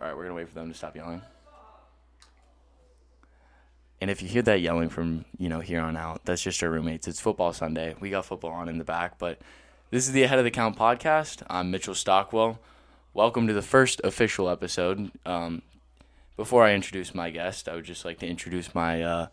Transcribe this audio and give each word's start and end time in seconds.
All 0.00 0.06
right, 0.06 0.16
we're 0.16 0.22
gonna 0.22 0.36
wait 0.36 0.48
for 0.48 0.54
them 0.54 0.68
to 0.68 0.74
stop 0.74 0.94
yelling. 0.94 1.22
And 4.00 4.12
if 4.12 4.22
you 4.22 4.28
hear 4.28 4.42
that 4.42 4.60
yelling 4.60 4.90
from 4.90 5.24
you 5.38 5.48
know 5.48 5.58
here 5.58 5.80
on 5.80 5.96
out, 5.96 6.24
that's 6.24 6.42
just 6.42 6.62
our 6.62 6.70
roommates. 6.70 7.08
It's 7.08 7.20
football 7.20 7.52
Sunday. 7.52 7.96
We 7.98 8.10
got 8.10 8.24
football 8.24 8.52
on 8.52 8.68
in 8.68 8.78
the 8.78 8.84
back, 8.84 9.18
but 9.18 9.40
this 9.90 10.06
is 10.06 10.12
the 10.12 10.22
Ahead 10.22 10.38
of 10.38 10.44
the 10.44 10.52
Count 10.52 10.76
podcast. 10.76 11.42
I'm 11.50 11.72
Mitchell 11.72 11.96
Stockwell. 11.96 12.60
Welcome 13.12 13.48
to 13.48 13.52
the 13.52 13.62
first 13.62 14.00
official 14.04 14.48
episode. 14.48 15.10
Um, 15.26 15.62
before 16.36 16.62
I 16.64 16.74
introduce 16.74 17.12
my 17.12 17.30
guest, 17.30 17.68
I 17.68 17.74
would 17.74 17.84
just 17.84 18.04
like 18.04 18.20
to 18.20 18.26
introduce 18.28 18.76
my 18.76 19.02
uh, 19.02 19.26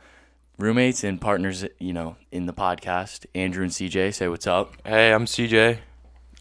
roommates 0.57 1.03
and 1.03 1.21
partners. 1.21 1.63
You 1.77 1.93
know, 1.93 2.15
in 2.31 2.47
the 2.47 2.53
podcast, 2.53 3.27
Andrew 3.35 3.61
and 3.61 3.71
CJ. 3.71 4.15
Say 4.15 4.27
what's 4.27 4.47
up. 4.47 4.73
Hey, 4.83 5.13
I'm 5.13 5.25
CJ. 5.25 5.77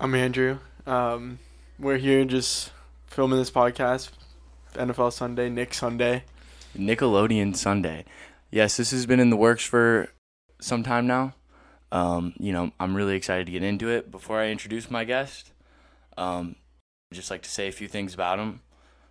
I'm 0.01 0.15
Andrew. 0.15 0.61
Um, 0.87 1.41
we're 1.79 1.99
here 1.99 2.25
just 2.25 2.71
filming 3.15 3.39
this 3.39 3.51
podcast. 3.51 4.11
NFL 4.73 5.13
Sunday, 5.13 5.49
Nick 5.49 5.73
Sunday. 5.73 6.25
Nickelodeon 6.77 7.54
Sunday. 7.54 8.04
Yes, 8.50 8.77
this 8.77 8.90
has 8.90 9.07
been 9.07 9.21
in 9.21 9.31
the 9.31 9.37
works 9.37 9.64
for 9.64 10.09
some 10.61 10.82
time 10.82 11.07
now. 11.07 11.35
Um, 11.93 12.35
you 12.40 12.53
know, 12.53 12.73
I'm 12.81 12.96
really 12.96 13.14
excited 13.14 13.46
to 13.46 13.53
get 13.53 13.63
into 13.63 13.89
it. 13.89 14.11
Before 14.11 14.40
I 14.40 14.49
introduce 14.49 14.90
my 14.90 15.04
guest, 15.04 15.53
um, 16.18 16.57
I'd 17.13 17.14
just 17.14 17.31
like 17.31 17.43
to 17.43 17.50
say 17.50 17.68
a 17.68 17.73
few 17.73 17.87
things 17.87 18.14
about 18.14 18.40
him. 18.40 18.63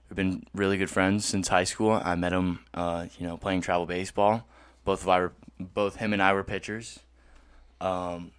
We've 0.10 0.18
been 0.18 0.44
really 0.54 0.78
good 0.78 0.90
friends 0.90 1.24
since 1.24 1.48
high 1.48 1.64
school. 1.64 1.92
I 1.92 2.16
met 2.16 2.34
him, 2.34 2.60
uh, 2.74 3.06
you 3.18 3.26
know, 3.26 3.38
playing 3.38 3.62
travel 3.62 3.86
baseball. 3.86 4.46
Both 4.84 5.04
of 5.04 5.08
were, 5.08 5.32
both 5.58 5.96
him 5.96 6.12
and 6.12 6.22
I 6.22 6.34
were 6.34 6.44
pitchers. 6.44 7.00
Um, 7.80 8.32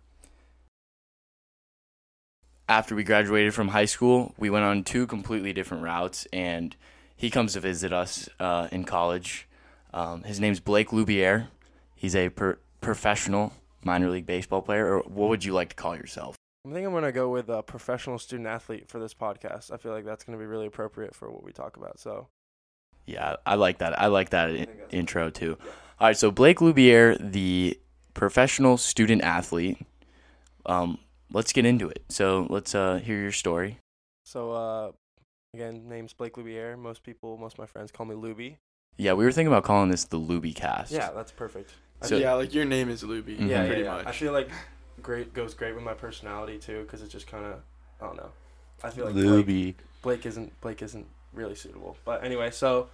after 2.69 2.95
we 2.95 3.05
graduated 3.05 3.55
from 3.55 3.69
high 3.69 3.85
school, 3.85 4.35
we 4.39 4.51
went 4.51 4.65
on 4.65 4.85
two 4.85 5.07
completely 5.07 5.53
different 5.53 5.83
routes, 5.83 6.27
and 6.33 6.75
he 7.17 7.31
comes 7.31 7.53
to 7.55 7.61
visit 7.61 7.93
us 7.93 8.29
uh, 8.41 8.69
in 8.73 8.85
college. 8.85 9.47
Um, 9.93 10.23
his 10.25 10.41
name's 10.41 10.61
Blake 10.61 10.89
Loubier. 10.89 11.49
He's 11.95 12.17
a 12.17 12.31
per- 12.31 12.59
professional 12.81 13.53
minor 13.85 14.11
league 14.11 14.27
baseball 14.27 14.63
player, 14.63 14.97
or 14.97 15.01
what 15.03 15.29
would 15.29 15.45
you 15.45 15.53
like 15.53 15.71
to 15.71 15.77
call 15.77 15.95
yourself? 15.97 16.37
I 16.67 16.73
think 16.73 16.87
I'm 16.87 16.95
gonna 16.95 17.13
go 17.13 17.29
with 17.29 17.51
a 17.51 17.63
professional 17.63 18.19
student 18.19 18.47
athlete 18.49 18.89
for 18.89 18.99
this 18.99 19.13
podcast. 19.13 19.71
I 19.71 19.77
feel 19.77 19.93
like 19.93 20.07
that's 20.07 20.25
gonna 20.25 20.39
be 20.39 20.47
really 20.47 20.67
appropriate 20.67 21.15
for 21.15 21.31
what 21.31 21.45
we 21.45 21.53
talk 21.53 21.77
about. 21.77 21.99
So 22.01 22.29
Yeah, 23.07 23.37
I 23.45 23.57
like 23.57 23.79
that. 23.79 24.01
I 24.01 24.07
like 24.07 24.31
that 24.31 24.49
in- 24.51 24.69
intro 24.91 25.29
too. 25.29 25.59
All 26.01 26.09
right, 26.09 26.17
so 26.17 26.31
Blake 26.31 26.59
Loubier, 26.59 27.19
the 27.21 27.79
professional 28.15 28.79
student 28.79 29.21
athlete. 29.23 29.79
Um, 30.65 30.99
let's 31.33 31.53
get 31.53 31.65
into 31.65 31.89
it. 31.89 32.05
So 32.09 32.47
let's 32.51 32.75
uh, 32.75 32.97
hear 32.97 33.21
your 33.21 33.33
story. 33.33 33.79
so 34.25 34.53
uh, 34.53 34.93
again, 35.55 35.89
name's 35.89 36.13
Blake 36.13 36.35
Loubier. 36.35 36.79
Most 36.79 37.03
people, 37.03 37.37
most 37.37 37.55
of 37.55 37.59
my 37.59 37.67
friends 37.67 37.91
call 37.91 38.07
me 38.07 38.15
Luby. 38.15 38.57
Yeah, 38.97 39.15
we 39.15 39.25
were 39.25 39.33
thinking 39.33 39.53
about 39.53 39.65
calling 39.65 39.91
this 39.91 40.05
the 40.05 40.19
Luby 40.19 40.55
cast. 40.55 40.93
Yeah, 40.93 41.11
that's 41.11 41.33
perfect. 41.33 41.75
So- 42.03 42.17
yeah, 42.17 42.35
like 42.35 42.53
your 42.55 42.65
name 42.65 42.91
is 42.91 43.03
Luby. 43.03 43.39
Mhm. 43.39 43.49
yeah, 43.49 43.67
pretty 43.67 43.83
yeah, 43.83 43.97
yeah. 43.97 44.03
much. 44.03 44.07
I 44.07 44.13
feel 44.13 44.33
like 44.33 44.51
great 45.03 45.33
goes 45.35 45.55
great 45.55 45.75
with 45.75 45.85
my 45.85 45.95
personality 45.95 46.59
too, 46.59 46.83
because 46.83 47.03
it 47.03 47.09
just 47.09 47.27
kind 47.27 47.45
of 47.45 47.61
I 48.01 48.07
don't 48.07 48.17
know. 48.17 48.31
I 48.83 48.91
feel 48.91 49.07
like 49.07 49.15
Blake, 49.15 49.27
Luby. 49.47 49.75
Blake 50.03 50.27
isn't 50.27 50.61
Blake 50.61 50.83
isn't 50.83 51.07
really 51.33 51.55
suitable. 51.55 51.97
But 52.05 52.23
anyway, 52.25 52.51
so 52.51 52.89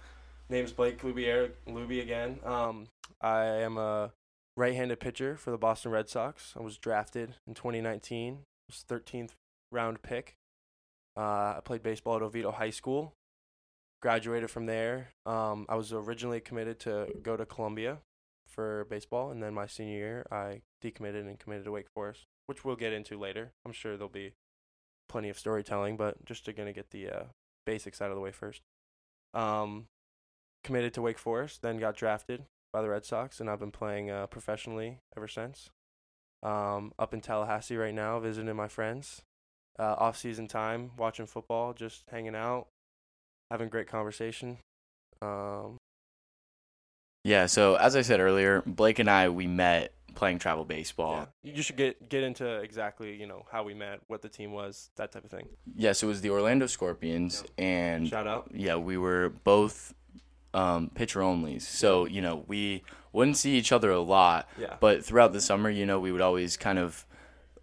name's 0.49 0.71
Blake 0.71 1.01
Loubier, 1.01 1.51
Luby 1.67 2.01
again. 2.01 2.39
Um, 2.45 2.87
I 3.21 3.43
am 3.43 3.77
a 3.77 4.11
right-handed 4.57 4.99
pitcher 4.99 5.37
for 5.37 5.51
the 5.51 5.57
Boston 5.57 5.91
Red 5.91 6.09
Sox. 6.09 6.53
I 6.57 6.61
was 6.61 6.77
drafted 6.77 7.35
in 7.47 7.53
2019. 7.53 8.39
Was 8.67 8.85
13th 8.89 9.31
round 9.71 10.01
pick. 10.01 10.35
Uh, 11.17 11.55
I 11.57 11.59
played 11.63 11.83
baseball 11.83 12.17
at 12.17 12.21
Oviedo 12.21 12.51
High 12.51 12.69
School. 12.69 13.13
Graduated 14.01 14.49
from 14.49 14.65
there. 14.65 15.09
Um, 15.25 15.65
I 15.69 15.75
was 15.75 15.93
originally 15.93 16.39
committed 16.39 16.79
to 16.81 17.07
go 17.21 17.37
to 17.37 17.45
Columbia 17.45 17.99
for 18.47 18.85
baseball, 18.89 19.31
and 19.31 19.41
then 19.41 19.53
my 19.53 19.67
senior 19.67 19.97
year, 19.97 20.25
I 20.31 20.61
decommitted 20.83 21.27
and 21.27 21.39
committed 21.39 21.65
to 21.65 21.71
Wake 21.71 21.89
Forest, 21.93 22.25
which 22.47 22.65
we'll 22.65 22.75
get 22.75 22.93
into 22.93 23.19
later. 23.19 23.51
I'm 23.65 23.71
sure 23.71 23.95
there'll 23.95 24.09
be 24.09 24.33
plenty 25.07 25.29
of 25.29 25.37
storytelling, 25.37 25.97
but 25.97 26.25
just 26.25 26.45
to 26.45 26.53
gonna 26.53 26.73
get 26.73 26.89
the 26.89 27.09
uh, 27.09 27.23
basics 27.65 28.01
out 28.01 28.09
of 28.09 28.15
the 28.15 28.21
way 28.21 28.31
first. 28.31 28.61
Um, 29.33 29.85
committed 30.63 30.93
to 30.95 31.01
Wake 31.01 31.19
Forest, 31.19 31.61
then 31.61 31.77
got 31.77 31.95
drafted 31.95 32.45
by 32.71 32.81
the 32.81 32.89
Red 32.89 33.05
Sox, 33.05 33.39
and 33.39 33.49
I've 33.49 33.59
been 33.59 33.71
playing 33.71 34.09
uh, 34.09 34.27
professionally 34.27 34.99
ever 35.15 35.27
since. 35.27 35.69
Um, 36.43 36.93
up 36.97 37.13
in 37.13 37.21
Tallahassee 37.21 37.77
right 37.77 37.93
now, 37.93 38.19
visiting 38.19 38.55
my 38.55 38.67
friends. 38.67 39.21
Uh, 39.79 39.95
off 39.97 40.17
season 40.17 40.47
time, 40.47 40.91
watching 40.97 41.25
football, 41.25 41.73
just 41.73 42.03
hanging 42.11 42.35
out, 42.35 42.67
having 43.49 43.69
great 43.69 43.87
conversation. 43.87 44.57
Um, 45.21 45.77
Yeah, 47.23 47.45
so 47.45 47.75
as 47.75 47.95
I 47.95 48.01
said 48.01 48.19
earlier, 48.19 48.61
Blake 48.65 48.99
and 48.99 49.09
I 49.09 49.29
we 49.29 49.47
met 49.47 49.93
playing 50.13 50.39
travel 50.39 50.65
baseball. 50.65 51.27
yeah. 51.43 51.53
You 51.53 51.61
should 51.63 51.77
get 51.77 52.09
get 52.09 52.21
into 52.23 52.45
exactly 52.59 53.15
you 53.15 53.25
know 53.27 53.45
how 53.51 53.63
we 53.63 53.73
met, 53.73 54.01
what 54.07 54.21
the 54.21 54.29
team 54.29 54.51
was, 54.51 54.89
that 54.97 55.11
type 55.11 55.23
of 55.23 55.31
thing. 55.31 55.47
Yes, 55.75 56.03
it 56.03 56.05
was 56.05 56.21
the 56.21 56.29
Orlando 56.31 56.67
Scorpions, 56.67 57.43
and 57.57 58.07
Shout 58.07 58.27
out. 58.27 58.51
yeah, 58.53 58.75
we 58.75 58.97
were 58.97 59.29
both 59.43 59.93
um, 60.53 60.89
pitcher 60.93 61.21
only. 61.21 61.59
So 61.59 62.05
you 62.05 62.21
know 62.21 62.43
we 62.47 62.83
wouldn't 63.13 63.37
see 63.37 63.57
each 63.57 63.71
other 63.71 63.91
a 63.91 63.99
lot, 63.99 64.47
Yeah. 64.57 64.77
but 64.79 65.03
throughout 65.03 65.33
the 65.33 65.41
summer, 65.41 65.69
you 65.69 65.85
know, 65.85 65.99
we 65.99 66.11
would 66.13 66.21
always 66.21 66.55
kind 66.55 66.79
of 66.79 67.05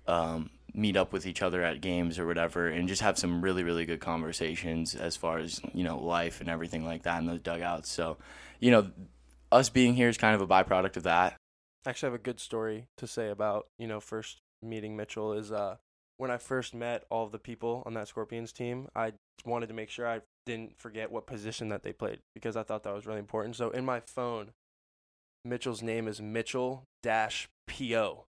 um, 0.06 0.50
meet 0.74 0.96
up 0.96 1.12
with 1.12 1.26
each 1.26 1.40
other 1.42 1.62
at 1.62 1.80
games 1.80 2.18
or 2.18 2.26
whatever, 2.26 2.68
and 2.68 2.86
just 2.88 3.02
have 3.02 3.18
some 3.18 3.42
really 3.42 3.62
really 3.62 3.84
good 3.86 4.00
conversations 4.00 4.94
as 4.94 5.16
far 5.16 5.38
as 5.38 5.60
you 5.74 5.84
know 5.84 5.98
life 5.98 6.40
and 6.40 6.48
everything 6.48 6.84
like 6.84 7.02
that 7.02 7.18
in 7.20 7.26
those 7.26 7.40
dugouts. 7.40 7.90
So 7.90 8.16
you 8.60 8.70
know, 8.70 8.90
us 9.52 9.68
being 9.68 9.94
here 9.94 10.08
is 10.08 10.18
kind 10.18 10.34
of 10.34 10.40
a 10.40 10.46
byproduct 10.46 10.96
of 10.96 11.04
that. 11.04 11.36
actually 11.86 12.08
have 12.08 12.20
a 12.20 12.22
good 12.22 12.40
story 12.40 12.86
to 12.96 13.06
say 13.06 13.28
about 13.30 13.66
you 13.78 13.86
know 13.86 14.00
first 14.00 14.38
meeting 14.62 14.96
Mitchell 14.96 15.32
is 15.32 15.52
uh 15.52 15.76
when 16.16 16.30
I 16.32 16.36
first 16.36 16.74
met 16.74 17.04
all 17.10 17.24
of 17.24 17.30
the 17.32 17.38
people 17.38 17.82
on 17.86 17.94
that 17.94 18.08
Scorpions 18.08 18.52
team, 18.52 18.88
I 18.96 19.12
wanted 19.44 19.68
to 19.68 19.74
make 19.74 19.88
sure 19.88 20.06
I 20.08 20.20
didn't 20.48 20.76
forget 20.80 21.12
what 21.12 21.26
position 21.26 21.68
that 21.68 21.82
they 21.84 21.92
played 21.92 22.18
because 22.34 22.56
I 22.56 22.62
thought 22.64 22.82
that 22.82 22.94
was 22.94 23.06
really 23.06 23.18
important. 23.20 23.54
So 23.54 23.70
in 23.70 23.84
my 23.84 24.00
phone, 24.00 24.50
Mitchell's 25.44 25.82
name 25.82 26.08
is 26.08 26.20
Mitchell 26.20 26.82
dash 27.02 27.48
PO. 27.68 28.24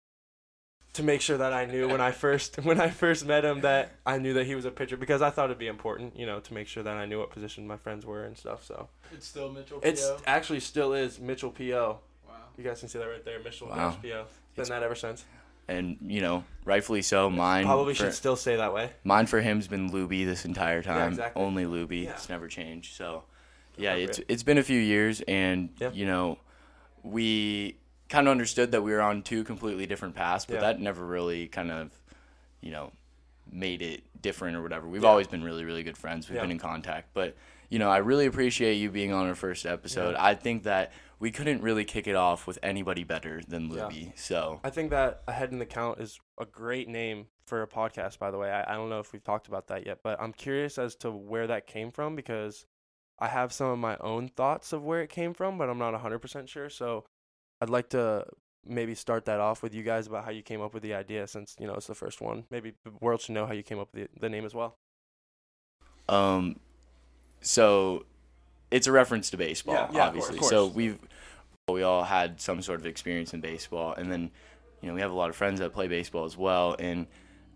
To 0.93 1.03
make 1.03 1.21
sure 1.21 1.37
that 1.37 1.53
I 1.53 1.65
knew 1.65 1.87
when 1.87 2.01
I 2.01 2.11
first 2.11 2.55
when 2.63 2.81
I 2.81 2.89
first 2.89 3.23
met 3.25 3.45
him 3.45 3.61
that 3.61 3.91
I 4.03 4.17
knew 4.17 4.33
that 4.33 4.45
he 4.47 4.55
was 4.55 4.65
a 4.65 4.71
pitcher 4.71 4.97
because 4.97 5.21
I 5.21 5.29
thought 5.29 5.45
it'd 5.45 5.59
be 5.59 5.67
important, 5.67 6.17
you 6.17 6.25
know, 6.25 6.39
to 6.39 6.53
make 6.55 6.67
sure 6.67 6.81
that 6.81 6.97
I 6.97 7.05
knew 7.05 7.19
what 7.19 7.29
position 7.29 7.67
my 7.67 7.77
friends 7.77 8.03
were 8.03 8.23
and 8.23 8.35
stuff. 8.35 8.63
So 8.65 8.89
It's 9.13 9.27
still 9.27 9.51
Mitchell. 9.51 9.79
it's 9.83 10.09
actually 10.25 10.59
still 10.59 10.93
is 10.93 11.19
Mitchell 11.19 11.51
PO. 11.51 11.99
wow. 12.27 12.33
You 12.57 12.63
guys 12.63 12.79
can 12.79 12.89
see 12.89 12.97
that 12.97 13.05
right 13.05 13.23
there, 13.23 13.39
Mitchell 13.43 13.67
Wow. 13.69 13.91
dash 13.91 14.01
PO. 14.01 14.01
Been 14.55 14.63
It's- 14.63 14.69
that 14.69 14.81
ever 14.81 14.95
since. 14.95 15.23
And 15.69 15.97
you 16.01 16.21
know, 16.21 16.45
rightfully 16.65 17.01
so. 17.01 17.29
Mine 17.29 17.65
Probably 17.65 17.93
for- 17.93 18.05
should 18.05 18.13
still 18.13 18.35
say 18.37 18.55
that 18.55 18.73
way. 18.73 18.91
Mine 19.03 19.25
for 19.25 19.41
him's 19.41 19.67
been 19.67 19.89
Luby 19.91 20.25
this 20.25 20.45
entire 20.45 20.81
time. 20.81 20.97
Yeah, 20.97 21.07
exactly. 21.07 21.41
Only 21.43 21.65
Luby. 21.65 22.03
Yeah. 22.05 22.11
It's 22.11 22.29
never 22.29 22.47
changed. 22.47 22.95
So, 22.95 23.23
yeah, 23.75 23.95
it's 23.95 24.19
it's 24.29 24.43
been 24.43 24.57
a 24.57 24.63
few 24.63 24.79
years, 24.79 25.21
and 25.27 25.69
Yeah. 25.79 25.91
you 25.91 26.05
know, 26.05 26.37
we 27.03 27.77
kind 28.09 28.27
of 28.27 28.31
understood 28.31 28.71
that 28.71 28.81
we 28.81 28.91
were 28.91 29.01
on 29.01 29.21
two 29.21 29.43
completely 29.43 29.85
different 29.85 30.15
paths, 30.15 30.45
but 30.45 30.59
that 30.61 30.79
never 30.79 31.05
really 31.05 31.47
kind 31.47 31.71
of, 31.71 31.91
you 32.61 32.71
know, 32.71 32.91
made 33.51 33.81
it 33.81 34.03
different 34.21 34.55
or 34.57 34.61
whatever. 34.61 34.87
We've 34.87 35.05
always 35.05 35.27
been 35.27 35.43
really 35.43 35.65
really 35.65 35.83
good 35.83 35.97
friends. 35.97 36.29
We've 36.29 36.39
been 36.39 36.51
in 36.51 36.59
contact, 36.59 37.09
but 37.13 37.35
you 37.69 37.79
know, 37.79 37.89
I 37.89 37.97
really 37.97 38.25
appreciate 38.25 38.75
you 38.75 38.89
being 38.89 39.11
on 39.11 39.27
our 39.27 39.35
first 39.35 39.65
episode. 39.65 40.11
Yeah. 40.11 40.23
I 40.23 40.35
think 40.35 40.63
that 40.63 40.93
we 41.19 41.31
couldn't 41.31 41.61
really 41.61 41.85
kick 41.85 42.07
it 42.07 42.15
off 42.15 42.45
with 42.45 42.59
anybody 42.61 43.03
better 43.03 43.41
than 43.47 43.69
Yeah. 43.71 43.89
Luby. 43.89 44.17
So, 44.17 44.59
I 44.63 44.69
think 44.69 44.91
that 44.91 45.23
Ahead 45.27 45.51
in 45.51 45.59
the 45.59 45.65
Count 45.65 45.99
is 45.99 46.19
a 46.39 46.45
great 46.45 46.87
name 46.87 47.27
for 47.45 47.61
a 47.61 47.67
podcast, 47.67 48.19
by 48.19 48.29
the 48.29 48.37
way. 48.37 48.51
I, 48.51 48.73
I 48.73 48.75
don't 48.75 48.89
know 48.89 48.99
if 48.99 49.13
we've 49.13 49.23
talked 49.23 49.47
about 49.47 49.67
that 49.67 49.85
yet, 49.85 49.99
but 50.03 50.21
I'm 50.21 50.33
curious 50.33 50.77
as 50.77 50.95
to 50.97 51.11
where 51.11 51.47
that 51.47 51.65
came 51.65 51.91
from 51.91 52.15
because 52.15 52.65
I 53.19 53.27
have 53.27 53.51
some 53.51 53.67
of 53.67 53.79
my 53.79 53.97
own 53.97 54.29
thoughts 54.29 54.73
of 54.73 54.83
where 54.83 55.01
it 55.01 55.09
came 55.09 55.33
from, 55.33 55.57
but 55.57 55.69
I'm 55.69 55.79
not 55.79 55.93
100% 55.93 56.47
sure. 56.47 56.69
So 56.69 57.05
I'd 57.61 57.69
like 57.69 57.89
to 57.89 58.25
maybe 58.65 58.93
start 58.93 59.25
that 59.25 59.39
off 59.39 59.63
with 59.63 59.73
you 59.73 59.81
guys 59.81 60.07
about 60.07 60.25
how 60.25 60.31
you 60.31 60.43
came 60.43 60.61
up 60.61 60.73
with 60.73 60.83
the 60.83 60.93
idea 60.93 61.25
since, 61.25 61.55
you 61.59 61.65
know, 61.65 61.73
it's 61.73 61.87
the 61.87 61.95
first 61.95 62.21
one. 62.21 62.43
Maybe 62.51 62.73
the 62.83 62.91
world 63.01 63.21
should 63.21 63.33
know 63.33 63.45
how 63.45 63.53
you 63.53 63.63
came 63.63 63.79
up 63.79 63.89
with 63.93 64.09
the, 64.11 64.19
the 64.19 64.29
name 64.29 64.45
as 64.45 64.53
well. 64.53 64.77
Um, 66.09 66.59
so 67.41 68.05
it's 68.71 68.87
a 68.87 68.91
reference 68.91 69.29
to 69.31 69.37
baseball, 69.37 69.75
Yeah, 69.75 69.81
yeah, 69.81 69.87
course, 69.87 70.07
obviously. 70.07 70.37
of 70.39 70.43
So 70.45 70.67
we've 70.67 70.99
we 71.69 71.83
all 71.83 72.03
had 72.03 72.39
some 72.39 72.61
sort 72.61 72.79
of 72.79 72.85
experience 72.85 73.33
in 73.33 73.41
baseball, 73.41 73.93
and 73.93 74.11
then 74.11 74.31
you 74.81 74.87
know 74.87 74.93
we 74.95 75.01
have 75.01 75.11
a 75.11 75.15
lot 75.15 75.29
of 75.29 75.35
friends 75.35 75.59
that 75.59 75.73
play 75.73 75.87
baseball 75.87 76.25
as 76.25 76.37
well. 76.37 76.75
And 76.79 77.07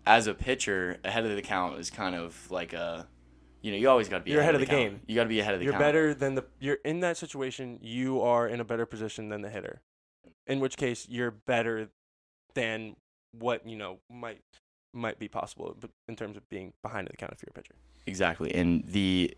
as 0.06 0.26
a 0.26 0.34
pitcher, 0.34 0.98
ahead 1.04 1.24
of 1.24 1.34
the 1.34 1.42
count 1.42 1.78
is 1.78 1.88
kind 1.90 2.14
of 2.14 2.50
like 2.50 2.72
a 2.72 3.06
you 3.62 3.70
know 3.72 3.78
you 3.78 3.88
always 3.88 4.08
got 4.08 4.18
to 4.18 4.24
be 4.24 4.32
You're 4.32 4.40
ahead 4.40 4.54
of 4.54 4.60
the 4.60 4.66
count. 4.66 4.78
game. 4.78 5.00
You 5.06 5.14
got 5.14 5.22
to 5.24 5.28
be 5.28 5.40
ahead 5.40 5.54
of 5.54 5.60
the 5.60 5.64
You're 5.64 5.72
count. 5.74 5.82
better 5.82 6.14
than 6.14 6.34
the 6.34 6.44
you're 6.60 6.78
in 6.84 7.00
that 7.00 7.16
situation, 7.16 7.78
you 7.80 8.20
are 8.20 8.46
in 8.48 8.60
a 8.60 8.64
better 8.64 8.84
position 8.86 9.28
than 9.28 9.42
the 9.42 9.50
hitter. 9.50 9.80
In 10.46 10.60
which 10.60 10.76
case 10.76 11.06
you're 11.08 11.30
better 11.30 11.88
than 12.54 12.96
what, 13.38 13.66
you 13.66 13.76
know, 13.76 13.98
might 14.10 14.42
might 14.92 15.18
be 15.18 15.26
possible 15.26 15.74
but 15.80 15.90
in 16.06 16.16
terms 16.16 16.36
of 16.36 16.46
being 16.50 16.74
behind 16.82 17.08
the 17.08 17.16
count 17.16 17.32
if 17.32 17.40
you're 17.42 17.50
a 17.50 17.54
pitcher. 17.54 17.74
Exactly. 18.06 18.52
And 18.54 18.84
the 18.86 19.34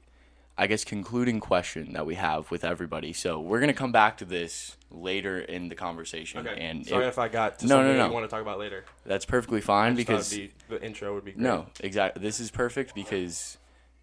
I 0.56 0.66
guess, 0.68 0.84
concluding 0.84 1.40
question 1.40 1.94
that 1.94 2.06
we 2.06 2.14
have 2.14 2.50
with 2.50 2.64
everybody. 2.64 3.12
So 3.12 3.40
we're 3.40 3.58
gonna 3.60 3.72
come 3.74 3.90
back 3.92 4.18
to 4.18 4.24
this 4.24 4.76
later 4.90 5.38
in 5.40 5.68
the 5.68 5.74
conversation, 5.74 6.46
Okay. 6.46 6.60
and 6.60 6.86
Sorry 6.86 7.04
it- 7.04 7.08
if 7.08 7.18
I 7.18 7.26
got 7.28 7.58
to 7.60 7.66
No, 7.66 7.82
no, 7.82 7.96
no. 7.96 8.06
you 8.06 8.12
want 8.12 8.24
to 8.24 8.28
talk 8.30 8.40
about 8.42 8.58
later. 8.60 8.84
that's 9.04 9.24
perfectly 9.24 9.60
fine 9.60 9.96
because 9.96 10.30
be, 10.32 10.52
the 10.68 10.80
intro 10.80 11.12
would 11.14 11.24
be 11.24 11.32
great. 11.32 11.42
no, 11.42 11.66
exactly. 11.80 12.22
This 12.22 12.38
is 12.38 12.52
perfect 12.52 12.94
because 12.94 13.58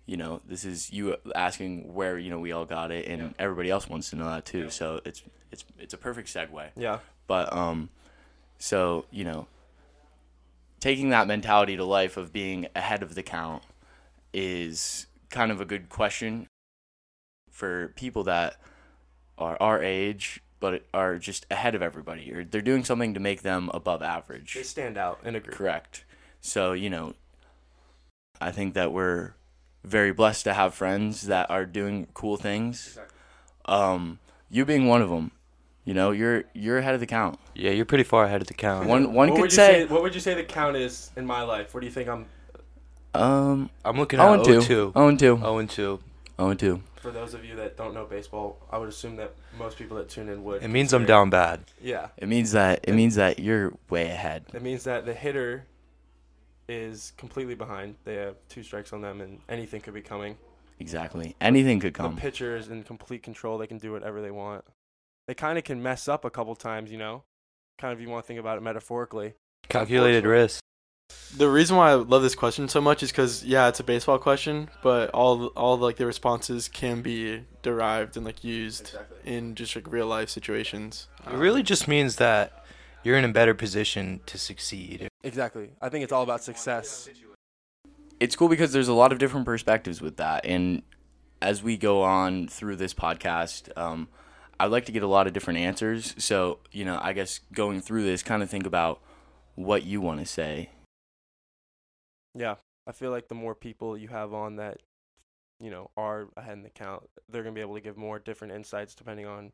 you 0.05 0.17
know 0.17 0.41
this 0.45 0.65
is 0.65 0.91
you 0.91 1.15
asking 1.35 1.93
where 1.93 2.17
you 2.17 2.29
know 2.29 2.39
we 2.39 2.51
all 2.51 2.65
got 2.65 2.91
it, 2.91 3.07
and 3.07 3.33
everybody 3.39 3.69
else 3.69 3.87
wants 3.87 4.09
to 4.09 4.17
know 4.17 4.25
that 4.25 4.45
too. 4.45 4.69
So 4.69 4.99
it's 5.05 5.23
it's 5.53 5.63
it's 5.79 5.93
a 5.93 5.97
perfect 5.97 6.27
segue. 6.27 6.71
Yeah. 6.75 6.99
But 7.27 7.53
um, 7.53 7.87
so 8.57 9.05
you 9.09 9.23
know, 9.23 9.47
taking 10.81 11.09
that 11.11 11.27
mentality 11.27 11.77
to 11.77 11.85
life 11.85 12.17
of 12.17 12.33
being 12.33 12.67
ahead 12.75 13.03
of 13.03 13.15
the 13.15 13.23
count 13.23 13.63
is 14.33 15.07
kind 15.31 15.51
of 15.51 15.59
a 15.59 15.65
good 15.65 15.89
question 15.89 16.47
for 17.49 17.93
people 17.95 18.23
that 18.25 18.57
are 19.37 19.57
our 19.59 19.81
age 19.81 20.41
but 20.59 20.83
are 20.93 21.17
just 21.17 21.45
ahead 21.49 21.73
of 21.73 21.81
everybody 21.81 22.31
or 22.31 22.43
they're 22.45 22.61
doing 22.61 22.83
something 22.83 23.15
to 23.15 23.19
make 23.19 23.41
them 23.41 23.69
above 23.73 24.01
average. 24.03 24.53
They 24.53 24.63
stand 24.63 24.97
out 24.97 25.19
in 25.25 25.35
a 25.35 25.39
group. 25.39 25.55
Correct. 25.55 26.05
So, 26.39 26.73
you 26.73 26.89
know, 26.89 27.15
I 28.39 28.51
think 28.51 28.75
that 28.75 28.93
we're 28.93 29.33
very 29.83 30.13
blessed 30.13 30.43
to 30.45 30.53
have 30.53 30.73
friends 30.73 31.23
that 31.23 31.49
are 31.49 31.65
doing 31.65 32.07
cool 32.13 32.37
things. 32.37 32.87
Exactly. 32.87 33.17
Um, 33.65 34.19
you 34.49 34.65
being 34.65 34.87
one 34.87 35.01
of 35.01 35.09
them, 35.09 35.31
you 35.83 35.93
know, 35.93 36.11
you're 36.11 36.43
you're 36.53 36.77
ahead 36.77 36.93
of 36.93 36.99
the 36.99 37.07
count. 37.07 37.39
Yeah, 37.55 37.71
you're 37.71 37.85
pretty 37.85 38.03
far 38.03 38.25
ahead 38.25 38.41
of 38.41 38.47
the 38.47 38.53
count. 38.53 38.87
One 38.87 39.13
one 39.13 39.29
what 39.29 39.35
could 39.35 39.41
would 39.41 39.51
you 39.51 39.55
say, 39.55 39.85
What 39.85 40.03
would 40.03 40.13
you 40.13 40.21
say 40.21 40.35
the 40.35 40.43
count 40.43 40.75
is 40.75 41.09
in 41.15 41.25
my 41.25 41.41
life? 41.41 41.73
What 41.73 41.79
do 41.79 41.87
you 41.87 41.91
think 41.91 42.07
I'm? 42.07 42.25
Um, 43.13 43.69
I'm 43.83 43.97
looking 43.97 44.19
at 44.19 44.27
and 44.29 44.45
0 44.45 44.61
two, 44.61 44.67
2. 44.67 44.91
oh 44.95 45.07
and 45.07 45.19
two, 45.19 45.37
0 45.37 45.57
and 45.57 45.69
2. 45.69 45.99
oh 46.39 46.49
and 46.49 46.59
two. 46.59 46.81
For 47.01 47.11
those 47.11 47.33
of 47.33 47.43
you 47.43 47.55
that 47.55 47.77
don't 47.77 47.93
know 47.93 48.05
baseball, 48.05 48.59
I 48.71 48.77
would 48.77 48.89
assume 48.89 49.15
that 49.15 49.33
most 49.57 49.77
people 49.77 49.97
that 49.97 50.09
tune 50.09 50.29
in 50.29 50.43
would. 50.43 50.61
It 50.63 50.67
means 50.67 50.93
I'm 50.93 51.05
down 51.05 51.29
bad. 51.29 51.61
Yeah. 51.81 52.09
It 52.17 52.27
means 52.27 52.51
that 52.51 52.81
it 52.83 52.93
means 52.93 53.15
that 53.15 53.39
you're 53.39 53.73
way 53.89 54.09
ahead. 54.09 54.45
It 54.53 54.61
means 54.61 54.83
that 54.83 55.05
the 55.05 55.13
hitter 55.13 55.65
is 56.69 57.11
completely 57.17 57.55
behind. 57.55 57.95
They 58.05 58.15
have 58.15 58.35
two 58.49 58.63
strikes 58.63 58.93
on 58.93 59.01
them, 59.01 59.19
and 59.19 59.39
anything 59.49 59.81
could 59.81 59.93
be 59.95 60.01
coming. 60.01 60.37
Exactly. 60.79 61.35
Anything 61.41 61.79
could 61.79 61.93
come. 61.93 62.15
The 62.15 62.21
pitcher 62.21 62.55
is 62.55 62.69
in 62.69 62.83
complete 62.83 63.23
control. 63.23 63.57
They 63.57 63.67
can 63.67 63.77
do 63.77 63.91
whatever 63.91 64.21
they 64.21 64.31
want. 64.31 64.63
They 65.27 65.33
kind 65.33 65.57
of 65.57 65.63
can 65.63 65.81
mess 65.83 66.07
up 66.07 66.25
a 66.25 66.29
couple 66.29 66.55
times, 66.55 66.91
you 66.91 66.97
know. 66.97 67.23
Kind 67.77 67.93
of, 67.93 68.01
you 68.01 68.09
want 68.09 68.23
to 68.23 68.27
think 68.27 68.39
about 68.39 68.57
it 68.57 68.61
metaphorically. 68.61 69.33
Calculated 69.69 70.25
risk. 70.25 70.61
The 71.37 71.47
reason 71.49 71.77
why 71.77 71.91
I 71.91 71.93
love 71.93 72.21
this 72.23 72.35
question 72.35 72.67
so 72.67 72.81
much 72.81 73.03
is 73.03 73.11
because 73.11 73.43
yeah, 73.43 73.67
it's 73.69 73.79
a 73.79 73.83
baseball 73.85 74.17
question, 74.17 74.69
but 74.83 75.09
all 75.11 75.47
all 75.55 75.77
like 75.77 75.95
the 75.97 76.05
responses 76.05 76.67
can 76.67 77.01
be 77.01 77.45
derived 77.61 78.17
and 78.17 78.25
like 78.25 78.43
used 78.43 78.87
Exactly. 78.89 79.17
in 79.33 79.55
just 79.55 79.75
like 79.75 79.89
real 79.91 80.07
life 80.07 80.29
situations. 80.29 81.07
It 81.25 81.33
Um, 81.33 81.39
really 81.39 81.63
just 81.63 81.87
means 81.87 82.17
that 82.17 82.65
you're 83.03 83.17
in 83.17 83.23
a 83.23 83.29
better 83.29 83.53
position 83.53 84.19
to 84.25 84.37
succeed. 84.37 85.07
Exactly. 85.23 85.69
I 85.81 85.87
think 85.89 86.03
it's 86.03 86.11
all 86.13 86.23
about 86.23 86.43
success. 86.43 87.07
it's 88.19 88.35
cool 88.35 88.49
because 88.49 88.71
there's 88.73 88.87
a 88.89 88.93
lot 88.93 89.11
of 89.11 89.17
different 89.17 89.45
perspectives 89.45 90.01
with 90.01 90.17
that 90.17 90.45
and 90.45 90.83
as 91.41 91.63
we 91.63 91.75
go 91.77 92.03
on 92.03 92.47
through 92.47 92.75
this 92.75 92.93
podcast 92.93 93.75
um, 93.75 94.07
i'd 94.59 94.69
like 94.69 94.85
to 94.85 94.91
get 94.91 95.01
a 95.01 95.07
lot 95.07 95.25
of 95.25 95.33
different 95.33 95.57
answers 95.57 96.13
so 96.19 96.59
you 96.71 96.85
know 96.85 96.99
i 97.01 97.13
guess 97.13 97.39
going 97.51 97.81
through 97.81 98.03
this 98.03 98.21
kind 98.21 98.43
of 98.43 98.49
think 98.49 98.67
about 98.67 99.01
what 99.55 99.83
you 99.83 99.99
want 99.99 100.19
to 100.19 100.25
say 100.25 100.69
Yeah, 102.35 102.55
I 102.87 102.91
feel 102.91 103.11
like 103.11 103.27
the 103.27 103.35
more 103.35 103.55
people 103.55 103.97
you 103.97 104.07
have 104.09 104.33
on 104.33 104.55
that, 104.57 104.81
you 105.59 105.69
know, 105.69 105.91
are 105.97 106.27
ahead 106.37 106.53
in 106.53 106.63
the 106.63 106.69
count, 106.69 107.03
they're 107.29 107.43
gonna 107.43 107.55
be 107.55 107.61
able 107.61 107.75
to 107.75 107.81
give 107.81 107.97
more 107.97 108.19
different 108.19 108.53
insights 108.53 108.95
depending 108.95 109.25
on 109.27 109.51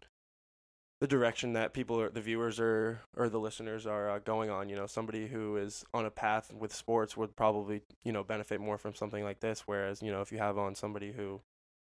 the 1.00 1.08
direction 1.08 1.54
that 1.54 1.74
people 1.74 2.02
are, 2.02 2.10
the 2.10 2.22
viewers 2.22 2.60
are, 2.60 3.02
or 3.16 3.30
the 3.30 3.40
listeners 3.40 3.86
are 3.86 4.10
uh, 4.10 4.20
going 4.20 4.50
on. 4.50 4.70
You 4.70 4.76
know, 4.76 4.88
somebody 4.88 5.28
who 5.28 5.58
is 5.58 5.86
on 5.94 6.06
a 6.06 6.12
path 6.12 6.52
with 6.54 6.74
sports 6.74 7.16
would 7.16 7.36
probably, 7.36 7.82
you 8.04 8.12
know, 8.12 8.24
benefit 8.24 8.60
more 8.60 8.78
from 8.78 8.96
something 8.96 9.24
like 9.24 9.40
this. 9.40 9.62
Whereas, 9.68 10.02
you 10.02 10.12
know, 10.12 10.22
if 10.22 10.32
you 10.32 10.40
have 10.40 10.58
on 10.58 10.74
somebody 10.74 11.12
who 11.12 11.42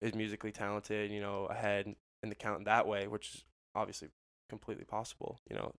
is 0.02 0.16
musically 0.16 0.52
talented, 0.52 1.12
you 1.12 1.20
know, 1.20 1.46
ahead 1.48 1.94
in 2.22 2.30
the 2.30 2.36
count 2.36 2.66
that 2.66 2.88
way, 2.88 3.08
which 3.08 3.36
is 3.36 3.44
obviously 3.76 4.10
completely 4.50 4.86
possible. 4.86 5.40
You 5.50 5.58
know, 5.58 5.74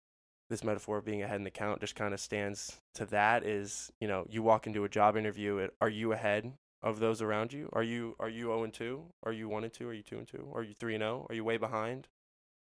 this 0.50 0.64
metaphor 0.64 0.98
of 0.98 1.04
being 1.04 1.22
ahead 1.22 1.36
in 1.36 1.44
the 1.44 1.50
count 1.50 1.80
just 1.80 1.96
kind 1.96 2.12
of 2.12 2.20
stands 2.20 2.80
to 2.94 3.06
that 3.06 3.44
is 3.44 3.90
you 4.00 4.08
know 4.08 4.26
you 4.28 4.42
walk 4.42 4.66
into 4.66 4.84
a 4.84 4.88
job 4.88 5.16
interview 5.16 5.66
are 5.80 5.88
you 5.88 6.12
ahead 6.12 6.52
of 6.82 7.00
those 7.00 7.22
around 7.22 7.52
you? 7.52 7.70
Are 7.72 7.82
you 7.82 8.14
are 8.20 8.28
you 8.28 8.46
0 8.46 8.64
and 8.64 8.72
2 8.72 9.02
are 9.24 9.32
you 9.32 9.48
1 9.48 9.64
and 9.64 9.72
2 9.72 9.88
are 9.88 9.94
you 9.94 10.02
2 10.02 10.18
and 10.18 10.28
2 10.28 10.52
are 10.54 10.62
you 10.62 10.74
3 10.74 10.94
and 10.96 11.02
0 11.02 11.26
are 11.28 11.34
you 11.34 11.42
way 11.42 11.56
behind? 11.56 12.08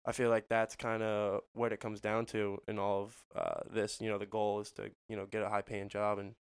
I 0.06 0.12
feel 0.12 0.30
like 0.30 0.48
that's 0.48 0.76
kind 0.76 1.02
of 1.02 1.40
what 1.52 1.72
it 1.72 1.80
comes 1.80 2.00
down 2.00 2.26
to 2.26 2.62
in 2.68 2.78
all 2.78 3.02
of 3.02 3.24
uh, 3.34 3.62
this 3.68 4.00
you 4.00 4.08
know 4.08 4.18
the 4.18 4.26
goal 4.26 4.60
is 4.60 4.70
to 4.72 4.90
you 5.08 5.16
know 5.16 5.26
get 5.26 5.42
a 5.42 5.48
high 5.48 5.62
paying 5.62 5.88
job 5.88 6.18
and 6.18 6.34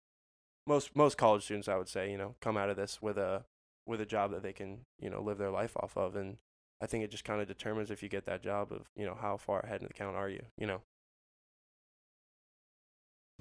most 0.68 0.95
most 0.95 1.18
college 1.18 1.44
students 1.44 1.68
i 1.68 1.75
would 1.75 1.89
say 1.89 2.10
you 2.12 2.18
know 2.18 2.36
come 2.42 2.57
out 2.57 2.69
of 2.69 2.77
this 2.77 3.01
with 3.01 3.18
a 3.18 3.45
with 3.86 4.01
a 4.01 4.06
job 4.06 4.31
that 4.31 4.44
they 4.44 4.54
can 4.54 4.80
you 5.00 5.10
know 5.10 5.22
live 5.22 5.38
their 5.38 5.51
life 5.51 5.75
off 5.77 5.95
of 5.98 6.16
and 6.16 6.38
i 6.81 6.86
think 6.86 7.04
it 7.04 7.12
just 7.12 7.24
kind 7.25 7.42
of 7.42 7.48
determines 7.48 7.92
if 7.92 8.01
you 8.01 8.10
get 8.10 8.25
that 8.25 8.42
job 8.44 8.72
of 8.72 8.89
you 8.95 9.06
know 9.06 9.18
how 9.19 9.38
far 9.38 9.60
ahead 9.62 9.81
in 9.81 9.88
the 9.88 9.94
count 9.94 10.16
are 10.16 10.30
you 10.30 10.42
you 10.57 10.66
know 10.66 10.81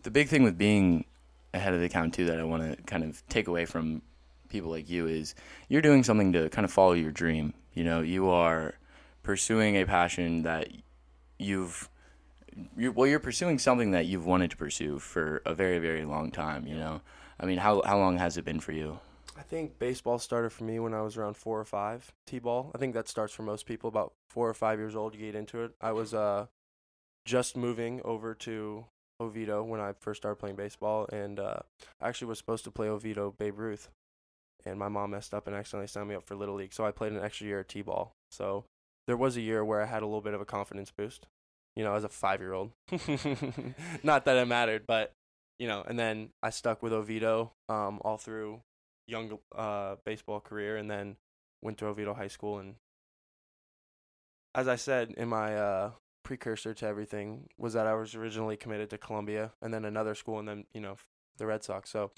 the 0.02 0.10
big 0.10 0.28
thing 0.28 0.42
with 0.42 0.58
being 0.58 1.04
ahead 1.52 1.74
of 1.74 1.80
the 1.80 1.88
count 1.88 2.14
too 2.14 2.24
that 2.26 2.38
i 2.38 2.44
want 2.44 2.62
to 2.62 2.82
kind 2.84 3.04
of 3.04 3.26
take 3.28 3.48
away 3.48 3.64
from 3.64 4.02
people 4.48 4.70
like 4.70 4.88
you 4.88 5.06
is 5.06 5.34
you're 5.68 5.82
doing 5.82 6.02
something 6.02 6.32
to 6.32 6.48
kind 6.50 6.64
of 6.64 6.72
follow 6.72 6.92
your 6.92 7.10
dream 7.10 7.54
you 7.72 7.84
know 7.84 8.00
you 8.00 8.28
are 8.28 8.74
pursuing 9.22 9.76
a 9.76 9.84
passion 9.84 10.42
that 10.42 10.68
you've 11.38 11.88
you're, 12.76 12.92
well 12.92 13.06
you're 13.06 13.18
pursuing 13.18 13.58
something 13.58 13.90
that 13.92 14.06
you've 14.06 14.26
wanted 14.26 14.50
to 14.50 14.56
pursue 14.56 14.98
for 14.98 15.42
a 15.44 15.54
very 15.54 15.78
very 15.78 16.04
long 16.04 16.30
time 16.30 16.66
you 16.66 16.76
know 16.76 17.00
i 17.40 17.46
mean 17.46 17.58
how 17.58 17.82
how 17.82 17.98
long 17.98 18.18
has 18.18 18.36
it 18.36 18.44
been 18.44 18.60
for 18.60 18.72
you 18.72 18.98
I 19.36 19.42
think 19.42 19.78
baseball 19.78 20.18
started 20.18 20.50
for 20.50 20.64
me 20.64 20.78
when 20.78 20.94
I 20.94 21.02
was 21.02 21.16
around 21.16 21.36
four 21.36 21.58
or 21.58 21.64
five. 21.64 22.12
T-ball. 22.26 22.70
I 22.74 22.78
think 22.78 22.94
that 22.94 23.08
starts 23.08 23.34
for 23.34 23.42
most 23.42 23.66
people 23.66 23.88
about 23.88 24.12
four 24.28 24.48
or 24.48 24.54
five 24.54 24.78
years 24.78 24.94
old. 24.94 25.14
You 25.14 25.20
get 25.20 25.34
into 25.34 25.64
it. 25.64 25.72
I 25.80 25.92
was 25.92 26.14
uh, 26.14 26.46
just 27.24 27.56
moving 27.56 28.00
over 28.04 28.34
to 28.34 28.86
Oviedo 29.20 29.62
when 29.62 29.80
I 29.80 29.92
first 30.00 30.22
started 30.22 30.36
playing 30.36 30.56
baseball, 30.56 31.06
and 31.12 31.38
uh, 31.38 31.58
I 32.00 32.08
actually 32.08 32.28
was 32.28 32.38
supposed 32.38 32.64
to 32.64 32.70
play 32.70 32.88
Oviedo 32.88 33.34
Babe 33.38 33.58
Ruth, 33.58 33.88
and 34.64 34.78
my 34.78 34.88
mom 34.88 35.10
messed 35.10 35.34
up 35.34 35.46
and 35.46 35.54
accidentally 35.54 35.86
signed 35.86 36.08
me 36.08 36.14
up 36.14 36.24
for 36.24 36.34
little 36.34 36.56
league. 36.56 36.72
So 36.72 36.84
I 36.84 36.90
played 36.90 37.12
an 37.12 37.22
extra 37.22 37.46
year 37.46 37.60
of 37.60 37.68
T-ball. 37.68 38.12
So 38.30 38.64
there 39.06 39.16
was 39.16 39.36
a 39.36 39.40
year 39.40 39.64
where 39.64 39.82
I 39.82 39.86
had 39.86 40.02
a 40.02 40.06
little 40.06 40.20
bit 40.20 40.34
of 40.34 40.40
a 40.40 40.46
confidence 40.46 40.90
boost, 40.90 41.26
you 41.76 41.84
know, 41.84 41.94
as 41.94 42.04
a 42.04 42.08
five-year-old. 42.08 42.72
Not 44.02 44.24
that 44.24 44.36
it 44.36 44.48
mattered, 44.48 44.84
but 44.86 45.12
you 45.58 45.68
know, 45.68 45.84
and 45.86 45.98
then 45.98 46.30
I 46.42 46.50
stuck 46.50 46.82
with 46.82 46.92
Oviedo 46.92 47.52
um, 47.68 48.00
all 48.04 48.18
through 48.18 48.62
young 49.06 49.38
uh, 49.54 49.96
baseball 50.04 50.40
career, 50.40 50.76
and 50.76 50.90
then 50.90 51.16
went 51.62 51.78
to 51.78 51.86
Oviedo 51.86 52.14
High 52.14 52.28
School. 52.28 52.58
And 52.58 52.74
as 54.54 54.68
I 54.68 54.76
said 54.76 55.12
in 55.16 55.28
my 55.28 55.56
uh, 55.56 55.90
precursor 56.24 56.74
to 56.74 56.86
everything, 56.86 57.48
was 57.58 57.74
that 57.74 57.86
I 57.86 57.94
was 57.94 58.14
originally 58.14 58.56
committed 58.56 58.90
to 58.90 58.98
Columbia, 58.98 59.52
and 59.62 59.72
then 59.72 59.84
another 59.84 60.14
school, 60.14 60.38
and 60.38 60.48
then 60.48 60.64
you 60.74 60.80
know 60.80 60.96
the 61.38 61.46
Red 61.46 61.62
Sox. 61.62 61.90
So 61.90 62.10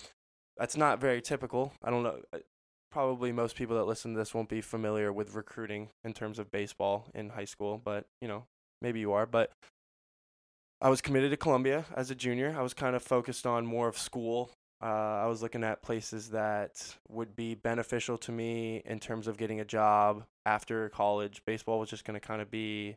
that's 0.56 0.76
not 0.76 1.00
very 1.00 1.20
typical. 1.20 1.72
I 1.82 1.90
don't 1.90 2.02
know. 2.02 2.20
uh, 2.32 2.38
Probably 2.92 3.30
most 3.30 3.56
people 3.56 3.76
that 3.76 3.84
listen 3.84 4.12
to 4.14 4.18
this 4.18 4.32
won't 4.32 4.48
be 4.48 4.62
familiar 4.62 5.12
with 5.12 5.34
recruiting 5.34 5.90
in 6.04 6.14
terms 6.14 6.38
of 6.38 6.50
baseball 6.50 7.08
in 7.14 7.30
high 7.30 7.44
school, 7.44 7.78
but 7.84 8.06
you 8.22 8.28
know 8.28 8.44
maybe 8.80 9.00
you 9.00 9.12
are. 9.12 9.26
But 9.26 9.52
I 10.80 10.88
was 10.88 11.02
committed 11.02 11.30
to 11.32 11.36
Columbia 11.36 11.84
as 11.94 12.10
a 12.10 12.14
junior. 12.14 12.54
I 12.56 12.62
was 12.62 12.72
kind 12.72 12.96
of 12.96 13.02
focused 13.02 13.46
on 13.46 13.66
more 13.66 13.88
of 13.88 13.98
school 13.98 14.52
uh, 14.82 15.22
I 15.22 15.26
was 15.26 15.40
looking 15.42 15.64
at 15.64 15.82
places 15.82 16.30
that 16.30 16.96
would 17.08 17.34
be 17.34 17.54
beneficial 17.54 18.18
to 18.18 18.32
me 18.32 18.82
in 18.84 18.98
terms 18.98 19.26
of 19.26 19.38
getting 19.38 19.60
a 19.60 19.64
job 19.64 20.24
after 20.44 20.90
college. 20.90 21.42
Baseball 21.46 21.78
was 21.80 21.88
just 21.88 22.04
going 22.04 22.18
to 22.18 22.26
kind 22.26 22.42
of 22.42 22.50
be 22.50 22.96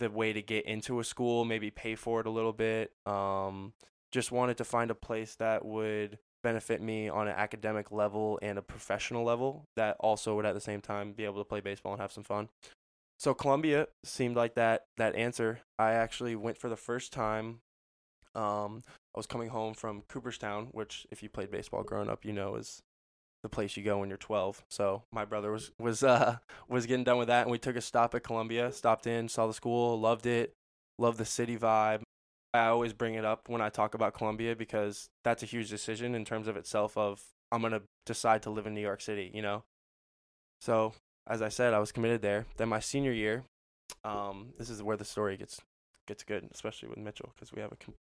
the 0.00 0.10
way 0.10 0.32
to 0.32 0.42
get 0.42 0.66
into 0.66 0.98
a 0.98 1.04
school, 1.04 1.44
maybe 1.44 1.70
pay 1.70 1.94
for 1.94 2.20
it 2.20 2.26
a 2.26 2.30
little 2.30 2.52
bit. 2.52 2.92
Um, 3.06 3.72
just 4.10 4.32
wanted 4.32 4.56
to 4.58 4.64
find 4.64 4.90
a 4.90 4.94
place 4.94 5.36
that 5.36 5.64
would 5.64 6.18
benefit 6.42 6.82
me 6.82 7.08
on 7.08 7.28
an 7.28 7.34
academic 7.36 7.92
level 7.92 8.38
and 8.42 8.58
a 8.58 8.62
professional 8.62 9.22
level 9.22 9.68
that 9.76 9.96
also 10.00 10.34
would 10.34 10.46
at 10.46 10.54
the 10.54 10.60
same 10.60 10.80
time 10.80 11.12
be 11.12 11.24
able 11.24 11.38
to 11.38 11.44
play 11.44 11.60
baseball 11.60 11.92
and 11.92 12.00
have 12.00 12.10
some 12.10 12.24
fun. 12.24 12.48
So 13.18 13.34
Columbia 13.34 13.86
seemed 14.02 14.34
like 14.34 14.54
that 14.54 14.86
that 14.96 15.14
answer. 15.14 15.60
I 15.78 15.92
actually 15.92 16.34
went 16.34 16.58
for 16.58 16.68
the 16.68 16.76
first 16.76 17.12
time 17.12 17.60
um, 18.34 18.82
I 19.14 19.18
was 19.18 19.26
coming 19.26 19.48
home 19.48 19.74
from 19.74 20.02
Cooperstown, 20.08 20.68
which, 20.72 21.06
if 21.10 21.22
you 21.22 21.28
played 21.28 21.50
baseball 21.50 21.82
growing 21.82 22.08
up, 22.08 22.24
you 22.24 22.32
know 22.32 22.54
is 22.56 22.82
the 23.42 23.48
place 23.48 23.76
you 23.76 23.82
go 23.82 23.98
when 23.98 24.08
you're 24.08 24.18
12. 24.18 24.64
So 24.68 25.02
my 25.12 25.24
brother 25.24 25.50
was 25.50 25.72
was 25.78 26.02
uh 26.02 26.36
was 26.68 26.86
getting 26.86 27.04
done 27.04 27.18
with 27.18 27.28
that, 27.28 27.42
and 27.42 27.50
we 27.50 27.58
took 27.58 27.76
a 27.76 27.80
stop 27.80 28.14
at 28.14 28.22
Columbia. 28.22 28.72
Stopped 28.72 29.06
in, 29.06 29.28
saw 29.28 29.46
the 29.46 29.54
school, 29.54 29.98
loved 29.98 30.26
it, 30.26 30.52
loved 30.98 31.18
the 31.18 31.24
city 31.24 31.56
vibe. 31.56 32.02
I 32.52 32.66
always 32.66 32.92
bring 32.92 33.14
it 33.14 33.24
up 33.24 33.48
when 33.48 33.60
I 33.60 33.68
talk 33.68 33.94
about 33.94 34.14
Columbia 34.14 34.56
because 34.56 35.08
that's 35.22 35.42
a 35.42 35.46
huge 35.46 35.70
decision 35.70 36.14
in 36.14 36.24
terms 36.24 36.48
of 36.48 36.56
itself. 36.56 36.96
Of 36.96 37.22
I'm 37.52 37.62
gonna 37.62 37.82
decide 38.06 38.42
to 38.42 38.50
live 38.50 38.66
in 38.66 38.74
New 38.74 38.80
York 38.80 39.00
City, 39.00 39.30
you 39.32 39.42
know. 39.42 39.62
So 40.60 40.94
as 41.26 41.42
I 41.42 41.48
said, 41.48 41.74
I 41.74 41.78
was 41.78 41.92
committed 41.92 42.22
there. 42.22 42.46
Then 42.56 42.68
my 42.68 42.80
senior 42.80 43.12
year, 43.12 43.44
um, 44.04 44.48
this 44.58 44.68
is 44.68 44.82
where 44.82 44.96
the 44.96 45.04
story 45.04 45.36
gets 45.36 45.60
gets 46.06 46.24
good, 46.24 46.48
especially 46.52 46.88
with 46.88 46.98
Mitchell 46.98 47.32
because 47.34 47.52
we 47.52 47.62
have 47.62 47.72
a 47.72 47.76
com- 47.76 47.94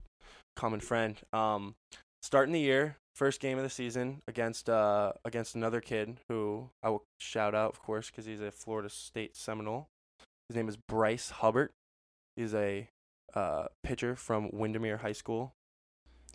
common 0.55 0.79
friend. 0.79 1.17
Um, 1.31 1.75
starting 2.21 2.53
the 2.53 2.59
year, 2.59 2.97
first 3.15 3.39
game 3.39 3.57
of 3.57 3.63
the 3.63 3.69
season 3.69 4.21
against 4.27 4.69
uh 4.69 5.13
against 5.25 5.55
another 5.55 5.81
kid 5.81 6.19
who 6.27 6.69
I 6.83 6.89
will 6.89 7.05
shout 7.17 7.55
out, 7.55 7.71
of 7.71 7.81
course, 7.81 8.09
because 8.09 8.25
he's 8.25 8.41
a 8.41 8.51
Florida 8.51 8.89
State 8.89 9.35
Seminole. 9.35 9.89
His 10.47 10.55
name 10.55 10.67
is 10.67 10.77
Bryce 10.77 11.29
Hubbard. 11.29 11.69
He's 12.35 12.53
a 12.53 12.89
uh, 13.35 13.65
pitcher 13.83 14.15
from 14.15 14.49
Windermere 14.51 14.97
High 14.97 15.11
School. 15.11 15.53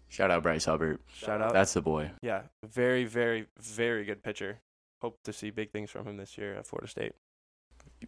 Shout 0.09 0.31
out 0.31 0.43
Bryce 0.45 0.67
Hubbard. 0.67 1.01
Shout 1.13 1.41
out. 1.41 1.53
That's 1.53 1.73
the 1.73 1.83
boy. 1.83 2.13
yeah, 2.23 2.43
very, 2.63 3.05
very, 3.05 3.47
very 3.61 4.05
good 4.05 4.23
pitcher. 4.23 4.61
Hope 5.01 5.19
to 5.25 5.33
see 5.33 5.51
big 5.51 5.73
things 5.73 5.91
from 5.91 6.07
him 6.07 6.17
this 6.17 6.39
year 6.39 6.55
at 6.55 6.67
Florida 6.67 6.89
State. 6.89 7.13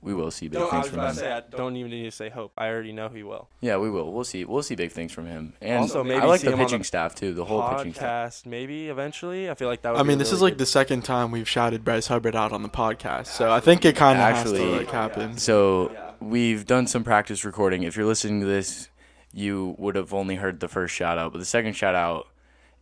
We 0.02 0.14
will 0.14 0.30
see 0.30 0.48
big 0.48 0.58
Don't, 0.60 0.68
I 0.68 0.70
things 0.70 0.84
was 0.84 0.90
from 0.90 0.98
about 1.00 1.08
him. 1.10 1.14
to 1.16 1.20
say, 1.20 1.32
I 1.32 1.40
don't 1.56 1.76
even 1.76 1.90
need 1.90 2.04
to 2.04 2.10
say 2.10 2.28
hope. 2.28 2.52
I 2.56 2.68
already 2.68 2.92
know 2.92 3.08
he 3.08 3.22
will. 3.22 3.48
Yeah, 3.60 3.76
we 3.78 3.90
will. 3.90 4.12
We'll 4.12 4.24
see. 4.24 4.44
We'll 4.44 4.62
see 4.62 4.74
big 4.74 4.92
things 4.92 5.12
from 5.12 5.26
him. 5.26 5.54
And 5.60 5.78
Also, 5.80 6.02
maybe 6.04 6.20
I 6.20 6.24
like 6.26 6.40
see 6.40 6.48
the 6.48 6.56
pitching 6.56 6.78
the 6.78 6.84
staff 6.84 7.14
too. 7.14 7.34
The 7.34 7.44
whole 7.44 7.62
pitching 7.76 7.94
staff. 7.94 8.42
Maybe 8.46 8.88
eventually. 8.88 9.50
I 9.50 9.54
feel 9.54 9.68
like 9.68 9.82
that. 9.82 9.92
Would 9.92 9.98
I 9.98 10.02
be 10.02 10.08
mean, 10.08 10.16
a 10.16 10.18
this 10.18 10.28
is 10.32 10.40
really 10.40 10.52
like 10.52 10.58
the 10.58 10.66
second 10.66 11.02
time 11.02 11.30
we've 11.30 11.48
shouted 11.48 11.84
Bryce 11.84 12.06
Hubbard 12.08 12.36
out 12.36 12.52
on 12.52 12.62
the 12.62 12.68
podcast, 12.68 13.26
so 13.26 13.50
I 13.52 13.60
think 13.60 13.84
it 13.84 13.96
kind 13.96 14.18
of 14.18 14.24
has 14.24 14.44
to 14.44 14.56
Actually- 14.56 14.78
like 14.78 14.90
happen. 14.90 15.38
So 15.38 15.90
Yeah. 15.92 16.10
we've 16.20 16.66
done 16.66 16.86
some 16.86 17.04
practice 17.04 17.44
recording. 17.44 17.82
If 17.82 17.96
you're 17.96 18.06
listening 18.06 18.40
to 18.40 18.46
this, 18.46 18.88
you 19.32 19.74
would 19.78 19.96
have 19.96 20.14
only 20.14 20.36
heard 20.36 20.60
the 20.60 20.68
first 20.68 20.94
shout 20.94 21.18
out, 21.18 21.32
but 21.32 21.38
the 21.38 21.44
second 21.44 21.74
shout 21.74 21.94
out 21.94 22.26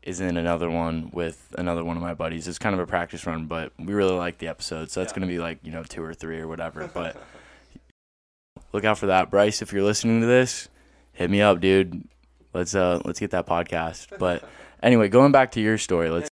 is 0.05 0.21
in 0.21 0.37
another 0.37 0.71
one 0.71 1.11
with 1.13 1.53
another 1.59 1.83
one 1.83 1.97
of 1.97 2.03
my 2.03 2.15
buddies. 2.15 2.47
It's 2.47 2.59
kind 2.59 2.75
of 2.75 2.81
a 2.81 2.87
practice 2.87 3.27
run, 3.27 3.47
but 3.47 3.73
we 3.79 3.93
really 3.95 4.15
like 4.15 4.39
the 4.39 4.49
episode, 4.49 4.91
so 4.91 5.01
that's 5.01 5.13
Yeah. 5.13 5.17
gonna 5.21 5.27
be 5.27 5.39
like 5.39 5.59
you 5.63 5.73
know 5.73 5.83
two 5.83 6.05
or 6.05 6.15
three 6.15 6.39
or 6.39 6.47
whatever. 6.47 6.89
But 6.93 7.17
look 8.73 8.85
out 8.85 8.99
for 8.99 9.07
that, 9.07 9.31
Bryce. 9.31 9.63
If 9.63 9.73
you're 9.73 9.83
listening 9.83 10.21
to 10.21 10.27
this, 10.27 10.69
hit 11.13 11.31
me 11.31 11.41
up, 11.41 11.61
dude. 11.61 12.07
Let's 12.53 12.75
uh 12.75 13.01
let's 13.05 13.19
get 13.21 13.31
that 13.33 13.47
podcast. 13.47 14.19
But 14.19 14.45
anyway, 14.83 15.09
going 15.09 15.33
back 15.33 15.53
to 15.53 15.61
your 15.61 15.79
story, 15.79 16.11
let's 16.11 16.29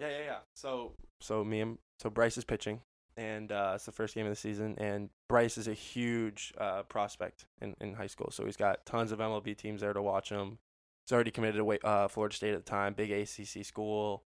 Yeah, 0.00 0.08
yeah, 0.08 0.24
yeah. 0.24 0.36
So, 0.54 0.92
so 1.20 1.44
me 1.44 1.60
and 1.60 1.78
so 2.00 2.10
Bryce 2.10 2.36
is 2.38 2.44
pitching, 2.44 2.80
and 3.16 3.52
uh, 3.52 3.72
it's 3.76 3.84
the 3.84 3.92
first 3.92 4.14
game 4.14 4.26
of 4.26 4.32
the 4.32 4.36
season. 4.36 4.74
And 4.78 5.10
Bryce 5.28 5.58
is 5.58 5.68
a 5.68 5.74
huge 5.74 6.52
uh, 6.58 6.82
prospect 6.84 7.44
in, 7.60 7.74
in 7.80 7.94
high 7.94 8.06
school, 8.08 8.30
so 8.32 8.44
he's 8.44 8.56
got 8.56 8.84
tons 8.86 9.12
of 9.12 9.18
MLB 9.18 9.56
teams 9.56 9.80
there 9.82 9.92
to 9.92 10.02
watch 10.02 10.30
him. 10.30 10.58
He's 11.06 11.12
already 11.12 11.30
committed 11.30 11.56
to 11.56 11.86
uh, 11.86 12.08
Florida 12.08 12.34
State 12.34 12.54
at 12.54 12.64
the 12.64 12.70
time, 12.70 12.94
big 12.94 13.10
ACC 13.10 13.64
school. 13.64 14.22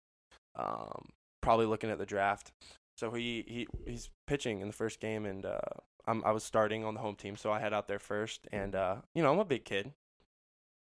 Um, 0.57 1.09
probably 1.41 1.67
looking 1.67 1.91
at 1.91 1.99
the 1.99 2.07
draft. 2.07 2.53
So 2.97 3.11
he, 3.13 3.45
he 3.47 3.67
he's 3.91 4.11
pitching 4.27 4.61
in 4.61 4.67
the 4.67 4.75
first 4.75 5.01
game, 5.01 5.25
and 5.25 5.47
uh, 5.47 5.59
I'm 6.07 6.23
I 6.25 6.33
was 6.33 6.45
starting 6.45 6.85
on 6.85 6.95
the 6.95 7.01
home 7.01 7.15
team, 7.17 7.37
so 7.37 7.51
I 7.51 7.59
head 7.61 7.73
out 7.73 7.89
there 7.89 7.99
first, 7.99 8.47
and 8.53 8.75
uh, 8.75 8.97
you 9.15 9.23
know 9.23 9.33
I'm 9.33 9.39
a 9.39 9.45
big 9.45 9.65
kid, 9.65 9.93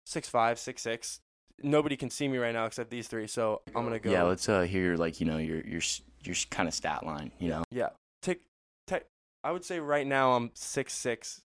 six 0.07 0.29
five, 0.29 0.59
six 0.59 0.83
six. 0.83 1.21
Nobody 1.63 1.97
can 1.97 2.09
see 2.09 2.27
me 2.27 2.39
right 2.39 2.55
now 2.55 2.65
except 2.65 2.91
these 2.91 3.07
three, 3.07 3.27
so 3.27 3.61
I'm 3.77 3.85
gonna 3.85 3.99
go. 3.99 4.11
yeah, 4.11 4.23
let's 4.23 4.49
uh 4.49 4.63
hear 4.63 4.97
like 4.97 5.21
you 5.21 5.27
know 5.27 5.37
your 5.37 5.61
your 5.61 5.83
your 6.25 6.37
kind 6.51 6.69
of 6.69 6.75
stat 6.75 7.05
line. 7.05 7.33
You 7.39 7.51
know, 7.51 7.65
Yeah. 7.71 7.91
Tick, 8.23 8.41
tick. 8.87 9.07
I 9.45 9.53
would 9.53 9.65
say 9.65 9.79
right 9.79 10.07
now 10.07 10.33
I'm 10.33 10.51
six 10.55 10.95
six, 10.95 11.43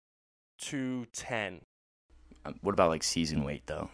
two 0.59 1.07
ten. 1.13 1.61
Um, 2.45 2.57
what 2.63 2.73
about 2.73 2.89
like 2.91 3.05
season 3.05 3.45
weight 3.45 3.63
though? 3.67 3.89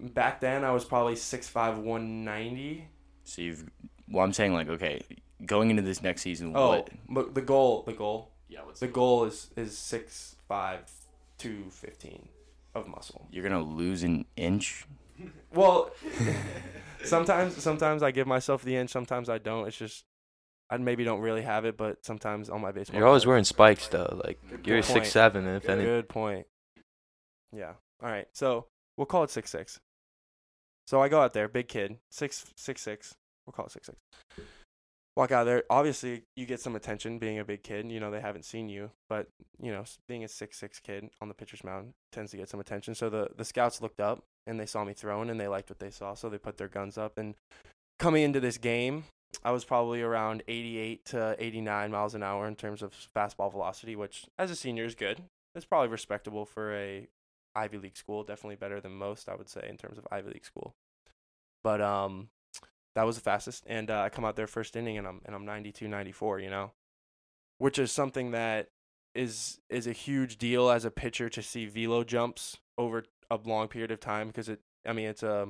Back 0.00 0.40
then 0.40 0.64
I 0.64 0.72
was 0.72 0.84
probably 0.84 1.16
six 1.16 1.48
five, 1.48 1.78
one 1.78 2.24
ninety. 2.24 2.88
So 3.24 3.42
you've 3.42 3.64
well, 4.08 4.24
I'm 4.24 4.32
saying 4.32 4.52
like 4.52 4.68
okay, 4.68 5.00
going 5.46 5.70
into 5.70 5.82
this 5.82 6.02
next 6.02 6.22
season, 6.22 6.52
Oh, 6.54 6.68
what? 6.70 6.90
but 7.08 7.34
the 7.34 7.40
goal, 7.42 7.82
the 7.86 7.92
goal, 7.92 8.32
Yeah, 8.48 8.64
what's 8.64 8.80
the 8.80 8.88
goal 8.88 9.24
is 9.24 9.50
is 9.56 9.76
six 9.78 10.36
five, 10.48 10.90
two 11.38 11.64
fifteen 11.70 12.28
of 12.74 12.88
muscle. 12.88 13.28
You're 13.30 13.44
gonna 13.44 13.62
lose 13.62 14.02
an 14.02 14.24
inch. 14.36 14.86
Well, 15.52 15.92
sometimes 17.04 17.62
sometimes 17.62 18.02
I 18.02 18.10
give 18.10 18.26
myself 18.26 18.64
the 18.64 18.74
inch, 18.76 18.90
sometimes 18.90 19.28
I 19.28 19.38
don't. 19.38 19.68
It's 19.68 19.76
just 19.76 20.04
I 20.68 20.76
maybe 20.78 21.04
don't 21.04 21.20
really 21.20 21.42
have 21.42 21.64
it, 21.64 21.76
but 21.76 22.04
sometimes 22.04 22.50
on 22.50 22.60
my 22.60 22.72
baseball. 22.72 22.98
You're 22.98 23.06
always 23.06 23.24
wearing 23.26 23.44
spikes 23.44 23.86
though. 23.88 24.20
Like 24.24 24.40
you're 24.50 24.58
Good 24.58 24.84
point. 24.84 24.86
six 24.86 25.12
seven, 25.12 25.46
and 25.46 25.56
if 25.62 25.68
any, 25.68 25.84
Good 25.84 26.08
point. 26.08 26.46
Yeah. 27.52 27.74
All 28.02 28.08
right. 28.10 28.26
So 28.32 28.66
we'll 28.96 29.06
call 29.06 29.22
it 29.22 29.30
six 29.30 29.50
six. 29.50 29.78
So 30.86 31.02
I 31.02 31.08
go 31.08 31.20
out 31.20 31.32
there, 31.32 31.48
big 31.48 31.68
kid, 31.68 31.98
six 32.10 32.46
six 32.56 32.82
six. 32.82 33.14
We'll 33.46 33.52
call 33.52 33.66
it 33.66 33.72
six 33.72 33.86
six. 33.86 33.98
Walk 35.16 35.30
out 35.30 35.44
there. 35.44 35.62
Obviously, 35.70 36.22
you 36.34 36.44
get 36.44 36.60
some 36.60 36.74
attention 36.74 37.18
being 37.18 37.38
a 37.38 37.44
big 37.44 37.62
kid. 37.62 37.90
You 37.90 38.00
know 38.00 38.10
they 38.10 38.20
haven't 38.20 38.44
seen 38.44 38.68
you, 38.68 38.90
but 39.08 39.28
you 39.60 39.70
know 39.70 39.84
being 40.08 40.24
a 40.24 40.28
six 40.28 40.58
six 40.58 40.80
kid 40.80 41.08
on 41.20 41.28
the 41.28 41.34
pitcher's 41.34 41.64
mound 41.64 41.92
tends 42.12 42.32
to 42.32 42.36
get 42.36 42.48
some 42.48 42.60
attention. 42.60 42.94
So 42.94 43.08
the 43.08 43.28
the 43.36 43.44
scouts 43.44 43.80
looked 43.80 44.00
up 44.00 44.22
and 44.46 44.58
they 44.58 44.66
saw 44.66 44.84
me 44.84 44.92
throwing 44.92 45.30
and 45.30 45.40
they 45.40 45.48
liked 45.48 45.70
what 45.70 45.78
they 45.78 45.90
saw, 45.90 46.14
so 46.14 46.28
they 46.28 46.38
put 46.38 46.58
their 46.58 46.68
guns 46.68 46.98
up. 46.98 47.16
And 47.16 47.34
coming 47.98 48.22
into 48.22 48.40
this 48.40 48.58
game, 48.58 49.04
I 49.42 49.52
was 49.52 49.64
probably 49.64 50.02
around 50.02 50.42
88 50.48 51.04
to 51.06 51.36
89 51.38 51.90
miles 51.90 52.14
an 52.14 52.22
hour 52.22 52.46
in 52.46 52.56
terms 52.56 52.82
of 52.82 52.92
fastball 53.16 53.50
velocity, 53.50 53.96
which 53.96 54.26
as 54.38 54.50
a 54.50 54.56
senior 54.56 54.84
is 54.84 54.94
good. 54.94 55.22
It's 55.54 55.64
probably 55.64 55.88
respectable 55.88 56.44
for 56.44 56.74
a 56.74 57.06
Ivy 57.54 57.78
League 57.78 57.96
school. 57.96 58.24
Definitely 58.24 58.56
better 58.56 58.80
than 58.80 58.92
most, 58.92 59.28
I 59.28 59.34
would 59.34 59.48
say, 59.48 59.66
in 59.68 59.76
terms 59.76 59.98
of 59.98 60.06
Ivy 60.10 60.30
League 60.30 60.44
school. 60.44 60.74
But 61.62 61.80
um, 61.80 62.28
that 62.94 63.04
was 63.04 63.16
the 63.16 63.22
fastest, 63.22 63.64
and 63.66 63.90
uh, 63.90 64.02
I 64.02 64.08
come 64.08 64.24
out 64.24 64.36
there 64.36 64.46
first 64.46 64.76
inning, 64.76 64.98
and 64.98 65.06
I'm 65.06 65.20
and 65.24 65.34
I'm 65.34 65.44
92, 65.44 65.88
94, 65.88 66.40
you 66.40 66.50
know, 66.50 66.72
which 67.58 67.78
is 67.78 67.90
something 67.90 68.32
that 68.32 68.68
is 69.14 69.60
is 69.70 69.86
a 69.86 69.92
huge 69.92 70.38
deal 70.38 70.70
as 70.70 70.84
a 70.84 70.90
pitcher 70.90 71.28
to 71.28 71.42
see 71.42 71.66
velo 71.66 72.04
jumps 72.04 72.58
over 72.76 73.04
a 73.30 73.38
long 73.44 73.68
period 73.68 73.90
of 73.90 74.00
time 74.00 74.28
because 74.28 74.48
it. 74.48 74.60
I 74.86 74.92
mean, 74.92 75.06
it's 75.06 75.22
a 75.22 75.48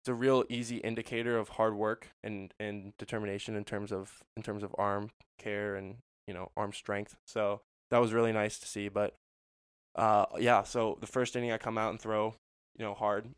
it's 0.00 0.08
a 0.08 0.14
real 0.14 0.44
easy 0.48 0.76
indicator 0.78 1.36
of 1.36 1.50
hard 1.50 1.74
work 1.74 2.12
and 2.22 2.54
and 2.58 2.96
determination 2.96 3.54
in 3.54 3.64
terms 3.64 3.92
of 3.92 4.22
in 4.36 4.42
terms 4.42 4.62
of 4.62 4.74
arm 4.78 5.10
care 5.38 5.76
and 5.76 5.96
you 6.26 6.34
know 6.34 6.50
arm 6.56 6.72
strength. 6.72 7.16
So 7.26 7.60
that 7.90 7.98
was 7.98 8.12
really 8.12 8.32
nice 8.32 8.58
to 8.58 8.66
see. 8.66 8.88
But 8.88 9.14
uh, 9.96 10.26
yeah, 10.38 10.62
so 10.62 10.98
the 11.00 11.06
first 11.06 11.34
inning 11.34 11.52
I 11.52 11.58
come 11.58 11.78
out 11.78 11.90
and 11.90 12.00
throw, 12.00 12.34
you 12.76 12.84
know, 12.84 12.94
hard. 12.94 13.30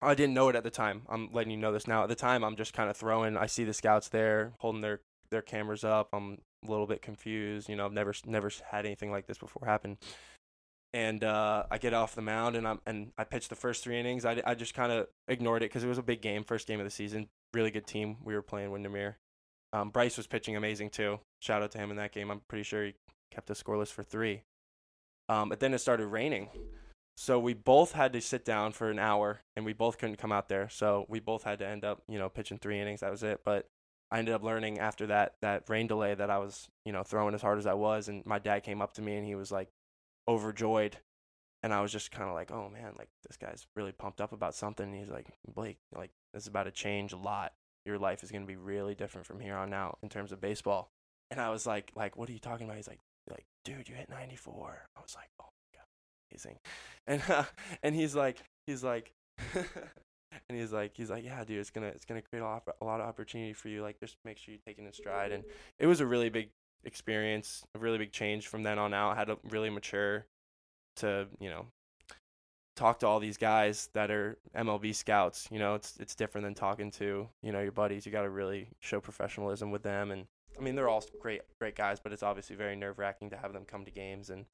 I 0.00 0.14
didn't 0.14 0.34
know 0.34 0.48
it 0.48 0.56
at 0.56 0.62
the 0.62 0.70
time. 0.70 1.02
I'm 1.08 1.30
letting 1.32 1.50
you 1.50 1.56
know 1.56 1.72
this 1.72 1.88
now. 1.88 2.04
At 2.04 2.08
the 2.08 2.14
time, 2.14 2.44
I'm 2.44 2.54
just 2.54 2.72
kind 2.72 2.88
of 2.88 2.96
throwing. 2.96 3.36
I 3.36 3.46
see 3.46 3.64
the 3.64 3.74
scouts 3.74 4.08
there 4.08 4.52
holding 4.58 4.80
their 4.80 5.00
their 5.30 5.42
cameras 5.42 5.84
up. 5.84 6.08
I'm 6.12 6.38
a 6.64 6.70
little 6.70 6.86
bit 6.86 7.02
confused. 7.02 7.68
You 7.68 7.76
know, 7.76 7.84
I've 7.84 7.92
never 7.92 8.14
never 8.24 8.50
had 8.70 8.86
anything 8.86 9.10
like 9.10 9.26
this 9.26 9.38
before 9.38 9.66
happen. 9.66 9.98
And 10.94 11.22
uh, 11.22 11.64
I 11.70 11.78
get 11.78 11.92
off 11.92 12.14
the 12.14 12.22
mound 12.22 12.56
and 12.56 12.66
I'm 12.66 12.80
and 12.86 13.10
I 13.18 13.24
pitched 13.24 13.50
the 13.50 13.56
first 13.56 13.82
three 13.82 13.98
innings. 13.98 14.24
I, 14.24 14.40
I 14.46 14.54
just 14.54 14.72
kind 14.72 14.92
of 14.92 15.08
ignored 15.26 15.62
it 15.62 15.70
because 15.70 15.82
it 15.82 15.88
was 15.88 15.98
a 15.98 16.02
big 16.02 16.22
game, 16.22 16.44
first 16.44 16.68
game 16.68 16.78
of 16.78 16.86
the 16.86 16.90
season. 16.90 17.28
Really 17.52 17.72
good 17.72 17.86
team. 17.86 18.18
We 18.22 18.34
were 18.34 18.42
playing 18.42 18.70
Windermere. 18.70 19.18
Um, 19.72 19.90
Bryce 19.90 20.16
was 20.16 20.26
pitching 20.26 20.56
amazing 20.56 20.90
too. 20.90 21.18
Shout 21.40 21.62
out 21.62 21.72
to 21.72 21.78
him 21.78 21.90
in 21.90 21.96
that 21.96 22.12
game. 22.12 22.30
I'm 22.30 22.40
pretty 22.48 22.62
sure 22.62 22.86
he 22.86 22.94
kept 23.32 23.50
us 23.50 23.62
scoreless 23.62 23.88
for 23.88 24.02
three. 24.02 24.42
Um, 25.28 25.48
but 25.48 25.60
then 25.60 25.74
it 25.74 25.78
started 25.78 26.06
raining. 26.06 26.48
So 27.16 27.38
we 27.38 27.52
both 27.52 27.92
had 27.92 28.12
to 28.12 28.20
sit 28.20 28.44
down 28.44 28.72
for 28.72 28.90
an 28.90 28.98
hour 29.00 29.40
and 29.56 29.64
we 29.66 29.72
both 29.72 29.98
couldn't 29.98 30.18
come 30.18 30.30
out 30.30 30.48
there. 30.48 30.68
So 30.68 31.04
we 31.08 31.18
both 31.18 31.42
had 31.42 31.58
to 31.58 31.66
end 31.66 31.84
up, 31.84 32.02
you 32.08 32.18
know, 32.18 32.28
pitching 32.28 32.58
three 32.58 32.78
innings. 32.80 33.00
That 33.00 33.10
was 33.10 33.24
it. 33.24 33.40
But 33.44 33.66
I 34.10 34.18
ended 34.18 34.34
up 34.34 34.44
learning 34.44 34.78
after 34.78 35.08
that 35.08 35.34
that 35.42 35.68
rain 35.68 35.88
delay 35.88 36.14
that 36.14 36.30
I 36.30 36.38
was, 36.38 36.68
you 36.84 36.92
know, 36.92 37.02
throwing 37.02 37.34
as 37.34 37.42
hard 37.42 37.58
as 37.58 37.66
I 37.66 37.74
was 37.74 38.08
and 38.08 38.24
my 38.24 38.38
dad 38.38 38.62
came 38.62 38.80
up 38.80 38.92
to 38.94 39.02
me 39.02 39.16
and 39.16 39.26
he 39.26 39.34
was 39.34 39.50
like 39.50 39.68
overjoyed. 40.28 40.96
And 41.64 41.74
I 41.74 41.80
was 41.80 41.90
just 41.90 42.12
kind 42.12 42.28
of 42.28 42.36
like, 42.36 42.52
"Oh 42.52 42.70
man, 42.70 42.94
like 42.96 43.08
this 43.26 43.36
guy's 43.36 43.66
really 43.74 43.90
pumped 43.90 44.20
up 44.20 44.32
about 44.32 44.54
something." 44.54 44.86
And 44.88 44.96
he's 44.96 45.10
like, 45.10 45.26
"Blake, 45.52 45.78
like 45.92 46.12
this 46.32 46.44
is 46.44 46.46
about 46.46 46.64
to 46.64 46.70
change 46.70 47.12
a 47.12 47.16
lot. 47.16 47.52
Your 47.84 47.98
life 47.98 48.22
is 48.22 48.30
going 48.30 48.42
to 48.42 48.46
be 48.46 48.54
really 48.54 48.94
different 48.94 49.26
from 49.26 49.40
here 49.40 49.56
on 49.56 49.74
out 49.74 49.98
in 50.00 50.08
terms 50.08 50.30
of 50.30 50.40
baseball." 50.40 50.92
And 51.32 51.40
I 51.40 51.50
was 51.50 51.66
like, 51.66 51.90
"Like 51.96 52.16
what 52.16 52.28
are 52.28 52.32
you 52.32 52.38
talking 52.38 52.66
about?" 52.66 52.76
He's 52.76 52.86
like, 52.86 53.00
"Like, 53.00 53.07
dude, 53.68 53.88
you 53.88 53.94
hit 53.94 54.08
94." 54.08 54.88
I 54.96 55.00
was 55.00 55.14
like, 55.14 55.30
"Oh 55.40 55.44
my 55.44 55.78
god, 55.78 55.86
amazing." 56.30 56.58
And 57.06 57.22
uh, 57.28 57.44
and 57.82 57.94
he's 57.94 58.14
like, 58.14 58.42
he's 58.66 58.84
like, 58.84 59.12
and 60.48 60.58
he's 60.58 60.72
like, 60.72 60.92
he's 60.94 61.10
like, 61.10 61.24
yeah, 61.24 61.44
dude, 61.44 61.58
it's 61.58 61.70
gonna 61.70 61.88
it's 61.88 62.04
gonna 62.04 62.22
create 62.22 62.42
a 62.42 62.46
lot, 62.46 62.62
a 62.80 62.84
lot 62.84 63.00
of 63.00 63.06
opportunity 63.06 63.52
for 63.52 63.68
you. 63.68 63.82
Like, 63.82 64.00
just 64.00 64.16
make 64.24 64.38
sure 64.38 64.52
you 64.52 64.60
take 64.66 64.78
it 64.78 64.84
in 64.84 64.92
stride. 64.92 65.32
And 65.32 65.44
it 65.78 65.86
was 65.86 66.00
a 66.00 66.06
really 66.06 66.28
big 66.28 66.50
experience, 66.84 67.64
a 67.74 67.78
really 67.78 67.98
big 67.98 68.12
change 68.12 68.48
from 68.48 68.62
then 68.62 68.78
on 68.78 68.94
out. 68.94 69.12
I 69.12 69.14
had 69.16 69.28
to 69.28 69.38
really 69.44 69.70
mature 69.70 70.26
to 70.96 71.28
you 71.38 71.48
know 71.48 71.66
talk 72.76 73.00
to 73.00 73.06
all 73.06 73.18
these 73.18 73.36
guys 73.36 73.90
that 73.94 74.10
are 74.10 74.38
MLB 74.56 74.94
scouts. 74.94 75.48
You 75.50 75.58
know, 75.58 75.74
it's 75.74 75.96
it's 75.98 76.14
different 76.14 76.46
than 76.46 76.54
talking 76.54 76.90
to 76.92 77.28
you 77.42 77.52
know 77.52 77.60
your 77.60 77.72
buddies. 77.72 78.06
You 78.06 78.12
got 78.12 78.22
to 78.22 78.30
really 78.30 78.68
show 78.80 79.00
professionalism 79.00 79.70
with 79.70 79.82
them. 79.82 80.10
And 80.10 80.26
I 80.58 80.62
mean, 80.62 80.74
they're 80.74 80.88
all 80.88 81.04
great 81.20 81.42
great 81.60 81.76
guys, 81.76 82.00
but 82.00 82.12
it's 82.12 82.22
obviously 82.22 82.56
very 82.56 82.76
nerve 82.76 82.98
wracking 82.98 83.30
to 83.30 83.36
have 83.36 83.52
them 83.52 83.64
come 83.64 83.84
to 83.84 83.90
games. 83.90 84.30
And 84.30 84.46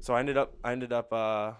so 0.00 0.14
I 0.14 0.20
ended 0.20 0.36
up 0.36 0.54
I 0.62 0.72
ended 0.72 0.92
up 0.92 1.12
uh, 1.12 1.52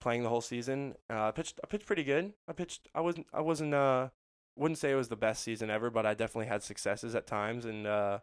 playing 0.00 0.22
the 0.22 0.28
whole 0.28 0.40
season. 0.40 0.94
Uh, 1.10 1.28
I 1.28 1.30
pitched 1.30 1.60
I 1.62 1.66
pitched 1.66 1.86
pretty 1.86 2.04
good. 2.04 2.32
I 2.48 2.52
pitched 2.52 2.88
I 2.94 3.00
wasn't 3.00 3.26
I 3.32 3.40
wasn't 3.40 3.74
uh 3.74 4.08
wouldn't 4.56 4.78
say 4.78 4.92
it 4.92 4.96
was 4.96 5.08
the 5.08 5.16
best 5.16 5.42
season 5.42 5.70
ever, 5.70 5.90
but 5.90 6.06
I 6.06 6.14
definitely 6.14 6.46
had 6.46 6.62
successes 6.62 7.14
at 7.14 7.26
times. 7.26 7.64
And 7.64 7.86
uh, 7.86 8.18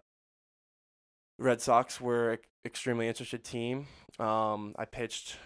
Red 1.37 1.61
Sox 1.61 1.99
were 1.99 2.33
an 2.33 2.39
extremely 2.65 3.07
interested 3.07 3.43
team. 3.43 3.87
Um, 4.19 4.75
I 4.77 4.85
pitched, 4.85 5.37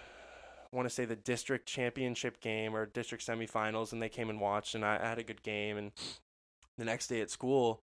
I 0.71 0.75
want 0.75 0.87
to 0.87 0.93
say 0.93 1.05
the 1.05 1.15
district 1.15 1.67
championship 1.67 2.41
game 2.41 2.75
or 2.75 2.85
district 2.85 3.25
semifinals, 3.25 3.93
and 3.93 4.01
they 4.01 4.09
came 4.09 4.29
and 4.29 4.41
watched, 4.41 4.75
and 4.75 4.83
I, 4.83 4.99
I 5.01 5.07
had 5.07 5.19
a 5.19 5.23
good 5.23 5.43
game. 5.43 5.77
And 5.77 5.91
the 6.77 6.85
next 6.85 7.07
day 7.07 7.21
at 7.21 7.29
school, 7.29 7.79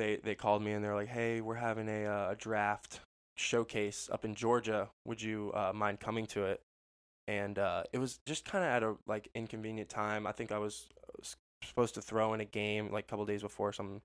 they 0.00 0.16
they 0.16 0.34
called 0.34 0.62
me 0.62 0.72
and 0.72 0.82
they're 0.82 0.94
like, 0.94 1.08
"Hey, 1.08 1.40
we're 1.40 1.54
having 1.54 1.88
a 1.88 2.06
uh, 2.06 2.30
a 2.30 2.34
draft 2.34 3.00
showcase 3.36 4.08
up 4.12 4.24
in 4.24 4.34
Georgia. 4.34 4.88
Would 5.06 5.22
you 5.22 5.52
uh, 5.54 5.72
mind 5.74 6.00
coming 6.00 6.26
to 6.26 6.44
it?" 6.44 6.62
And 7.28 7.58
uh, 7.58 7.84
it 7.92 7.98
was 7.98 8.18
just 8.26 8.44
kind 8.44 8.64
of 8.64 8.70
at 8.70 8.82
a 8.82 8.96
like 9.06 9.28
inconvenient 9.34 9.88
time. 9.88 10.26
I 10.26 10.32
think 10.32 10.50
I 10.50 10.58
was, 10.58 10.88
was 11.18 11.36
supposed 11.62 11.94
to 11.94 12.02
throw 12.02 12.32
in 12.34 12.40
a 12.40 12.44
game 12.44 12.90
like 12.90 13.04
a 13.04 13.08
couple 13.08 13.26
days 13.26 13.42
before 13.42 13.72
something, 13.72 14.00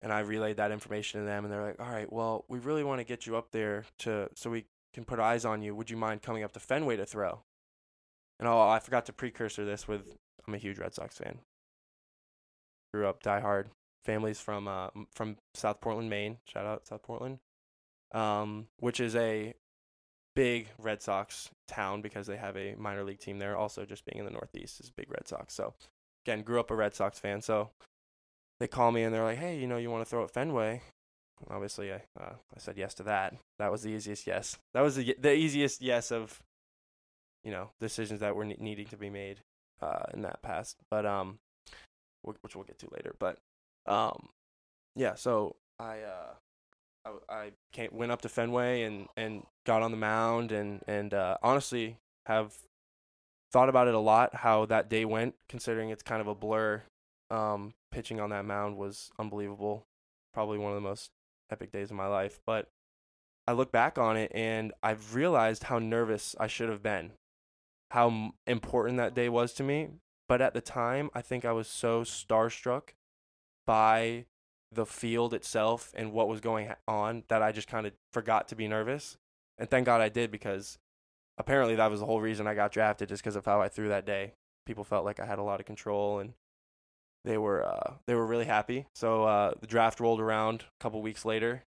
and 0.00 0.12
I 0.12 0.20
relayed 0.20 0.56
that 0.56 0.70
information 0.70 1.20
to 1.20 1.26
them, 1.26 1.44
and 1.44 1.52
they're 1.52 1.64
like, 1.64 1.80
"All 1.80 1.92
right, 1.92 2.10
well, 2.10 2.44
we 2.48 2.58
really 2.60 2.84
want 2.84 3.00
to 3.00 3.04
get 3.04 3.26
you 3.26 3.36
up 3.36 3.50
there 3.50 3.84
to 4.00 4.30
so 4.34 4.50
we 4.50 4.66
can 4.94 5.04
put 5.04 5.18
eyes 5.18 5.44
on 5.44 5.62
you. 5.62 5.74
Would 5.74 5.90
you 5.90 5.96
mind 5.96 6.22
coming 6.22 6.44
up 6.44 6.52
to 6.52 6.60
Fenway 6.60 6.96
to 6.96 7.06
throw?" 7.06 7.42
And 8.38 8.48
oh, 8.48 8.68
I 8.68 8.78
forgot 8.78 9.06
to 9.06 9.12
precursor 9.12 9.64
this 9.64 9.86
with 9.86 10.16
I'm 10.46 10.54
a 10.54 10.58
huge 10.58 10.78
Red 10.78 10.94
Sox 10.94 11.18
fan. 11.18 11.38
Grew 12.92 13.06
up 13.06 13.22
diehard. 13.22 13.66
Families 14.04 14.40
from 14.40 14.68
uh 14.68 14.88
from 15.14 15.36
South 15.54 15.80
Portland, 15.80 16.10
Maine. 16.10 16.38
Shout 16.46 16.66
out 16.66 16.86
South 16.86 17.02
Portland. 17.02 17.38
Um, 18.12 18.66
which 18.78 19.00
is 19.00 19.16
a 19.16 19.54
big 20.34 20.68
Red 20.78 21.02
Sox 21.02 21.48
town 21.66 22.02
because 22.02 22.26
they 22.26 22.36
have 22.36 22.56
a 22.56 22.74
minor 22.74 23.04
league 23.04 23.20
team 23.20 23.38
there. 23.38 23.56
Also, 23.56 23.84
just 23.84 24.04
being 24.04 24.18
in 24.18 24.24
the 24.24 24.30
Northeast 24.30 24.80
is 24.80 24.90
big 24.90 25.10
Red 25.10 25.26
Sox. 25.26 25.54
So, 25.54 25.74
again, 26.26 26.42
grew 26.42 26.60
up 26.60 26.70
a 26.70 26.74
Red 26.74 26.94
Sox 26.94 27.18
fan. 27.18 27.40
So, 27.40 27.70
they 28.60 28.66
call 28.68 28.92
me 28.92 29.02
and 29.02 29.14
they're 29.14 29.24
like, 29.24 29.38
"Hey, 29.38 29.58
you 29.58 29.66
know, 29.66 29.78
you 29.78 29.90
want 29.90 30.04
to 30.04 30.10
throw 30.10 30.24
at 30.24 30.30
Fenway?" 30.30 30.82
Obviously, 31.50 31.92
I 31.92 32.02
uh, 32.18 32.34
I 32.54 32.58
said 32.58 32.76
yes 32.76 32.94
to 32.94 33.02
that. 33.04 33.34
That 33.58 33.72
was 33.72 33.82
the 33.82 33.90
easiest 33.90 34.26
yes. 34.26 34.58
That 34.74 34.82
was 34.82 34.96
the 34.96 35.16
the 35.18 35.34
easiest 35.34 35.80
yes 35.80 36.12
of, 36.12 36.40
you 37.44 37.50
know, 37.50 37.70
decisions 37.80 38.20
that 38.20 38.36
were 38.36 38.44
ne- 38.44 38.56
needing 38.60 38.86
to 38.86 38.96
be 38.96 39.10
made 39.10 39.38
uh, 39.80 40.04
in 40.14 40.22
that 40.22 40.42
past. 40.42 40.76
But 40.90 41.06
um, 41.06 41.38
which 42.22 42.54
we'll 42.54 42.64
get 42.64 42.78
to 42.78 42.88
later. 42.92 43.14
But 43.18 43.38
um, 43.86 44.28
yeah. 44.94 45.14
So 45.14 45.56
I 45.78 46.00
uh, 46.00 46.34
I, 47.04 47.34
I 47.34 47.50
came, 47.72 47.90
went 47.92 48.12
up 48.12 48.22
to 48.22 48.28
Fenway 48.28 48.82
and, 48.82 49.08
and 49.16 49.42
got 49.66 49.82
on 49.82 49.90
the 49.90 49.96
mound 49.96 50.52
and 50.52 50.82
and 50.86 51.12
uh, 51.14 51.38
honestly 51.42 51.98
have 52.26 52.54
thought 53.52 53.68
about 53.68 53.88
it 53.88 53.94
a 53.94 53.98
lot 53.98 54.34
how 54.36 54.64
that 54.66 54.88
day 54.88 55.04
went 55.04 55.34
considering 55.48 55.90
it's 55.90 56.02
kind 56.02 56.20
of 56.20 56.26
a 56.26 56.34
blur. 56.34 56.82
Um, 57.30 57.74
pitching 57.90 58.20
on 58.20 58.30
that 58.30 58.44
mound 58.44 58.76
was 58.76 59.10
unbelievable, 59.18 59.86
probably 60.34 60.58
one 60.58 60.72
of 60.72 60.76
the 60.76 60.88
most 60.88 61.10
epic 61.50 61.72
days 61.72 61.90
of 61.90 61.96
my 61.96 62.06
life. 62.06 62.40
But 62.46 62.68
I 63.46 63.52
look 63.52 63.72
back 63.72 63.98
on 63.98 64.16
it 64.16 64.30
and 64.34 64.72
I've 64.82 65.14
realized 65.14 65.64
how 65.64 65.78
nervous 65.78 66.36
I 66.38 66.46
should 66.46 66.68
have 66.68 66.82
been, 66.82 67.12
how 67.90 68.32
important 68.46 68.98
that 68.98 69.14
day 69.14 69.28
was 69.28 69.52
to 69.54 69.62
me. 69.62 69.88
But 70.28 70.40
at 70.40 70.54
the 70.54 70.60
time, 70.60 71.10
I 71.14 71.22
think 71.22 71.44
I 71.44 71.52
was 71.52 71.68
so 71.68 72.02
starstruck 72.02 72.90
by 73.66 74.26
the 74.70 74.86
field 74.86 75.34
itself 75.34 75.92
and 75.94 76.12
what 76.12 76.28
was 76.28 76.40
going 76.40 76.72
on 76.88 77.24
that 77.28 77.42
I 77.42 77.52
just 77.52 77.68
kind 77.68 77.86
of 77.86 77.92
forgot 78.12 78.48
to 78.48 78.56
be 78.56 78.68
nervous. 78.68 79.16
And 79.58 79.68
thank 79.68 79.86
God 79.86 80.00
I 80.00 80.08
did 80.08 80.30
because 80.30 80.78
apparently 81.38 81.76
that 81.76 81.90
was 81.90 82.00
the 82.00 82.06
whole 82.06 82.20
reason 82.20 82.46
I 82.46 82.54
got 82.54 82.72
drafted 82.72 83.08
just 83.08 83.22
because 83.22 83.36
of 83.36 83.44
how 83.44 83.60
I 83.60 83.68
threw 83.68 83.88
that 83.88 84.06
day. 84.06 84.34
People 84.64 84.84
felt 84.84 85.04
like 85.04 85.20
I 85.20 85.26
had 85.26 85.38
a 85.38 85.42
lot 85.42 85.60
of 85.60 85.66
control 85.66 86.18
and 86.18 86.32
they 87.24 87.38
were 87.38 87.64
uh, 87.64 87.94
they 88.06 88.14
were 88.14 88.26
really 88.26 88.46
happy. 88.46 88.86
So 88.94 89.24
uh, 89.24 89.52
the 89.60 89.66
draft 89.66 90.00
rolled 90.00 90.20
around 90.20 90.62
a 90.62 90.82
couple 90.82 91.02
weeks 91.02 91.24
later. 91.24 91.64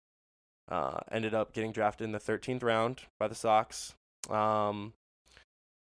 Uh, 0.66 0.98
ended 1.10 1.34
up 1.34 1.52
getting 1.52 1.72
drafted 1.72 2.06
in 2.06 2.12
the 2.12 2.18
13th 2.18 2.62
round 2.62 3.02
by 3.20 3.28
the 3.28 3.34
Sox. 3.34 3.94
Um, 4.30 4.94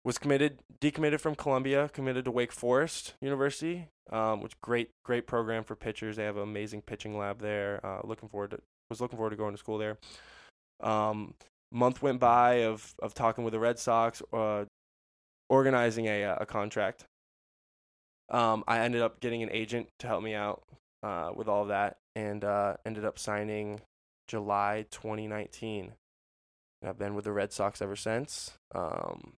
was 0.04 0.18
committed, 0.18 0.60
decommitted 0.80 1.20
from 1.20 1.34
Columbia, 1.34 1.90
committed 1.92 2.26
to 2.26 2.30
Wake 2.30 2.52
Forest 2.52 3.14
University, 3.20 3.88
um, 4.10 4.42
which 4.42 4.60
great, 4.60 4.90
great 5.04 5.26
program 5.26 5.64
for 5.64 5.74
pitchers. 5.74 6.16
They 6.16 6.24
have 6.24 6.36
an 6.36 6.42
amazing 6.42 6.82
pitching 6.82 7.16
lab 7.16 7.40
there. 7.40 7.80
Uh, 7.84 8.00
looking 8.04 8.28
forward 8.28 8.50
to, 8.50 8.60
was 8.90 9.00
looking 9.00 9.16
forward 9.16 9.30
to 9.30 9.36
going 9.36 9.54
to 9.54 9.58
school 9.58 9.78
there. 9.78 9.96
Um, 10.80 11.34
month 11.72 12.02
went 12.02 12.20
by 12.20 12.64
of 12.64 12.94
of 13.00 13.14
talking 13.14 13.44
with 13.44 13.52
the 13.52 13.58
Red 13.58 13.78
Sox, 13.78 14.22
uh, 14.32 14.64
organizing 15.48 16.06
a 16.06 16.22
a 16.40 16.46
contract. 16.46 17.06
Um, 18.30 18.64
I 18.66 18.80
ended 18.80 19.02
up 19.02 19.20
getting 19.20 19.42
an 19.42 19.50
agent 19.52 19.88
to 20.00 20.06
help 20.06 20.22
me 20.22 20.34
out 20.34 20.62
uh, 21.02 21.30
with 21.34 21.48
all 21.48 21.62
of 21.62 21.68
that, 21.68 21.96
and 22.14 22.44
uh, 22.44 22.76
ended 22.84 23.04
up 23.04 23.18
signing 23.18 23.80
July 24.28 24.86
2019. 24.90 25.92
And 26.80 26.88
I've 26.88 26.98
been 26.98 27.14
with 27.14 27.24
the 27.24 27.32
Red 27.32 27.52
Sox 27.52 27.80
ever 27.80 27.96
since. 27.96 28.52
Um, 28.74 29.34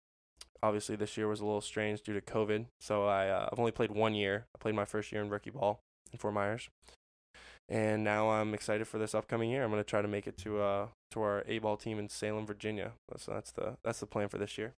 obviously, 0.63 0.97
this 0.97 1.17
year 1.17 1.29
was 1.29 1.41
a 1.41 1.45
little 1.45 1.61
strange 1.61 2.03
due 2.03 2.15
to 2.15 2.21
COVID, 2.21 2.67
so 2.81 3.07
I 3.07 3.29
uh, 3.29 3.49
I've 3.51 3.59
only 3.59 3.73
played 3.73 3.91
one 3.91 4.15
year. 4.15 4.47
I 4.55 4.59
played 4.59 4.75
my 4.75 4.85
first 4.85 5.13
year 5.13 5.23
in 5.23 5.31
rookie 5.31 5.51
ball 5.51 5.81
in 6.13 6.19
Fort 6.19 6.35
Myers, 6.35 6.69
and 7.69 8.05
now 8.05 8.31
I'm 8.31 8.55
excited 8.55 8.87
for 8.87 8.99
this 8.99 9.15
upcoming 9.15 9.51
year. 9.51 9.65
I'm 9.65 9.71
gonna 9.71 9.85
try 9.85 10.03
to 10.03 10.09
make 10.09 10.27
it 10.27 10.37
to 10.39 10.61
uh 10.61 10.87
to 11.13 11.23
our 11.23 11.45
A 11.47 11.59
ball 11.59 11.77
team 11.77 11.99
in 11.99 12.09
Salem, 12.09 12.47
Virginia. 12.47 12.93
So 13.17 13.33
that's 13.33 13.53
the 13.53 13.77
that's 13.85 14.01
the 14.01 14.07
plan 14.07 14.29
for 14.29 14.39
this 14.39 14.59
year. 14.59 14.75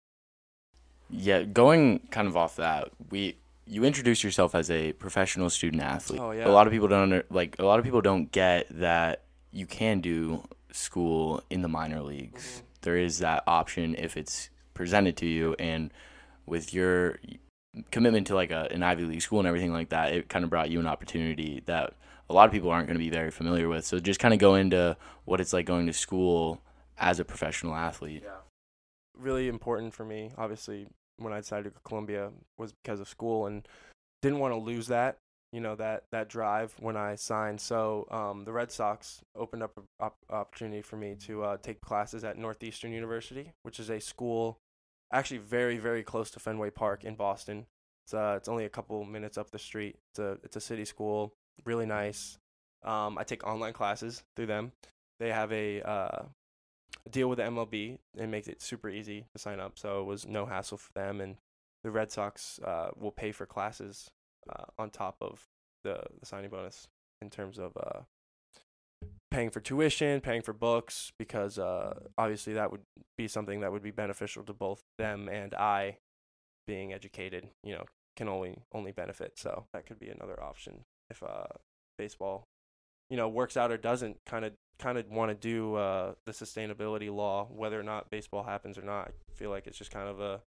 Yeah, 1.09 1.43
going 1.43 1.99
kind 2.09 2.27
of 2.27 2.35
off 2.35 2.55
that, 2.55 2.89
we 3.11 3.37
you 3.67 3.83
introduce 3.83 4.23
yourself 4.23 4.53
as 4.55 4.69
a 4.69 4.93
professional 4.93 5.49
student 5.49 5.81
athlete. 5.81 6.19
Oh, 6.21 6.31
yeah. 6.31 6.47
A 6.47 6.49
lot 6.49 6.67
of 6.67 6.73
people 6.73 6.87
don't 6.87 7.01
under, 7.01 7.25
like 7.29 7.55
a 7.59 7.65
lot 7.65 7.79
of 7.79 7.85
people 7.85 8.01
don't 8.01 8.31
get 8.31 8.67
that 8.69 9.23
you 9.51 9.65
can 9.65 10.01
do 10.01 10.43
school 10.71 11.41
in 11.49 11.61
the 11.61 11.67
minor 11.67 12.01
leagues. 12.01 12.61
There 12.81 12.97
is 12.97 13.19
that 13.19 13.43
option 13.47 13.95
if 13.97 14.17
it's 14.17 14.49
presented 14.75 15.17
to 15.17 15.25
you 15.25 15.55
and 15.57 15.91
with 16.45 16.73
your 16.73 17.17
commitment 17.91 18.27
to 18.27 18.35
like 18.35 18.51
a, 18.51 18.67
an 18.71 18.83
Ivy 18.83 19.03
League 19.05 19.21
school 19.21 19.39
and 19.39 19.47
everything 19.47 19.73
like 19.73 19.89
that, 19.89 20.13
it 20.13 20.29
kind 20.29 20.43
of 20.43 20.51
brought 20.51 20.69
you 20.69 20.79
an 20.79 20.87
opportunity 20.87 21.63
that 21.65 21.93
a 22.29 22.33
lot 22.33 22.45
of 22.45 22.51
people 22.51 22.69
aren't 22.69 22.87
going 22.87 22.97
to 22.97 23.03
be 23.03 23.09
very 23.09 23.31
familiar 23.31 23.67
with. 23.67 23.85
So 23.85 23.99
just 23.99 24.19
kind 24.19 24.33
of 24.33 24.39
go 24.39 24.55
into 24.55 24.95
what 25.25 25.41
it's 25.41 25.53
like 25.53 25.65
going 25.65 25.87
to 25.87 25.93
school 25.93 26.61
as 26.97 27.19
a 27.19 27.25
professional 27.25 27.75
athlete. 27.75 28.23
Yeah. 28.23 28.31
Really 29.17 29.47
important 29.47 29.93
for 29.93 30.05
me, 30.05 30.31
obviously, 30.37 30.87
when 31.17 31.33
I 31.33 31.39
decided 31.39 31.63
to 31.63 31.69
go 31.69 31.75
to 31.75 31.81
Columbia 31.83 32.31
was 32.57 32.73
because 32.73 32.99
of 32.99 33.07
school 33.07 33.45
and 33.45 33.67
didn't 34.21 34.39
want 34.39 34.53
to 34.53 34.59
lose 34.59 34.87
that, 34.87 35.17
you 35.53 35.61
know, 35.61 35.75
that 35.75 36.03
that 36.11 36.27
drive 36.27 36.73
when 36.79 36.97
I 36.97 37.15
signed. 37.15 37.61
So 37.61 38.07
um, 38.11 38.43
the 38.43 38.51
Red 38.51 38.71
Sox 38.71 39.21
opened 39.35 39.63
up 39.63 39.77
an 39.77 39.83
op- 40.01 40.17
opportunity 40.29 40.81
for 40.81 40.97
me 40.97 41.15
to 41.27 41.43
uh, 41.43 41.57
take 41.61 41.79
classes 41.79 42.25
at 42.25 42.37
Northeastern 42.37 42.91
University, 42.91 43.53
which 43.63 43.79
is 43.79 43.89
a 43.89 44.01
school 44.01 44.57
actually 45.11 45.37
very 45.39 45.77
very 45.77 46.03
close 46.03 46.29
to 46.31 46.39
Fenway 46.39 46.69
Park 46.69 47.03
in 47.03 47.15
Boston. 47.15 47.65
It's 48.05 48.13
uh, 48.13 48.35
it's 48.37 48.47
only 48.47 48.65
a 48.65 48.69
couple 48.69 49.03
minutes 49.05 49.37
up 49.37 49.51
the 49.51 49.59
street. 49.59 49.97
It's 50.11 50.19
a 50.19 50.37
it's 50.43 50.55
a 50.55 50.61
city 50.61 50.85
school, 50.85 51.33
really 51.65 51.85
nice. 51.85 52.37
Um, 52.83 53.17
I 53.17 53.23
take 53.23 53.45
online 53.45 53.73
classes 53.73 54.23
through 54.35 54.45
them. 54.47 54.71
They 55.19 55.31
have 55.31 55.51
a 55.51 55.81
uh, 55.81 56.23
deal 57.09 57.29
with 57.29 57.37
the 57.37 57.45
MLB 57.45 57.97
and 58.17 58.31
makes 58.31 58.47
it 58.47 58.61
super 58.61 58.89
easy 58.89 59.25
to 59.33 59.39
sign 59.39 59.59
up. 59.59 59.77
So 59.79 60.01
it 60.01 60.05
was 60.05 60.27
no 60.27 60.45
hassle 60.45 60.77
for 60.77 60.93
them, 60.93 61.21
and 61.21 61.37
the 61.83 61.91
Red 61.91 62.11
Sox 62.11 62.59
uh, 62.63 62.89
will 62.95 63.11
pay 63.11 63.31
for 63.31 63.45
classes 63.45 64.09
uh, 64.49 64.65
on 64.77 64.89
top 64.89 65.17
of 65.21 65.47
the, 65.83 66.01
the 66.19 66.25
signing 66.25 66.49
bonus 66.49 66.87
in 67.21 67.29
terms 67.29 67.57
of 67.57 67.75
uh, 67.77 68.01
paying 69.35 69.49
for 69.49 69.59
tuition, 69.59 70.21
paying 70.21 70.41
for 70.41 70.53
books, 70.53 71.11
because 71.19 71.59
uh, 71.59 71.93
obviously 72.17 72.53
that 72.53 72.71
would 72.71 72.81
be 73.17 73.27
something 73.27 73.59
that 73.59 73.71
would 73.71 73.83
be 73.83 73.91
beneficial 73.91 74.43
to 74.43 74.53
both 74.53 74.81
them 74.97 75.27
and 75.27 75.53
I. 75.53 75.97
Being 76.67 76.93
educated, 76.93 77.49
you 77.63 77.73
know, 77.73 77.83
can 78.15 78.27
only 78.27 78.57
only 78.73 78.91
benefit. 78.91 79.33
So 79.37 79.65
that 79.73 79.85
could 79.85 79.99
be 79.99 80.09
another 80.09 80.41
option 80.41 80.83
if 81.11 81.21
uh, 81.21 81.45
baseball 81.97 82.45
you 83.09 83.17
know 83.17 83.29
works 83.29 83.55
out 83.57 83.71
or 83.71 83.77
doesn't 83.77 84.17
kind 84.25 84.45
of 84.45 84.53
kind 84.79 84.97
of 84.97 85.09
want 85.09 85.29
to 85.29 85.35
do 85.35 85.75
uh, 85.75 86.13
the 86.25 86.31
sustainability 86.31 87.13
law 87.13 87.47
whether 87.51 87.79
or 87.79 87.83
not 87.83 88.09
baseball 88.09 88.43
happens 88.43 88.77
or 88.77 88.81
not 88.81 89.11
i 89.29 89.33
feel 89.33 89.49
like 89.49 89.67
it's 89.67 89.77
just 89.77 89.91
kind 89.91 90.09
of 90.09 90.19
a 90.19 90.41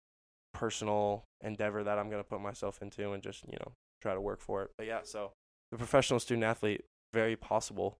personal 0.52 1.24
endeavor 1.42 1.82
that 1.82 1.98
i'm 1.98 2.08
going 2.08 2.22
to 2.22 2.28
put 2.28 2.40
myself 2.40 2.80
into 2.80 3.12
and 3.12 3.22
just 3.22 3.42
you 3.44 3.58
know 3.60 3.72
try 4.00 4.14
to 4.14 4.20
work 4.20 4.40
for 4.40 4.62
it 4.62 4.70
but 4.78 4.86
yeah 4.86 5.00
so 5.02 5.32
the 5.72 5.76
professional 5.76 6.20
student 6.20 6.44
athlete 6.44 6.84
very 7.12 7.36
possible 7.36 7.98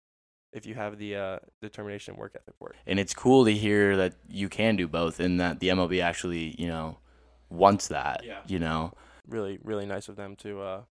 if 0.55 0.65
you 0.65 0.75
have 0.75 0.99
the 0.99 1.17
uh, 1.17 1.39
determination 1.61 2.13
and 2.13 2.21
work 2.21 2.33
ethic 2.35 2.55
for 2.59 2.71
it 2.71 2.77
and 2.87 2.99
it's 2.99 3.13
cool 3.13 3.45
to 3.45 3.53
hear 3.53 3.97
that 3.97 4.15
you 4.29 4.49
can 4.49 4.77
do 4.77 4.89
both 4.89 5.21
and 5.21 5.41
that 5.41 5.61
the 5.61 5.69
MLB 5.69 6.03
actually, 6.03 6.55
you 6.59 6.69
know, 6.69 6.99
wants 7.51 7.89
that. 7.89 8.23
Yeah. 8.25 8.41
You 8.47 8.59
know, 8.59 8.93
really 9.29 9.59
really 9.63 9.87
nice 9.87 10.09
of 10.09 10.17
them 10.17 10.37
to 10.37 10.61
uh 10.61 10.83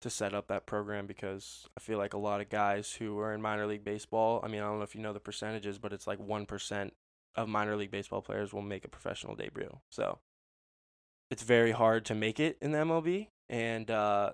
to 0.00 0.10
set 0.10 0.34
up 0.34 0.48
that 0.48 0.66
program 0.66 1.06
because 1.06 1.66
I 1.78 1.80
feel 1.80 1.96
like 1.96 2.12
a 2.12 2.18
lot 2.18 2.42
of 2.42 2.50
guys 2.50 2.92
who 2.92 3.18
are 3.20 3.32
in 3.32 3.40
minor 3.40 3.66
league 3.66 3.84
baseball, 3.84 4.40
I 4.44 4.48
mean, 4.48 4.60
I 4.60 4.64
don't 4.64 4.76
know 4.76 4.84
if 4.84 4.94
you 4.94 5.00
know 5.00 5.14
the 5.14 5.20
percentages, 5.20 5.78
but 5.78 5.94
it's 5.94 6.06
like 6.06 6.18
1% 6.18 6.90
of 7.36 7.48
minor 7.48 7.74
league 7.74 7.90
baseball 7.90 8.20
players 8.20 8.52
will 8.52 8.60
make 8.60 8.84
a 8.84 8.88
professional 8.88 9.34
debut. 9.34 9.78
So 9.90 10.18
it's 11.30 11.42
very 11.42 11.70
hard 11.70 12.04
to 12.04 12.14
make 12.14 12.38
it 12.38 12.58
in 12.60 12.72
the 12.72 12.78
MLB 12.78 13.28
and 13.48 13.90
uh 13.90 14.32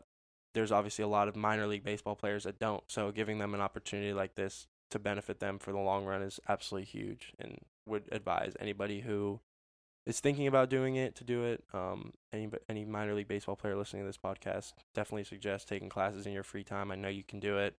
there's 0.54 0.72
obviously 0.72 1.02
a 1.02 1.08
lot 1.08 1.28
of 1.28 1.36
minor 1.36 1.66
league 1.66 1.84
baseball 1.84 2.16
players 2.16 2.44
that 2.44 2.58
don't. 2.58 2.82
So 2.88 3.10
giving 3.12 3.38
them 3.38 3.54
an 3.54 3.60
opportunity 3.60 4.12
like 4.12 4.34
this 4.34 4.66
to 4.90 4.98
benefit 4.98 5.40
them 5.40 5.58
for 5.58 5.72
the 5.72 5.78
long 5.78 6.04
run 6.04 6.22
is 6.22 6.40
absolutely 6.48 6.86
huge, 6.86 7.32
and 7.38 7.58
would 7.86 8.08
advise 8.12 8.54
anybody 8.60 9.00
who 9.00 9.40
is 10.06 10.20
thinking 10.20 10.46
about 10.46 10.70
doing 10.70 10.96
it 10.96 11.14
to 11.16 11.24
do 11.24 11.44
it. 11.44 11.62
Um, 11.72 12.12
any 12.32 12.48
any 12.68 12.84
minor 12.84 13.14
league 13.14 13.28
baseball 13.28 13.56
player 13.56 13.76
listening 13.76 14.02
to 14.02 14.06
this 14.06 14.18
podcast 14.18 14.72
definitely 14.94 15.24
suggest 15.24 15.68
taking 15.68 15.88
classes 15.88 16.26
in 16.26 16.32
your 16.32 16.42
free 16.42 16.64
time. 16.64 16.90
I 16.90 16.96
know 16.96 17.08
you 17.08 17.22
can 17.22 17.40
do 17.40 17.58
it. 17.58 17.76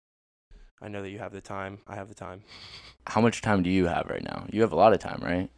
I 0.81 0.87
know 0.87 1.01
that 1.01 1.09
you 1.09 1.19
have 1.19 1.33
the 1.33 1.41
time. 1.41 1.79
I 1.87 1.95
have 1.95 2.09
the 2.09 2.15
time. 2.15 2.41
How 3.05 3.21
much 3.21 3.41
time 3.41 3.61
do 3.61 3.69
you 3.69 3.85
have 3.85 4.07
right 4.09 4.23
now? 4.23 4.47
You 4.51 4.61
have 4.61 4.71
a 4.71 4.75
lot 4.75 4.93
of 4.93 4.99
time, 4.99 5.19
right? 5.21 5.49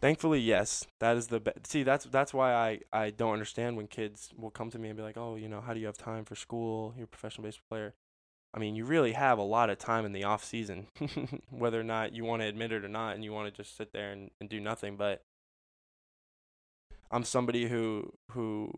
Thankfully, 0.00 0.38
yes. 0.40 0.86
That 1.00 1.16
is 1.16 1.26
the 1.26 1.40
be- 1.40 1.52
see. 1.64 1.82
That's 1.82 2.04
that's 2.06 2.32
why 2.32 2.52
I 2.54 2.80
I 2.92 3.10
don't 3.10 3.32
understand 3.32 3.76
when 3.76 3.88
kids 3.88 4.30
will 4.36 4.50
come 4.50 4.70
to 4.70 4.78
me 4.78 4.88
and 4.88 4.96
be 4.96 5.02
like, 5.02 5.16
oh, 5.16 5.34
you 5.36 5.48
know, 5.48 5.60
how 5.60 5.74
do 5.74 5.80
you 5.80 5.86
have 5.86 5.98
time 5.98 6.24
for 6.24 6.36
school? 6.36 6.94
You're 6.96 7.04
a 7.04 7.08
professional 7.08 7.44
baseball 7.44 7.66
player. 7.68 7.94
I 8.54 8.58
mean, 8.58 8.76
you 8.76 8.84
really 8.84 9.12
have 9.12 9.38
a 9.38 9.42
lot 9.42 9.70
of 9.70 9.78
time 9.78 10.04
in 10.06 10.12
the 10.12 10.24
off 10.24 10.44
season, 10.44 10.86
whether 11.50 11.80
or 11.80 11.84
not 11.84 12.14
you 12.14 12.24
want 12.24 12.42
to 12.42 12.48
admit 12.48 12.72
it 12.72 12.84
or 12.84 12.88
not, 12.88 13.14
and 13.14 13.24
you 13.24 13.32
want 13.32 13.52
to 13.52 13.62
just 13.62 13.76
sit 13.76 13.92
there 13.92 14.12
and, 14.12 14.30
and 14.40 14.48
do 14.48 14.60
nothing. 14.60 14.96
But 14.96 15.22
I'm 17.10 17.24
somebody 17.24 17.68
who 17.68 18.12
who 18.32 18.72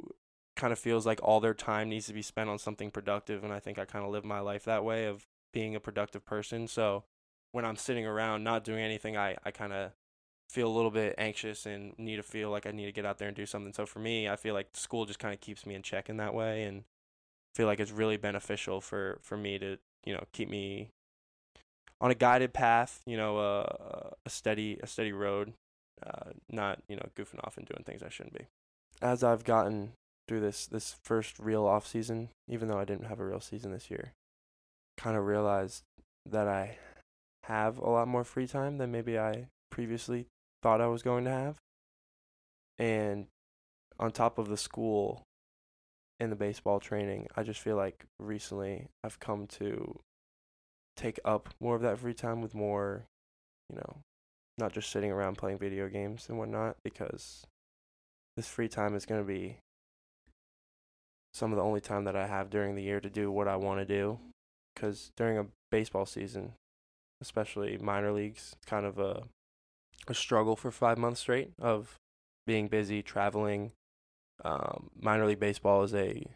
kind 0.56 0.72
of 0.72 0.78
feels 0.78 1.06
like 1.06 1.20
all 1.22 1.40
their 1.40 1.54
time 1.54 1.88
needs 1.88 2.06
to 2.06 2.12
be 2.14 2.22
spent 2.22 2.50
on 2.50 2.58
something 2.58 2.90
productive, 2.90 3.44
and 3.44 3.52
I 3.52 3.60
think 3.60 3.78
I 3.78 3.84
kind 3.84 4.04
of 4.04 4.10
live 4.10 4.24
my 4.24 4.40
life 4.40 4.64
that 4.64 4.84
way 4.84 5.06
of 5.06 5.26
being 5.52 5.74
a 5.74 5.80
productive 5.80 6.24
person. 6.24 6.66
So 6.68 7.04
when 7.52 7.64
I'm 7.64 7.76
sitting 7.76 8.06
around 8.06 8.42
not 8.44 8.64
doing 8.64 8.82
anything, 8.82 9.16
I 9.16 9.36
I 9.44 9.50
kind 9.50 9.72
of 9.72 9.92
feel 10.50 10.68
a 10.68 10.74
little 10.74 10.90
bit 10.90 11.14
anxious 11.16 11.64
and 11.64 11.96
need 11.96 12.16
to 12.16 12.22
feel 12.22 12.50
like 12.50 12.66
I 12.66 12.72
need 12.72 12.86
to 12.86 12.92
get 12.92 13.06
out 13.06 13.18
there 13.18 13.28
and 13.28 13.36
do 13.36 13.46
something. 13.46 13.72
So 13.72 13.86
for 13.86 14.00
me, 14.00 14.28
I 14.28 14.36
feel 14.36 14.52
like 14.52 14.68
school 14.74 15.06
just 15.06 15.20
kind 15.20 15.32
of 15.32 15.40
keeps 15.40 15.64
me 15.64 15.74
in 15.74 15.82
check 15.82 16.08
in 16.08 16.16
that 16.16 16.34
way 16.34 16.64
and 16.64 16.82
feel 17.54 17.66
like 17.66 17.80
it's 17.80 17.92
really 17.92 18.16
beneficial 18.16 18.80
for 18.80 19.18
for 19.22 19.36
me 19.36 19.58
to, 19.58 19.78
you 20.04 20.12
know, 20.12 20.24
keep 20.32 20.48
me 20.48 20.90
on 22.00 22.10
a 22.10 22.14
guided 22.14 22.52
path, 22.52 23.00
you 23.06 23.16
know, 23.16 23.38
uh, 23.38 24.10
a 24.26 24.30
steady 24.30 24.78
a 24.82 24.86
steady 24.86 25.12
road, 25.12 25.52
uh, 26.04 26.30
not, 26.50 26.82
you 26.88 26.96
know, 26.96 27.06
goofing 27.16 27.44
off 27.44 27.56
and 27.56 27.66
doing 27.66 27.84
things 27.84 28.02
I 28.02 28.08
shouldn't 28.08 28.36
be. 28.36 28.46
As 29.00 29.22
I've 29.22 29.44
gotten 29.44 29.92
through 30.26 30.40
this 30.40 30.66
this 30.66 30.96
first 31.04 31.38
real 31.38 31.64
off 31.64 31.86
season, 31.86 32.30
even 32.48 32.66
though 32.68 32.78
I 32.78 32.84
didn't 32.84 33.06
have 33.06 33.20
a 33.20 33.24
real 33.24 33.40
season 33.40 33.72
this 33.72 33.90
year, 33.90 34.12
kind 34.98 35.16
of 35.16 35.26
realized 35.26 35.84
that 36.28 36.48
I 36.48 36.78
have 37.44 37.78
a 37.78 37.88
lot 37.88 38.08
more 38.08 38.24
free 38.24 38.46
time 38.46 38.78
than 38.78 38.90
maybe 38.90 39.18
I 39.18 39.46
previously 39.70 40.26
thought 40.62 40.80
I 40.80 40.86
was 40.86 41.02
going 41.02 41.24
to 41.24 41.30
have. 41.30 41.56
And 42.78 43.26
on 43.98 44.10
top 44.10 44.38
of 44.38 44.48
the 44.48 44.56
school 44.56 45.22
and 46.18 46.32
the 46.32 46.36
baseball 46.36 46.80
training, 46.80 47.28
I 47.36 47.42
just 47.42 47.60
feel 47.60 47.76
like 47.76 48.04
recently 48.18 48.88
I've 49.04 49.20
come 49.20 49.46
to 49.58 50.00
take 50.96 51.18
up 51.24 51.50
more 51.60 51.76
of 51.76 51.82
that 51.82 51.98
free 51.98 52.14
time 52.14 52.40
with 52.40 52.54
more, 52.54 53.04
you 53.68 53.76
know, 53.76 53.96
not 54.58 54.72
just 54.72 54.90
sitting 54.90 55.10
around 55.10 55.38
playing 55.38 55.58
video 55.58 55.88
games 55.88 56.26
and 56.28 56.38
whatnot, 56.38 56.76
because 56.84 57.46
this 58.36 58.48
free 58.48 58.68
time 58.68 58.94
is 58.94 59.06
going 59.06 59.20
to 59.20 59.26
be 59.26 59.58
some 61.32 61.52
of 61.52 61.56
the 61.56 61.64
only 61.64 61.80
time 61.80 62.04
that 62.04 62.16
I 62.16 62.26
have 62.26 62.50
during 62.50 62.74
the 62.74 62.82
year 62.82 63.00
to 63.00 63.08
do 63.10 63.30
what 63.30 63.48
I 63.48 63.56
want 63.56 63.80
to 63.80 63.84
do. 63.86 64.18
Because 64.74 65.10
during 65.16 65.38
a 65.38 65.46
baseball 65.70 66.06
season, 66.06 66.52
especially 67.20 67.78
minor 67.78 68.12
leagues, 68.12 68.54
it's 68.56 68.64
kind 68.64 68.86
of 68.86 68.98
a 68.98 69.24
a 70.08 70.14
struggle 70.14 70.56
for 70.56 70.70
five 70.70 70.98
months 70.98 71.20
straight 71.20 71.52
of 71.60 71.96
being 72.46 72.68
busy, 72.68 73.02
traveling. 73.02 73.72
Um, 74.44 74.90
minor 74.98 75.26
league 75.26 75.40
baseball 75.40 75.82
is 75.82 75.94
a, 75.94 76.26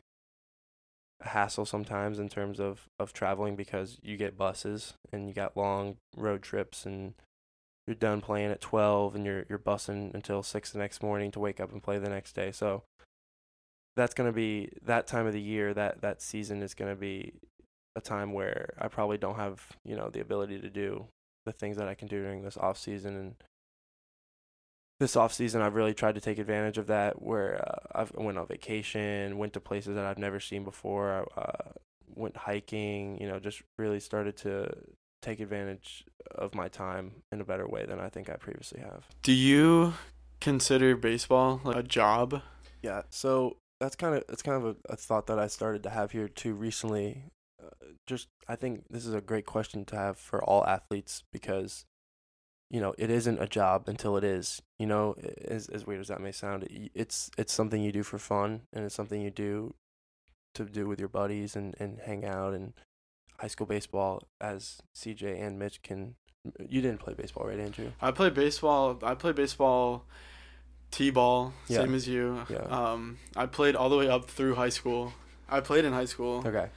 hassle 1.23 1.65
sometimes 1.65 2.19
in 2.19 2.29
terms 2.29 2.61
of, 2.61 2.87
of 2.99 3.13
traveling 3.13 3.57
because 3.57 3.99
you 4.03 4.17
get 4.17 4.37
buses 4.37 4.95
and 5.13 5.29
you 5.29 5.35
got 5.35 5.57
long 5.57 5.97
road 6.17 6.43
trips 6.43 6.85
and 6.85 7.15
you're 7.87 7.95
done 7.95 8.21
playing 8.21 8.51
at 8.51 8.61
12 8.61 9.15
and 9.15 9.27
you're 9.27 9.45
you're 9.49 9.59
bussing 9.59 10.15
until 10.15 10.43
6 10.43 10.71
the 10.71 10.79
next 10.79 11.03
morning 11.03 11.31
to 11.31 11.41
wake 11.41 11.61
up 11.61 11.73
and 11.73 11.83
play 11.83 11.99
the 11.99 12.09
next 12.09 12.35
day. 12.35 12.51
So 12.51 12.83
that's 13.97 14.15
going 14.15 14.29
to 14.29 14.35
be 14.35 14.71
that 14.83 15.07
time 15.07 15.27
of 15.27 15.33
the 15.33 15.41
year 15.41 15.75
that 15.75 16.01
that 16.01 16.23
season 16.23 16.63
is 16.63 16.75
going 16.75 16.91
to 16.91 17.01
be 17.01 17.33
a 17.95 18.01
time 18.01 18.33
where 18.33 18.75
I 18.79 18.89
probably 18.89 19.19
don't 19.19 19.37
have, 19.37 19.77
you 19.85 19.97
know, 19.97 20.09
the 20.11 20.21
ability 20.21 20.61
to 20.61 20.71
do 20.71 21.07
the 21.47 21.53
things 21.53 21.77
that 21.77 21.89
I 21.89 21.95
can 21.95 22.09
do 22.09 22.23
during 22.23 22.43
this 22.43 22.57
off 22.57 22.79
season 22.79 23.17
and 23.17 23.35
this 25.01 25.17
off 25.17 25.33
season 25.33 25.61
I've 25.61 25.75
really 25.75 25.95
tried 25.95 26.15
to 26.15 26.21
take 26.21 26.39
advantage 26.39 26.79
of 26.79 26.87
that 26.87 27.21
where 27.21 27.61
uh, 27.67 28.01
I've 28.01 28.13
went 28.15 28.39
on 28.39 28.47
vacation, 28.47 29.39
went 29.39 29.53
to 29.55 29.61
places 29.61 29.97
that 29.97 30.05
I've 30.05 30.19
never 30.19 30.41
seen 30.41 30.65
before, 30.65 31.27
uh, 31.37 31.73
went 32.15 32.37
hiking, 32.37 33.21
you 33.21 33.27
know, 33.27 33.39
just 33.39 33.63
really 33.79 34.01
started 34.01 34.37
to 34.39 34.71
take 35.21 35.41
advantage 35.41 36.05
of 36.35 36.55
my 36.55 36.69
time 36.69 37.13
in 37.33 37.41
a 37.41 37.45
better 37.45 37.67
way 37.67 37.85
than 37.87 37.99
I 37.99 38.09
think 38.09 38.29
I 38.29 38.35
previously 38.35 38.81
have. 38.81 39.07
Do 39.23 39.33
you 39.33 39.95
consider 40.41 40.97
baseball 40.97 41.61
like 41.65 41.77
a 41.77 41.83
job? 41.83 42.43
Yeah, 42.83 43.03
so 43.11 43.57
that's 43.81 43.97
kind 43.97 44.15
of 44.15 44.25
that's 44.29 44.43
kind 44.43 44.63
of 44.63 44.77
a, 44.77 44.93
a 44.93 44.97
thought 44.97 45.27
that 45.27 45.39
I 45.39 45.47
started 45.47 45.83
to 45.85 45.91
have 45.91 46.13
here 46.13 46.29
too 46.29 46.55
recently. 46.55 47.25
Uh, 47.63 47.71
just 48.07 48.29
I 48.47 48.57
think 48.57 48.85
this 48.91 49.07
is 49.07 49.15
a 49.15 49.21
great 49.21 49.47
question 49.47 49.85
to 49.87 49.97
have 49.97 50.19
for 50.19 50.45
all 50.45 50.67
athletes 50.67 51.25
because 51.33 51.85
you 52.75 52.81
know 52.81 52.93
it 52.99 53.09
isn't 53.19 53.41
a 53.41 53.47
job 53.47 53.89
until 53.89 54.17
it 54.17 54.25
is 54.25 54.61
you 54.81 54.87
know 54.93 55.15
as 55.47 55.69
as 55.69 55.87
weird 55.87 56.01
as 56.01 56.09
that 56.09 56.21
may 56.21 56.33
sound 56.33 56.67
it's 57.03 57.31
it's 57.39 57.53
something 57.53 57.81
you 57.81 57.93
do 57.93 58.03
for 58.03 58.19
fun 58.19 58.63
and 58.73 58.85
it's 58.85 58.97
something 58.97 59.23
you 59.23 59.31
do 59.31 59.73
to 60.55 60.65
do 60.65 60.85
with 60.91 60.99
your 60.99 61.09
buddies 61.21 61.55
and 61.55 61.77
and 61.79 62.01
hang 62.05 62.25
out 62.25 62.53
and 62.53 62.73
high 63.39 63.47
school 63.47 63.67
baseball 63.67 64.23
as 64.41 64.79
CJ 64.97 65.41
and 65.41 65.57
Mitch 65.57 65.83
can 65.83 66.17
you 66.69 66.81
didn't 66.83 66.99
play 66.99 67.15
baseball 67.15 67.47
right 67.47 67.61
Andrew 67.61 67.93
I 68.03 68.11
played 68.11 68.35
baseball 68.35 68.99
I 69.03 69.15
played 69.15 69.37
baseball 69.37 70.05
t-ball 70.91 71.53
Yeah. 71.69 71.79
same 71.83 71.95
as 71.95 72.09
you. 72.09 72.45
Yeah. 72.49 72.67
um 72.81 73.19
I 73.37 73.47
played 73.47 73.77
all 73.77 73.89
the 73.89 73.97
way 73.97 74.09
up 74.09 74.29
through 74.29 74.55
high 74.57 74.69
school. 74.69 75.13
I 75.49 75.61
played 75.61 75.85
in 75.85 75.93
high 75.93 76.07
school. 76.15 76.43
Okay. 76.45 76.69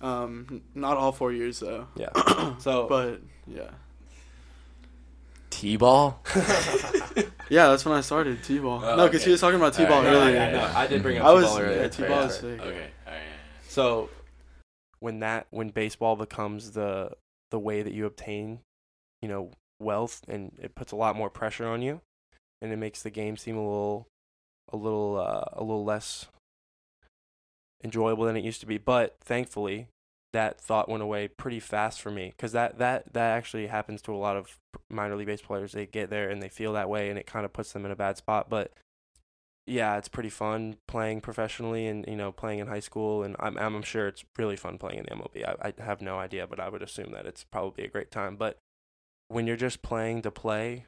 Um 0.00 0.62
not 0.74 0.96
all 0.96 1.12
4 1.12 1.32
years 1.32 1.60
though. 1.60 1.86
Yeah. 1.96 2.12
So 2.66 2.86
but 2.88 3.20
yeah 3.46 3.70
T-ball? 5.54 6.20
yeah 7.48 7.68
that's 7.68 7.84
when 7.84 7.94
I 7.96 8.00
started 8.00 8.42
t-ball 8.42 8.80
Oh, 8.84 8.96
no 8.96 9.04
because 9.06 9.20
okay. 9.20 9.26
he 9.26 9.30
was 9.32 9.40
talking 9.40 9.56
about 9.60 9.74
t-ball 9.74 9.98
Alright, 9.98 10.12
earlier 10.12 10.34
yeah, 10.34 10.50
yeah, 10.52 10.72
no, 10.72 10.78
I 10.78 10.86
did 10.86 11.02
bring 11.02 11.18
up 11.18 11.26
I 11.26 11.32
was 11.32 11.44
t-ball 11.44 11.58
earlier. 11.60 11.82
yeah, 11.82 11.88
t-ball 11.88 12.20
that's 12.22 12.34
is 12.34 12.40
fair. 12.40 12.58
sick 12.58 12.66
Okay, 12.66 12.88
alright. 13.06 13.22
So 13.68 14.10
when 15.00 15.20
that 15.20 15.46
when 15.50 15.68
baseball 15.68 16.16
becomes 16.16 16.72
the 16.72 17.10
the 17.50 17.58
way 17.58 17.82
that 17.82 17.92
you 17.92 18.04
obtain, 18.06 18.60
you 19.22 19.28
know, 19.28 19.50
wealth 19.80 20.22
and 20.28 20.52
it 20.60 20.74
puts 20.74 20.90
a 20.92 20.96
lot 20.96 21.14
more 21.14 21.30
pressure 21.30 21.66
on 21.68 21.82
you 21.82 22.00
and 22.60 22.72
it 22.72 22.76
makes 22.76 23.02
the 23.02 23.10
game 23.10 23.36
seem 23.36 23.56
a 23.56 23.60
little 23.62 24.08
a 24.72 24.76
little 24.76 25.16
uh, 25.18 25.44
a 25.52 25.62
little 25.62 25.84
less 25.84 26.26
enjoyable 27.82 28.24
than 28.24 28.36
it 28.36 28.42
used 28.44 28.60
to 28.60 28.66
be. 28.66 28.78
But 28.78 29.16
thankfully, 29.20 29.88
that 30.34 30.60
thought 30.60 30.88
went 30.88 31.02
away 31.02 31.28
pretty 31.28 31.60
fast 31.60 32.02
for 32.02 32.10
me 32.10 32.34
because 32.36 32.50
that, 32.52 32.78
that 32.78 33.12
that 33.12 33.36
actually 33.36 33.68
happens 33.68 34.02
to 34.02 34.12
a 34.12 34.18
lot 34.18 34.36
of 34.36 34.58
minor 34.90 35.14
league 35.14 35.28
baseball 35.28 35.56
players. 35.56 35.72
They 35.72 35.86
get 35.86 36.10
there 36.10 36.28
and 36.28 36.42
they 36.42 36.48
feel 36.48 36.72
that 36.72 36.88
way, 36.88 37.08
and 37.08 37.18
it 37.18 37.26
kind 37.26 37.44
of 37.44 37.52
puts 37.52 37.72
them 37.72 37.84
in 37.86 37.92
a 37.92 37.96
bad 37.96 38.16
spot. 38.16 38.50
But 38.50 38.72
yeah, 39.64 39.96
it's 39.96 40.08
pretty 40.08 40.28
fun 40.28 40.76
playing 40.88 41.20
professionally 41.20 41.86
and 41.86 42.04
you 42.08 42.16
know 42.16 42.32
playing 42.32 42.58
in 42.58 42.66
high 42.66 42.80
school, 42.80 43.22
and 43.22 43.36
I'm 43.38 43.56
I'm 43.56 43.82
sure 43.82 44.08
it's 44.08 44.24
really 44.36 44.56
fun 44.56 44.76
playing 44.76 44.98
in 44.98 45.04
the 45.04 45.14
MLB. 45.14 45.44
I, 45.46 45.72
I 45.78 45.84
have 45.84 46.02
no 46.02 46.18
idea, 46.18 46.48
but 46.48 46.58
I 46.58 46.68
would 46.68 46.82
assume 46.82 47.12
that 47.12 47.26
it's 47.26 47.44
probably 47.44 47.84
a 47.84 47.88
great 47.88 48.10
time. 48.10 48.34
But 48.36 48.58
when 49.28 49.46
you're 49.46 49.56
just 49.56 49.82
playing 49.82 50.22
to 50.22 50.32
play 50.32 50.86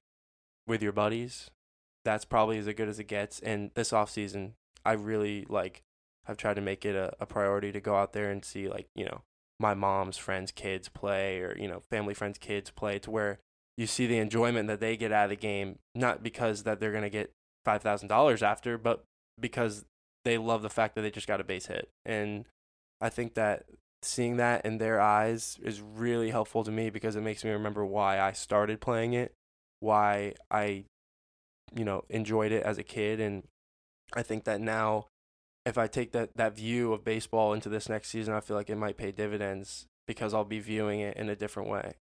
with 0.67 0.83
your 0.83 0.93
buddies, 0.93 1.51
that's 2.05 2.25
probably 2.25 2.59
as 2.59 2.67
good 2.67 2.89
as 2.89 2.99
it 2.99 3.05
gets. 3.05 3.39
And 3.39 3.71
this 3.75 3.93
off 3.93 4.11
season, 4.11 4.55
I 4.85 4.93
really 4.93 5.47
like 5.49 5.83
I've 6.27 6.37
tried 6.37 6.55
to 6.55 6.61
make 6.61 6.85
it 6.85 6.97
a, 6.97 7.13
a 7.21 7.27
priority 7.27 7.71
to 7.71 7.81
go 7.81 7.95
out 7.95 8.13
there 8.13 8.29
and 8.33 8.45
see 8.45 8.69
like 8.69 8.89
you 8.97 9.05
know 9.05 9.23
my 9.59 9.75
mom's 9.75 10.16
friends' 10.16 10.53
kids 10.53 10.88
play 10.88 11.40
or 11.40 11.57
you 11.59 11.69
know 11.69 11.81
family 11.90 12.14
friends' 12.14 12.38
kids 12.38 12.71
play 12.71 12.99
to 13.01 13.11
where 13.11 13.38
you 13.77 13.87
see 13.87 14.07
the 14.07 14.19
enjoyment 14.19 14.69
that 14.69 14.81
they 14.81 14.97
get 14.97 15.12
out 15.12 15.25
of 15.25 15.31
the 15.31 15.37
game, 15.37 15.79
not 15.95 16.23
because 16.23 16.62
that 16.62 16.81
they're 16.81 16.92
gonna 16.92 17.11
get 17.11 17.33
five 17.64 17.83
thousand 17.83 18.09
dollars 18.09 18.42
after, 18.42 18.79
but 18.79 19.05
because 19.38 19.85
they 20.25 20.38
love 20.38 20.62
the 20.62 20.71
fact 20.71 20.95
that 20.95 21.03
they 21.03 21.11
just 21.11 21.29
got 21.29 21.40
a 21.40 21.45
base 21.45 21.66
hit. 21.66 21.88
And 22.05 22.47
I 23.01 23.09
think 23.09 23.35
that 23.35 23.66
seeing 24.03 24.37
that 24.37 24.64
in 24.64 24.79
their 24.79 25.01
eyes 25.01 25.59
is 25.62 25.81
really 25.81 26.31
helpful 26.31 26.64
to 26.64 26.71
me 26.71 26.90
because 26.90 27.16
it 27.16 27.21
makes 27.21 27.45
me 27.45 27.51
remember 27.51 27.85
why 27.85 28.21
I 28.21 28.33
started 28.33 28.81
playing 28.81 29.12
it, 29.12 29.33
why 29.81 30.35
I, 30.51 30.85
you 31.75 31.85
know, 31.85 32.05
enjoyed 32.09 32.53
it 32.53 32.62
as 32.62 32.79
a 32.79 32.83
kid. 32.83 33.21
And 33.21 33.45
I 34.14 34.23
think 34.23 34.45
that 34.45 34.61
now, 34.61 35.07
if 35.67 35.77
I 35.77 35.89
take 35.89 36.13
that, 36.13 36.37
that 36.37 36.57
view 36.57 36.93
of 36.93 37.05
baseball 37.05 37.53
into 37.53 37.69
this 37.69 37.89
next 37.89 38.09
season, 38.09 38.33
I 38.33 38.41
feel 38.41 38.57
like 38.57 38.71
it 38.71 38.77
might 38.77 38.97
pay 38.97 39.11
dividends 39.11 39.87
because 40.07 40.33
I'll 40.33 40.45
be 40.45 40.61
viewing 40.61 41.01
it 41.01 41.17
in 41.17 41.29
a 41.29 41.37
different 41.37 41.69
way. 41.69 41.95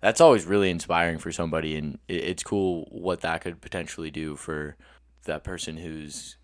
That's 0.00 0.20
always 0.20 0.44
really 0.44 0.68
inspiring 0.68 1.18
for 1.18 1.32
somebody, 1.32 1.76
and 1.76 1.98
it's 2.08 2.42
cool 2.42 2.88
what 2.90 3.20
that 3.22 3.40
could 3.40 3.62
potentially 3.62 4.10
do 4.10 4.36
for 4.36 4.76
that 5.24 5.44
person 5.44 5.78
who's 5.78 6.36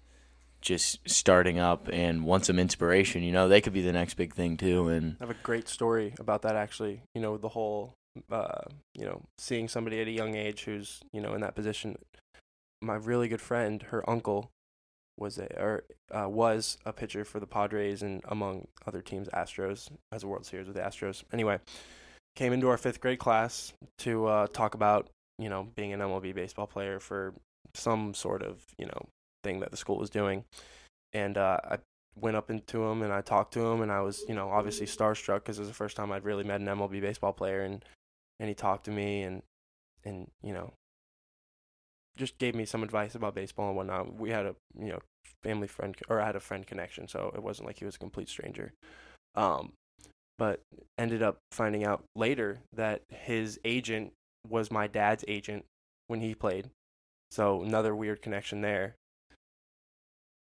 just 0.61 0.99
starting 1.09 1.59
up 1.59 1.89
and 1.93 2.25
want 2.25 2.45
some 2.45 2.59
inspiration, 2.59 3.23
you 3.23 3.33
know, 3.33 3.49
they 3.49 3.61
could 3.61 3.73
be 3.73 3.83
the 3.83 3.93
next 3.93 4.15
big 4.15 4.35
thing 4.35 4.57
too. 4.57 4.89
And 4.89 5.17
I 5.21 5.25
have 5.25 5.31
a 5.31 5.43
great 5.43 5.69
story 5.69 6.15
about 6.19 6.43
that 6.43 6.57
actually. 6.57 7.03
You 7.15 7.21
know, 7.21 7.37
the 7.37 7.49
whole, 7.49 7.95
uh, 8.31 8.63
you 8.95 9.05
know, 9.05 9.23
seeing 9.39 9.69
somebody 9.69 10.01
at 10.01 10.07
a 10.07 10.13
young 10.13 10.37
age 10.37 10.65
who's 10.65 11.01
you 11.13 11.21
know 11.21 11.35
in 11.35 11.41
that 11.41 11.55
position. 11.55 11.97
My 12.83 12.95
really 12.95 13.29
good 13.29 13.43
friend, 13.43 13.83
her 13.85 14.09
uncle, 14.09 14.51
was 15.21 15.39
a 15.39 15.47
or 15.61 15.85
uh, 16.11 16.29
was 16.29 16.79
a 16.85 16.93
pitcher 16.93 17.25
for 17.25 17.39
the 17.39 17.47
Padres 17.47 18.03
and 18.03 18.23
among 18.29 18.67
other 18.87 19.03
teams, 19.03 19.29
Astros, 19.29 19.91
as 20.11 20.25
a 20.25 20.27
World 20.27 20.47
Series 20.47 20.67
with 20.67 20.77
the 20.77 20.83
Astros. 20.83 21.23
Anyway, 21.33 21.61
came 22.35 22.53
into 22.53 22.69
our 22.69 22.79
fifth 22.79 23.01
grade 23.01 23.19
class 23.19 23.73
to 23.99 24.27
uh, 24.27 24.47
talk 24.49 24.75
about 24.75 25.09
you 25.39 25.49
know 25.49 25.69
being 25.77 25.93
an 25.93 26.01
MLB 26.01 26.35
baseball 26.35 26.67
player 26.67 26.99
for 26.99 27.35
some 27.75 28.15
sort 28.15 28.43
of 28.43 28.65
you 28.79 28.87
know 28.87 29.07
thing 29.45 29.61
that 29.61 29.71
the 29.71 29.77
school 29.77 29.99
was 29.99 30.11
doing, 30.11 30.45
and 31.13 31.37
uh, 31.37 31.59
I 31.63 31.79
went 32.19 32.37
up 32.37 32.51
into 32.51 32.85
him 32.85 33.03
and 33.03 33.13
I 33.13 33.21
talked 33.21 33.55
to 33.55 33.65
him 33.65 33.83
and 33.83 33.93
I 33.93 34.01
was 34.01 34.25
you 34.29 34.35
know 34.35 34.51
obviously 34.51 34.87
starstruck 34.87 35.37
because 35.37 35.59
it 35.59 35.63
was 35.63 35.69
the 35.69 35.75
first 35.75 35.97
time 35.97 36.11
I'd 36.11 36.25
really 36.25 36.45
met 36.45 36.61
an 36.61 36.67
MLB 36.67 37.01
baseball 37.01 37.33
player 37.33 37.63
and 37.63 37.85
and 38.39 38.49
he 38.49 38.55
talked 38.55 38.85
to 38.87 38.91
me 38.91 39.23
and 39.23 39.43
and 40.05 40.31
you 40.43 40.53
know 40.53 40.73
just 42.21 42.39
gave 42.39 42.55
me 42.55 42.65
some 42.65 42.85
advice 42.85 43.17
about 43.17 43.35
baseball 43.35 43.69
and 43.69 43.77
whatnot. 43.77 44.15
We 44.15 44.31
had 44.31 44.47
a 44.47 44.55
you 44.79 44.91
know 44.93 45.01
family 45.43 45.67
friend 45.67 45.97
or 46.09 46.21
I 46.21 46.27
had 46.27 46.37
a 46.37 46.41
friend 46.41 46.67
connection, 46.67 47.09
so 47.09 47.33
it 47.35 47.43
wasn't 47.43 47.67
like 47.67 47.79
he 47.79 47.85
was 47.85 47.97
a 47.97 47.99
complete 47.99 48.29
stranger. 48.29 48.73
Um, 49.35 49.73
but 50.39 50.61
ended 50.99 51.23
up 51.23 51.39
finding 51.51 51.85
out 51.85 52.05
later 52.15 52.61
that 52.73 53.03
his 53.09 53.59
agent 53.65 54.13
was 54.49 54.71
my 54.71 54.87
dad's 54.87 55.25
agent 55.29 55.65
when 56.07 56.21
he 56.21 56.35
played. 56.35 56.71
So 57.31 57.63
another 57.63 57.95
weird 57.95 58.23
connection 58.23 58.61
there. 58.61 58.95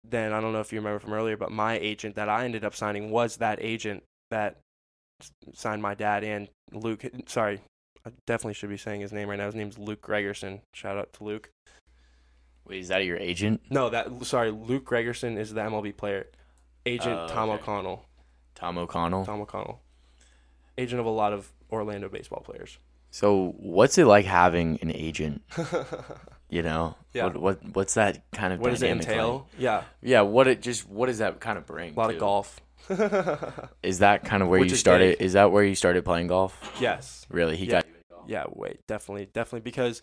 Then 0.05 0.33
I 0.33 0.41
don't 0.41 0.53
know 0.53 0.61
if 0.61 0.73
you 0.73 0.79
remember 0.79 1.01
from 1.01 1.13
earlier, 1.13 1.37
but 1.37 1.51
my 1.51 1.79
agent 1.79 2.15
that 2.15 2.29
I 2.29 2.45
ended 2.45 2.65
up 2.65 2.75
signing 2.75 3.11
was 3.11 3.39
that 3.39 3.59
agent 3.61 4.05
that 4.31 4.59
signed 5.55 5.83
my 5.83 5.95
dad 5.95 6.25
and 6.25 6.49
Luke. 6.73 7.05
Sorry, 7.27 7.61
I 8.09 8.13
definitely 8.27 8.55
should 8.55 8.71
be 8.71 8.77
saying 8.77 9.01
his 9.01 9.13
name 9.13 9.29
right 9.29 9.37
now. 9.39 9.47
His 9.47 9.55
name's 9.55 9.79
Luke 9.79 10.01
Gregerson. 10.03 10.61
Shout 10.73 10.97
out 10.97 11.13
to 11.15 11.25
Luke. 11.25 11.51
wait, 12.67 12.81
is 12.81 12.89
that 12.89 13.05
your 13.05 13.17
agent, 13.19 13.61
No, 13.71 13.89
that 13.91 14.25
sorry, 14.25 14.51
Luke 14.51 14.85
Gregerson 14.85 15.39
is 15.39 15.53
the 15.55 15.61
MLB 15.61 15.97
player. 15.97 16.27
Agent 16.87 17.19
Oh, 17.19 17.29
Tom 17.29 17.51
okay. 17.51 17.63
O'Connell. 17.63 18.05
Tom 18.55 18.79
O'Connell? 18.79 19.25
Tom 19.25 19.41
O'Connell. 19.41 19.81
Agent 20.77 21.01
of 21.01 21.07
a 21.07 21.11
lot 21.11 21.33
of 21.33 21.53
Orlando 21.71 22.09
baseball 22.09 22.41
players. 22.41 22.79
So, 23.11 23.55
what's 23.59 23.97
it 23.99 24.05
like 24.07 24.25
having 24.27 24.79
an 24.83 24.93
agent? 24.95 25.43
You 26.51 26.63
know, 26.63 26.97
Yeah. 27.13 27.25
What, 27.25 27.37
what 27.37 27.65
what's 27.75 27.93
that 27.95 28.23
kind 28.33 28.55
of 28.55 28.61
what 28.61 28.71
does 28.71 28.83
it 28.83 28.89
entail? 28.89 29.47
like? 29.53 29.61
Yeah, 29.61 29.83
Yeah, 30.01 30.23
what 30.23 30.49
it 30.49 30.63
just 30.63 30.89
what 30.89 31.05
does 31.09 31.19
that 31.19 31.41
kind 31.41 31.59
of 31.59 31.67
bring? 31.67 31.93
a 31.93 31.99
lot 31.99 32.07
to- 32.07 32.15
of 32.15 32.21
golf. 32.21 32.59
Is 33.83 33.99
that 33.99 34.25
kind 34.25 34.43
of 34.43 34.49
where 34.49 34.59
Which 34.61 34.71
you 34.71 34.75
is 34.75 34.81
started? 34.81 35.19
big. 35.19 35.27
Is 35.27 35.35
that 35.35 35.53
where 35.53 35.63
you 35.63 35.75
started 35.75 36.07
playing 36.07 36.29
golf? 36.29 36.59
yes. 36.81 37.27
Really? 37.29 37.57
He 37.59 37.67
Yeah. 37.67 37.83
got 37.83 37.87
Yeah, 38.29 38.45
wait, 38.51 38.87
definitely, 38.87 39.29
definitely, 39.33 39.61
because 39.61 40.03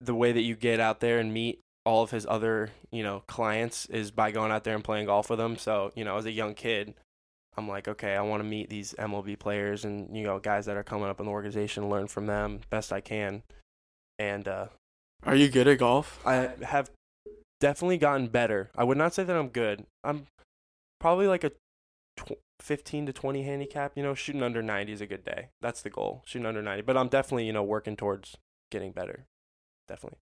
the 0.00 0.14
way 0.14 0.32
that 0.32 0.42
you 0.42 0.54
get 0.54 0.80
out 0.80 1.00
there 1.00 1.18
and 1.18 1.34
meet 1.34 1.60
all 1.84 2.02
of 2.02 2.10
his 2.10 2.26
other, 2.26 2.70
you 2.90 3.02
know, 3.02 3.22
clients 3.26 3.86
is 3.86 4.10
by 4.10 4.30
going 4.30 4.52
out 4.52 4.64
there 4.64 4.74
and 4.74 4.84
playing 4.84 5.06
golf 5.06 5.28
with 5.28 5.38
them. 5.38 5.56
So, 5.56 5.92
you 5.94 6.04
know, 6.04 6.16
as 6.16 6.26
a 6.26 6.32
young 6.32 6.54
kid, 6.54 6.94
I'm 7.56 7.68
like, 7.68 7.88
okay, 7.88 8.14
I 8.14 8.20
want 8.22 8.42
to 8.42 8.48
meet 8.48 8.68
these 8.68 8.94
MLB 8.98 9.38
players 9.38 9.84
and 9.84 10.14
you 10.16 10.24
know 10.24 10.38
guys 10.38 10.66
that 10.66 10.76
are 10.76 10.82
coming 10.82 11.08
up 11.08 11.20
in 11.20 11.26
the 11.26 11.32
organization, 11.32 11.88
learn 11.88 12.06
from 12.06 12.26
them 12.26 12.60
best 12.70 12.92
I 12.92 13.00
can, 13.00 13.42
and 14.18 14.46
uh, 14.46 14.66
Are 15.24 15.34
you 15.34 15.48
good 15.48 15.66
at 15.66 15.78
golf? 15.78 16.20
I 16.26 16.50
have 16.62 16.90
definitely 17.60 17.98
gotten 17.98 18.28
better. 18.28 18.70
I 18.76 18.84
would 18.84 18.98
not 18.98 19.14
say 19.14 19.24
that 19.24 19.36
I'm 19.36 19.48
good. 19.48 19.86
I'm 20.04 20.26
probably 21.00 21.26
like 21.26 21.44
a 21.44 21.50
tw- 22.18 22.38
15 22.60 23.06
to 23.06 23.12
20 23.12 23.42
handicap. 23.42 23.92
You 23.96 24.02
know, 24.02 24.14
shooting 24.14 24.42
under 24.42 24.62
90 24.62 24.92
is 24.92 25.00
a 25.00 25.06
good 25.06 25.24
day. 25.24 25.50
That's 25.60 25.82
the 25.82 25.90
goal, 25.90 26.22
shooting 26.26 26.46
under 26.46 26.62
90. 26.62 26.82
But 26.82 26.96
I'm 26.96 27.08
definitely, 27.08 27.46
you 27.46 27.52
know, 27.52 27.62
working 27.62 27.96
towards 27.96 28.36
getting 28.70 28.92
better. 28.92 29.26
Definitely. 29.88 30.18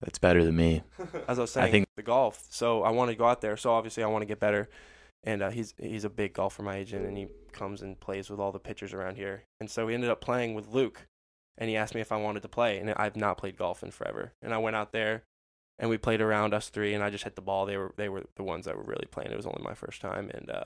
That's 0.00 0.18
better 0.18 0.44
than 0.44 0.56
me. 0.56 0.82
As 1.28 1.38
I 1.38 1.42
was 1.42 1.50
saying, 1.52 1.68
I 1.68 1.70
think- 1.70 1.86
the 1.96 2.02
golf. 2.02 2.46
So 2.50 2.82
I 2.82 2.90
want 2.90 3.10
to 3.10 3.16
go 3.16 3.26
out 3.26 3.40
there. 3.40 3.56
So 3.56 3.72
obviously, 3.72 4.02
I 4.02 4.06
want 4.08 4.22
to 4.22 4.26
get 4.26 4.40
better. 4.40 4.68
And 5.24 5.42
uh, 5.42 5.50
he's 5.50 5.74
he's 5.78 6.04
a 6.04 6.10
big 6.10 6.34
golfer, 6.34 6.62
my 6.62 6.76
agent, 6.76 7.04
and 7.06 7.16
he 7.16 7.26
comes 7.52 7.82
and 7.82 7.98
plays 7.98 8.30
with 8.30 8.38
all 8.38 8.52
the 8.52 8.60
pitchers 8.60 8.92
around 8.92 9.16
here. 9.16 9.42
And 9.58 9.68
so 9.70 9.86
we 9.86 9.94
ended 9.94 10.10
up 10.10 10.20
playing 10.20 10.54
with 10.54 10.68
Luke, 10.68 11.08
and 11.58 11.68
he 11.68 11.76
asked 11.76 11.94
me 11.96 12.00
if 12.00 12.12
I 12.12 12.16
wanted 12.16 12.42
to 12.42 12.48
play, 12.48 12.78
and 12.78 12.90
I've 12.90 13.16
not 13.16 13.38
played 13.38 13.56
golf 13.56 13.82
in 13.82 13.90
forever. 13.90 14.34
And 14.40 14.54
I 14.54 14.58
went 14.58 14.76
out 14.76 14.92
there, 14.92 15.24
and 15.80 15.90
we 15.90 15.98
played 15.98 16.20
around 16.20 16.54
us 16.54 16.68
three, 16.68 16.94
and 16.94 17.02
I 17.02 17.10
just 17.10 17.24
hit 17.24 17.34
the 17.34 17.42
ball. 17.42 17.66
They 17.66 17.76
were 17.76 17.92
they 17.96 18.08
were 18.08 18.24
the 18.36 18.44
ones 18.44 18.66
that 18.66 18.76
were 18.76 18.84
really 18.84 19.08
playing. 19.10 19.32
It 19.32 19.36
was 19.36 19.46
only 19.46 19.62
my 19.64 19.74
first 19.74 20.00
time, 20.00 20.30
and 20.32 20.48
uh, 20.48 20.64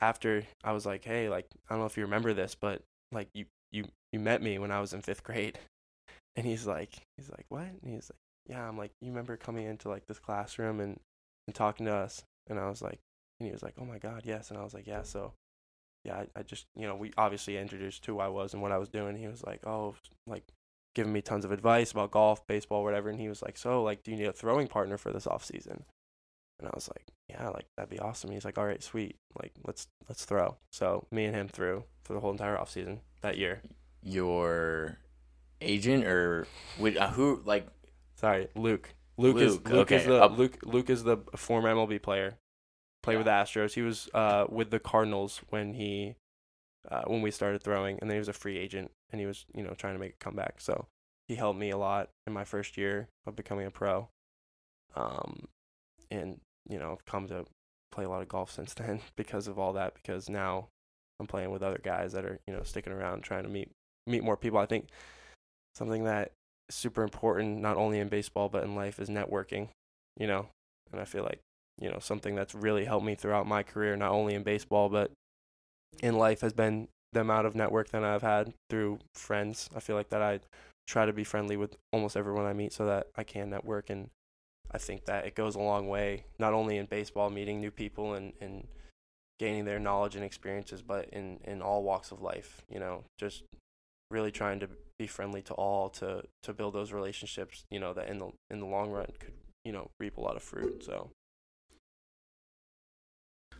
after 0.00 0.44
I 0.64 0.72
was 0.72 0.86
like, 0.86 1.04
hey, 1.04 1.28
like 1.28 1.46
I 1.68 1.74
don't 1.74 1.80
know 1.80 1.86
if 1.86 1.96
you 1.96 2.04
remember 2.04 2.34
this, 2.34 2.54
but 2.54 2.82
like 3.12 3.28
you 3.34 3.46
you 3.72 3.84
you 4.12 4.20
met 4.20 4.42
me 4.42 4.58
when 4.58 4.70
I 4.70 4.80
was 4.80 4.92
in 4.92 5.02
fifth 5.02 5.22
grade, 5.22 5.58
and 6.36 6.46
he's 6.46 6.66
like 6.66 6.94
he's 7.16 7.30
like 7.30 7.46
what? 7.48 7.68
And 7.82 7.94
he's 7.94 8.10
like 8.10 8.56
yeah, 8.56 8.66
I'm 8.66 8.78
like 8.78 8.92
you 9.00 9.08
remember 9.10 9.36
coming 9.36 9.66
into 9.66 9.88
like 9.88 10.06
this 10.06 10.18
classroom 10.18 10.80
and 10.80 10.98
and 11.46 11.54
talking 11.54 11.86
to 11.86 11.94
us, 11.94 12.22
and 12.48 12.58
I 12.58 12.68
was 12.68 12.82
like, 12.82 13.00
and 13.40 13.46
he 13.46 13.52
was 13.52 13.62
like, 13.62 13.74
oh 13.78 13.84
my 13.84 13.98
god, 13.98 14.22
yes, 14.24 14.50
and 14.50 14.58
I 14.58 14.64
was 14.64 14.74
like, 14.74 14.86
yeah, 14.86 15.02
so. 15.02 15.32
Yeah, 16.04 16.14
I, 16.14 16.26
I 16.36 16.42
just 16.44 16.64
you 16.76 16.86
know 16.86 16.94
we 16.94 17.10
obviously 17.18 17.58
introduced 17.58 18.06
who 18.06 18.20
I 18.20 18.28
was 18.28 18.54
and 18.54 18.62
what 18.62 18.70
I 18.70 18.78
was 18.78 18.88
doing. 18.88 19.16
He 19.16 19.26
was 19.26 19.42
like, 19.42 19.66
oh, 19.66 19.96
like 20.28 20.44
giving 20.94 21.12
me 21.12 21.22
tons 21.22 21.44
of 21.44 21.52
advice 21.52 21.92
about 21.92 22.10
golf, 22.10 22.44
baseball, 22.48 22.82
whatever. 22.82 23.08
And 23.08 23.20
he 23.20 23.28
was 23.28 23.40
like, 23.40 23.56
so 23.56 23.82
like, 23.84 24.02
do 24.02 24.10
you 24.10 24.16
need 24.16 24.26
a 24.26 24.32
throwing 24.32 24.66
partner 24.66 24.96
for 24.96 25.12
this 25.12 25.28
off 25.28 25.44
season? 25.44 25.84
And 26.58 26.68
I 26.68 26.72
was 26.74 26.88
like, 26.88 27.06
yeah, 27.28 27.48
like 27.48 27.66
that'd 27.76 27.90
be 27.90 28.00
awesome. 28.00 28.30
He's 28.30 28.44
like, 28.44 28.58
all 28.58 28.66
right, 28.66 28.82
sweet, 28.82 29.16
like 29.40 29.52
let's 29.66 29.86
let's 30.08 30.24
throw. 30.24 30.56
So 30.72 31.06
me 31.10 31.24
and 31.24 31.34
him 31.34 31.48
threw 31.48 31.84
for 32.02 32.14
the 32.14 32.20
whole 32.20 32.32
entire 32.32 32.58
off 32.58 32.70
season 32.70 33.00
that 33.20 33.38
year. 33.38 33.62
Your 34.02 34.98
agent 35.60 36.04
or 36.04 36.46
with, 36.78 36.96
uh, 36.96 37.10
who 37.10 37.42
like 37.44 37.66
Sorry, 38.18 38.48
Luke. 38.56 38.94
Luke, 39.16 39.36
is 39.36 39.54
Luke, 39.54 39.70
Luke 39.70 39.92
is 39.92 40.06
okay, 40.06 40.28
the 40.28 40.28
Luke 40.28 40.58
Luke 40.64 40.90
is 40.90 41.04
the 41.04 41.18
former 41.36 41.72
MLB 41.72 42.02
player. 42.02 42.36
Played 43.02 43.16
with 43.18 43.26
the 43.26 43.32
Astros. 43.32 43.74
He 43.74 43.82
was 43.82 44.08
uh 44.12 44.46
with 44.48 44.70
the 44.70 44.80
Cardinals 44.80 45.40
when 45.50 45.74
he 45.74 46.16
uh 46.90 47.02
when 47.06 47.22
we 47.22 47.30
started 47.30 47.62
throwing, 47.62 47.98
and 48.00 48.10
then 48.10 48.16
he 48.16 48.18
was 48.18 48.28
a 48.28 48.32
free 48.32 48.58
agent, 48.58 48.90
and 49.10 49.20
he 49.20 49.26
was 49.26 49.46
you 49.54 49.62
know 49.62 49.74
trying 49.74 49.94
to 49.94 50.00
make 50.00 50.14
a 50.14 50.24
comeback. 50.24 50.60
So 50.60 50.86
he 51.28 51.36
helped 51.36 51.58
me 51.58 51.70
a 51.70 51.76
lot 51.76 52.10
in 52.26 52.32
my 52.32 52.44
first 52.44 52.76
year 52.76 53.08
of 53.24 53.36
becoming 53.36 53.66
a 53.66 53.70
pro. 53.70 54.08
Um, 54.96 55.46
and 56.10 56.40
you 56.68 56.78
know 56.78 56.92
I've 56.92 57.04
come 57.04 57.28
to 57.28 57.44
play 57.90 58.04
a 58.04 58.08
lot 58.08 58.22
of 58.22 58.28
golf 58.28 58.50
since 58.50 58.74
then 58.74 59.00
because 59.16 59.48
of 59.48 59.58
all 59.58 59.72
that. 59.74 59.94
Because 59.94 60.28
now 60.28 60.68
I'm 61.20 61.26
playing 61.26 61.50
with 61.50 61.62
other 61.62 61.80
guys 61.82 62.12
that 62.12 62.24
are 62.24 62.38
you 62.46 62.52
know 62.52 62.62
sticking 62.62 62.92
around 62.92 63.22
trying 63.22 63.44
to 63.44 63.48
meet 63.48 63.70
meet 64.06 64.22
more 64.22 64.36
people. 64.36 64.58
I 64.58 64.66
think 64.66 64.88
something 65.74 66.04
that 66.04 66.32
is 66.68 66.74
super 66.74 67.02
important 67.02 67.60
not 67.60 67.76
only 67.76 67.98
in 67.98 68.08
baseball 68.08 68.48
but 68.48 68.64
in 68.64 68.74
life 68.74 68.98
is 68.98 69.08
networking. 69.08 69.68
You 70.16 70.26
know, 70.26 70.48
and 70.92 71.00
I 71.00 71.04
feel 71.04 71.22
like 71.22 71.40
you 71.80 71.90
know 71.90 71.98
something 72.00 72.34
that's 72.34 72.54
really 72.54 72.84
helped 72.84 73.06
me 73.06 73.14
throughout 73.14 73.46
my 73.46 73.62
career, 73.62 73.96
not 73.96 74.12
only 74.12 74.34
in 74.34 74.42
baseball 74.42 74.88
but 74.88 75.10
in 76.02 76.16
life, 76.16 76.40
has 76.42 76.52
been 76.52 76.88
the 77.12 77.20
amount 77.20 77.46
of 77.46 77.54
network 77.54 77.90
that 77.90 78.04
I've 78.04 78.22
had 78.22 78.52
through 78.68 78.98
friends. 79.14 79.68
I 79.74 79.80
feel 79.80 79.96
like 79.96 80.10
that 80.10 80.22
I 80.22 80.40
try 80.86 81.06
to 81.06 81.12
be 81.12 81.24
friendly 81.24 81.56
with 81.56 81.76
almost 81.92 82.16
everyone 82.16 82.46
I 82.46 82.52
meet 82.52 82.72
so 82.72 82.86
that 82.86 83.08
I 83.16 83.24
can 83.24 83.50
network 83.50 83.90
and 83.90 84.08
I 84.70 84.78
think 84.78 85.06
that 85.06 85.26
it 85.26 85.34
goes 85.34 85.54
a 85.54 85.60
long 85.60 85.88
way, 85.88 86.24
not 86.38 86.52
only 86.52 86.76
in 86.76 86.86
baseball, 86.86 87.30
meeting 87.30 87.60
new 87.60 87.70
people 87.70 88.14
and, 88.14 88.32
and 88.40 88.66
gaining 89.38 89.64
their 89.64 89.78
knowledge 89.78 90.14
and 90.14 90.24
experiences, 90.24 90.82
but 90.82 91.08
in, 91.10 91.38
in 91.44 91.62
all 91.62 91.82
walks 91.82 92.10
of 92.10 92.20
life, 92.20 92.62
you 92.68 92.78
know, 92.78 93.04
just 93.18 93.44
really 94.10 94.30
trying 94.30 94.60
to 94.60 94.68
be 94.98 95.06
friendly 95.06 95.42
to 95.42 95.54
all 95.54 95.88
to, 95.88 96.22
to 96.42 96.52
build 96.52 96.74
those 96.74 96.92
relationships, 96.92 97.64
you 97.70 97.78
know, 97.78 97.94
that 97.94 98.08
in 98.08 98.18
the 98.18 98.30
in 98.50 98.60
the 98.60 98.66
long 98.66 98.90
run 98.90 99.06
could, 99.18 99.32
you 99.64 99.72
know, 99.72 99.90
reap 99.98 100.16
a 100.16 100.20
lot 100.20 100.36
of 100.36 100.42
fruit. 100.42 100.82
So 100.84 101.10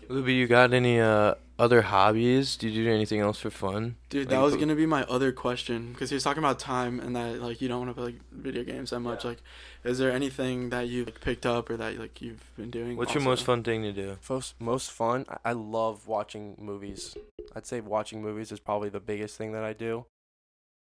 Luby, 0.08 0.36
you 0.36 0.46
got 0.46 0.72
any 0.72 1.00
uh 1.00 1.34
other 1.58 1.82
hobbies? 1.82 2.56
Do 2.56 2.68
you 2.68 2.84
do 2.84 2.90
anything 2.90 3.20
else 3.20 3.40
for 3.40 3.50
fun? 3.50 3.96
Dude, 4.10 4.26
Like, 4.26 4.30
that 4.30 4.42
was 4.42 4.56
gonna 4.56 4.76
be 4.76 4.86
my 4.86 5.02
other 5.04 5.32
question 5.32 5.92
because 5.92 6.10
he 6.10 6.14
was 6.14 6.22
talking 6.22 6.42
about 6.42 6.58
time 6.58 7.00
and 7.00 7.16
that 7.16 7.42
like 7.42 7.60
you 7.60 7.68
don't 7.68 7.80
want 7.80 7.90
to 7.90 7.94
play 7.94 8.04
like, 8.12 8.20
video 8.32 8.64
games 8.64 8.90
that 8.90 9.00
much. 9.00 9.24
Yeah. 9.24 9.30
Like, 9.30 9.42
is 9.84 9.98
there 9.98 10.12
anything 10.12 10.70
that 10.70 10.88
you 10.88 11.04
like, 11.04 11.20
picked 11.20 11.44
up 11.44 11.68
or 11.68 11.76
that 11.76 11.98
like 11.98 12.22
you've 12.22 12.44
been 12.56 12.70
doing? 12.70 12.96
What's 12.96 13.14
your 13.14 13.22
most 13.22 13.44
fun 13.44 13.62
thing 13.62 13.82
to 13.82 13.92
do? 13.92 14.18
most 14.30 14.54
most 14.60 14.90
fun, 14.90 15.26
I, 15.28 15.50
I 15.50 15.52
love 15.52 16.06
watching 16.06 16.56
movies. 16.60 17.16
I'd 17.56 17.66
say 17.66 17.80
watching 17.80 18.22
movies 18.22 18.52
is 18.52 18.60
probably 18.60 18.88
the 18.88 19.00
biggest 19.00 19.36
thing 19.36 19.52
that 19.52 19.64
I 19.64 19.72
do, 19.72 20.06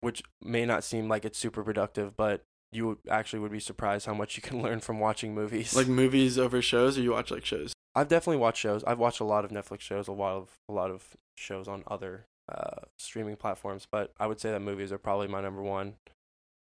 which 0.01 0.23
may 0.41 0.65
not 0.65 0.85
seem 0.85 1.09
like 1.09 1.25
it's 1.25 1.39
super 1.39 1.63
productive, 1.63 2.17
but 2.17 2.45
you 2.71 2.99
actually 3.11 3.41
would 3.41 3.53
be 3.53 3.61
surprised 3.61 4.07
how 4.07 4.15
much 4.15 4.37
you 4.37 4.43
can 4.43 4.63
learn 4.63 4.81
from 4.81 5.01
watching 5.01 5.35
movies. 5.35 5.75
Like 5.75 5.89
movies 5.89 6.39
over 6.39 6.63
shows, 6.63 6.97
or 6.97 7.03
you 7.03 7.11
watch 7.11 7.31
like 7.31 7.45
shows? 7.45 7.73
I've 7.95 8.09
definitely 8.09 8.39
watched 8.39 8.59
shows. 8.59 8.83
I've 8.85 8.99
watched 8.99 9.21
a 9.21 9.25
lot 9.25 9.45
of 9.45 9.51
Netflix 9.51 9.81
shows, 9.81 10.09
a 10.09 10.13
lot 10.13 10.37
of 10.37 10.51
a 10.69 10.73
lot 10.73 10.91
of 10.91 11.17
shows 11.37 11.69
on 11.69 11.85
other 11.87 12.27
uh, 12.49 12.87
streaming 12.99 13.37
platforms, 13.37 13.87
but 13.91 14.13
I 14.19 14.27
would 14.27 14.41
say 14.41 14.51
that 14.51 14.61
movies 14.61 14.93
are 14.93 14.99
probably 14.99 15.29
my 15.29 15.41
number 15.41 15.63
one 15.63 15.95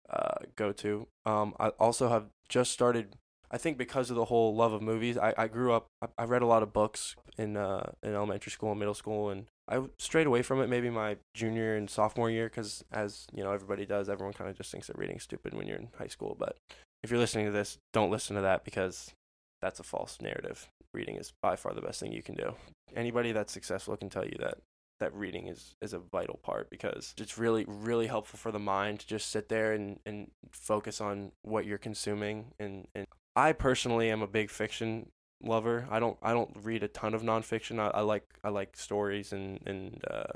uh, 0.08 0.38
go 0.54 0.72
to. 0.72 1.06
Um, 1.24 1.54
I 1.58 1.68
also 1.70 2.08
have 2.08 2.26
just 2.48 2.72
started 2.72 3.16
I 3.50 3.58
think 3.58 3.78
because 3.78 4.10
of 4.10 4.16
the 4.16 4.24
whole 4.24 4.54
love 4.54 4.72
of 4.72 4.82
movies, 4.82 5.16
I, 5.16 5.32
I 5.36 5.46
grew 5.46 5.72
up. 5.72 5.86
I, 6.02 6.08
I 6.18 6.24
read 6.24 6.42
a 6.42 6.46
lot 6.46 6.62
of 6.62 6.72
books 6.72 7.14
in 7.38 7.56
uh, 7.56 7.92
in 8.02 8.14
elementary 8.14 8.50
school 8.50 8.70
and 8.70 8.78
middle 8.78 8.94
school, 8.94 9.30
and 9.30 9.46
I 9.68 9.82
strayed 9.98 10.26
away 10.26 10.42
from 10.42 10.60
it 10.60 10.68
maybe 10.68 10.90
my 10.90 11.16
junior 11.34 11.76
and 11.76 11.88
sophomore 11.88 12.30
year 12.30 12.48
because, 12.48 12.84
as 12.90 13.26
you 13.32 13.44
know, 13.44 13.52
everybody 13.52 13.86
does. 13.86 14.08
Everyone 14.08 14.32
kind 14.32 14.50
of 14.50 14.56
just 14.56 14.72
thinks 14.72 14.88
that 14.88 14.98
reading's 14.98 15.22
stupid 15.22 15.54
when 15.54 15.66
you're 15.66 15.78
in 15.78 15.88
high 15.98 16.08
school. 16.08 16.36
But 16.38 16.56
if 17.02 17.10
you're 17.10 17.20
listening 17.20 17.46
to 17.46 17.52
this, 17.52 17.78
don't 17.92 18.10
listen 18.10 18.34
to 18.36 18.42
that 18.42 18.64
because 18.64 19.12
that's 19.62 19.80
a 19.80 19.84
false 19.84 20.18
narrative. 20.20 20.68
Reading 20.96 21.16
is 21.16 21.32
by 21.42 21.56
far 21.56 21.74
the 21.74 21.82
best 21.82 22.00
thing 22.00 22.12
you 22.12 22.22
can 22.22 22.34
do. 22.34 22.54
Anybody 22.94 23.32
that's 23.32 23.52
successful 23.52 23.96
can 23.96 24.08
tell 24.08 24.24
you 24.24 24.36
that 24.40 24.58
that 24.98 25.14
reading 25.14 25.46
is 25.46 25.74
is 25.82 25.92
a 25.92 25.98
vital 25.98 26.40
part 26.42 26.70
because 26.70 27.14
it's 27.18 27.36
really 27.36 27.66
really 27.68 28.06
helpful 28.06 28.38
for 28.38 28.50
the 28.50 28.58
mind 28.58 29.00
to 29.00 29.06
just 29.06 29.30
sit 29.30 29.50
there 29.50 29.72
and 29.72 30.00
and 30.06 30.30
focus 30.52 31.02
on 31.02 31.32
what 31.42 31.66
you're 31.66 31.76
consuming 31.76 32.46
and 32.58 32.88
and 32.94 33.06
I 33.36 33.52
personally 33.52 34.10
am 34.10 34.22
a 34.22 34.26
big 34.26 34.50
fiction 34.50 35.10
lover. 35.42 35.86
I 35.90 36.00
don't 36.00 36.16
I 36.22 36.32
don't 36.32 36.56
read 36.62 36.82
a 36.82 36.88
ton 36.88 37.14
of 37.14 37.22
nonfiction. 37.22 37.78
I, 37.78 37.88
I 37.88 38.00
like 38.00 38.24
I 38.42 38.48
like 38.48 38.76
stories 38.76 39.32
and 39.32 39.60
and 39.66 40.02
uh, 40.10 40.32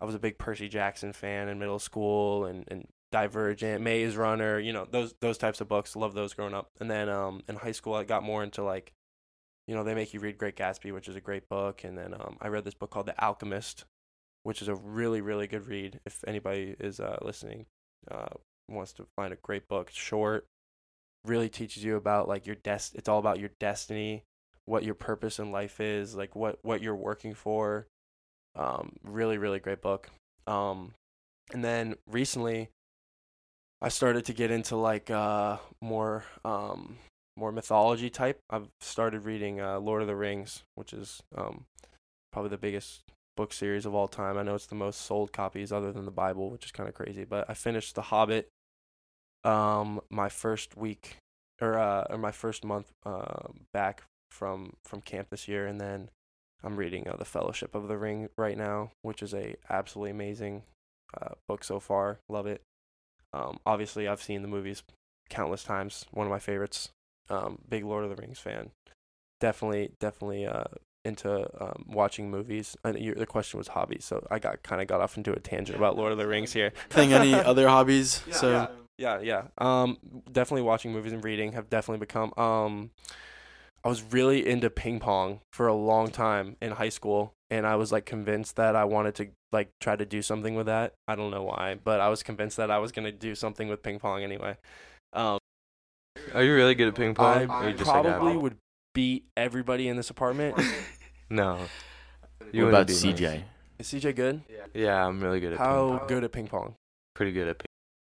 I 0.00 0.04
was 0.04 0.14
a 0.14 0.20
big 0.20 0.38
Percy 0.38 0.68
Jackson 0.68 1.12
fan 1.12 1.48
in 1.48 1.58
middle 1.58 1.80
school 1.80 2.44
and 2.44 2.64
and 2.68 2.86
Divergent, 3.10 3.82
Maze 3.82 4.16
Runner, 4.16 4.58
you 4.58 4.72
know 4.72 4.86
those 4.90 5.14
those 5.20 5.38
types 5.38 5.60
of 5.60 5.68
books. 5.68 5.96
Love 5.96 6.14
those 6.14 6.32
growing 6.32 6.54
up. 6.54 6.70
And 6.80 6.90
then 6.90 7.08
um 7.08 7.42
in 7.48 7.56
high 7.56 7.72
school 7.72 7.94
I 7.94 8.04
got 8.04 8.22
more 8.22 8.42
into 8.44 8.62
like 8.62 8.92
you 9.66 9.74
know 9.74 9.84
they 9.84 9.94
make 9.94 10.12
you 10.12 10.20
read 10.20 10.38
Great 10.38 10.56
Gatsby, 10.56 10.92
which 10.92 11.08
is 11.08 11.16
a 11.16 11.20
great 11.20 11.48
book. 11.48 11.84
And 11.84 11.96
then 11.96 12.14
um 12.14 12.36
I 12.40 12.48
read 12.48 12.64
this 12.64 12.74
book 12.74 12.90
called 12.90 13.06
The 13.06 13.24
Alchemist, 13.24 13.84
which 14.42 14.62
is 14.62 14.68
a 14.68 14.74
really 14.74 15.20
really 15.20 15.46
good 15.46 15.66
read. 15.66 16.00
If 16.04 16.24
anybody 16.26 16.74
is 16.78 17.00
uh, 17.00 17.18
listening, 17.22 17.66
uh, 18.10 18.34
wants 18.68 18.92
to 18.94 19.06
find 19.16 19.32
a 19.32 19.36
great 19.36 19.68
book, 19.68 19.88
it's 19.88 19.98
short 19.98 20.46
really 21.24 21.48
teaches 21.48 21.84
you 21.84 21.96
about 21.96 22.28
like 22.28 22.46
your 22.46 22.56
des- 22.56 22.94
it's 22.94 23.08
all 23.08 23.18
about 23.18 23.38
your 23.38 23.50
destiny 23.60 24.24
what 24.64 24.84
your 24.84 24.94
purpose 24.94 25.38
in 25.38 25.52
life 25.52 25.80
is 25.80 26.14
like 26.14 26.34
what 26.34 26.58
what 26.62 26.82
you're 26.82 26.96
working 26.96 27.34
for 27.34 27.86
um 28.56 28.92
really 29.04 29.38
really 29.38 29.58
great 29.58 29.80
book 29.80 30.10
um 30.46 30.92
and 31.52 31.64
then 31.64 31.94
recently 32.10 32.68
i 33.80 33.88
started 33.88 34.24
to 34.24 34.32
get 34.32 34.50
into 34.50 34.76
like 34.76 35.10
uh 35.10 35.56
more 35.80 36.24
um 36.44 36.96
more 37.36 37.52
mythology 37.52 38.10
type 38.10 38.40
i've 38.50 38.68
started 38.80 39.24
reading 39.24 39.60
uh 39.60 39.78
lord 39.78 40.02
of 40.02 40.08
the 40.08 40.16
rings 40.16 40.62
which 40.74 40.92
is 40.92 41.22
um 41.36 41.64
probably 42.32 42.50
the 42.50 42.58
biggest 42.58 43.02
book 43.36 43.52
series 43.52 43.86
of 43.86 43.94
all 43.94 44.08
time 44.08 44.36
i 44.36 44.42
know 44.42 44.54
it's 44.54 44.66
the 44.66 44.74
most 44.74 45.00
sold 45.00 45.32
copies 45.32 45.72
other 45.72 45.92
than 45.92 46.04
the 46.04 46.10
bible 46.10 46.50
which 46.50 46.64
is 46.64 46.72
kind 46.72 46.88
of 46.88 46.94
crazy 46.94 47.24
but 47.24 47.48
i 47.48 47.54
finished 47.54 47.94
the 47.94 48.02
hobbit 48.02 48.48
um 49.44 50.00
my 50.10 50.28
first 50.28 50.76
week 50.76 51.16
or 51.60 51.78
uh 51.78 52.04
or 52.10 52.18
my 52.18 52.30
first 52.30 52.64
month 52.64 52.92
uh 53.06 53.48
back 53.72 54.02
from 54.30 54.74
from 54.84 55.00
camp 55.00 55.28
this 55.30 55.48
year 55.48 55.66
and 55.66 55.80
then 55.80 56.08
I'm 56.64 56.76
reading 56.76 57.08
uh, 57.08 57.16
the 57.16 57.24
Fellowship 57.24 57.74
of 57.74 57.88
the 57.88 57.98
Ring 57.98 58.28
right 58.36 58.56
now, 58.56 58.92
which 59.02 59.22
is 59.22 59.34
a 59.34 59.56
absolutely 59.68 60.12
amazing 60.12 60.62
uh, 61.20 61.34
book 61.48 61.64
so 61.64 61.80
far. 61.80 62.20
Love 62.28 62.46
it. 62.46 62.62
Um, 63.32 63.58
obviously, 63.66 64.06
I've 64.06 64.22
seen 64.22 64.42
the 64.42 64.48
movies 64.48 64.82
countless 65.28 65.64
times. 65.64 66.06
One 66.12 66.26
of 66.26 66.30
my 66.30 66.38
favorites. 66.38 66.90
Um, 67.32 67.58
big 67.68 67.84
Lord 67.84 68.04
of 68.04 68.10
the 68.10 68.16
Rings 68.16 68.38
fan. 68.38 68.70
Definitely, 69.40 69.92
definitely 69.98 70.46
uh, 70.46 70.64
into 71.04 71.48
um, 71.62 71.84
watching 71.88 72.30
movies. 72.30 72.76
And 72.84 72.98
your, 72.98 73.14
the 73.14 73.26
question 73.26 73.58
was 73.58 73.68
hobbies, 73.68 74.04
so 74.04 74.26
I 74.30 74.38
got 74.38 74.62
kind 74.62 74.80
of 74.80 74.88
got 74.88 75.00
off 75.00 75.16
into 75.16 75.32
a 75.32 75.40
tangent 75.40 75.76
about 75.76 75.96
Lord 75.96 76.12
of 76.12 76.18
the 76.18 76.26
Rings 76.26 76.52
here. 76.52 76.72
Think 76.90 77.12
any 77.12 77.34
other 77.52 77.68
hobbies? 77.68 78.22
so 78.30 78.50
yeah. 78.50 78.66
Yeah, 78.98 79.20
yeah. 79.20 79.42
Um, 79.58 79.98
definitely 80.30 80.62
watching 80.62 80.92
movies 80.92 81.12
and 81.12 81.24
reading 81.24 81.52
have 81.52 81.68
definitely 81.70 81.98
become. 81.98 82.32
Um, 82.36 82.90
I 83.84 83.88
was 83.88 84.02
really 84.02 84.46
into 84.46 84.70
ping 84.70 85.00
pong 85.00 85.40
for 85.52 85.66
a 85.66 85.74
long 85.74 86.10
time 86.10 86.56
in 86.62 86.72
high 86.72 86.90
school, 86.90 87.34
and 87.50 87.66
I 87.66 87.74
was 87.76 87.90
like 87.90 88.06
convinced 88.06 88.56
that 88.56 88.76
I 88.76 88.84
wanted 88.84 89.14
to 89.16 89.28
like 89.50 89.70
try 89.80 89.96
to 89.96 90.06
do 90.06 90.22
something 90.22 90.54
with 90.54 90.66
that. 90.66 90.92
I 91.08 91.16
don't 91.16 91.32
know 91.32 91.42
why, 91.42 91.78
but 91.82 92.00
I 92.00 92.10
was 92.10 92.22
convinced 92.22 92.58
that 92.58 92.70
I 92.70 92.78
was 92.78 92.92
gonna 92.92 93.10
do 93.10 93.34
something 93.34 93.68
with 93.68 93.82
ping 93.82 93.98
pong 93.98 94.22
anyway. 94.22 94.56
Um, 95.14 95.38
Are 96.34 96.42
you 96.42 96.54
really 96.54 96.74
good 96.74 96.88
at 96.88 96.94
ping 96.94 97.14
pong? 97.14 97.50
I 97.50 97.64
Or 97.64 97.68
you 97.68 97.76
just 97.76 97.90
like 97.90 98.02
probably 98.04 98.36
would 98.36 98.56
beat 98.94 99.26
everybody 99.36 99.88
in 99.88 99.96
this 99.96 100.10
apartment. 100.10 100.60
No. 101.30 101.52
what 101.54 102.52
wouldn't 102.52 102.68
about 102.68 102.86
be 102.88 102.92
nice. 102.92 103.02
CJ? 103.04 103.42
Is 103.78 103.86
CJ 103.88 104.14
good? 104.14 104.42
Yeah, 104.74 105.06
I'm 105.06 105.22
really 105.22 105.40
good 105.40 105.54
at 105.54 105.58
How 105.58 105.88
ping 105.88 105.98
pong. 105.98 106.08
good 106.08 106.24
at 106.24 106.32
ping 106.32 106.46
pong? 106.46 106.74
Pretty 107.14 107.32
good 107.32 107.48
at 107.48 107.58
ping 107.58 107.66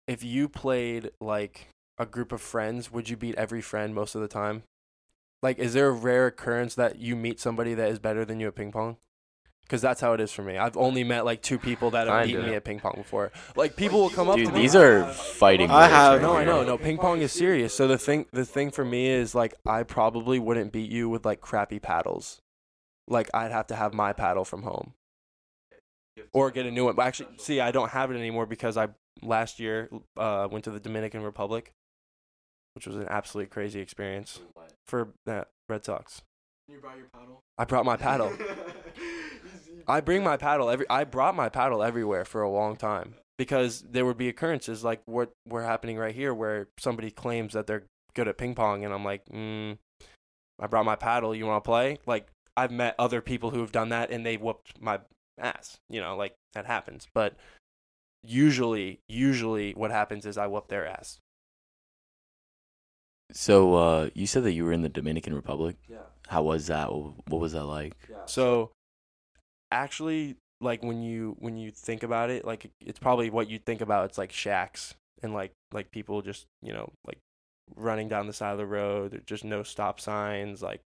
If 0.08 0.24
you 0.24 0.50
played 0.50 1.12
like 1.21 1.67
a 2.00 2.08
group 2.08 2.32
of 2.32 2.41
friends, 2.41 2.91
would 2.91 3.10
you 3.10 3.15
beat 3.17 3.36
every 3.36 3.62
friend 3.62 3.93
most 3.93 4.15
of 4.15 4.21
the 4.21 4.28
time? 4.28 4.63
Like, 5.43 5.60
is 5.60 5.74
there 5.74 5.88
a 5.88 5.91
rare 5.91 6.26
occurrence 6.26 6.74
that 6.76 6.97
you 6.97 7.15
meet 7.15 7.39
somebody 7.39 7.76
that 7.76 7.89
is 7.89 8.00
better 8.00 8.26
than 8.26 8.39
you 8.39 8.47
at 8.47 8.56
ping 8.56 8.71
pong? 8.71 8.97
Because 9.72 9.82
that's 9.82 10.02
how 10.02 10.12
it 10.12 10.20
is 10.20 10.34
for 10.34 10.44
me. 10.44 10.58
I've 10.58 10.76
only 10.76 11.06
met 11.06 11.24
like 11.24 11.42
two 11.42 11.58
people 11.58 11.92
that 11.92 12.10
have 12.10 12.26
beaten 12.26 12.46
me 12.46 12.56
at 12.56 12.66
ping 12.66 12.82
pong 12.82 12.96
before. 12.98 13.32
Like 13.56 13.78
people 13.78 14.02
will 14.02 14.10
come 14.10 14.28
up 14.28 14.36
Dude, 14.36 14.48
to 14.48 14.52
me. 14.52 14.60
these 14.60 14.76
are 14.76 15.06
fighting. 15.14 15.72
I 15.72 15.88
have- 15.88 16.16
right 16.16 16.22
No, 16.22 16.36
I 16.36 16.44
know. 16.44 16.66
No, 16.66 16.78
ping 16.78 16.98
pong 16.98 17.22
is 17.22 17.32
serious. 17.32 17.74
So 17.74 17.88
the 17.88 17.98
thing, 17.98 18.26
the 18.34 18.44
thing 18.44 18.72
for 18.72 18.84
me 18.84 19.08
is 19.08 19.34
like 19.34 19.54
I 19.66 19.84
probably 19.84 20.40
wouldn't 20.40 20.74
beat 20.74 20.92
you 20.92 21.08
with 21.08 21.26
like 21.26 21.40
crappy 21.40 21.80
paddles. 21.80 22.42
Like 23.08 23.30
I'd 23.34 23.54
have 23.54 23.68
to 23.68 23.76
have 23.78 23.94
my 23.94 24.12
paddle 24.12 24.44
from 24.44 24.64
home, 24.64 24.94
or 26.34 26.52
get 26.52 26.66
a 26.66 26.72
new 26.72 26.84
one. 26.84 26.96
But 26.96 27.08
actually, 27.08 27.30
see, 27.38 27.62
I 27.62 27.72
don't 27.72 27.92
have 27.92 28.12
it 28.12 28.16
anymore 28.18 28.48
because 28.48 28.76
I 28.76 28.90
last 29.22 29.58
year 29.58 29.88
uh, 30.18 30.50
went 30.52 30.66
to 30.66 30.72
the 30.72 30.82
Dominican 30.82 31.24
Republic, 31.24 31.72
which 32.76 32.86
was 32.88 32.98
an 32.98 33.08
absolutely 33.10 33.48
crazy 33.50 33.80
experience 33.80 34.42
for 34.86 35.14
that 35.26 35.48
Red 35.70 35.86
Sox. 35.86 36.24
You 36.68 36.80
brought 36.80 36.98
your 36.98 37.08
paddle. 37.14 37.40
I 37.58 37.64
brought 37.64 37.86
my 37.86 37.96
paddle. 37.96 38.34
I 39.88 40.02
bring 40.02 40.24
my 40.24 40.38
paddle 40.38 40.70
every. 40.70 40.86
I 40.89 41.04
brought 41.04 41.36
my 41.36 41.50
paddle 41.50 41.84
everywhere 41.84 42.26
for 42.26 42.41
a 42.41 42.50
long 42.50 42.76
time 42.76 43.15
because 43.38 43.84
there 43.89 44.06
would 44.06 44.17
be 44.17 44.30
occurrences 44.30 44.84
like 44.84 45.02
what 45.06 45.32
were 45.48 45.63
happening 45.63 45.98
right 45.98 46.15
here, 46.15 46.34
where 46.34 46.67
somebody 46.80 47.12
claims 47.12 47.54
that 47.54 47.67
they're 47.67 47.84
good 48.13 48.28
at 48.28 48.38
ping 48.38 48.56
pong, 48.56 48.86
and 48.86 48.94
I'm 48.94 49.04
like, 49.04 49.26
mm, 49.26 49.78
I 50.60 50.67
brought 50.67 50.86
my 50.86 50.96
paddle. 50.96 51.36
You 51.36 51.46
want 51.46 51.63
to 51.63 51.67
play? 51.67 51.98
Like 52.06 52.28
I've 52.56 52.72
met 52.72 52.96
other 53.00 53.22
people 53.22 53.52
who 53.52 53.62
have 53.62 53.72
done 53.72 53.89
that, 53.89 54.12
and 54.12 54.26
they 54.26 54.38
whooped 54.38 54.82
my 54.82 55.00
ass. 55.39 55.78
You 55.89 56.02
know, 56.02 56.15
like 56.15 56.36
that 56.54 56.65
happens. 56.65 57.08
But 57.13 57.36
usually, 58.24 59.00
usually, 59.08 59.74
what 59.74 59.91
happens 59.91 60.26
is 60.26 60.38
I 60.38 60.48
whoop 60.48 60.67
their 60.67 60.86
ass. 60.88 61.20
So 63.34 63.76
uh, 63.76 64.10
you 64.13 64.28
said 64.28 64.44
that 64.44 64.52
you 64.52 64.65
were 64.65 64.74
in 64.74 64.82
the 64.82 64.89
Dominican 64.89 65.34
Republic. 65.34 65.78
Yeah. 65.88 65.98
How 66.28 66.44
was 66.44 66.67
that? 66.67 66.91
What, 66.91 67.13
what 67.28 67.41
was 67.41 67.54
that 67.54 67.65
like? 67.65 67.96
So 68.26 68.72
actually 69.72 70.38
like 70.60 70.84
when 70.84 71.02
you 71.02 71.36
when 71.40 71.58
you 71.58 71.72
think 71.72 72.04
about 72.04 72.30
it, 72.30 72.46
like 72.46 72.70
it's 72.80 73.00
probably 73.00 73.30
what 73.30 73.50
you 73.50 73.60
think 73.60 73.82
about. 73.82 74.06
It's 74.06 74.18
like 74.18 74.32
shacks 74.32 74.94
and 75.24 75.34
like 75.34 75.54
like 75.72 75.92
people 75.92 76.22
just, 76.22 76.46
you 76.62 76.74
know, 76.74 76.92
like 77.06 77.18
running 77.76 78.08
down 78.10 78.28
the 78.28 78.34
side 78.34 78.52
of 78.52 78.58
the 78.58 78.66
road, 78.66 79.12
there's 79.12 79.24
just 79.26 79.44
no 79.46 79.64
stop 79.64 80.00
signs, 80.00 80.62
like 80.62 80.82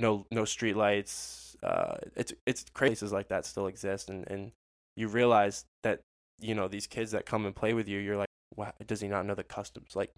no 0.00 0.26
no 0.30 0.44
street 0.44 0.76
lights. 0.76 1.56
Uh 1.62 1.96
it's 2.16 2.32
it's 2.46 2.64
crazy. 2.74 2.90
places 2.90 3.12
like 3.12 3.28
that 3.28 3.46
still 3.46 3.66
exist 3.66 4.10
and 4.10 4.28
and 4.28 4.52
you 4.96 5.08
realize 5.08 5.64
that 5.82 6.00
you 6.40 6.54
know 6.54 6.68
these 6.68 6.86
kids 6.86 7.10
that 7.12 7.26
come 7.26 7.46
and 7.46 7.56
play 7.56 7.74
with 7.74 7.88
you, 7.88 7.98
you're 7.98 8.16
like, 8.16 8.28
wow, 8.56 8.72
does 8.86 9.00
he 9.00 9.08
not 9.08 9.26
know 9.26 9.34
the 9.34 9.44
customs? 9.44 9.96
Like 9.96 10.12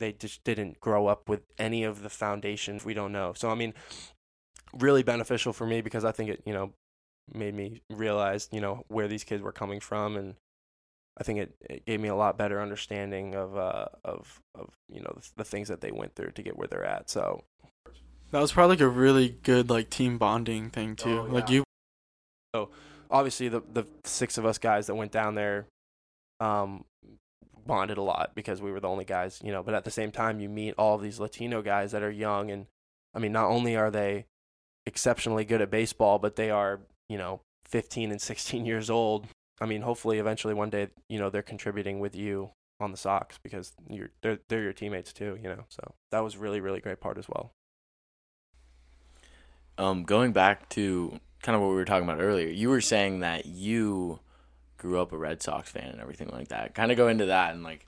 they 0.00 0.12
just 0.12 0.42
didn't 0.44 0.80
grow 0.80 1.06
up 1.06 1.28
with 1.28 1.42
any 1.58 1.84
of 1.84 2.02
the 2.02 2.10
foundations 2.10 2.84
we 2.84 2.94
don't 2.94 3.12
know. 3.12 3.32
So 3.34 3.50
I 3.50 3.54
mean, 3.54 3.74
really 4.78 5.02
beneficial 5.02 5.52
for 5.52 5.66
me 5.66 5.80
because 5.80 6.04
I 6.04 6.12
think 6.12 6.30
it, 6.30 6.42
you 6.46 6.52
know, 6.52 6.72
made 7.34 7.54
me 7.54 7.80
realize, 7.90 8.48
you 8.52 8.60
know, 8.60 8.84
where 8.88 9.08
these 9.08 9.24
kids 9.24 9.42
were 9.42 9.52
coming 9.52 9.80
from 9.80 10.16
and 10.16 10.34
I 11.18 11.22
think 11.22 11.38
it, 11.40 11.54
it 11.68 11.86
gave 11.86 12.00
me 12.00 12.08
a 12.08 12.14
lot 12.14 12.38
better 12.38 12.60
understanding 12.62 13.34
of 13.34 13.56
uh 13.56 13.86
of 14.04 14.40
of 14.54 14.70
you 14.88 15.00
know 15.02 15.12
the, 15.16 15.28
the 15.38 15.44
things 15.44 15.68
that 15.68 15.80
they 15.82 15.90
went 15.92 16.14
through 16.14 16.30
to 16.30 16.42
get 16.42 16.56
where 16.56 16.68
they're 16.68 16.84
at. 16.84 17.10
So 17.10 17.44
That 18.30 18.40
was 18.40 18.52
probably 18.52 18.76
like 18.76 18.80
a 18.80 18.88
really 18.88 19.36
good 19.42 19.68
like 19.68 19.90
team 19.90 20.16
bonding 20.18 20.70
thing 20.70 20.96
too. 20.96 21.20
Oh, 21.20 21.32
Like 21.32 21.50
yeah. 21.50 21.62
you 22.54 22.68
obviously 23.10 23.48
the 23.48 23.60
the 23.72 23.84
six 24.04 24.38
of 24.38 24.46
us 24.46 24.58
guys 24.58 24.86
that 24.86 24.94
went 24.94 25.12
down 25.12 25.34
there 25.34 25.66
um 26.38 26.84
bonded 27.66 27.98
a 27.98 28.02
lot 28.02 28.30
because 28.34 28.62
we 28.62 28.72
were 28.72 28.80
the 28.80 28.88
only 28.88 29.04
guys, 29.04 29.40
you 29.44 29.52
know, 29.52 29.62
but 29.62 29.74
at 29.74 29.84
the 29.84 29.90
same 29.90 30.10
time 30.10 30.40
you 30.40 30.48
meet 30.48 30.74
all 30.78 30.96
these 30.96 31.20
Latino 31.20 31.60
guys 31.60 31.92
that 31.92 32.02
are 32.02 32.10
young 32.10 32.50
and 32.50 32.66
I 33.14 33.18
mean 33.18 33.32
not 33.32 33.46
only 33.48 33.76
are 33.76 33.90
they 33.90 34.24
exceptionally 34.86 35.44
good 35.44 35.60
at 35.60 35.70
baseball, 35.70 36.18
but 36.18 36.36
they 36.36 36.50
are, 36.50 36.80
you 37.10 37.18
know, 37.18 37.40
15 37.66 38.12
and 38.12 38.22
16 38.22 38.64
years 38.72 38.88
old. 38.88 39.26
I 39.60 39.66
mean, 39.66 39.82
hopefully 39.82 40.18
eventually 40.18 40.54
one 40.54 40.70
day, 40.70 40.88
you 41.08 41.18
know, 41.18 41.28
they're 41.28 41.42
contributing 41.42 42.00
with 42.00 42.16
you 42.16 42.52
on 42.78 42.92
the 42.92 42.96
Sox 42.96 43.38
because 43.42 43.72
you're 43.90 44.08
they're 44.22 44.38
they're 44.48 44.62
your 44.62 44.72
teammates 44.72 45.12
too, 45.12 45.36
you 45.42 45.50
know. 45.50 45.64
So 45.68 45.94
that 46.12 46.20
was 46.20 46.38
really 46.38 46.60
really 46.60 46.80
great 46.80 47.00
part 47.00 47.18
as 47.18 47.28
well. 47.28 47.52
Um, 49.76 50.04
going 50.04 50.32
back 50.32 50.70
to 50.70 51.20
kind 51.42 51.56
of 51.56 51.62
what 51.62 51.68
we 51.68 51.74
were 51.74 51.84
talking 51.84 52.08
about 52.08 52.22
earlier, 52.22 52.48
you 52.48 52.70
were 52.70 52.80
saying 52.80 53.20
that 53.20 53.44
you 53.44 54.20
grew 54.78 55.00
up 55.00 55.12
a 55.12 55.18
Red 55.18 55.42
Sox 55.42 55.70
fan 55.70 55.90
and 55.90 56.00
everything 56.00 56.28
like 56.28 56.48
that. 56.48 56.74
Kind 56.74 56.90
of 56.90 56.96
go 56.96 57.08
into 57.08 57.26
that 57.26 57.52
and 57.52 57.62
like 57.62 57.86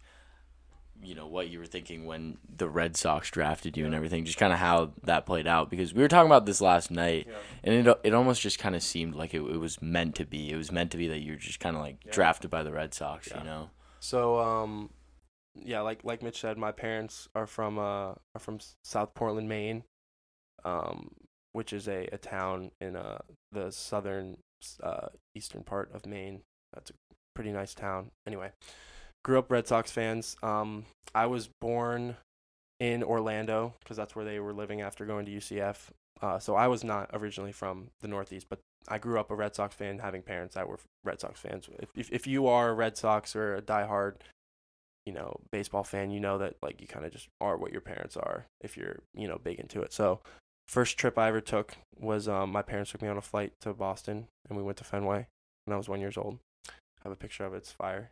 you 1.03 1.15
know 1.15 1.27
what 1.27 1.49
you 1.49 1.59
were 1.59 1.67
thinking 1.67 2.05
when 2.07 2.39
the 2.57 2.69
Red 2.69 2.97
Sox 2.97 3.31
drafted 3.31 3.77
you 3.77 3.85
and 3.87 3.95
everything, 3.95 4.25
just 4.25 4.39
kind 4.39 4.53
of 4.53 4.59
how 4.59 4.93
that 5.03 5.27
played 5.27 5.47
out 5.47 5.69
because 5.71 5.93
we 5.93 6.01
were 6.03 6.09
talking 6.09 6.27
about 6.31 6.47
this 6.47 6.61
last 6.61 6.91
night, 6.91 7.27
Yeah. 7.29 7.37
and 7.65 7.87
it 7.89 7.99
it 8.05 8.15
almost 8.15 8.41
just 8.41 8.59
kind 8.59 8.75
of 8.77 8.83
seemed 8.83 9.15
like 9.15 9.35
it, 9.35 9.41
it 9.43 9.57
was 9.59 9.83
meant 9.83 10.15
to 10.17 10.25
be. 10.25 10.51
It 10.51 10.57
was 10.57 10.71
meant 10.71 10.91
to 10.93 10.97
be 10.97 11.09
that 11.09 11.21
you 11.21 11.33
were 11.33 11.39
just 11.39 11.61
kind 11.61 11.77
of 11.77 11.83
like 11.83 11.99
Yeah. 12.05 12.13
drafted 12.13 12.51
by 12.51 12.63
the 12.63 12.73
Red 12.73 12.95
Sox, 12.95 13.29
Yeah. 13.31 13.39
you 13.39 13.45
know. 13.45 13.71
So 14.01 14.39
um, 14.39 14.91
yeah, 15.55 15.81
like 15.81 16.05
like 16.05 16.23
Mitch 16.23 16.41
said, 16.41 16.57
my 16.59 16.73
parents 16.73 17.29
are 17.35 17.47
from 17.47 17.79
uh 17.79 18.15
are 18.35 18.41
from 18.41 18.59
South 18.85 19.15
Portland, 19.15 19.49
Maine, 19.49 19.85
um, 20.65 21.11
which 21.53 21.73
is 21.73 21.89
a, 21.89 22.09
a 22.13 22.19
town 22.19 22.71
in 22.81 22.97
uh 22.97 23.19
the 23.51 23.71
southern 23.71 24.39
uh 24.83 25.09
eastern 25.35 25.63
part 25.65 25.93
of 25.95 26.07
Maine. 26.07 26.43
That's 26.73 26.91
a 26.91 26.95
pretty 27.35 27.51
nice 27.53 27.75
town. 27.75 28.11
Anyway, 28.27 28.53
grew 29.25 29.39
up 29.39 29.51
Red 29.51 29.67
Sox 29.67 29.91
fans. 29.91 30.37
Um, 30.43 30.85
I 31.15 31.27
was 31.27 31.49
born 31.61 32.17
in 32.81 33.03
Orlando 33.03 33.75
because 33.81 33.97
that's 33.97 34.17
where 34.17 34.25
they 34.25 34.41
were 34.41 34.53
living 34.53 34.81
after 34.81 35.07
going 35.07 35.27
to 35.27 35.33
UCF. 35.33 35.91
Uh, 36.21 36.39
so 36.39 36.55
I 36.55 36.69
was 36.69 36.85
not 36.85 37.11
originally 37.13 37.53
from 37.53 37.89
the 38.01 38.09
Northeast, 38.09 38.47
but 38.49 38.61
I 38.89 38.99
grew 38.99 39.19
up 39.19 39.31
a 39.31 39.35
Red 39.35 39.55
Sox 39.55 39.75
fan, 39.75 39.99
having 39.99 40.23
parents 40.23 40.55
that 40.55 40.69
were 40.69 40.79
Red 41.05 41.21
Sox 41.21 41.41
fans. 41.41 41.69
If 41.79 41.91
if, 41.95 42.11
if 42.11 42.27
you 42.27 42.47
are 42.47 42.71
a 42.71 42.75
Red 42.75 42.97
Sox 42.97 43.37
or 43.37 43.57
a 43.57 43.63
diehard, 43.63 44.17
you 45.07 45.13
know, 45.13 45.41
baseball 45.51 45.85
fan, 45.85 46.11
you 46.11 46.21
know 46.21 46.39
that 46.39 46.57
like 46.63 46.81
you 46.81 46.87
kind 46.87 47.05
of 47.05 47.13
just 47.13 47.29
are 47.41 47.57
what 47.57 47.73
your 47.73 47.81
parents 47.81 48.17
are 48.17 48.47
if 48.61 48.77
you're 48.77 49.01
you 49.15 49.29
know 49.29 49.39
big 49.43 49.59
into 49.59 49.83
it. 49.83 49.93
So 49.93 50.21
first 50.69 50.99
trip 50.99 51.19
I 51.19 51.29
ever 51.29 51.41
took 51.41 51.77
was 51.99 52.29
um, 52.29 52.51
my 52.51 52.63
parents 52.63 52.91
took 52.91 53.03
me 53.03 53.09
on 53.09 53.19
a 53.19 53.23
flight 53.23 53.53
to 53.61 53.73
Boston, 53.73 54.27
and 54.49 54.57
we 54.57 54.65
went 54.65 54.79
to 54.79 54.85
Fenway 54.85 55.27
when 55.65 55.75
I 55.75 55.79
was 55.79 55.89
one 55.89 56.01
years 56.01 56.17
old. 56.17 56.39
I 56.69 57.05
have 57.05 57.13
a 57.13 57.17
picture 57.17 57.45
of 57.45 57.55
it. 57.55 57.59
It's 57.59 57.73
fire. 57.73 58.11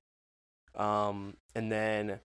Um, 0.74 1.36
and 1.54 1.70
then, 1.70 2.20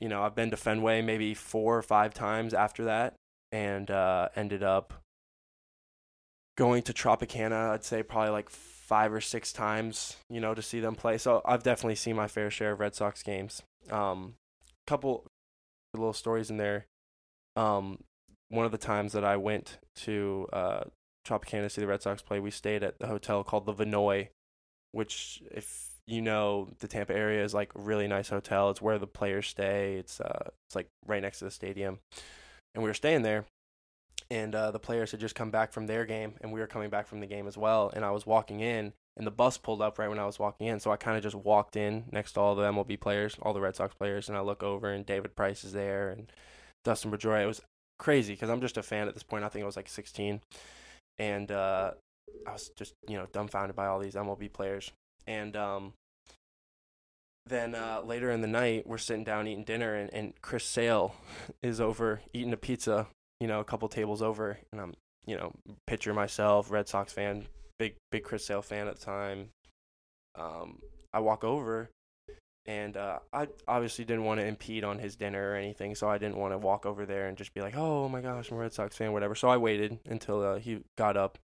you 0.00 0.08
know, 0.08 0.22
I've 0.22 0.34
been 0.34 0.50
to 0.50 0.56
Fenway 0.56 1.02
maybe 1.02 1.34
four 1.34 1.76
or 1.76 1.82
five 1.82 2.14
times 2.14 2.54
after 2.54 2.84
that, 2.84 3.14
and 3.52 3.90
uh, 3.90 4.28
ended 4.36 4.62
up 4.62 4.94
going 6.56 6.82
to 6.82 6.92
Tropicana. 6.92 7.70
I'd 7.70 7.84
say 7.84 8.02
probably 8.02 8.30
like 8.30 8.50
five 8.50 9.12
or 9.12 9.20
six 9.20 9.52
times, 9.52 10.16
you 10.28 10.40
know, 10.40 10.54
to 10.54 10.62
see 10.62 10.80
them 10.80 10.94
play. 10.94 11.18
So 11.18 11.42
I've 11.44 11.62
definitely 11.62 11.94
seen 11.96 12.16
my 12.16 12.28
fair 12.28 12.50
share 12.50 12.72
of 12.72 12.80
Red 12.80 12.94
Sox 12.94 13.22
games. 13.22 13.62
Um, 13.90 14.34
couple 14.86 15.26
little 15.94 16.12
stories 16.12 16.50
in 16.50 16.56
there. 16.56 16.86
Um, 17.56 17.98
one 18.48 18.66
of 18.66 18.72
the 18.72 18.78
times 18.78 19.12
that 19.12 19.24
I 19.24 19.36
went 19.36 19.78
to 19.96 20.48
uh, 20.52 20.80
Tropicana 21.26 21.62
to 21.62 21.70
see 21.70 21.80
the 21.80 21.86
Red 21.86 22.02
Sox 22.02 22.22
play, 22.22 22.40
we 22.40 22.50
stayed 22.50 22.82
at 22.82 22.98
the 22.98 23.06
hotel 23.06 23.44
called 23.44 23.66
the 23.66 23.74
Vinoy, 23.74 24.28
which, 24.92 25.42
if 25.50 25.89
you 26.10 26.20
know 26.20 26.68
the 26.80 26.88
Tampa 26.88 27.14
area, 27.14 27.44
is 27.44 27.54
like 27.54 27.74
a 27.74 27.80
really 27.80 28.08
nice 28.08 28.28
hotel. 28.28 28.70
It's 28.70 28.82
where 28.82 28.98
the 28.98 29.06
players 29.06 29.46
stay. 29.46 29.94
It's 29.94 30.20
uh, 30.20 30.50
it's 30.66 30.74
like 30.74 30.88
right 31.06 31.22
next 31.22 31.38
to 31.38 31.44
the 31.44 31.50
stadium, 31.50 32.00
and 32.74 32.82
we 32.82 32.90
were 32.90 32.94
staying 32.94 33.22
there. 33.22 33.44
And 34.32 34.54
uh, 34.54 34.70
the 34.70 34.78
players 34.78 35.10
had 35.10 35.18
just 35.18 35.34
come 35.34 35.50
back 35.50 35.72
from 35.72 35.86
their 35.86 36.04
game, 36.04 36.34
and 36.40 36.52
we 36.52 36.60
were 36.60 36.66
coming 36.66 36.90
back 36.90 37.06
from 37.06 37.20
the 37.20 37.26
game 37.26 37.48
as 37.48 37.56
well. 37.56 37.90
And 37.94 38.04
I 38.04 38.10
was 38.12 38.26
walking 38.26 38.60
in, 38.60 38.92
and 39.16 39.26
the 39.26 39.32
bus 39.32 39.58
pulled 39.58 39.82
up 39.82 39.98
right 39.98 40.08
when 40.08 40.20
I 40.20 40.26
was 40.26 40.38
walking 40.38 40.68
in. 40.68 40.78
So 40.78 40.92
I 40.92 40.96
kind 40.96 41.16
of 41.16 41.22
just 41.22 41.34
walked 41.34 41.74
in 41.74 42.04
next 42.12 42.32
to 42.32 42.40
all 42.40 42.54
the 42.54 42.70
MLB 42.70 43.00
players, 43.00 43.36
all 43.42 43.52
the 43.52 43.60
Red 43.60 43.74
Sox 43.74 43.94
players, 43.94 44.28
and 44.28 44.38
I 44.38 44.40
look 44.40 44.62
over, 44.62 44.90
and 44.90 45.04
David 45.04 45.34
Price 45.34 45.64
is 45.64 45.72
there, 45.72 46.10
and 46.10 46.30
Dustin 46.84 47.10
Pedroia. 47.10 47.42
It 47.42 47.46
was 47.46 47.62
crazy 47.98 48.34
because 48.34 48.50
I'm 48.50 48.60
just 48.60 48.76
a 48.76 48.82
fan 48.82 49.08
at 49.08 49.14
this 49.14 49.22
point. 49.24 49.44
I 49.44 49.48
think 49.48 49.64
I 49.64 49.66
was 49.66 49.76
like 49.76 49.88
16, 49.88 50.40
and 51.18 51.50
uh, 51.50 51.92
I 52.46 52.52
was 52.52 52.70
just 52.76 52.94
you 53.08 53.16
know 53.16 53.26
dumbfounded 53.32 53.74
by 53.74 53.86
all 53.86 53.98
these 53.98 54.14
MLB 54.14 54.52
players. 54.52 54.92
And 55.26 55.56
um, 55.56 55.92
then 57.50 57.74
uh, 57.74 58.00
later 58.04 58.30
in 58.30 58.40
the 58.40 58.46
night, 58.46 58.86
we're 58.86 58.98
sitting 58.98 59.24
down 59.24 59.46
eating 59.46 59.64
dinner, 59.64 59.94
and, 59.94 60.12
and 60.14 60.32
Chris 60.40 60.64
Sale 60.64 61.14
is 61.62 61.80
over 61.80 62.22
eating 62.32 62.52
a 62.52 62.56
pizza, 62.56 63.08
you 63.40 63.46
know, 63.46 63.60
a 63.60 63.64
couple 63.64 63.88
tables 63.88 64.22
over, 64.22 64.58
and 64.72 64.80
I'm 64.80 64.94
you 65.26 65.36
know 65.36 65.52
pitcher 65.86 66.14
myself, 66.14 66.70
Red 66.70 66.88
Sox 66.88 67.12
fan, 67.12 67.46
big 67.78 67.96
big 68.10 68.24
Chris 68.24 68.46
Sale 68.46 68.62
fan 68.62 68.88
at 68.88 68.98
the 68.98 69.04
time. 69.04 69.50
Um, 70.38 70.78
I 71.12 71.20
walk 71.20 71.44
over, 71.44 71.90
and 72.66 72.96
uh, 72.96 73.18
I 73.32 73.48
obviously 73.68 74.04
didn't 74.04 74.24
want 74.24 74.40
to 74.40 74.46
impede 74.46 74.84
on 74.84 74.98
his 74.98 75.16
dinner 75.16 75.50
or 75.50 75.56
anything, 75.56 75.94
so 75.94 76.08
I 76.08 76.18
didn't 76.18 76.36
want 76.36 76.54
to 76.54 76.58
walk 76.58 76.86
over 76.86 77.04
there 77.04 77.28
and 77.28 77.36
just 77.36 77.52
be 77.52 77.60
like, 77.60 77.76
"Oh 77.76 78.08
my 78.08 78.20
gosh, 78.20 78.50
I'm 78.50 78.56
a 78.56 78.60
Red 78.60 78.72
Sox 78.72 78.96
fan," 78.96 79.12
whatever. 79.12 79.34
So 79.34 79.48
I 79.48 79.56
waited 79.56 79.98
until 80.06 80.42
uh, 80.42 80.58
he 80.58 80.80
got 80.96 81.16
up. 81.16 81.38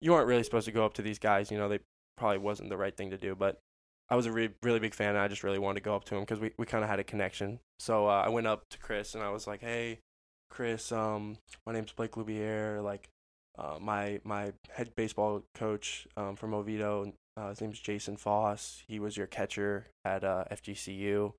You 0.00 0.14
aren't 0.14 0.28
really 0.28 0.44
supposed 0.44 0.66
to 0.66 0.72
go 0.72 0.84
up 0.84 0.94
to 0.94 1.02
these 1.02 1.18
guys, 1.18 1.50
you 1.50 1.58
know. 1.58 1.68
They 1.68 1.80
probably 2.16 2.38
wasn't 2.38 2.70
the 2.70 2.76
right 2.76 2.96
thing 2.96 3.10
to 3.10 3.18
do, 3.18 3.34
but 3.34 3.58
I 4.10 4.16
was 4.16 4.26
a 4.26 4.32
re- 4.32 4.50
really 4.62 4.80
big 4.80 4.94
fan. 4.94 5.10
And 5.10 5.18
I 5.18 5.28
just 5.28 5.44
really 5.44 5.58
wanted 5.58 5.80
to 5.80 5.84
go 5.84 5.94
up 5.94 6.04
to 6.04 6.16
him 6.16 6.22
because 6.22 6.40
we, 6.40 6.52
we 6.56 6.66
kind 6.66 6.82
of 6.82 6.90
had 6.90 6.98
a 6.98 7.04
connection. 7.04 7.60
So 7.78 8.08
uh, 8.08 8.22
I 8.24 8.28
went 8.28 8.46
up 8.46 8.64
to 8.70 8.78
Chris 8.78 9.14
and 9.14 9.22
I 9.22 9.30
was 9.30 9.46
like, 9.46 9.60
"Hey, 9.60 10.00
Chris, 10.50 10.90
um, 10.92 11.38
my 11.66 11.72
name's 11.72 11.92
Blake 11.92 12.12
Loubier. 12.12 12.82
Like, 12.82 13.08
uh, 13.58 13.78
my 13.80 14.20
my 14.24 14.52
head 14.70 14.94
baseball 14.96 15.42
coach 15.54 16.06
um, 16.16 16.36
from 16.36 16.54
Oviedo, 16.54 17.12
uh, 17.36 17.50
his 17.50 17.60
name's 17.60 17.80
Jason 17.80 18.16
Foss. 18.16 18.82
He 18.86 18.98
was 18.98 19.16
your 19.16 19.26
catcher 19.26 19.86
at 20.04 20.24
uh, 20.24 20.44
FGCU. 20.50 21.32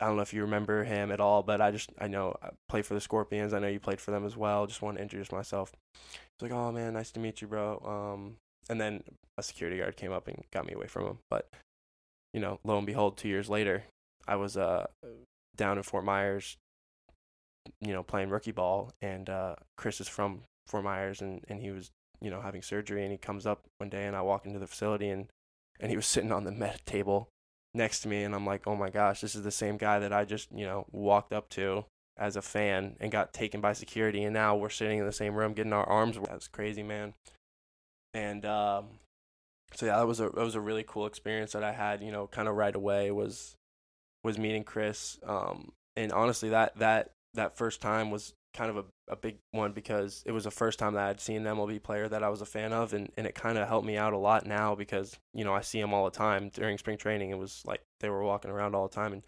I 0.00 0.06
don't 0.06 0.16
know 0.16 0.22
if 0.22 0.32
you 0.32 0.42
remember 0.42 0.84
him 0.84 1.12
at 1.12 1.20
all, 1.20 1.42
but 1.42 1.60
I 1.60 1.70
just 1.70 1.90
I 2.00 2.08
know 2.08 2.34
I 2.42 2.50
played 2.68 2.86
for 2.86 2.94
the 2.94 3.00
Scorpions. 3.00 3.52
I 3.52 3.58
know 3.58 3.68
you 3.68 3.80
played 3.80 4.00
for 4.00 4.10
them 4.10 4.24
as 4.24 4.36
well. 4.36 4.66
Just 4.66 4.82
want 4.82 4.96
to 4.96 5.02
introduce 5.02 5.30
myself. 5.30 5.72
He's 5.94 6.50
like, 6.50 6.52
"Oh 6.52 6.72
man, 6.72 6.94
nice 6.94 7.10
to 7.12 7.20
meet 7.20 7.40
you, 7.42 7.48
bro." 7.48 7.78
Um, 7.84 8.36
and 8.68 8.80
then 8.80 9.02
a 9.38 9.42
security 9.42 9.78
guard 9.78 9.96
came 9.96 10.12
up 10.12 10.28
and 10.28 10.44
got 10.52 10.66
me 10.66 10.74
away 10.74 10.86
from 10.86 11.06
him. 11.06 11.18
But 11.30 11.48
you 12.32 12.40
know, 12.40 12.58
lo 12.64 12.78
and 12.78 12.86
behold, 12.86 13.16
two 13.16 13.28
years 13.28 13.48
later, 13.48 13.84
I 14.28 14.36
was 14.36 14.56
uh 14.56 14.86
down 15.56 15.76
in 15.76 15.82
Fort 15.82 16.04
Myers, 16.04 16.56
you 17.80 17.92
know, 17.92 18.02
playing 18.02 18.30
rookie 18.30 18.52
ball, 18.52 18.92
and 19.02 19.28
uh, 19.28 19.56
Chris 19.76 20.00
is 20.00 20.08
from 20.08 20.42
Fort 20.66 20.84
Myers, 20.84 21.20
and 21.20 21.44
and 21.48 21.60
he 21.60 21.70
was 21.70 21.90
you 22.20 22.30
know 22.30 22.40
having 22.40 22.62
surgery, 22.62 23.02
and 23.02 23.12
he 23.12 23.18
comes 23.18 23.46
up 23.46 23.62
one 23.78 23.90
day, 23.90 24.06
and 24.06 24.16
I 24.16 24.22
walk 24.22 24.46
into 24.46 24.58
the 24.58 24.66
facility, 24.66 25.08
and 25.08 25.28
and 25.78 25.90
he 25.90 25.96
was 25.96 26.06
sitting 26.14 26.32
on 26.32 26.44
the 26.44 26.52
med 26.52 26.80
table 26.86 27.28
next 27.74 28.00
to 28.00 28.08
me, 28.08 28.24
and 28.24 28.34
I'm 28.34 28.46
like, 28.46 28.66
oh 28.66 28.76
my 28.76 28.90
gosh, 28.90 29.20
this 29.20 29.34
is 29.34 29.42
the 29.42 29.50
same 29.50 29.76
guy 29.76 29.98
that 29.98 30.12
I 30.12 30.24
just 30.24 30.50
you 30.52 30.64
know 30.64 30.86
walked 30.92 31.32
up 31.32 31.48
to 31.50 31.84
as 32.16 32.36
a 32.36 32.42
fan 32.42 32.96
and 33.00 33.10
got 33.10 33.32
taken 33.32 33.60
by 33.60 33.72
security, 33.72 34.24
and 34.24 34.34
now 34.34 34.56
we're 34.56 34.68
sitting 34.68 34.98
in 34.98 35.06
the 35.06 35.12
same 35.12 35.34
room 35.34 35.54
getting 35.54 35.72
our 35.72 35.88
arms. 35.88 36.18
That's 36.26 36.48
crazy, 36.48 36.82
man. 36.82 37.14
And 38.14 38.44
um, 38.44 38.86
so 39.74 39.86
yeah, 39.86 39.96
that 39.96 40.06
was 40.06 40.20
a 40.20 40.24
that 40.30 40.44
was 40.44 40.54
a 40.54 40.60
really 40.60 40.84
cool 40.86 41.06
experience 41.06 41.52
that 41.52 41.64
I 41.64 41.72
had. 41.72 42.02
You 42.02 42.12
know, 42.12 42.26
kind 42.26 42.48
of 42.48 42.56
right 42.56 42.74
away 42.74 43.10
was 43.10 43.56
was 44.24 44.38
meeting 44.38 44.64
Chris. 44.64 45.18
Um, 45.24 45.72
and 45.96 46.12
honestly, 46.12 46.50
that 46.50 46.76
that 46.78 47.12
that 47.34 47.56
first 47.56 47.80
time 47.80 48.10
was 48.10 48.34
kind 48.52 48.70
of 48.70 48.76
a, 48.76 48.84
a 49.12 49.16
big 49.16 49.36
one 49.52 49.72
because 49.72 50.22
it 50.26 50.32
was 50.32 50.44
the 50.44 50.50
first 50.50 50.78
time 50.78 50.94
that 50.94 51.08
I'd 51.08 51.20
seen 51.20 51.46
an 51.46 51.56
MLB 51.56 51.82
player 51.82 52.08
that 52.08 52.22
I 52.22 52.28
was 52.28 52.40
a 52.40 52.46
fan 52.46 52.72
of, 52.72 52.92
and, 52.92 53.10
and 53.16 53.26
it 53.26 53.34
kind 53.34 53.56
of 53.56 53.68
helped 53.68 53.86
me 53.86 53.96
out 53.96 54.12
a 54.12 54.18
lot 54.18 54.46
now 54.46 54.74
because 54.74 55.16
you 55.32 55.44
know 55.44 55.54
I 55.54 55.60
see 55.60 55.80
them 55.80 55.94
all 55.94 56.04
the 56.04 56.10
time 56.10 56.50
during 56.52 56.78
spring 56.78 56.98
training. 56.98 57.30
It 57.30 57.38
was 57.38 57.62
like 57.64 57.82
they 58.00 58.08
were 58.08 58.22
walking 58.22 58.50
around 58.50 58.74
all 58.74 58.88
the 58.88 58.94
time, 58.94 59.12
and 59.12 59.22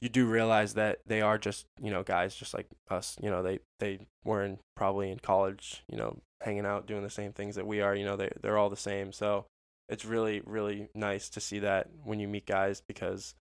you 0.00 0.08
do 0.08 0.26
realize 0.26 0.74
that 0.74 0.98
they 1.06 1.20
are 1.20 1.38
just 1.38 1.66
you 1.80 1.90
know 1.90 2.02
guys 2.02 2.34
just 2.34 2.54
like 2.54 2.66
us. 2.90 3.16
You 3.22 3.30
know 3.30 3.42
they 3.42 3.60
they 3.78 4.00
were 4.24 4.44
in 4.44 4.58
probably 4.76 5.10
in 5.10 5.18
college, 5.20 5.84
you 5.88 5.96
know, 5.96 6.18
hanging 6.42 6.66
out 6.66 6.86
doing 6.86 7.02
the 7.02 7.10
same 7.10 7.32
things 7.32 7.56
that 7.56 7.66
we 7.66 7.80
are. 7.80 7.94
You 7.94 8.04
know 8.04 8.16
they 8.16 8.30
they're 8.42 8.58
all 8.58 8.70
the 8.70 8.76
same. 8.76 9.12
So 9.12 9.46
it's 9.88 10.04
really 10.04 10.40
really 10.46 10.88
nice 10.94 11.28
to 11.30 11.40
see 11.40 11.58
that 11.58 11.88
when 12.04 12.20
you 12.20 12.28
meet 12.28 12.46
guys 12.46 12.82
because 12.86 13.34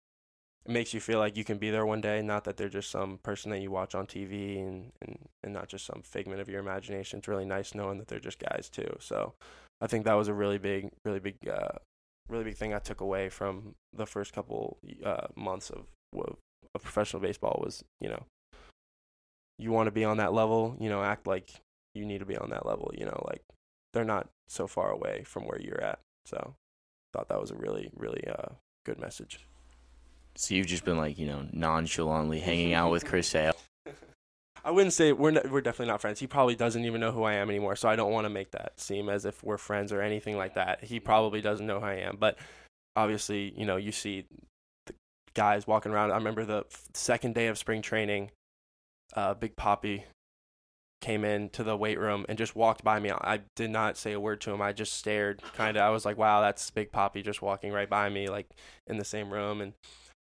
it 0.66 0.72
makes 0.72 0.92
you 0.92 1.00
feel 1.00 1.18
like 1.18 1.36
you 1.36 1.44
can 1.44 1.58
be 1.58 1.70
there 1.70 1.86
one 1.86 2.00
day 2.00 2.20
not 2.20 2.44
that 2.44 2.56
they're 2.56 2.68
just 2.68 2.90
some 2.90 3.18
person 3.22 3.50
that 3.50 3.60
you 3.60 3.70
watch 3.70 3.94
on 3.94 4.06
tv 4.06 4.58
and, 4.58 4.90
and, 5.02 5.18
and 5.42 5.52
not 5.52 5.68
just 5.68 5.86
some 5.86 6.02
figment 6.02 6.40
of 6.40 6.48
your 6.48 6.60
imagination 6.60 7.18
it's 7.18 7.28
really 7.28 7.44
nice 7.44 7.74
knowing 7.74 7.98
that 7.98 8.08
they're 8.08 8.18
just 8.18 8.38
guys 8.38 8.68
too 8.70 8.96
so 8.98 9.34
i 9.80 9.86
think 9.86 10.04
that 10.04 10.14
was 10.14 10.28
a 10.28 10.34
really 10.34 10.58
big 10.58 10.90
really 11.04 11.20
big 11.20 11.36
uh, 11.48 11.78
really 12.28 12.44
big 12.44 12.56
thing 12.56 12.74
i 12.74 12.78
took 12.78 13.00
away 13.00 13.28
from 13.28 13.74
the 13.92 14.06
first 14.06 14.32
couple 14.32 14.78
uh, 15.04 15.26
months 15.36 15.70
of, 15.70 15.84
of 16.14 16.36
of 16.74 16.82
professional 16.82 17.22
baseball 17.22 17.60
was 17.62 17.84
you 18.00 18.08
know 18.08 18.24
you 19.58 19.70
want 19.72 19.86
to 19.86 19.90
be 19.90 20.04
on 20.04 20.16
that 20.18 20.32
level 20.32 20.76
you 20.78 20.88
know 20.88 21.02
act 21.02 21.26
like 21.26 21.60
you 21.98 22.06
need 22.06 22.18
to 22.18 22.26
be 22.26 22.36
on 22.36 22.50
that 22.50 22.64
level 22.64 22.90
you 22.96 23.04
know 23.04 23.22
like 23.28 23.42
they're 23.92 24.04
not 24.04 24.28
so 24.48 24.66
far 24.66 24.90
away 24.90 25.22
from 25.24 25.44
where 25.44 25.60
you're 25.60 25.82
at 25.82 25.98
so 26.24 26.54
thought 27.12 27.28
that 27.28 27.40
was 27.40 27.50
a 27.50 27.56
really 27.56 27.90
really 27.94 28.24
uh, 28.28 28.52
good 28.86 28.98
message 28.98 29.40
So 30.36 30.54
you've 30.54 30.66
just 30.66 30.84
been 30.84 30.96
like, 30.96 31.18
you 31.18 31.26
know, 31.26 31.46
nonchalantly 31.52 32.38
hanging 32.38 32.72
out 32.72 32.92
with 32.92 33.04
Chris 33.04 33.26
Sale. 33.26 33.56
I 34.64 34.70
wouldn't 34.70 34.92
say 34.92 35.12
we're 35.12 35.32
not, 35.32 35.50
we're 35.50 35.60
definitely 35.60 35.90
not 35.90 36.00
friends. 36.00 36.20
He 36.20 36.28
probably 36.28 36.54
doesn't 36.54 36.84
even 36.84 37.00
know 37.00 37.10
who 37.10 37.24
I 37.24 37.34
am 37.34 37.50
anymore, 37.50 37.74
so 37.74 37.88
I 37.88 37.96
don't 37.96 38.12
want 38.12 38.24
to 38.24 38.30
make 38.30 38.52
that 38.52 38.78
seem 38.78 39.08
as 39.08 39.24
if 39.24 39.42
we're 39.42 39.58
friends 39.58 39.92
or 39.92 40.00
anything 40.00 40.36
like 40.36 40.54
that. 40.54 40.84
He 40.84 41.00
probably 41.00 41.40
doesn't 41.40 41.66
know 41.66 41.80
who 41.80 41.86
I 41.86 41.94
am, 41.94 42.18
but 42.20 42.38
obviously, 42.94 43.52
you 43.56 43.66
know, 43.66 43.76
you 43.76 43.90
see 43.90 44.26
the 44.86 44.94
guys 45.34 45.66
walking 45.66 45.90
around. 45.90 46.12
I 46.12 46.16
remember 46.16 46.44
the 46.44 46.64
f- 46.70 46.84
second 46.94 47.34
day 47.34 47.48
of 47.48 47.58
spring 47.58 47.82
training, 47.82 48.30
uh, 49.14 49.34
Big 49.34 49.56
Papi 49.56 50.04
came 51.00 51.24
in 51.24 51.48
to 51.50 51.62
the 51.62 51.76
weight 51.76 51.98
room 51.98 52.26
and 52.28 52.36
just 52.36 52.56
walked 52.56 52.82
by 52.82 52.98
me. 52.98 53.10
I 53.10 53.40
did 53.56 53.70
not 53.70 53.96
say 53.96 54.12
a 54.12 54.20
word 54.20 54.40
to 54.42 54.52
him. 54.52 54.60
I 54.60 54.72
just 54.72 54.94
stared, 54.94 55.42
kind 55.54 55.76
of. 55.76 55.82
I 55.82 55.90
was 55.90 56.04
like, 56.04 56.18
"Wow, 56.18 56.40
that's 56.40 56.70
Big 56.70 56.90
Papi 56.92 57.24
just 57.24 57.42
walking 57.42 57.72
right 57.72 57.88
by 57.88 58.08
me, 58.08 58.28
like 58.28 58.48
in 58.86 58.98
the 58.98 59.04
same 59.04 59.32
room." 59.32 59.60
And 59.60 59.74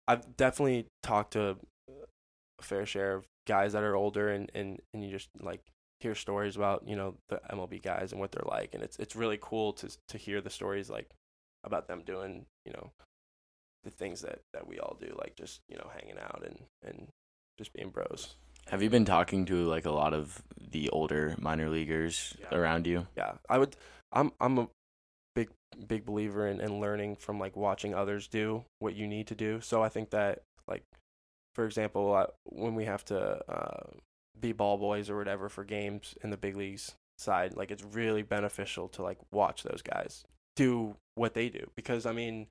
I've 0.08 0.36
definitely 0.38 0.88
talked 1.02 1.34
to 1.34 1.58
a 1.90 2.64
fair 2.64 2.86
share 2.86 3.16
of 3.16 3.26
guys 3.46 3.74
that 3.74 3.84
are 3.84 3.96
older 3.96 4.30
and, 4.30 4.50
and, 4.54 4.80
and 4.94 5.04
you 5.04 5.12
just 5.12 5.30
like 5.42 5.62
hear 6.00 6.16
stories 6.16 6.56
about 6.56 6.84
you 6.86 6.96
know 6.96 7.16
the 7.30 7.40
MLB 7.52 7.82
guys 7.82 8.12
and 8.12 8.20
what 8.20 8.32
they're 8.32 8.44
like 8.46 8.74
and 8.74 8.84
it's 8.84 8.98
it's 9.00 9.16
really 9.16 9.40
cool 9.42 9.72
to 9.74 9.90
to 10.10 10.18
hear 10.18 10.42
the 10.42 10.50
stories 10.50 10.90
like 10.90 11.10
about 11.64 11.88
them 11.88 12.04
doing 12.06 12.46
you 12.66 12.74
know 12.74 12.92
the 13.86 13.90
things 13.90 14.22
that 14.22 14.40
that 14.54 14.68
we 14.68 14.80
all 14.80 14.98
do 15.00 15.16
like 15.18 15.36
just 15.38 15.62
you 15.70 15.78
know 15.78 15.90
hanging 15.94 16.20
out 16.20 16.44
and 16.46 16.60
and 16.86 17.08
just 17.58 17.72
being 17.74 17.90
bros 17.90 18.36
Have 18.70 18.82
you 18.82 18.90
been 18.90 19.06
talking 19.06 19.46
to 19.46 19.66
like 19.66 19.86
a 19.86 19.92
lot 19.92 20.14
of 20.14 20.42
the 20.72 20.90
older 20.90 21.36
minor 21.40 21.70
leaguers 21.70 22.36
Yeah. 22.40 22.58
around 22.58 22.88
you? 22.88 23.06
yeah 23.16 23.34
i 23.50 23.58
would 23.58 23.76
i'm 24.12 24.32
i'm 24.42 24.58
a 24.58 24.68
big 25.36 25.50
big 25.88 26.06
believer 26.06 26.48
in, 26.48 26.60
in 26.62 26.80
learning 26.80 27.16
from 27.16 27.40
like 27.40 27.56
watching 27.56 27.94
others 27.94 28.28
do 28.28 28.64
what 28.80 28.96
you 28.96 29.08
need 29.08 29.28
to 29.28 29.36
do 29.36 29.62
so 29.62 29.84
i 29.84 29.90
think 29.90 30.10
that 30.12 30.42
like 30.68 30.84
for 31.54 31.66
example 31.66 32.14
uh, 32.14 32.26
when 32.46 32.74
we 32.76 32.86
have 32.86 33.06
to 33.06 33.20
uh, 33.52 33.84
be 34.40 34.52
ball 34.52 34.78
boys 34.78 35.10
or 35.10 35.18
whatever 35.18 35.48
for 35.50 35.64
games 35.64 36.16
in 36.24 36.30
the 36.32 36.38
big 36.38 36.56
leagues 36.56 36.96
side 37.20 37.56
like 37.56 37.70
it's 37.70 37.84
really 37.84 38.24
beneficial 38.24 38.88
to 38.88 39.04
like 39.04 39.18
watch 39.32 39.62
those 39.64 39.82
guys 39.84 40.24
do 40.56 40.96
what 41.16 41.34
they 41.36 41.50
do 41.50 41.70
because 41.76 42.06
i 42.08 42.12
mean 42.12 42.48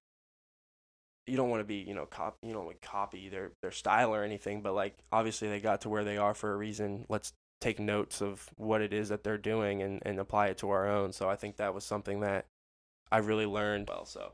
you 1.26 1.36
don't 1.36 1.50
want 1.50 1.60
to 1.60 1.64
be 1.64 1.76
you 1.76 1.94
know 1.94 2.06
cop 2.06 2.36
you 2.42 2.52
don't 2.52 2.64
want 2.64 2.80
to 2.80 2.88
copy 2.88 3.28
their 3.28 3.52
their 3.62 3.70
style 3.70 4.14
or 4.14 4.24
anything 4.24 4.60
but 4.60 4.74
like 4.74 4.96
obviously 5.12 5.48
they 5.48 5.60
got 5.60 5.80
to 5.80 5.88
where 5.88 6.04
they 6.04 6.16
are 6.16 6.34
for 6.34 6.52
a 6.52 6.56
reason 6.56 7.06
let's 7.08 7.32
take 7.62 7.78
notes 7.78 8.20
of 8.20 8.50
what 8.56 8.82
it 8.82 8.92
is 8.92 9.08
that 9.08 9.24
they're 9.24 9.38
doing 9.38 9.82
and, 9.82 10.02
and 10.04 10.18
apply 10.18 10.48
it 10.48 10.58
to 10.58 10.68
our 10.70 10.88
own. 10.88 11.12
So 11.12 11.30
I 11.30 11.36
think 11.36 11.56
that 11.56 11.72
was 11.72 11.84
something 11.84 12.20
that 12.20 12.46
I 13.10 13.18
really 13.18 13.46
learned 13.46 13.88
well. 13.88 14.04
So 14.04 14.32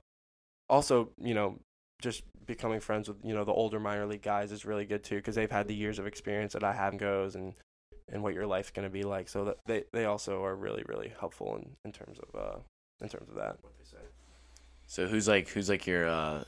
also, 0.69 1.11
you 1.23 1.35
know, 1.35 1.61
just 2.01 2.23
becoming 2.47 2.81
friends 2.81 3.07
with, 3.07 3.19
you 3.23 3.35
know, 3.35 3.45
the 3.45 3.53
older 3.53 3.79
minor 3.79 4.07
league 4.07 4.23
guys 4.23 4.51
is 4.51 4.65
really 4.65 4.87
good 4.87 5.05
too 5.05 5.17
because 5.17 5.35
they've 5.35 5.51
had 5.51 5.69
the 5.69 5.75
years 5.75 5.99
of 5.99 6.07
experience 6.07 6.55
that 6.55 6.65
I 6.65 6.73
have 6.73 6.97
goes 6.97 7.37
and, 7.37 7.55
and 8.11 8.23
what 8.23 8.35
your 8.35 8.47
life's 8.47 8.71
going 8.71 8.89
to 8.89 8.93
be 8.93 9.03
like. 9.03 9.29
So 9.29 9.45
that 9.45 9.59
they, 9.67 9.85
they 9.93 10.07
also 10.07 10.43
are 10.43 10.57
really, 10.57 10.83
really 10.87 11.13
helpful 11.21 11.57
in, 11.57 11.77
in 11.85 11.93
terms 11.93 12.19
of, 12.19 12.41
uh, 12.41 12.59
in 13.03 13.09
terms 13.11 13.29
of 13.29 13.35
that, 13.37 13.59
what 13.61 13.77
they 13.79 13.85
say. 13.85 14.03
So 14.87 15.07
who's 15.07 15.29
like 15.29 15.51
who's 15.51 15.69
like 15.69 15.87
your 15.87 16.09
uh 16.09 16.45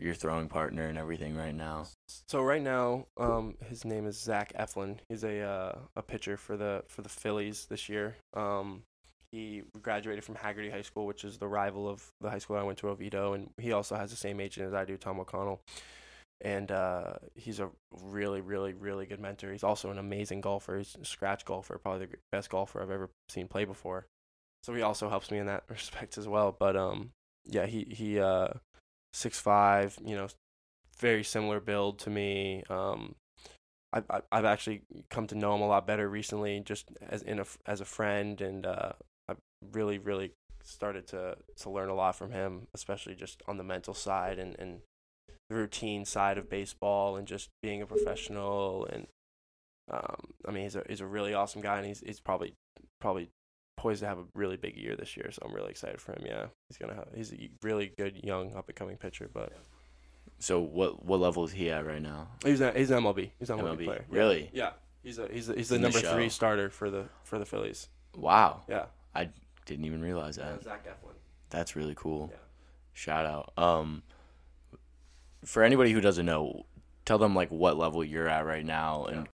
your 0.00 0.14
throwing 0.14 0.48
partner 0.48 0.86
and 0.86 0.98
everything 0.98 1.36
right 1.36 1.54
now? 1.54 1.86
So 2.28 2.42
right 2.42 2.62
now, 2.62 3.06
um, 3.16 3.56
his 3.68 3.84
name 3.84 4.06
is 4.06 4.18
Zach 4.18 4.52
Eflin. 4.58 4.98
He's 5.08 5.24
a 5.24 5.40
uh, 5.40 5.78
a 5.96 6.02
pitcher 6.02 6.36
for 6.36 6.56
the 6.56 6.84
for 6.88 7.02
the 7.02 7.08
Phillies 7.08 7.66
this 7.66 7.88
year. 7.88 8.16
Um, 8.34 8.82
he 9.32 9.62
graduated 9.80 10.24
from 10.24 10.34
Hagerty 10.34 10.72
High 10.72 10.82
School, 10.82 11.06
which 11.06 11.24
is 11.24 11.38
the 11.38 11.46
rival 11.46 11.88
of 11.88 12.12
the 12.20 12.30
high 12.30 12.38
school 12.38 12.56
I 12.56 12.62
went 12.62 12.78
to, 12.78 12.88
Oviedo, 12.88 13.34
and 13.34 13.50
he 13.58 13.72
also 13.72 13.94
has 13.94 14.10
the 14.10 14.16
same 14.16 14.40
agent 14.40 14.66
as 14.66 14.74
I 14.74 14.84
do, 14.84 14.96
Tom 14.96 15.20
O'Connell. 15.20 15.60
And 16.42 16.72
uh, 16.72 17.14
he's 17.34 17.60
a 17.60 17.68
really, 18.02 18.40
really, 18.40 18.72
really 18.72 19.06
good 19.06 19.20
mentor. 19.20 19.52
He's 19.52 19.62
also 19.62 19.90
an 19.90 19.98
amazing 19.98 20.40
golfer. 20.40 20.78
He's 20.78 20.96
a 21.00 21.04
scratch 21.04 21.44
golfer, 21.44 21.78
probably 21.78 22.06
the 22.06 22.16
best 22.32 22.50
golfer 22.50 22.82
I've 22.82 22.90
ever 22.90 23.10
seen 23.28 23.46
play 23.46 23.66
before. 23.66 24.06
So 24.62 24.74
he 24.74 24.82
also 24.82 25.08
helps 25.08 25.30
me 25.30 25.38
in 25.38 25.46
that 25.46 25.64
respect 25.68 26.18
as 26.18 26.26
well. 26.26 26.56
But 26.58 26.76
um, 26.76 27.10
yeah, 27.44 27.66
he 27.66 27.86
he 27.90 28.18
uh, 28.18 28.48
six 29.12 29.40
five, 29.40 29.98
you 30.04 30.16
know, 30.16 30.28
very 30.98 31.24
similar 31.24 31.60
build 31.60 31.98
to 32.00 32.10
me. 32.10 32.62
Um, 32.68 33.14
I, 33.92 34.02
I 34.08 34.20
I've 34.30 34.44
actually 34.44 34.82
come 35.08 35.26
to 35.28 35.34
know 35.34 35.54
him 35.54 35.62
a 35.62 35.66
lot 35.66 35.86
better 35.86 36.08
recently, 36.08 36.60
just 36.60 36.90
as 37.08 37.22
in 37.22 37.40
a 37.40 37.44
as 37.66 37.80
a 37.80 37.84
friend, 37.84 38.40
and 38.40 38.66
uh, 38.66 38.92
I've 39.28 39.38
really 39.72 39.98
really 39.98 40.32
started 40.62 41.06
to 41.08 41.36
to 41.56 41.70
learn 41.70 41.88
a 41.88 41.94
lot 41.94 42.16
from 42.16 42.32
him, 42.32 42.68
especially 42.74 43.14
just 43.14 43.42
on 43.48 43.56
the 43.56 43.64
mental 43.64 43.94
side 43.94 44.38
and 44.38 44.56
and 44.58 44.80
the 45.48 45.56
routine 45.56 46.04
side 46.04 46.38
of 46.38 46.48
baseball, 46.48 47.16
and 47.16 47.26
just 47.26 47.48
being 47.62 47.82
a 47.82 47.86
professional. 47.86 48.86
And 48.86 49.06
um, 49.90 50.34
I 50.46 50.52
mean, 50.52 50.64
he's 50.64 50.76
a 50.76 50.84
he's 50.88 51.00
a 51.00 51.06
really 51.06 51.34
awesome 51.34 51.62
guy, 51.62 51.78
and 51.78 51.86
he's 51.86 52.00
he's 52.00 52.20
probably 52.20 52.54
probably 53.00 53.30
poised 53.80 54.00
to 54.00 54.06
have 54.06 54.18
a 54.18 54.24
really 54.34 54.56
big 54.56 54.76
year 54.76 54.96
this 54.96 55.16
year. 55.16 55.30
So 55.30 55.42
I'm 55.44 55.54
really 55.54 55.70
excited 55.70 56.00
for 56.00 56.12
him. 56.12 56.22
Yeah, 56.26 56.46
he's 56.68 56.76
gonna 56.78 56.94
have 56.94 57.08
he's 57.14 57.32
a 57.32 57.50
really 57.62 57.92
good 57.96 58.20
young 58.22 58.54
up 58.54 58.68
and 58.68 58.76
coming 58.76 58.96
pitcher, 58.96 59.28
but. 59.32 59.52
So 60.38 60.60
what 60.60 61.04
what 61.04 61.20
level 61.20 61.44
is 61.44 61.52
he 61.52 61.70
at 61.70 61.84
right 61.86 62.00
now? 62.00 62.28
He's 62.44 62.60
a, 62.60 62.72
he's 62.72 62.90
an 62.90 63.02
MLB. 63.02 63.30
He's 63.38 63.50
an 63.50 63.58
MLB, 63.58 63.76
MLB. 63.76 63.84
player. 63.84 64.04
Really? 64.08 64.50
Yeah. 64.52 64.70
He's 65.02 65.18
a 65.18 65.28
he's 65.30 65.48
a, 65.48 65.54
he's 65.54 65.68
the 65.68 65.76
In 65.76 65.82
the 65.82 65.90
number 65.90 66.00
three 66.00 66.28
starter 66.28 66.70
for 66.70 66.90
the 66.90 67.06
for 67.24 67.38
the 67.38 67.44
Phillies. 67.44 67.88
Wow. 68.16 68.62
Yeah. 68.68 68.86
I 69.14 69.30
didn't 69.66 69.84
even 69.84 70.02
realize 70.02 70.36
that. 70.36 70.62
Zach 70.62 70.86
Eflin. 70.86 71.14
That's 71.50 71.76
really 71.76 71.94
cool. 71.96 72.28
Yeah. 72.30 72.38
Shout 72.92 73.26
out. 73.26 73.52
Um 73.56 74.02
for 75.44 75.62
anybody 75.62 75.92
who 75.92 76.00
doesn't 76.00 76.26
know, 76.26 76.64
tell 77.04 77.18
them 77.18 77.34
like 77.34 77.50
what 77.50 77.76
level 77.76 78.04
you're 78.04 78.28
at 78.28 78.44
right 78.44 78.64
now 78.64 79.06
and 79.06 79.28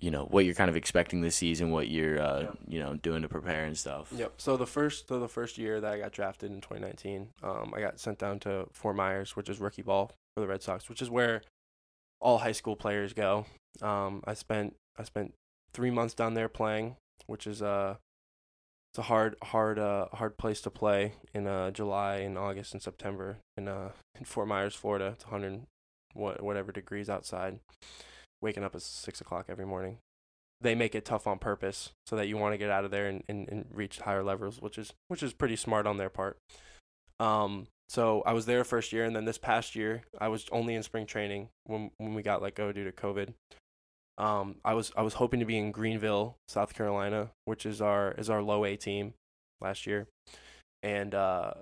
you 0.00 0.10
know, 0.10 0.24
what 0.26 0.44
you're 0.44 0.54
kind 0.54 0.70
of 0.70 0.76
expecting 0.76 1.20
this 1.22 1.34
season, 1.36 1.70
what 1.70 1.88
you're 1.88 2.20
uh, 2.20 2.40
Yeah. 2.42 2.50
you 2.68 2.78
know, 2.80 2.94
doing 2.94 3.22
to 3.22 3.28
prepare 3.28 3.64
and 3.64 3.76
stuff. 3.76 4.12
Yep. 4.14 4.34
So 4.38 4.56
the 4.56 4.66
first 4.66 5.08
so 5.08 5.18
the 5.18 5.28
first 5.28 5.58
year 5.58 5.80
that 5.80 5.92
I 5.92 5.98
got 5.98 6.12
drafted 6.12 6.52
in 6.52 6.60
2019, 6.60 7.28
um, 7.42 7.72
I 7.76 7.80
got 7.80 7.98
sent 7.98 8.18
down 8.18 8.38
to 8.40 8.68
Fort 8.72 8.94
Myers, 8.96 9.34
which 9.36 9.48
is 9.48 9.58
rookie 9.58 9.82
ball 9.82 10.12
for 10.34 10.40
the 10.40 10.46
Red 10.46 10.62
Sox, 10.62 10.88
which 10.88 11.02
is 11.02 11.10
where 11.10 11.42
all 12.20 12.38
high 12.38 12.52
school 12.52 12.76
players 12.76 13.12
go. 13.12 13.46
Um, 13.82 14.22
I 14.26 14.34
spent 14.34 14.74
I 14.98 15.02
spent 15.04 15.34
three 15.72 15.90
months 15.90 16.14
down 16.14 16.34
there 16.34 16.48
playing, 16.48 16.96
which 17.26 17.46
is 17.46 17.60
uh 17.62 17.96
it's 18.92 18.98
a 18.98 19.02
hard 19.02 19.34
hard 19.42 19.78
uh 19.78 20.06
hard 20.12 20.38
place 20.38 20.60
to 20.62 20.70
play 20.70 21.12
in 21.34 21.46
uh 21.48 21.70
July 21.72 22.16
and 22.18 22.38
August 22.38 22.72
and 22.72 22.80
September 22.82 23.38
in 23.56 23.66
uh 23.68 23.90
in 24.18 24.24
Fort 24.24 24.46
Myers, 24.48 24.74
Florida. 24.76 25.06
It's 25.14 25.24
100 25.26 25.62
what 26.14 26.42
whatever 26.42 26.70
degrees 26.72 27.10
outside. 27.10 27.58
Waking 28.40 28.64
up 28.64 28.74
at 28.74 28.82
six 28.82 29.20
o'clock 29.20 29.46
every 29.48 29.66
morning. 29.66 29.98
They 30.60 30.74
make 30.74 30.94
it 30.94 31.04
tough 31.04 31.26
on 31.26 31.38
purpose 31.38 31.92
so 32.06 32.16
that 32.16 32.26
you 32.26 32.36
want 32.36 32.52
to 32.54 32.58
get 32.58 32.70
out 32.70 32.84
of 32.84 32.90
there 32.90 33.06
and, 33.06 33.22
and, 33.28 33.48
and 33.48 33.66
reach 33.72 34.00
higher 34.00 34.24
levels, 34.24 34.60
which 34.60 34.78
is 34.78 34.92
which 35.08 35.22
is 35.22 35.32
pretty 35.32 35.56
smart 35.56 35.86
on 35.86 35.96
their 35.96 36.10
part. 36.10 36.38
Um, 37.20 37.66
so 37.88 38.22
I 38.26 38.32
was 38.32 38.46
there 38.46 38.64
first 38.64 38.92
year, 38.92 39.04
and 39.04 39.16
then 39.16 39.24
this 39.24 39.38
past 39.38 39.74
year 39.74 40.02
I 40.20 40.28
was 40.28 40.46
only 40.52 40.74
in 40.74 40.82
spring 40.82 41.06
training 41.06 41.48
when 41.64 41.90
when 41.98 42.14
we 42.14 42.22
got 42.22 42.42
let 42.42 42.54
go 42.54 42.72
due 42.72 42.84
to 42.84 42.92
COVID. 42.92 43.34
Um, 44.18 44.56
I 44.64 44.74
was 44.74 44.92
I 44.96 45.02
was 45.02 45.14
hoping 45.14 45.40
to 45.40 45.46
be 45.46 45.56
in 45.56 45.70
Greenville, 45.70 46.36
South 46.48 46.74
Carolina, 46.74 47.30
which 47.44 47.64
is 47.64 47.80
our 47.80 48.12
is 48.12 48.28
our 48.28 48.42
low 48.42 48.64
A 48.64 48.76
team 48.76 49.14
last 49.60 49.86
year, 49.86 50.08
and 50.82 51.14
uh, 51.14 51.54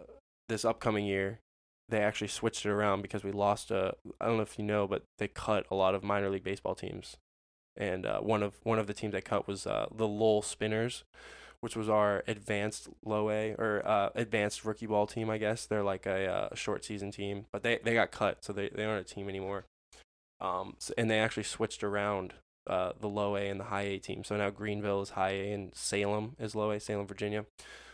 this 0.49 0.64
upcoming 0.64 1.05
year 1.05 1.41
they 1.89 2.01
actually 2.01 2.28
switched 2.28 2.66
it 2.66 2.70
around 2.70 3.03
because 3.03 3.24
we 3.24 3.32
lost 3.32 3.70
a 3.70 3.95
I 4.20 4.26
don't 4.26 4.37
know 4.37 4.43
if 4.43 4.59
you 4.59 4.64
know, 4.64 4.87
but 4.87 5.03
they 5.18 5.28
cut 5.28 5.66
a 5.70 5.74
lot 5.74 5.95
of 5.95 6.03
minor 6.03 6.28
league 6.30 6.45
baseball 6.45 6.74
teams, 6.74 7.16
and 7.76 8.07
uh, 8.07 8.20
one 8.20 8.43
of 8.43 8.55
one 8.62 8.78
of 8.78 8.87
the 8.87 8.95
teams 8.95 9.12
they 9.12 9.20
cut 9.20 9.47
was 9.47 9.66
uh, 9.66 9.87
the 9.95 10.09
Lowell 10.09 10.43
Spinners, 10.43 11.05
which 11.61 11.76
was 11.76 11.89
our 11.89 12.22
advanced 12.26 12.89
low 13.05 13.30
A 13.30 13.53
or 13.53 13.82
uh, 13.84 14.11
advanced 14.14 14.64
rookie 14.64 14.87
ball 14.87 15.07
team, 15.07 15.30
I 15.30 15.39
guess. 15.39 15.66
They're 15.66 15.82
like 15.82 16.07
a 16.07 16.26
uh, 16.26 16.55
short 16.55 16.84
season 16.84 17.11
team, 17.11 17.47
but 17.53 17.62
they, 17.62 17.78
they 17.82 17.95
got 17.95 18.11
cut, 18.11 18.45
so 18.45 18.53
they, 18.53 18.68
they 18.68 18.84
aren't 18.84 19.11
a 19.11 19.14
team 19.14 19.28
anymore. 19.28 19.64
Um, 20.41 20.74
so, 20.78 20.93
and 20.99 21.11
they 21.11 21.18
actually 21.18 21.45
switched 21.45 21.82
around 21.82 22.34
uh, 22.66 22.93
the 23.01 23.09
low 23.09 23.37
A 23.37 23.49
and 23.49 23.61
the 23.61 23.64
high 23.64 23.82
A 23.82 23.99
team. 23.99 24.24
So 24.24 24.37
now 24.37 24.51
Greenville 24.51 25.03
is 25.03 25.11
high 25.11 25.30
A 25.30 25.53
and 25.53 25.74
Salem 25.74 26.37
is 26.39 26.55
low 26.55 26.70
A, 26.70 26.80
Salem, 26.80 27.07
Virginia. 27.07 27.47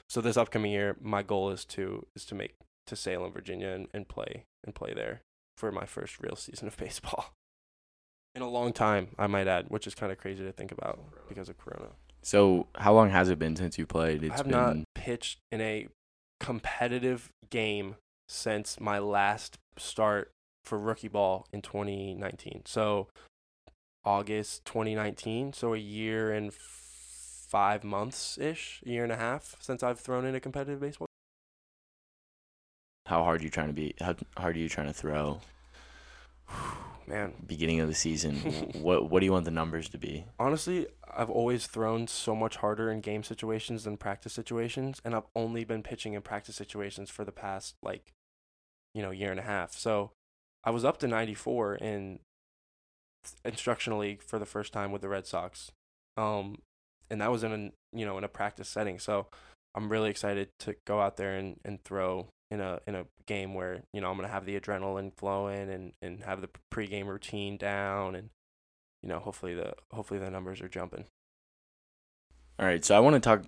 So 0.09 0.21
this 0.21 0.37
upcoming 0.37 0.73
year, 0.73 0.97
my 1.01 1.23
goal 1.23 1.51
is 1.51 1.65
to 1.67 2.07
is 2.15 2.25
to 2.27 2.35
make 2.35 2.57
to 2.87 2.97
Salem, 2.97 3.33
Virginia, 3.33 3.69
and, 3.69 3.89
and 3.93 4.09
play 4.09 4.45
and 4.65 4.75
play 4.75 4.93
there 4.95 5.23
for 5.57 5.71
my 5.73 5.85
first 5.85 6.21
real 6.21 6.37
season 6.37 6.69
of 6.69 6.77
baseball. 6.79 7.35
In 8.35 8.43
a 8.43 8.49
long 8.49 8.73
time, 8.73 9.09
I 9.19 9.27
might 9.27 9.47
add, 9.47 9.67
which 9.69 9.87
is 9.87 9.95
kind 9.95 10.11
of 10.11 10.19
crazy 10.19 10.43
to 10.43 10.53
think 10.53 10.73
about 10.73 10.99
because 11.29 11.49
of 11.49 11.59
Corona. 11.59 11.91
So 12.23 12.69
how 12.77 12.95
long 12.95 13.11
has 13.11 13.29
it 13.29 13.39
been 13.39 13.57
since 13.57 13.77
you 13.77 13.87
played? 13.87 14.23
It's 14.23 14.35
I 14.35 14.37
have 14.39 14.47
been 14.47 14.53
not 14.53 14.77
pitched 14.95 15.41
in 15.51 15.61
a 15.61 15.89
competitive 16.41 17.31
game 17.51 17.97
since 18.29 18.81
my 18.81 18.99
last 18.99 19.59
start 19.77 20.31
for 20.65 20.79
rookie 20.79 21.09
ball 21.09 21.47
in 21.53 21.61
2019. 21.61 22.63
So 22.65 23.09
August 24.05 24.65
2019, 24.65 25.53
so 25.53 25.75
a 25.75 25.79
year 25.79 26.33
and 26.33 26.53
5 26.53 27.85
months 27.85 28.39
ish, 28.39 28.83
a 28.87 28.89
year 28.89 29.03
and 29.03 29.13
a 29.13 29.17
half 29.17 29.57
since 29.61 29.83
I've 29.83 30.01
thrown 30.01 30.25
in 30.25 30.35
a 30.35 30.41
competitive 30.41 30.81
baseball. 30.81 31.07
How 33.13 33.23
hard 33.23 33.43
are 33.43 33.45
you 33.45 33.51
trying 33.51 33.67
to 33.67 33.75
be 33.75 33.95
how 34.01 34.15
hard 34.39 34.57
are 34.57 34.59
you 34.59 34.71
trying 34.71 34.87
to 34.87 34.93
throw 34.93 35.39
Man, 37.07 37.35
beginning 37.47 37.81
of 37.81 37.89
the 37.89 37.95
season? 37.95 38.37
what 38.81 39.11
what 39.11 39.21
do 39.21 39.27
you 39.27 39.33
want 39.33 39.45
the 39.45 39.51
numbers 39.51 39.89
to 39.91 39.99
be? 39.99 40.25
honestly, 40.39 40.87
I've 41.15 41.29
always 41.29 41.67
thrown 41.67 42.07
so 42.07 42.35
much 42.35 42.57
harder 42.57 42.91
in 42.91 43.01
game 43.01 43.23
situations 43.23 43.85
than 43.85 43.97
practice 43.97 44.33
situations, 44.33 45.03
and 45.05 45.15
I've 45.15 45.27
only 45.35 45.65
been 45.65 45.83
pitching 45.83 46.15
in 46.15 46.23
practice 46.23 46.57
situations 46.57 47.11
for 47.11 47.25
the 47.25 47.33
past 47.33 47.75
like, 47.83 48.13
you 48.95 49.03
know, 49.03 49.11
year 49.11 49.31
and 49.33 49.41
a 49.41 49.43
half. 49.43 49.73
So, 49.73 50.13
I 50.65 50.71
was 50.71 50.85
up 50.85 50.99
to 50.99 51.09
94 51.09 51.75
in 51.75 52.21
instructional 53.45 53.99
league 53.99 54.23
for 54.23 54.39
the 54.39 54.47
first 54.47 54.73
time 54.73 54.93
with 54.93 55.03
the 55.03 55.09
Red 55.09 55.27
Sox, 55.27 55.73
um, 56.17 56.63
and 57.11 57.21
that 57.21 57.33
was 57.33 57.43
in 57.43 57.53
a 57.53 57.99
you 57.99 58.07
know 58.07 58.17
in 58.17 58.25
a 58.25 58.29
practice 58.29 58.69
setting. 58.69 59.01
So, 59.01 59.27
I'm 59.75 59.91
really 59.91 60.09
excited 60.09 60.49
to 60.61 60.77
go 60.87 61.01
out 61.01 61.17
there 61.17 61.35
and, 61.37 61.59
and 61.65 61.83
throw 61.83 62.29
in 62.53 62.61
a 62.61 62.81
in 62.87 62.95
a 62.95 63.07
game 63.27 63.55
where 63.55 63.83
you 63.93 64.01
know 64.01 64.11
I'm 64.11 64.17
gonna 64.17 64.29
have 64.29 64.47
the 64.47 64.61
adrenaline 64.61 65.13
flowing 65.17 65.71
and 65.71 65.93
and 66.03 66.23
have 66.25 66.41
the 66.41 66.51
pregame 66.71 67.07
routine 67.07 67.57
down 67.57 68.15
and 68.15 68.31
you 69.03 69.09
know, 69.09 69.19
hopefully 69.19 69.55
the 69.55 69.75
hopefully 69.93 70.21
the 70.21 70.31
numbers 70.31 70.61
are 70.61 70.69
jumping. 70.69 71.05
All 72.59 72.67
right, 72.67 72.85
so 72.85 72.97
I 72.97 73.01
want 73.01 73.15
to 73.15 73.21
talk. 73.21 73.45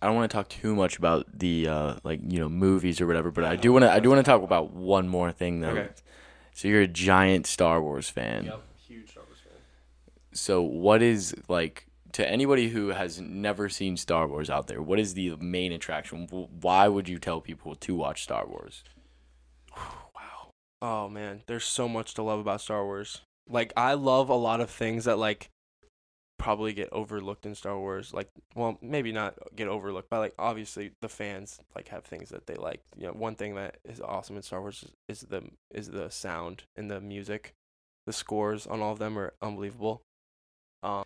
I 0.00 0.06
don't 0.06 0.16
want 0.16 0.30
to 0.30 0.34
talk 0.34 0.48
too 0.48 0.74
much 0.74 0.96
about 0.96 1.26
the 1.38 1.68
uh, 1.68 1.94
like 2.04 2.20
you 2.22 2.38
know 2.38 2.48
movies 2.48 3.00
or 3.00 3.06
whatever, 3.06 3.30
but 3.30 3.44
I 3.44 3.56
do 3.56 3.72
want 3.72 3.84
to. 3.84 3.90
I 3.90 3.98
do 3.98 4.08
want 4.08 4.24
to 4.24 4.30
talk 4.30 4.42
about 4.42 4.72
one 4.72 5.08
more 5.08 5.32
thing 5.32 5.60
though. 5.60 5.70
Okay. 5.70 5.88
So 6.54 6.68
you're 6.68 6.82
a 6.82 6.86
giant 6.86 7.46
Star 7.46 7.82
Wars 7.82 8.08
fan. 8.08 8.44
Yep, 8.44 8.62
huge 8.86 9.10
Star 9.10 9.24
Wars 9.24 9.38
fan. 9.42 9.58
So 10.32 10.62
what 10.62 11.02
is 11.02 11.34
like 11.48 11.86
to 12.12 12.28
anybody 12.28 12.68
who 12.68 12.88
has 12.88 13.20
never 13.20 13.68
seen 13.68 13.96
Star 13.96 14.26
Wars 14.26 14.50
out 14.50 14.66
there? 14.66 14.82
What 14.82 14.98
is 14.98 15.14
the 15.14 15.36
main 15.36 15.72
attraction? 15.72 16.26
Why 16.30 16.88
would 16.88 17.08
you 17.08 17.18
tell 17.18 17.40
people 17.40 17.74
to 17.76 17.94
watch 17.94 18.22
Star 18.22 18.46
Wars? 18.46 18.82
Wow. 19.76 20.50
Oh 20.82 21.08
man, 21.08 21.42
there's 21.46 21.64
so 21.64 21.88
much 21.88 22.14
to 22.14 22.22
love 22.22 22.40
about 22.40 22.60
Star 22.60 22.84
Wars. 22.84 23.20
Like 23.48 23.72
I 23.76 23.94
love 23.94 24.28
a 24.28 24.34
lot 24.34 24.60
of 24.60 24.70
things 24.70 25.04
that 25.04 25.18
like 25.18 25.50
probably 26.38 26.72
get 26.72 26.88
overlooked 26.90 27.44
in 27.44 27.54
Star 27.54 27.78
Wars. 27.78 28.12
Like 28.12 28.28
well, 28.54 28.78
maybe 28.80 29.12
not 29.12 29.34
get 29.54 29.68
overlooked, 29.68 30.08
but 30.10 30.18
like 30.18 30.34
obviously 30.38 30.92
the 31.02 31.08
fans 31.08 31.60
like 31.76 31.88
have 31.88 32.04
things 32.04 32.30
that 32.30 32.46
they 32.46 32.54
like. 32.54 32.80
You 32.96 33.06
know, 33.08 33.12
one 33.12 33.34
thing 33.34 33.54
that 33.56 33.76
is 33.84 34.00
awesome 34.00 34.36
in 34.36 34.42
Star 34.42 34.60
Wars 34.60 34.84
is, 35.08 35.22
is 35.22 35.28
the 35.28 35.42
is 35.70 35.88
the 35.88 36.10
sound 36.10 36.64
and 36.76 36.90
the 36.90 37.00
music. 37.00 37.54
The 38.06 38.12
scores 38.12 38.66
on 38.66 38.80
all 38.80 38.92
of 38.92 38.98
them 38.98 39.18
are 39.18 39.34
unbelievable. 39.42 40.02
Um 40.82 41.04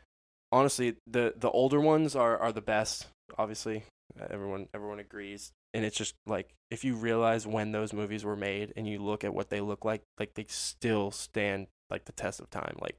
honestly, 0.53 0.97
the 1.07 1.35
the 1.37 1.51
older 1.51 1.81
ones 1.81 2.15
are 2.17 2.39
are 2.39 2.53
the 2.53 2.61
best, 2.61 3.07
obviously. 3.39 3.85
Uh, 4.21 4.27
Everyone 4.31 4.69
everyone 4.75 4.99
agrees. 4.99 5.53
And 5.73 5.85
it's 5.85 5.97
just 5.97 6.15
like 6.27 6.55
if 6.71 6.85
you 6.85 6.95
realize 6.95 7.47
when 7.47 7.73
those 7.73 7.93
movies 7.93 8.25
were 8.25 8.37
made 8.37 8.73
and 8.77 8.87
you 8.87 9.01
look 9.01 9.25
at 9.25 9.35
what 9.35 9.51
they 9.51 9.61
look 9.61 9.85
like 9.85 10.03
like 10.19 10.35
they 10.35 10.47
still 10.49 11.11
stand 11.11 11.67
like 11.91 12.05
the 12.05 12.13
test 12.13 12.41
of 12.41 12.49
time. 12.51 12.77
Like 12.81 12.97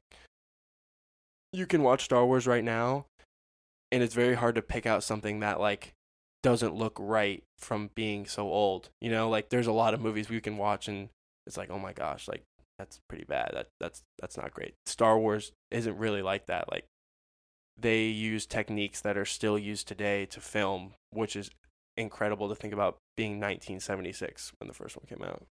you 1.52 1.66
can 1.66 1.82
watch 1.82 2.04
star 2.04 2.26
wars 2.26 2.46
right 2.46 2.64
now 2.64 3.06
and 3.90 4.02
it's 4.02 4.14
very 4.14 4.34
hard 4.34 4.56
to 4.56 4.62
pick 4.62 4.84
out 4.84 5.02
something 5.02 5.40
that 5.40 5.58
like 5.58 5.94
doesn't 6.42 6.74
look 6.74 6.96
right 7.00 7.42
from 7.58 7.90
being 7.94 8.26
so 8.26 8.42
old 8.42 8.90
you 9.00 9.10
know? 9.10 9.30
Like 9.30 9.48
there's 9.48 9.66
a 9.66 9.72
lot 9.72 9.94
of 9.94 10.00
movies 10.00 10.28
we 10.28 10.40
can 10.42 10.58
watch 10.58 10.86
and 10.86 11.08
it's 11.46 11.56
like 11.56 11.70
oh 11.70 11.78
my 11.78 11.94
gosh 11.94 12.28
like 12.28 12.42
that's 12.78 13.00
pretty 13.08 13.24
bad. 13.24 13.52
That 13.54 13.68
that's 13.80 14.02
that's 14.20 14.36
not 14.36 14.52
great. 14.52 14.74
Star 14.84 15.18
wars 15.18 15.52
isn't 15.70 15.96
really 15.96 16.22
like 16.22 16.46
that. 16.46 16.70
Like 16.70 16.84
they 17.78 18.04
use 18.04 18.46
techniques 18.46 19.00
that 19.02 19.16
are 19.18 19.24
still 19.24 19.58
used 19.58 19.86
today 19.88 20.26
to 20.26 20.40
film 20.40 20.94
which 21.10 21.36
is 21.36 21.50
incredible 21.96 22.48
to 22.48 22.54
think 22.54 22.72
about 22.74 22.98
being 23.16 23.32
1976 23.32 24.52
when 24.58 24.68
the 24.68 24.74
first 24.74 24.96
one 24.96 25.06
came 25.08 25.26
out. 25.26 25.42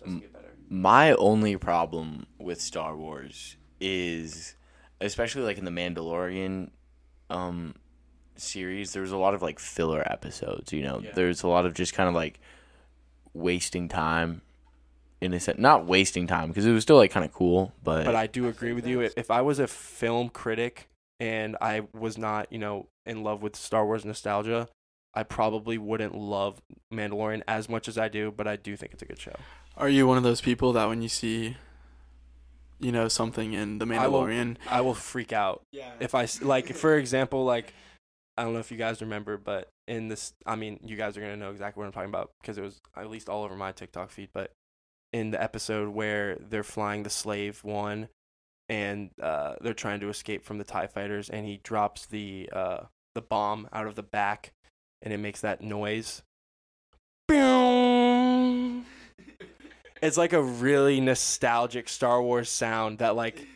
Doesn't 0.00 0.18
get 0.20 0.32
better. 0.32 0.54
My 0.68 1.12
only 1.12 1.56
problem 1.56 2.26
with 2.38 2.60
Star 2.60 2.96
Wars 2.96 3.56
is, 3.80 4.56
especially 5.00 5.42
like 5.42 5.58
in 5.58 5.64
the 5.64 5.70
Mandalorian, 5.70 6.70
um, 7.30 7.74
series. 8.34 8.92
There's 8.92 9.12
a 9.12 9.16
lot 9.16 9.34
of 9.34 9.42
like 9.42 9.58
filler 9.60 10.02
episodes. 10.10 10.72
You 10.72 10.82
know, 10.82 10.98
Yeah. 11.00 11.12
there's 11.14 11.42
a 11.44 11.48
lot 11.48 11.64
of 11.66 11.74
just 11.74 11.94
kind 11.94 12.08
of 12.08 12.14
like 12.14 12.40
wasting 13.32 13.88
time. 13.88 14.42
In 15.20 15.32
a 15.32 15.40
sense, 15.40 15.58
not 15.58 15.86
wasting 15.86 16.26
time 16.26 16.48
because 16.48 16.66
it 16.66 16.72
was 16.72 16.82
still 16.82 16.96
like 16.96 17.10
kind 17.10 17.24
of 17.24 17.32
cool, 17.32 17.72
but, 17.82 18.04
But 18.04 18.14
I 18.14 18.26
do 18.26 18.48
agree 18.48 18.72
with 18.74 18.86
you. 18.86 19.00
If, 19.00 19.14
if 19.16 19.30
I 19.30 19.40
was 19.40 19.58
a 19.58 19.66
film 19.66 20.28
critic 20.28 20.88
and 21.18 21.56
I 21.60 21.82
was 21.94 22.18
not, 22.18 22.52
you 22.52 22.58
know, 22.58 22.88
in 23.06 23.22
love 23.22 23.42
with 23.42 23.56
Star 23.56 23.86
Wars 23.86 24.04
nostalgia, 24.04 24.68
I 25.14 25.22
probably 25.22 25.78
wouldn't 25.78 26.14
love 26.14 26.60
Mandalorian 26.92 27.42
as 27.48 27.68
much 27.70 27.88
as 27.88 27.96
I 27.96 28.08
do. 28.08 28.30
But 28.30 28.46
I 28.46 28.56
do 28.56 28.76
think 28.76 28.92
it's 28.92 29.02
a 29.02 29.06
good 29.06 29.18
show. 29.18 29.32
Are 29.78 29.88
you 29.88 30.06
one 30.06 30.18
of 30.18 30.22
those 30.22 30.42
people 30.42 30.74
that 30.74 30.86
when 30.86 31.00
you 31.00 31.08
see, 31.08 31.56
you 32.78 32.92
know, 32.92 33.08
something 33.08 33.54
in 33.54 33.78
The 33.78 33.86
I 33.94 34.06
will- 34.08 34.22
Mandalorian? 34.24 34.56
I 34.68 34.80
will 34.82 34.94
freak 34.94 35.32
out 35.32 35.62
Yeah. 35.72 35.92
if 35.98 36.14
I 36.14 36.26
like, 36.42 36.74
for 36.74 36.96
example, 36.98 37.44
like 37.44 37.72
I 38.36 38.44
don't 38.44 38.52
know 38.52 38.58
if 38.60 38.70
you 38.70 38.76
guys 38.76 39.00
remember, 39.00 39.38
but 39.38 39.68
in 39.88 40.08
this, 40.08 40.34
I 40.44 40.56
mean, 40.56 40.78
you 40.84 40.94
guys 40.96 41.16
are 41.16 41.22
gonna 41.22 41.38
know 41.38 41.52
exactly 41.52 41.80
what 41.80 41.86
I'm 41.86 41.92
talking 41.92 42.10
about 42.10 42.32
because 42.42 42.58
it 42.58 42.62
was 42.62 42.80
at 42.94 43.08
least 43.08 43.30
all 43.30 43.44
over 43.44 43.56
my 43.56 43.72
TikTok 43.72 44.10
feed. 44.10 44.28
But 44.34 44.50
in 45.12 45.30
the 45.30 45.42
episode 45.42 45.88
where 45.88 46.36
they're 46.36 46.62
flying 46.62 47.02
the 47.02 47.10
slave 47.10 47.62
one, 47.64 48.08
and 48.68 49.10
uh, 49.22 49.54
they're 49.60 49.74
trying 49.74 50.00
to 50.00 50.08
escape 50.08 50.44
from 50.44 50.58
the 50.58 50.64
Tie 50.64 50.86
fighters, 50.86 51.28
and 51.30 51.46
he 51.46 51.60
drops 51.62 52.06
the 52.06 52.48
uh, 52.52 52.80
the 53.14 53.22
bomb 53.22 53.68
out 53.72 53.86
of 53.86 53.94
the 53.94 54.02
back, 54.02 54.52
and 55.02 55.12
it 55.12 55.18
makes 55.18 55.40
that 55.40 55.60
noise. 55.60 56.22
Boom. 57.28 58.84
It's 60.02 60.16
like 60.16 60.32
a 60.32 60.42
really 60.42 61.00
nostalgic 61.00 61.88
Star 61.88 62.22
Wars 62.22 62.50
sound 62.50 62.98
that 62.98 63.16
like 63.16 63.46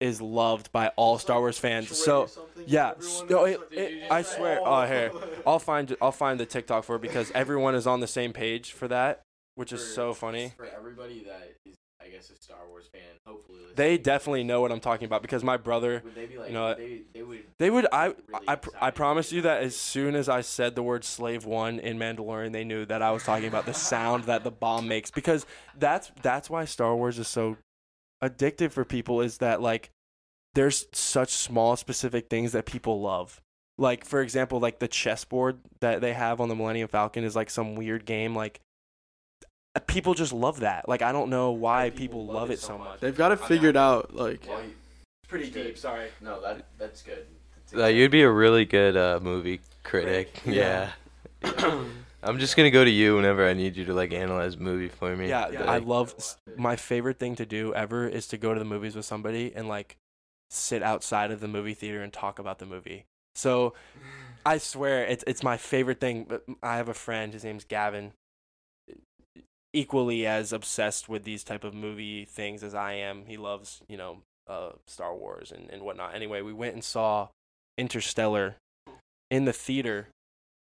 is 0.00 0.20
loved 0.20 0.72
by 0.72 0.88
all 0.96 1.18
Star 1.18 1.40
Wars 1.40 1.58
fans. 1.58 1.96
So 1.96 2.28
yeah, 2.66 2.92
it, 2.98 3.60
it, 3.70 4.10
I 4.10 4.22
swear. 4.22 4.60
Oh, 4.64 4.86
here, 4.86 5.12
I'll 5.46 5.58
find 5.58 5.94
I'll 6.00 6.12
find 6.12 6.40
the 6.40 6.46
TikTok 6.46 6.84
for 6.84 6.96
it 6.96 7.02
because 7.02 7.30
everyone 7.34 7.74
is 7.74 7.86
on 7.86 8.00
the 8.00 8.06
same 8.06 8.32
page 8.32 8.72
for 8.72 8.88
that, 8.88 9.22
which 9.60 9.74
is 9.74 9.94
so 9.94 10.14
funny. 10.14 10.54
For 10.56 10.66
everybody 10.74 11.22
that 11.24 11.54
is, 11.66 11.76
I 12.02 12.08
guess, 12.08 12.30
a 12.30 12.42
Star 12.42 12.66
Wars 12.66 12.88
fan, 12.90 13.02
hopefully 13.26 13.58
They 13.76 13.98
definitely 13.98 14.42
know 14.42 14.62
what 14.62 14.72
I'm 14.72 14.80
talking 14.80 15.04
about 15.04 15.20
because 15.20 15.44
my 15.44 15.58
brother, 15.58 16.00
would 16.02 16.14
they 16.14 16.24
be 16.24 16.38
like, 16.38 16.48
you 16.48 16.54
know 16.54 16.74
they, 16.74 17.02
they 17.12 17.22
would 17.22 17.42
they 17.58 17.68
would 17.68 17.86
I 17.92 18.06
Really 18.06 18.16
I, 18.48 18.54
pr- 18.56 18.70
I 18.80 18.90
promise 18.90 19.32
you 19.32 19.42
that 19.42 19.62
as 19.62 19.76
soon 19.76 20.14
as 20.14 20.30
I 20.30 20.40
said 20.40 20.74
the 20.74 20.82
word 20.82 21.04
slave 21.04 21.44
one 21.44 21.78
in 21.78 21.98
Mandalorian, 21.98 22.52
they 22.52 22.64
knew 22.64 22.86
that 22.86 23.02
I 23.02 23.10
was 23.10 23.22
talking 23.22 23.48
about 23.48 23.66
the 23.66 23.74
sound 23.74 24.24
that 24.24 24.44
the 24.44 24.50
bomb 24.50 24.88
makes 24.88 25.10
because 25.10 25.44
that's 25.78 26.10
that's 26.22 26.48
why 26.48 26.64
Star 26.64 26.96
Wars 26.96 27.18
is 27.18 27.28
so 27.28 27.58
addictive 28.24 28.72
for 28.72 28.86
people 28.86 29.20
is 29.20 29.38
that 29.38 29.60
like 29.60 29.90
there's 30.54 30.86
such 30.94 31.28
small 31.28 31.76
specific 31.76 32.30
things 32.30 32.52
that 32.52 32.64
people 32.64 33.02
love. 33.02 33.42
Like 33.76 34.06
for 34.06 34.22
example, 34.22 34.58
like 34.58 34.78
the 34.78 34.88
chessboard 34.88 35.58
that 35.80 36.00
they 36.00 36.14
have 36.14 36.40
on 36.40 36.48
the 36.48 36.56
Millennium 36.56 36.88
Falcon 36.88 37.24
is 37.24 37.36
like 37.36 37.50
some 37.50 37.76
weird 37.76 38.06
game 38.06 38.34
like 38.34 38.60
people 39.86 40.14
just 40.14 40.32
love 40.32 40.60
that. 40.60 40.88
Like 40.88 41.02
I 41.02 41.12
don't 41.12 41.30
know 41.30 41.52
why 41.52 41.90
people, 41.90 42.26
love, 42.26 42.50
it 42.50 42.58
so 42.58 42.78
much. 42.78 43.00
They've 43.00 43.16
got 43.16 43.32
it 43.32 43.40
figured 43.40 43.76
out. 43.76 44.14
Like, 44.14 44.46
Pretty 45.28 45.50
deep, 45.50 45.78
sorry. 45.78 46.08
No, 46.20 46.40
that 46.40 46.64
that's 46.78 47.02
good. 47.02 47.26
Uh, 47.76 47.86
you'd 47.86 48.10
be 48.10 48.22
a 48.22 48.30
really 48.30 48.64
good 48.64 48.96
uh, 48.96 49.20
movie 49.22 49.60
critic. 49.84 50.40
Yeah. 50.44 50.90
Yeah. 51.42 51.84
I'm 52.22 52.38
just 52.38 52.56
gonna 52.56 52.70
go 52.70 52.84
to 52.84 52.90
you 52.90 53.16
whenever 53.16 53.48
I 53.48 53.54
need 53.54 53.76
you 53.76 53.84
to 53.86 53.94
like 53.94 54.12
analyze 54.12 54.56
a 54.56 54.58
movie 54.58 54.88
for 54.88 55.14
me. 55.16 55.28
Yeah, 55.28 55.48
Yeah. 55.50 55.70
I 55.70 55.78
love 55.78 56.14
my 56.56 56.76
favorite 56.76 57.18
thing 57.18 57.36
to 57.36 57.46
do 57.46 57.72
ever 57.74 58.06
is 58.08 58.26
to 58.28 58.36
go 58.36 58.52
to 58.52 58.58
the 58.58 58.64
movies 58.66 58.94
with 58.96 59.06
somebody 59.06 59.52
and 59.54 59.68
like 59.68 59.96
sit 60.50 60.82
outside 60.82 61.30
of 61.30 61.40
the 61.40 61.48
movie 61.48 61.74
theater 61.74 62.02
and 62.02 62.12
talk 62.12 62.38
about 62.38 62.58
the 62.58 62.66
movie. 62.66 63.06
So 63.34 63.72
I 64.44 64.58
swear 64.58 65.04
it's 65.04 65.24
it's 65.26 65.42
my 65.42 65.56
favorite 65.56 66.00
thing. 66.00 66.26
But 66.28 66.44
I 66.62 66.76
have 66.76 66.88
a 66.88 66.94
friend, 66.94 67.32
his 67.32 67.44
name's 67.44 67.64
Gavin, 67.64 68.12
equally 69.72 70.26
as 70.26 70.52
obsessed 70.52 71.08
with 71.08 71.24
these 71.24 71.44
type 71.44 71.64
of 71.64 71.74
movie 71.74 72.24
things 72.24 72.62
as 72.62 72.74
I 72.74 72.94
am. 72.94 73.24
He 73.26 73.36
loves, 73.36 73.82
you 73.88 73.96
know, 73.96 74.18
uh, 74.48 74.70
Star 74.86 75.14
Wars 75.14 75.52
and, 75.52 75.70
and 75.70 75.82
whatnot. 75.82 76.14
Anyway, 76.14 76.42
we 76.42 76.52
went 76.52 76.74
and 76.74 76.82
saw 76.84 77.28
Interstellar 77.78 78.56
in 79.30 79.44
the 79.44 79.52
theater 79.52 80.08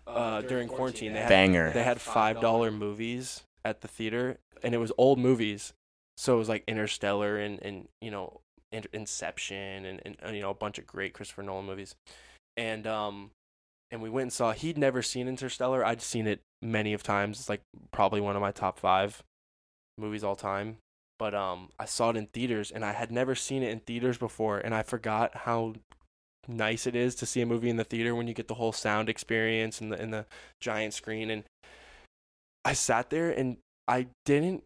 uh, 0.07 0.41
during 0.43 0.69
quarantine. 0.69 1.13
They 1.13 1.21
had 1.21 1.29
Banger. 1.29 1.71
they 1.73 1.85
had 1.85 2.01
five 2.01 2.41
dollar 2.41 2.71
movies 2.71 3.43
at 3.65 3.81
the 3.83 3.89
theater, 3.89 4.39
and 4.63 4.75
it 4.75 4.79
was 4.79 4.93
old 4.99 5.19
movies. 5.19 5.73
So 6.17 6.35
it 6.35 6.39
was 6.39 6.49
like 6.49 6.65
Interstellar 6.67 7.39
and 7.39 7.63
and 7.63 7.89
you 8.01 8.11
know 8.11 8.41
In- 8.73 8.85
Inception 8.93 9.85
and, 9.85 10.01
and 10.05 10.17
and, 10.21 10.35
you 10.35 10.43
know 10.43 10.51
a 10.51 10.55
bunch 10.55 10.79
of 10.79 10.87
great 10.87 11.13
Christopher 11.13 11.43
Nolan 11.43 11.67
movies, 11.67 11.95
and 12.57 12.87
um 12.87 13.31
and 13.91 14.03
we 14.03 14.11
went 14.11 14.25
and 14.25 14.33
saw. 14.33 14.53
He'd 14.53 14.77
never 14.77 15.03
seen 15.03 15.29
Interstellar. 15.29 15.85
I'd 15.85 16.03
seen 16.03 16.27
it 16.27 16.41
many 16.63 16.93
of 16.93 17.03
times. 17.03 17.41
It's 17.41 17.49
like 17.49 17.63
probably 17.93 18.21
one 18.21 18.37
of 18.37 18.43
my 18.43 18.53
top 18.53 18.79
five 18.79 19.23
movies 19.97 20.25
all 20.25 20.37
time. 20.37 20.79
But 21.19 21.35
um 21.35 21.71
I 21.79 21.85
saw 21.85 22.11
it 22.11 22.17
in 22.17 22.27
theaters, 22.27 22.71
and 22.71 22.85
I 22.85 22.93
had 22.93 23.11
never 23.11 23.35
seen 23.35 23.63
it 23.63 23.71
in 23.71 23.81
theaters 23.81 24.19
before, 24.19 24.59
and 24.59 24.75
I 24.75 24.83
forgot 24.83 25.35
how 25.39 25.75
nice 26.47 26.87
it 26.87 26.97
is 26.97 27.15
to 27.17 27.27
see 27.27 27.43
a 27.43 27.47
movie 27.47 27.69
in 27.69 27.77
the 27.77 27.85
theater 27.85 28.15
when 28.15 28.27
you 28.27 28.33
get 28.33 28.49
the 28.49 28.55
whole 28.55 28.73
sound 28.73 29.09
experience 29.09 29.81
and 29.81 29.93
the 29.93 30.01
and 30.01 30.13
the 30.13 30.27
giant 30.61 30.95
screen 30.95 31.31
and 31.31 31.45
I 32.65 32.73
sat 32.73 33.11
there 33.11 33.31
and 33.31 33.59
I 33.87 34.09
didn't 34.25 34.65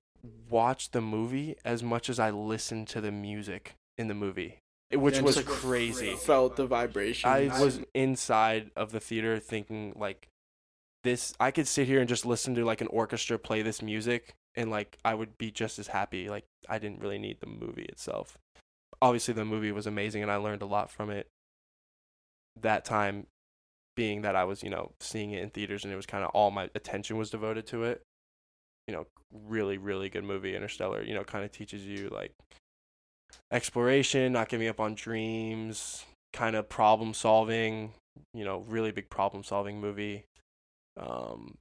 watch 0.49 0.91
the 0.91 1.01
movie 1.01 1.57
as 1.65 1.83
much 1.83 2.09
as 2.09 2.19
I 2.19 2.31
listened 2.31 2.89
to 2.89 3.01
the 3.01 3.13
music 3.13 3.75
in 3.99 4.09
the 4.09 4.15
movie, 4.15 4.59
which 4.93 5.17
Yeah, 5.17 5.23
was 5.23 5.39
crazy. 5.43 6.15
Felt 6.15 6.57
the 6.57 6.67
vibration. 6.67 7.31
I 7.31 7.61
was 7.61 7.81
inside 7.95 8.71
of 8.77 8.93
the 8.93 9.01
theater 9.01 9.39
thinking 9.39 9.93
like 9.97 10.29
this 11.05 11.35
I 11.41 11.51
could 11.51 11.67
sit 11.67 11.87
here 11.87 12.01
and 12.01 12.09
just 12.09 12.27
listen 12.27 12.55
to 12.55 12.65
like 12.65 12.81
an 12.81 12.87
orchestra 12.89 13.39
play 13.39 13.63
this 13.63 13.83
music 13.83 14.35
and 14.55 14.71
like 14.71 14.99
I 15.05 15.15
would 15.15 15.37
be 15.39 15.51
just 15.51 15.79
as 15.79 15.89
happy. 15.89 16.29
Like 16.29 16.45
I 16.69 16.79
didn't 16.79 17.01
really 17.01 17.19
need 17.19 17.41
the 17.41 17.47
movie 17.47 17.87
itself. 17.87 18.39
Obviously 19.01 19.35
the 19.35 19.45
movie 19.45 19.73
was 19.73 19.87
amazing 19.87 20.23
and 20.23 20.31
I 20.31 20.37
learned 20.37 20.63
a 20.63 20.67
lot 20.67 20.91
from 20.91 21.11
it 21.11 21.27
that 22.61 22.85
time 22.85 23.27
being 23.97 24.23
that 24.23 24.37
I 24.37 24.45
was, 24.45 24.63
you 24.63 24.71
know, 24.71 24.93
seeing 25.01 25.33
it 25.33 25.43
in 25.43 25.51
theaters 25.51 25.85
and 25.85 25.93
it 25.93 25.97
was 25.97 26.07
kind 26.07 26.25
of 26.25 26.31
all 26.31 26.51
my 26.51 26.69
attention 26.75 27.17
was 27.17 27.31
devoted 27.31 27.67
to 27.69 27.85
it. 27.85 28.03
You 28.87 28.95
know, 28.95 29.07
really 29.47 29.79
really 29.79 30.09
good 30.09 30.25
movie 30.25 30.55
Interstellar, 30.55 31.03
you 31.03 31.15
know, 31.15 31.25
kind 31.25 31.45
of 31.45 31.51
teaches 31.51 31.85
you 31.85 32.09
like 32.09 32.33
exploration, 33.51 34.33
not 34.33 34.49
giving 34.49 34.69
up 34.69 34.81
on 34.81 34.95
dreams, 34.95 36.05
kind 36.33 36.55
of 36.57 36.69
problem 36.69 37.15
solving. 37.15 37.93
You 38.35 38.45
know, 38.45 38.65
really 38.69 38.93
big 38.93 39.09
problem 39.09 39.43
solving 39.43 39.81
movie. 39.81 40.25
Um, 40.97 41.57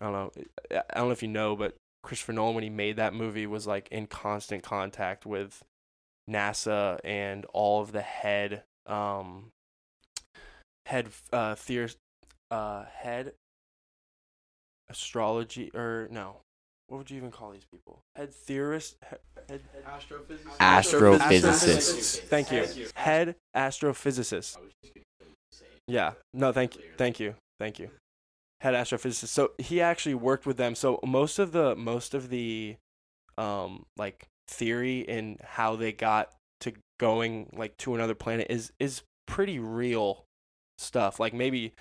I 0.00 0.04
don't 0.04 0.12
know. 0.12 0.32
I 0.70 0.76
I 0.78 0.98
don't 0.98 1.08
know 1.08 1.12
if 1.12 1.22
you 1.22 1.28
know, 1.28 1.56
but 1.56 1.74
Christopher 2.02 2.32
Nolan, 2.32 2.54
when 2.54 2.64
he 2.64 2.70
made 2.70 2.96
that 2.96 3.14
movie, 3.14 3.46
was 3.46 3.66
like 3.66 3.88
in 3.90 4.06
constant 4.06 4.62
contact 4.62 5.26
with 5.26 5.62
NASA 6.28 6.98
and 7.04 7.44
all 7.52 7.80
of 7.82 7.92
the 7.92 8.02
head, 8.02 8.62
um, 8.86 9.48
head, 10.86 11.08
uh, 11.32 11.54
theor- 11.54 11.94
uh, 12.50 12.84
head 12.84 13.32
astrology 14.88 15.70
or 15.74 16.08
no, 16.10 16.36
what 16.88 16.98
would 16.98 17.10
you 17.10 17.16
even 17.16 17.30
call 17.30 17.52
these 17.52 17.66
people? 17.70 18.00
Head 18.16 18.34
theorists. 18.34 18.96
Head, 19.02 19.20
head, 19.48 19.60
Astrophysicist. 19.86 20.58
Astrophysicists. 20.58 22.18
Thank 22.22 22.50
you. 22.50 22.88
Head 22.96 23.36
astrophysicist. 23.56 24.56
Yeah. 25.86 26.12
No, 26.34 26.52
thank 26.52 26.76
you. 26.76 26.82
Thank 26.98 27.20
you. 27.20 27.34
Thank 27.60 27.78
you. 27.78 27.90
Head 28.60 28.74
astrophysicist. 28.74 29.28
So 29.28 29.52
he 29.58 29.80
actually 29.80 30.14
worked 30.14 30.46
with 30.46 30.56
them. 30.56 30.74
So 30.74 31.00
most 31.04 31.38
of 31.38 31.52
the 31.52 31.74
most 31.76 32.14
of 32.14 32.28
the 32.28 32.76
um 33.38 33.86
like 33.96 34.28
theory 34.48 35.00
in 35.00 35.38
how 35.42 35.76
they 35.76 35.92
got 35.92 36.32
to 36.60 36.72
going 36.98 37.50
like 37.54 37.76
to 37.78 37.94
another 37.94 38.14
planet 38.14 38.46
is 38.50 38.72
is 38.78 39.02
pretty 39.26 39.58
real 39.58 40.24
stuff. 40.78 41.18
Like 41.18 41.32
maybe 41.32 41.72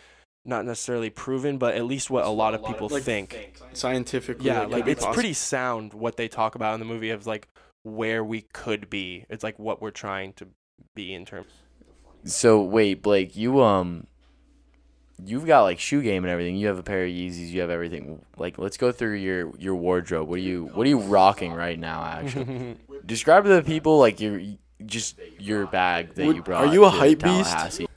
not 0.45 0.65
necessarily 0.65 1.09
proven, 1.09 1.57
but 1.57 1.75
at 1.75 1.85
least 1.85 2.09
what 2.09 2.25
a 2.25 2.29
lot 2.29 2.53
of 2.53 2.63
people 2.65 2.87
Like, 2.89 3.03
think. 3.03 3.55
Scientifically. 3.73 4.45
Yeah, 4.45 4.61
like, 4.61 4.71
like 4.71 4.87
it's 4.87 5.01
possible. 5.01 5.13
pretty 5.13 5.33
sound 5.33 5.93
what 5.93 6.17
they 6.17 6.27
talk 6.27 6.55
about 6.55 6.73
in 6.75 6.79
the 6.79 6.85
movie 6.85 7.09
of 7.09 7.27
like 7.27 7.49
where 7.83 8.23
we 8.23 8.45
could 8.53 8.89
be. 8.89 9.25
It's 9.29 9.43
like 9.43 9.59
what 9.59 9.81
we're 9.81 9.91
trying 9.91 10.33
to 10.33 10.47
be 10.95 11.13
in 11.13 11.25
terms. 11.25 11.51
So 12.23 12.61
wait, 12.61 13.01
Blake, 13.01 13.35
you 13.35 13.61
um, 13.61 14.07
you've 15.25 15.45
got 15.45 15.63
like 15.63 15.79
shoe 15.79 16.01
game 16.01 16.23
and 16.23 16.31
everything. 16.31 16.55
You 16.55 16.67
have 16.67 16.79
a 16.79 16.83
pair 16.83 17.03
of 17.03 17.09
Yeezys. 17.09 17.49
You 17.49 17.61
have 17.61 17.69
everything. 17.69 18.23
Like, 18.37 18.57
let's 18.57 18.77
go 18.77 18.91
through 18.91 19.15
your 19.15 19.55
your 19.57 19.75
wardrobe. 19.75 20.27
What 20.27 20.39
are 20.39 20.41
you 20.41 20.65
What 20.73 20.85
are 20.85 20.89
you 20.89 20.99
rocking 20.99 21.53
right 21.53 21.77
now? 21.77 22.03
Actually, 22.03 22.77
describe 23.05 23.43
to 23.43 23.49
the 23.49 23.63
people 23.63 23.99
like 23.99 24.19
your 24.19 24.41
just 24.85 25.19
your 25.39 25.67
bag 25.67 26.15
that 26.15 26.25
you 26.25 26.41
brought. 26.41 26.65
are 26.65 26.73
you 26.73 26.85
a 26.85 26.91
to 26.91 26.97
hype 26.97 27.19
beast? 27.19 27.81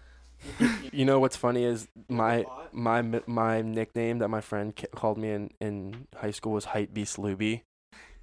You 0.92 1.04
know 1.04 1.18
what's 1.18 1.36
funny 1.36 1.64
is 1.64 1.88
my 2.08 2.44
my 2.72 3.00
my 3.26 3.62
nickname 3.62 4.18
that 4.18 4.28
my 4.28 4.40
friend 4.40 4.74
called 4.94 5.16
me 5.16 5.30
in 5.30 5.50
in 5.60 6.06
high 6.16 6.32
school 6.32 6.52
was 6.52 6.66
hype 6.66 6.92
beast 6.92 7.16
Luby 7.16 7.62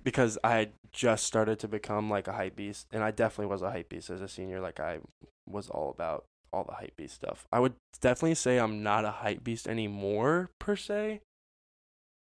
because 0.04 0.38
I 0.43 0.52
had 0.52 0.72
just 0.91 1.26
started 1.26 1.60
to 1.60 1.68
become 1.68 2.10
like 2.10 2.28
a 2.28 2.34
hype 2.34 2.56
beast 2.56 2.88
and 2.91 3.04
I 3.04 3.12
definitely 3.12 3.47
was 3.47 3.62
a 3.62 3.72
hype 3.72 3.89
beast 3.89 4.10
as 4.10 4.22
a 4.22 4.28
senior 4.28 4.60
like 4.60 4.80
I 4.80 5.00
was 5.47 5.70
all 5.70 5.89
about 5.89 6.26
all 6.52 6.64
the 6.64 6.74
hype 6.74 6.95
beast 6.97 7.16
stuff. 7.16 7.45
I 7.52 7.60
would 7.60 7.74
definitely 8.02 8.36
say 8.36 8.58
I'm 8.60 8.84
not 8.84 9.06
a 9.06 9.12
hype 9.12 9.43
beast 9.43 9.68
anymore 9.68 10.50
per 10.60 10.76
se. 10.76 11.22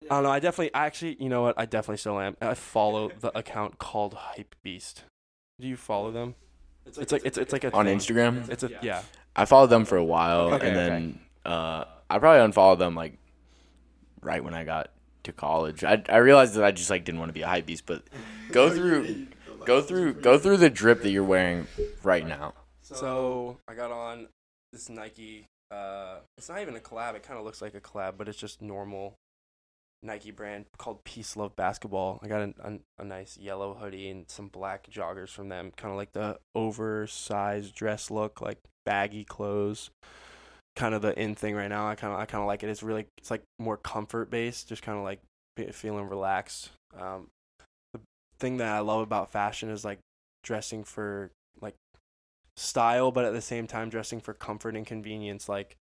I 0.03 0.16
don't 0.16 0.24
know. 0.24 0.32
I 0.32 0.39
definitely, 0.39 0.74
I 0.74 0.86
actually, 0.86 1.16
you 1.20 1.30
know 1.30 1.41
what? 1.43 1.55
I 1.57 1.66
definitely 1.66 1.97
still 1.97 2.20
am. 2.20 2.36
I 2.41 2.53
follow 2.55 3.09
the 3.20 3.36
account 3.38 3.80
called 3.80 4.14
Hype 4.14 4.55
Beast. 4.61 5.03
Do 5.61 5.68
you 5.68 5.78
follow 5.78 6.11
them? 6.11 6.36
It's 6.86 7.11
like 7.11 7.22
it's 7.26 7.38
it's 7.38 7.53
like 7.53 7.64
a 7.64 7.74
on 7.74 7.86
thing. 7.86 7.97
Instagram. 7.97 8.49
It's 8.49 8.64
a 8.64 8.72
yeah. 8.82 9.03
I 9.36 9.45
followed 9.45 9.68
them 9.68 9.86
for 9.86 9.95
a 9.95 10.03
while, 10.03 10.53
Okay, 10.53 10.68
and 10.68 10.78
okay. 10.78 10.89
then 10.89 11.20
uh, 11.45 11.86
I 12.09 12.20
probably 12.20 12.41
unfollowed 12.41 12.80
them 12.80 12.95
like 12.95 13.18
right 14.22 14.43
when 14.43 14.53
I 14.53 14.66
got 14.66 14.89
to 15.24 15.32
college. 15.32 15.86
I 15.86 16.03
I 16.09 16.18
realized 16.18 16.55
that 16.55 16.66
I 16.66 16.72
just 16.72 16.89
like 16.89 17.05
didn't 17.05 17.20
want 17.20 17.30
to 17.30 17.34
be 17.34 17.41
a 17.43 17.47
hype 17.47 17.66
beast. 17.66 17.86
But 17.86 18.03
go 18.51 18.70
through, 18.76 19.28
go 19.66 19.82
through, 19.82 20.16
go 20.16 20.38
through 20.38 20.57
the 20.57 20.70
drip 20.70 21.01
that 21.03 21.11
you're 21.11 21.24
wearing 21.24 21.68
right 22.03 22.28
now. 22.28 22.53
So 22.93 23.57
I 23.67 23.73
got 23.73 23.91
on 23.91 24.27
this 24.71 24.89
Nike. 24.89 25.47
Uh, 25.71 26.17
it's 26.37 26.49
not 26.49 26.61
even 26.61 26.75
a 26.75 26.79
collab. 26.79 27.15
It 27.15 27.23
kind 27.23 27.39
of 27.39 27.45
looks 27.45 27.61
like 27.61 27.73
a 27.73 27.81
collab, 27.81 28.13
but 28.17 28.27
it's 28.27 28.37
just 28.37 28.61
normal 28.61 29.15
Nike 30.03 30.31
brand 30.31 30.65
called 30.77 31.03
Peace 31.03 31.35
Love 31.35 31.55
Basketball. 31.55 32.19
I 32.21 32.27
got 32.27 32.41
a, 32.41 32.53
a, 32.63 32.79
a 32.99 33.03
nice 33.03 33.37
yellow 33.37 33.73
hoodie 33.73 34.09
and 34.09 34.29
some 34.29 34.47
black 34.47 34.89
joggers 34.91 35.29
from 35.29 35.49
them. 35.49 35.71
Kind 35.75 35.91
of 35.91 35.97
like 35.97 36.11
the 36.11 36.37
oversized 36.53 37.73
dress 37.73 38.11
look, 38.11 38.41
like 38.41 38.59
baggy 38.85 39.23
clothes. 39.23 39.89
Kind 40.75 40.93
of 40.93 41.01
the 41.01 41.19
in 41.19 41.33
thing 41.35 41.55
right 41.55 41.69
now. 41.69 41.87
I 41.87 41.95
kind 41.95 42.13
of 42.13 42.19
I 42.19 42.25
kind 42.25 42.41
of 42.41 42.47
like 42.47 42.63
it. 42.63 42.69
It's 42.69 42.83
really 42.83 43.07
it's 43.17 43.31
like 43.31 43.43
more 43.59 43.77
comfort 43.77 44.29
based. 44.29 44.67
Just 44.69 44.83
kind 44.83 44.97
of 44.97 45.03
like 45.03 45.21
feeling 45.71 46.07
relaxed. 46.07 46.71
Um, 46.99 47.27
the 47.93 48.01
thing 48.39 48.57
that 48.57 48.69
I 48.69 48.79
love 48.79 49.01
about 49.01 49.31
fashion 49.31 49.69
is 49.69 49.85
like 49.85 49.99
dressing 50.43 50.83
for 50.83 51.31
like 51.61 51.75
style, 52.57 53.11
but 53.11 53.25
at 53.25 53.33
the 53.33 53.41
same 53.41 53.67
time 53.67 53.89
dressing 53.89 54.19
for 54.19 54.33
comfort 54.33 54.75
and 54.75 54.85
convenience. 54.85 55.49
Like, 55.49 55.77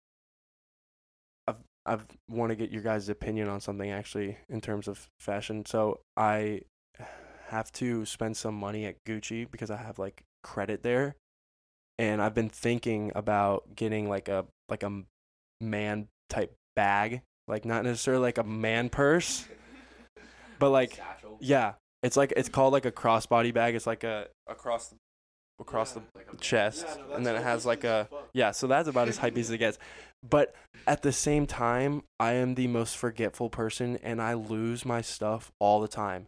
I've 1.46 1.56
I've 1.86 2.06
want 2.28 2.50
to 2.50 2.56
get 2.56 2.70
your 2.70 2.82
guys' 2.82 3.08
opinion 3.08 3.48
on 3.48 3.60
something 3.60 3.90
actually 3.90 4.38
in 4.48 4.60
terms 4.60 4.88
of 4.88 5.08
fashion. 5.20 5.64
So 5.66 6.00
I 6.16 6.62
have 7.48 7.72
to 7.72 8.04
spend 8.04 8.36
some 8.36 8.54
money 8.54 8.84
at 8.84 8.96
Gucci 9.06 9.50
because 9.50 9.70
I 9.70 9.76
have 9.76 9.98
like 9.98 10.22
credit 10.42 10.82
there, 10.82 11.16
and 11.98 12.20
I've 12.20 12.34
been 12.34 12.50
thinking 12.50 13.12
about 13.14 13.74
getting 13.74 14.08
like 14.08 14.28
a 14.28 14.46
like 14.68 14.82
a 14.82 15.02
man 15.60 16.08
type 16.28 16.54
bag, 16.76 17.22
like 17.46 17.64
not 17.64 17.84
necessarily 17.84 18.22
like 18.22 18.38
a 18.38 18.44
man 18.44 18.90
purse, 18.90 19.46
but 20.58 20.70
like 20.70 21.00
yeah, 21.40 21.74
it's 22.02 22.16
like 22.16 22.32
it's 22.36 22.48
called 22.48 22.72
like 22.72 22.84
a 22.84 22.92
crossbody 22.92 23.52
bag. 23.52 23.74
It's 23.74 23.86
like 23.86 24.04
a 24.04 24.26
across 24.46 24.94
the 25.58 25.62
across 25.62 25.92
the 25.92 26.02
chest, 26.40 26.86
and 27.12 27.26
then 27.26 27.34
it 27.36 27.42
has 27.42 27.66
like 27.66 27.84
a 27.84 28.08
yeah. 28.32 28.50
So 28.52 28.66
that's 28.66 28.88
about 28.88 29.08
as 29.08 29.18
hype 29.18 29.36
as 29.36 29.50
it 29.50 29.58
gets. 29.58 29.78
But 30.28 30.54
at 30.86 31.02
the 31.02 31.12
same 31.12 31.46
time, 31.46 32.02
I 32.18 32.32
am 32.32 32.54
the 32.54 32.66
most 32.66 32.96
forgetful 32.96 33.50
person, 33.50 33.98
and 34.02 34.20
I 34.20 34.34
lose 34.34 34.84
my 34.84 35.00
stuff 35.00 35.52
all 35.60 35.80
the 35.80 35.88
time. 35.88 36.26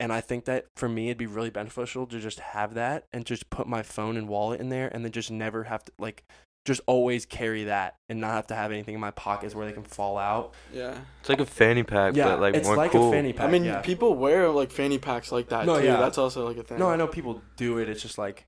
And 0.00 0.12
I 0.12 0.20
think 0.20 0.44
that 0.46 0.66
for 0.76 0.88
me, 0.88 1.06
it'd 1.06 1.18
be 1.18 1.26
really 1.26 1.50
beneficial 1.50 2.06
to 2.08 2.18
just 2.20 2.40
have 2.40 2.74
that 2.74 3.04
and 3.12 3.24
just 3.24 3.48
put 3.48 3.66
my 3.66 3.82
phone 3.82 4.16
and 4.16 4.28
wallet 4.28 4.60
in 4.60 4.68
there, 4.68 4.88
and 4.88 5.04
then 5.04 5.12
just 5.12 5.30
never 5.30 5.64
have 5.64 5.84
to 5.84 5.92
like 5.98 6.24
just 6.64 6.80
always 6.86 7.26
carry 7.26 7.64
that 7.64 7.94
and 8.08 8.20
not 8.20 8.32
have 8.32 8.46
to 8.46 8.54
have 8.54 8.72
anything 8.72 8.94
in 8.94 9.00
my 9.00 9.10
pockets 9.10 9.54
where 9.54 9.66
they 9.66 9.72
can 9.72 9.82
fall 9.82 10.16
out. 10.16 10.54
Yeah. 10.72 10.96
It's 11.20 11.28
like 11.28 11.40
a 11.40 11.46
fanny 11.46 11.82
pack, 11.82 12.16
Yeah, 12.16 12.28
but 12.28 12.40
like 12.40 12.54
it's 12.54 12.66
more 12.66 12.76
like 12.76 12.92
cool. 12.92 13.10
a 13.10 13.12
fanny 13.12 13.34
pack. 13.34 13.46
I 13.48 13.50
mean, 13.50 13.64
yeah. 13.64 13.82
people 13.82 14.14
wear 14.14 14.48
like 14.48 14.70
fanny 14.70 14.96
packs 14.98 15.30
like 15.30 15.50
that 15.50 15.66
No, 15.66 15.78
too. 15.78 15.84
yeah. 15.84 15.96
That's 15.98 16.16
also 16.16 16.48
like 16.48 16.56
a 16.56 16.62
thing. 16.62 16.78
No, 16.78 16.88
I 16.88 16.96
know 16.96 17.06
people 17.06 17.42
do 17.56 17.76
it. 17.78 17.90
It's 17.90 18.00
just 18.00 18.16
like 18.16 18.46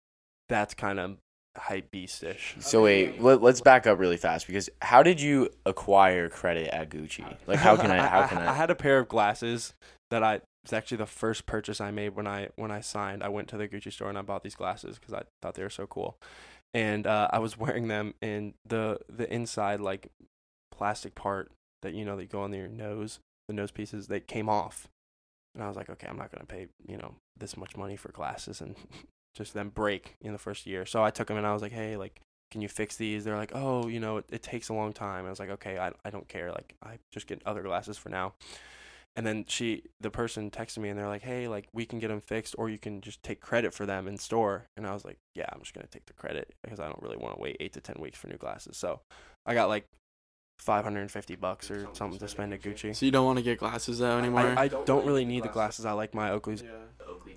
that's 0.48 0.74
kind 0.74 0.98
of 0.98 1.18
hype 1.56 1.90
beastish. 1.90 2.56
So 2.60 2.82
wait, 2.84 3.20
let, 3.20 3.42
let's 3.42 3.60
back 3.60 3.86
up 3.86 3.98
really 3.98 4.16
fast 4.16 4.46
because 4.46 4.68
how 4.82 5.02
did 5.02 5.20
you 5.20 5.50
acquire 5.64 6.28
credit 6.28 6.68
at 6.68 6.90
Gucci? 6.90 7.36
Like, 7.46 7.58
how 7.58 7.76
can 7.76 7.90
I? 7.90 8.06
How 8.06 8.26
can 8.26 8.38
I 8.42 8.50
I? 8.50 8.54
had 8.54 8.70
a 8.70 8.74
pair 8.74 8.98
of 8.98 9.08
glasses 9.08 9.74
that 10.10 10.22
I. 10.22 10.40
It's 10.64 10.72
actually 10.72 10.96
the 10.96 11.06
first 11.06 11.46
purchase 11.46 11.80
I 11.80 11.92
made 11.92 12.16
when 12.16 12.26
I 12.26 12.48
when 12.56 12.70
I 12.70 12.80
signed. 12.80 13.22
I 13.22 13.28
went 13.28 13.48
to 13.48 13.56
the 13.56 13.68
Gucci 13.68 13.92
store 13.92 14.08
and 14.08 14.18
I 14.18 14.22
bought 14.22 14.42
these 14.42 14.56
glasses 14.56 14.98
because 14.98 15.14
I 15.14 15.22
thought 15.40 15.54
they 15.54 15.62
were 15.62 15.70
so 15.70 15.86
cool, 15.86 16.18
and 16.74 17.06
uh, 17.06 17.28
I 17.32 17.38
was 17.38 17.56
wearing 17.58 17.88
them. 17.88 18.14
And 18.20 18.54
the 18.66 18.98
the 19.08 19.32
inside 19.32 19.80
like 19.80 20.08
plastic 20.72 21.14
part 21.14 21.50
that 21.82 21.94
you 21.94 22.04
know 22.04 22.16
that 22.16 22.30
go 22.30 22.42
on 22.42 22.52
your 22.52 22.68
nose, 22.68 23.20
the 23.48 23.54
nose 23.54 23.70
pieces, 23.70 24.08
they 24.08 24.20
came 24.20 24.48
off, 24.48 24.88
and 25.54 25.62
I 25.62 25.68
was 25.68 25.76
like, 25.76 25.88
okay, 25.88 26.08
I'm 26.08 26.18
not 26.18 26.32
gonna 26.32 26.46
pay 26.46 26.66
you 26.86 26.96
know 26.96 27.14
this 27.36 27.56
much 27.56 27.76
money 27.76 27.96
for 27.96 28.10
glasses 28.10 28.60
and 28.60 28.74
just 29.36 29.54
them 29.54 29.68
break 29.68 30.16
in 30.20 30.32
the 30.32 30.38
first 30.38 30.66
year. 30.66 30.86
So 30.86 31.04
I 31.04 31.10
took 31.10 31.28
them 31.28 31.36
and 31.36 31.46
I 31.46 31.52
was 31.52 31.62
like, 31.62 31.72
hey, 31.72 31.96
like 31.96 32.20
can 32.50 32.60
you 32.60 32.68
fix 32.68 32.96
these? 32.96 33.24
They're 33.24 33.36
like, 33.36 33.52
oh, 33.54 33.88
you 33.88 34.00
know, 34.00 34.18
it, 34.18 34.26
it 34.30 34.42
takes 34.42 34.68
a 34.68 34.74
long 34.74 34.92
time. 34.92 35.26
I 35.26 35.30
was 35.30 35.40
like, 35.40 35.50
okay, 35.50 35.78
I, 35.78 35.92
I 36.04 36.10
don't 36.10 36.28
care. 36.28 36.50
Like, 36.52 36.74
I 36.82 36.98
just 37.10 37.26
get 37.26 37.42
other 37.44 37.62
glasses 37.62 37.98
for 37.98 38.08
now. 38.08 38.34
And 39.16 39.26
then 39.26 39.46
she, 39.48 39.82
the 40.00 40.10
person 40.10 40.50
texted 40.50 40.78
me 40.78 40.90
and 40.90 40.98
they're 40.98 41.08
like, 41.08 41.22
hey, 41.22 41.48
like, 41.48 41.68
we 41.72 41.86
can 41.86 41.98
get 41.98 42.08
them 42.08 42.20
fixed 42.20 42.54
or 42.58 42.68
you 42.68 42.78
can 42.78 43.00
just 43.00 43.22
take 43.22 43.40
credit 43.40 43.72
for 43.72 43.86
them 43.86 44.06
in 44.06 44.18
store. 44.18 44.66
And 44.76 44.86
I 44.86 44.92
was 44.92 45.04
like, 45.04 45.18
yeah, 45.34 45.46
I'm 45.52 45.60
just 45.60 45.74
going 45.74 45.86
to 45.86 45.90
take 45.90 46.06
the 46.06 46.12
credit 46.12 46.54
because 46.62 46.80
I 46.80 46.86
don't 46.86 47.02
really 47.02 47.16
want 47.16 47.34
to 47.34 47.40
wait 47.40 47.56
eight 47.58 47.72
to 47.72 47.80
10 47.80 47.96
weeks 47.98 48.18
for 48.18 48.28
new 48.28 48.36
glasses. 48.36 48.76
So 48.76 49.00
I 49.46 49.54
got 49.54 49.68
like 49.68 49.86
550 50.58 51.36
bucks 51.36 51.70
or 51.70 51.88
something 51.94 52.18
to 52.18 52.28
spend 52.28 52.52
at 52.52 52.62
Gucci. 52.62 52.94
So 52.94 53.06
you 53.06 53.12
don't 53.12 53.26
want 53.26 53.38
to 53.38 53.42
get 53.42 53.58
glasses 53.58 53.98
though 53.98 54.18
anymore. 54.18 54.54
I, 54.56 54.64
I 54.64 54.68
don't 54.68 55.06
really 55.06 55.24
need 55.24 55.44
the 55.44 55.48
glasses. 55.48 55.86
I 55.86 55.92
like 55.92 56.14
my 56.14 56.30
Oakleys. 56.30 56.62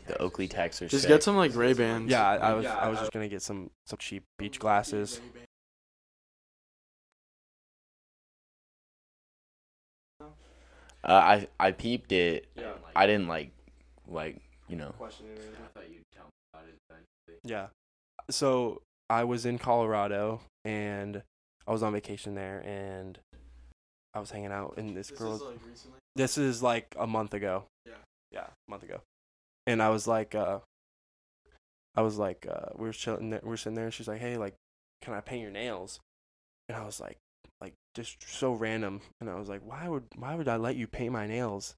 The 0.09 0.21
Oakley 0.21 0.47
Techs 0.47 0.81
are 0.81 0.87
Just 0.87 1.03
sick. 1.03 1.09
get 1.09 1.23
some 1.23 1.37
like 1.37 1.55
Ray 1.55 1.73
Bans. 1.73 2.09
Yeah, 2.09 2.27
I, 2.27 2.35
I 2.35 2.53
was 2.53 2.65
I 2.65 2.89
was 2.89 2.99
just 2.99 3.11
gonna 3.11 3.29
get 3.29 3.41
some 3.41 3.69
some 3.85 3.97
cheap 3.99 4.23
beach 4.37 4.59
glasses. 4.59 5.21
Uh, 10.21 10.25
I 11.03 11.47
I 11.59 11.71
peeped 11.71 12.11
it. 12.11 12.47
Yeah. 12.55 12.73
I 12.95 13.05
didn't 13.05 13.27
like 13.27 13.51
like 14.07 14.41
you 14.67 14.75
know. 14.75 14.93
Yeah. 17.43 17.67
So 18.29 18.81
I 19.09 19.23
was 19.23 19.45
in 19.45 19.57
Colorado 19.59 20.41
and 20.65 21.23
I 21.67 21.71
was 21.71 21.83
on 21.83 21.93
vacation 21.93 22.35
there 22.35 22.59
and 22.65 23.17
I 24.13 24.19
was 24.19 24.31
hanging 24.31 24.51
out 24.51 24.75
and 24.77 24.95
this 24.95 25.09
girl 25.11 25.33
like 25.33 25.41
recently. 25.67 25.99
this 26.15 26.37
is 26.37 26.61
like 26.61 26.95
a 26.99 27.07
month 27.07 27.33
ago. 27.33 27.65
Yeah. 27.85 27.93
Yeah, 28.31 28.47
a 28.67 28.71
month 28.71 28.83
ago. 28.83 29.01
And 29.69 29.83
I 29.83 29.89
was 29.89 30.07
like 30.07 30.33
uh 30.33 30.59
I 31.95 32.01
was 32.01 32.17
like, 32.17 32.47
uh, 32.49 32.69
we 32.77 32.87
were 32.87 32.93
chilling, 32.93 33.29
there, 33.29 33.41
we 33.43 33.49
were 33.49 33.57
sitting 33.57 33.75
there, 33.75 33.85
and 33.85 33.93
she's 33.93 34.07
like, 34.07 34.21
hey, 34.21 34.37
like, 34.37 34.55
can 35.01 35.13
I 35.13 35.21
paint 35.21 35.41
your 35.41 35.51
nails? 35.51 35.99
And 36.69 36.77
I 36.77 36.85
was 36.85 36.99
like, 36.99 37.17
like 37.59 37.73
just 37.93 38.17
so 38.27 38.53
random, 38.53 39.01
and 39.19 39.29
I 39.29 39.35
was 39.35 39.49
like, 39.49 39.61
why 39.65 39.87
would 39.87 40.05
why 40.15 40.35
would 40.35 40.47
I 40.47 40.55
let 40.55 40.75
you 40.75 40.87
paint 40.87 41.11
my 41.13 41.27
nails? 41.27 41.75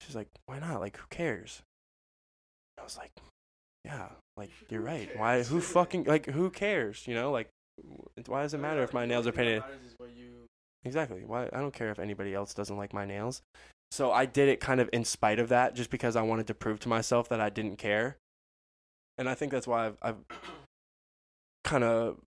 She's 0.00 0.14
like, 0.14 0.28
why 0.46 0.58
not? 0.58 0.80
Like, 0.80 0.96
who 0.96 1.06
cares? 1.10 1.62
I 2.78 2.82
was 2.82 2.96
like, 2.96 3.10
yeah, 3.84 4.08
like 4.36 4.50
you're 4.70 4.80
right. 4.82 5.08
Why? 5.16 5.42
Who 5.42 5.60
fucking 5.60 6.04
like 6.04 6.26
who 6.26 6.50
cares? 6.50 7.06
You 7.06 7.14
know, 7.14 7.32
like, 7.32 7.48
why 8.26 8.42
does 8.42 8.54
it 8.54 8.58
matter 8.58 8.82
if 8.82 8.92
my 8.94 9.06
nails 9.06 9.26
are 9.26 9.32
painted? 9.32 9.62
Exactly. 10.84 11.24
Why? 11.26 11.48
I 11.52 11.60
don't 11.60 11.74
care 11.74 11.90
if 11.90 11.98
anybody 11.98 12.34
else 12.34 12.54
doesn't 12.54 12.76
like 12.76 12.92
my 12.92 13.06
nails. 13.06 13.42
So 13.94 14.10
I 14.10 14.26
did 14.26 14.48
it 14.48 14.58
kind 14.58 14.80
of 14.80 14.90
in 14.92 15.04
spite 15.04 15.38
of 15.38 15.50
that, 15.50 15.76
just 15.76 15.88
because 15.88 16.16
I 16.16 16.22
wanted 16.22 16.48
to 16.48 16.54
prove 16.54 16.80
to 16.80 16.88
myself 16.88 17.28
that 17.28 17.40
I 17.40 17.48
didn't 17.48 17.76
care. 17.76 18.16
And 19.18 19.28
I 19.28 19.36
think 19.36 19.52
that's 19.52 19.68
why 19.68 19.86
I've, 19.86 19.96
I've 20.02 20.16
kind 21.62 21.84
of, 21.84 22.18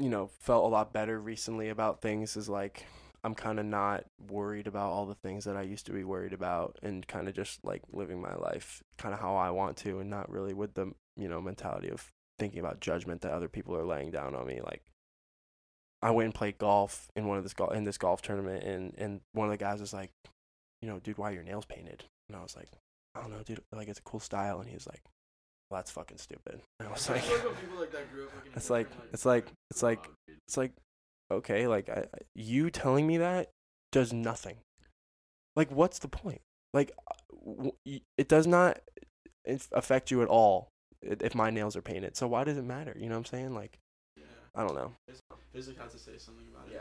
you 0.00 0.08
know, 0.08 0.30
felt 0.40 0.64
a 0.64 0.66
lot 0.66 0.92
better 0.92 1.20
recently 1.20 1.68
about 1.68 2.02
things. 2.02 2.36
Is 2.36 2.48
like 2.48 2.86
I'm 3.22 3.36
kind 3.36 3.60
of 3.60 3.66
not 3.66 4.06
worried 4.28 4.66
about 4.66 4.90
all 4.90 5.06
the 5.06 5.14
things 5.14 5.44
that 5.44 5.56
I 5.56 5.62
used 5.62 5.86
to 5.86 5.92
be 5.92 6.02
worried 6.02 6.32
about, 6.32 6.76
and 6.82 7.06
kind 7.06 7.28
of 7.28 7.36
just 7.36 7.64
like 7.64 7.82
living 7.92 8.20
my 8.20 8.34
life 8.34 8.82
kind 8.98 9.14
of 9.14 9.20
how 9.20 9.36
I 9.36 9.50
want 9.50 9.76
to, 9.76 10.00
and 10.00 10.10
not 10.10 10.28
really 10.28 10.54
with 10.54 10.74
the 10.74 10.92
you 11.16 11.28
know 11.28 11.40
mentality 11.40 11.88
of 11.88 12.10
thinking 12.36 12.58
about 12.58 12.80
judgment 12.80 13.20
that 13.20 13.30
other 13.30 13.48
people 13.48 13.76
are 13.76 13.86
laying 13.86 14.10
down 14.10 14.34
on 14.34 14.44
me. 14.44 14.60
Like 14.60 14.82
I 16.02 16.10
went 16.10 16.24
and 16.24 16.34
played 16.34 16.58
golf 16.58 17.12
in 17.14 17.28
one 17.28 17.38
of 17.38 17.44
this 17.44 17.54
golf 17.54 17.72
in 17.74 17.84
this 17.84 17.96
golf 17.96 18.22
tournament, 18.22 18.64
and 18.64 18.92
and 18.98 19.20
one 19.34 19.46
of 19.46 19.52
the 19.52 19.64
guys 19.64 19.78
was 19.78 19.92
like, 19.92 20.10
you 20.86 20.92
know, 20.92 21.00
dude, 21.00 21.18
why 21.18 21.30
are 21.30 21.34
your 21.34 21.42
nails 21.42 21.64
painted? 21.64 22.04
And 22.28 22.36
I 22.36 22.42
was 22.42 22.54
like, 22.56 22.68
I 23.16 23.20
don't 23.20 23.30
know, 23.32 23.42
dude. 23.44 23.60
Like 23.72 23.88
it's 23.88 23.98
a 23.98 24.02
cool 24.02 24.20
style. 24.20 24.60
And 24.60 24.68
he 24.68 24.74
was 24.76 24.86
like, 24.86 25.02
well, 25.68 25.78
that's 25.78 25.90
fucking 25.90 26.18
stupid. 26.18 26.60
And 26.78 26.88
I 26.88 26.92
was 26.92 27.10
like, 27.10 27.24
it's 28.54 28.70
like 28.70 28.86
it's 29.12 29.26
like 29.26 29.48
it's 29.72 29.82
like 29.82 30.08
it's 30.46 30.56
like 30.56 30.72
okay, 31.32 31.66
like 31.66 31.88
I, 31.88 32.02
I- 32.14 32.18
you 32.36 32.70
telling 32.70 33.04
me 33.06 33.16
that 33.18 33.50
does 33.90 34.12
nothing. 34.12 34.58
Like 35.56 35.72
what's 35.72 35.98
the 35.98 36.08
point? 36.08 36.40
Like 36.72 36.92
w- 37.44 37.72
y- 37.84 38.02
it 38.16 38.28
does 38.28 38.46
not 38.46 38.78
affect 39.72 40.10
you 40.12 40.22
at 40.22 40.28
all 40.28 40.68
if 41.02 41.34
my 41.34 41.50
nails 41.50 41.74
are 41.76 41.82
painted. 41.82 42.16
So 42.16 42.28
why 42.28 42.44
does 42.44 42.58
it 42.58 42.64
matter? 42.64 42.94
You 42.96 43.08
know 43.08 43.14
what 43.16 43.18
I'm 43.20 43.24
saying? 43.24 43.54
Like 43.54 43.76
I 44.54 44.62
don't 44.64 44.76
know. 44.76 44.92
Isaac 45.56 45.78
had 45.78 45.90
to 45.90 45.98
say 45.98 46.12
something 46.18 46.46
about 46.54 46.68
it. 46.68 46.74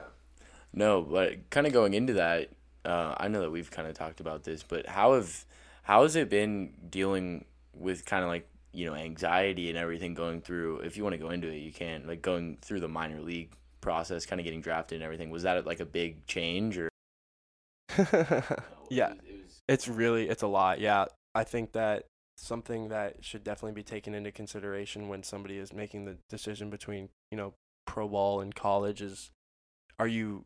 No, 0.74 1.02
but 1.02 1.50
kind 1.50 1.66
of 1.66 1.74
going 1.74 1.94
into 1.94 2.14
that, 2.14 2.50
uh, 2.86 3.16
I 3.18 3.28
know 3.28 3.42
that 3.42 3.52
we've 3.52 3.72
kind 3.72 3.88
of 3.88 3.96
talked 3.96 4.20
about 4.20 4.44
this, 4.44 4.64
but 4.64 4.88
how 4.88 5.14
have 5.14 5.46
how 5.84 6.04
has 6.04 6.16
it 6.16 6.30
been 6.30 6.74
dealing 6.90 7.46
with 7.74 8.06
kind 8.06 8.24
of 8.24 8.30
like 8.30 8.48
you 8.72 8.86
know 8.86 8.96
anxiety 8.96 9.70
and 9.70 9.78
everything 9.78 10.14
going 10.14 10.42
through? 10.42 10.80
If 10.80 10.98
you 10.98 11.04
want 11.04 11.14
to 11.14 11.20
go 11.20 11.30
into 11.30 11.48
it, 11.48 11.58
you 11.58 11.72
can. 11.72 12.08
Like 12.08 12.22
going 12.22 12.58
through 12.62 12.80
the 12.80 12.88
minor 12.88 13.22
league 13.22 13.52
process, 13.82 14.26
kind 14.26 14.40
of 14.40 14.46
getting 14.46 14.62
drafted 14.62 14.98
and 14.98 15.04
everything. 15.04 15.30
Was 15.30 15.44
that 15.44 15.66
like 15.66 15.80
a 15.80 15.86
big 15.86 16.26
change 16.26 16.78
or? 16.78 16.90
yeah, 18.90 19.14
it's 19.68 19.88
really 19.88 20.30
it's 20.30 20.44
a 20.44 20.48
lot. 20.48 20.80
Yeah, 20.80 21.06
I 21.34 21.44
think 21.44 21.74
that 21.74 22.06
something 22.38 22.90
that 22.90 23.24
should 23.24 23.44
definitely 23.44 23.74
be 23.74 23.84
taken 23.84 24.14
into 24.14 24.32
consideration 24.32 25.08
when 25.08 25.24
somebody 25.24 25.58
is 25.58 25.72
making 25.72 26.06
the 26.06 26.18
decision 26.30 26.70
between 26.70 27.10
you 27.32 27.38
know 27.38 27.54
pro 27.86 28.08
ball 28.08 28.42
and 28.42 28.54
college 28.56 29.02
is, 29.02 29.32
are 29.98 30.08
you 30.08 30.46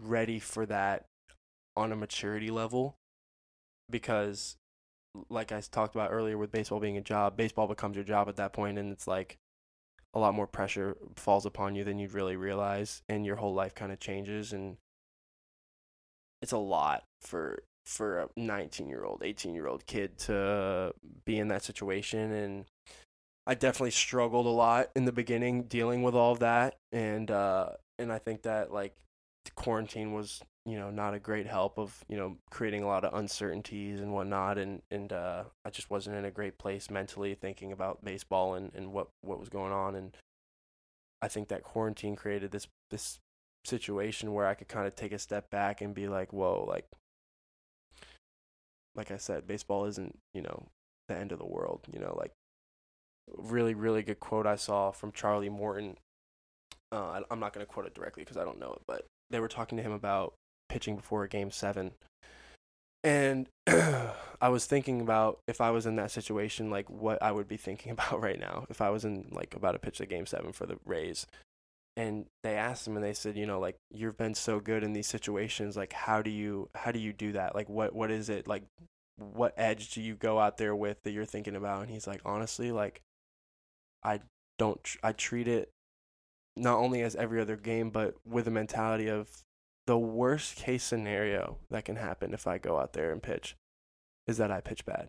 ready 0.00 0.38
for 0.38 0.66
that 0.66 1.06
on 1.76 1.92
a 1.92 1.96
maturity 1.96 2.50
level? 2.50 2.96
Because, 3.90 4.56
like 5.28 5.52
I 5.52 5.60
talked 5.60 5.94
about 5.94 6.10
earlier, 6.12 6.38
with 6.38 6.52
baseball 6.52 6.80
being 6.80 6.96
a 6.96 7.02
job, 7.02 7.36
baseball 7.36 7.66
becomes 7.66 7.96
your 7.96 8.04
job 8.04 8.28
at 8.28 8.36
that 8.36 8.52
point, 8.52 8.78
and 8.78 8.90
it's 8.92 9.06
like 9.06 9.36
a 10.14 10.18
lot 10.18 10.34
more 10.34 10.46
pressure 10.46 10.96
falls 11.16 11.44
upon 11.44 11.74
you 11.74 11.84
than 11.84 11.98
you'd 11.98 12.12
really 12.12 12.36
realize, 12.36 13.02
and 13.08 13.26
your 13.26 13.36
whole 13.36 13.54
life 13.54 13.74
kind 13.74 13.92
of 13.92 14.00
changes 14.00 14.52
and 14.52 14.76
it's 16.44 16.52
a 16.52 16.58
lot 16.58 17.04
for 17.22 17.62
for 17.86 18.18
a 18.18 18.28
19 18.36 18.86
year 18.86 19.02
old 19.02 19.22
18 19.24 19.54
year 19.54 19.66
old 19.66 19.86
kid 19.86 20.18
to 20.18 20.92
be 21.24 21.38
in 21.38 21.48
that 21.48 21.62
situation 21.62 22.32
and 22.32 22.66
i 23.46 23.54
definitely 23.54 23.90
struggled 23.90 24.44
a 24.44 24.50
lot 24.50 24.90
in 24.94 25.06
the 25.06 25.12
beginning 25.12 25.62
dealing 25.62 26.02
with 26.02 26.14
all 26.14 26.32
of 26.32 26.40
that 26.40 26.76
and 26.92 27.30
uh 27.30 27.70
and 27.98 28.12
i 28.12 28.18
think 28.18 28.42
that 28.42 28.70
like 28.70 28.94
quarantine 29.54 30.12
was 30.12 30.42
you 30.66 30.78
know 30.78 30.90
not 30.90 31.14
a 31.14 31.18
great 31.18 31.46
help 31.46 31.78
of 31.78 32.04
you 32.08 32.16
know 32.16 32.36
creating 32.50 32.82
a 32.82 32.86
lot 32.86 33.04
of 33.04 33.14
uncertainties 33.14 34.00
and 34.00 34.12
whatnot 34.12 34.56
and 34.56 34.80
and 34.90 35.12
uh 35.12 35.44
i 35.64 35.70
just 35.70 35.90
wasn't 35.90 36.16
in 36.16 36.24
a 36.24 36.30
great 36.30 36.56
place 36.58 36.90
mentally 36.90 37.34
thinking 37.34 37.70
about 37.70 38.02
baseball 38.04 38.54
and 38.54 38.72
and 38.74 38.92
what 38.92 39.08
what 39.20 39.38
was 39.38 39.50
going 39.50 39.72
on 39.72 39.94
and 39.94 40.16
i 41.20 41.28
think 41.28 41.48
that 41.48 41.62
quarantine 41.62 42.16
created 42.16 42.50
this 42.50 42.66
this 42.90 43.18
situation 43.64 44.32
where 44.32 44.46
I 44.46 44.54
could 44.54 44.68
kind 44.68 44.86
of 44.86 44.94
take 44.94 45.12
a 45.12 45.18
step 45.18 45.50
back 45.50 45.80
and 45.80 45.94
be 45.94 46.08
like, 46.08 46.32
whoa, 46.32 46.64
like, 46.68 46.86
like 48.94 49.10
I 49.10 49.16
said, 49.16 49.46
baseball 49.46 49.86
isn't, 49.86 50.18
you 50.32 50.42
know, 50.42 50.66
the 51.08 51.16
end 51.16 51.32
of 51.32 51.38
the 51.38 51.46
world, 51.46 51.86
you 51.92 51.98
know, 51.98 52.14
like, 52.18 52.32
really, 53.36 53.74
really 53.74 54.02
good 54.02 54.20
quote 54.20 54.46
I 54.46 54.56
saw 54.56 54.90
from 54.90 55.12
Charlie 55.12 55.48
Morton. 55.48 55.96
Uh, 56.92 57.22
I'm 57.30 57.40
not 57.40 57.52
going 57.52 57.66
to 57.66 57.72
quote 57.72 57.86
it 57.86 57.94
directly 57.94 58.22
because 58.22 58.36
I 58.36 58.44
don't 58.44 58.60
know 58.60 58.72
it, 58.72 58.82
but 58.86 59.06
they 59.30 59.40
were 59.40 59.48
talking 59.48 59.76
to 59.78 59.82
him 59.82 59.92
about 59.92 60.34
pitching 60.74 60.96
before 60.96 61.24
game 61.28 61.52
seven. 61.52 61.92
And 63.04 63.48
I 63.68 64.48
was 64.48 64.66
thinking 64.66 65.00
about 65.00 65.38
if 65.46 65.60
I 65.60 65.70
was 65.70 65.86
in 65.86 65.94
that 65.96 66.10
situation, 66.10 66.68
like 66.68 66.90
what 66.90 67.22
I 67.22 67.30
would 67.30 67.46
be 67.46 67.56
thinking 67.56 67.92
about 67.92 68.20
right 68.20 68.40
now 68.40 68.66
if 68.68 68.80
I 68.80 68.90
was 68.90 69.04
in 69.04 69.28
like 69.30 69.54
about 69.54 69.72
to 69.72 69.78
pitch 69.78 69.98
the 69.98 70.06
game 70.06 70.26
seven 70.26 70.52
for 70.52 70.66
the 70.66 70.78
Rays. 70.84 71.28
And 71.96 72.26
they 72.42 72.56
asked 72.56 72.88
him 72.88 72.96
and 72.96 73.04
they 73.04 73.14
said 73.14 73.36
you 73.36 73.46
know 73.46 73.60
like 73.60 73.76
you've 73.92 74.16
been 74.16 74.34
so 74.34 74.58
good 74.58 74.82
in 74.82 74.94
these 74.94 75.06
situations 75.06 75.76
like 75.76 75.92
how 75.92 76.22
do 76.22 76.30
you 76.30 76.68
how 76.74 76.90
do 76.90 76.98
you 76.98 77.12
do 77.12 77.30
that? 77.32 77.54
Like 77.54 77.68
what 77.68 77.94
what 77.94 78.10
is 78.10 78.28
it? 78.28 78.48
Like 78.48 78.64
what 79.16 79.54
edge 79.56 79.90
do 79.90 80.02
you 80.02 80.16
go 80.16 80.40
out 80.40 80.58
there 80.58 80.74
with 80.74 81.00
that 81.04 81.12
you're 81.12 81.24
thinking 81.24 81.54
about? 81.54 81.82
And 81.82 81.90
he's 81.90 82.08
like 82.08 82.20
honestly 82.24 82.72
like 82.72 83.00
i 84.02 84.20
don't 84.58 84.96
i 85.02 85.12
treat 85.12 85.48
it 85.48 85.70
not 86.56 86.76
only 86.76 87.00
as 87.00 87.16
every 87.16 87.40
other 87.40 87.56
game 87.56 87.90
but 87.90 88.14
with 88.26 88.46
a 88.46 88.50
mentality 88.50 89.08
of 89.08 89.43
the 89.86 89.98
worst 89.98 90.56
case 90.56 90.82
scenario 90.82 91.58
that 91.70 91.84
can 91.84 91.96
happen 91.96 92.32
if 92.32 92.46
i 92.46 92.58
go 92.58 92.78
out 92.78 92.92
there 92.92 93.12
and 93.12 93.22
pitch 93.22 93.56
is 94.26 94.38
that 94.38 94.50
i 94.50 94.60
pitch 94.60 94.84
bad. 94.84 95.08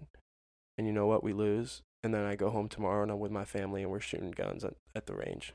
And 0.77 0.85
you 0.85 0.93
know 0.93 1.07
what? 1.07 1.23
We 1.23 1.33
lose 1.33 1.81
and 2.03 2.13
then 2.13 2.25
i 2.25 2.35
go 2.35 2.49
home 2.49 2.67
tomorrow 2.67 3.01
and 3.01 3.11
i'm 3.11 3.19
with 3.19 3.31
my 3.31 3.45
family 3.45 3.81
and 3.81 3.91
we're 3.91 3.99
shooting 3.99 4.31
guns 4.31 4.63
at, 4.63 4.75
at 4.95 5.05
the 5.05 5.15
range. 5.15 5.53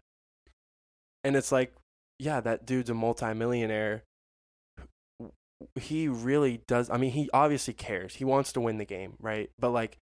And 1.23 1.37
it's 1.37 1.53
like 1.53 1.75
yeah 2.18 2.41
that 2.41 2.66
dude's 2.66 2.91
a 2.91 2.95
multimillionaire. 2.95 4.05
He 5.79 6.09
really 6.09 6.62
does 6.66 6.89
i 6.89 6.97
mean 6.97 7.12
he 7.12 7.29
obviously 7.33 7.75
cares. 7.75 8.16
He 8.16 8.25
wants 8.25 8.53
to 8.55 8.61
win 8.61 8.79
the 8.79 8.85
game 8.85 9.14
right? 9.21 9.51
But 9.59 9.71
like 9.71 9.99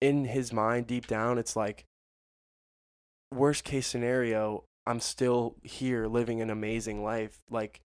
in 0.00 0.26
his 0.26 0.52
mind 0.52 0.86
deep 0.86 1.06
down 1.06 1.38
it's 1.38 1.56
like 1.56 1.84
worst 3.32 3.64
case 3.64 3.86
scenario 3.86 4.64
i'm 4.86 4.98
still 4.98 5.54
here 5.62 6.06
living 6.06 6.42
an 6.42 6.50
amazing 6.50 7.02
life. 7.02 7.38
Like 7.50 7.80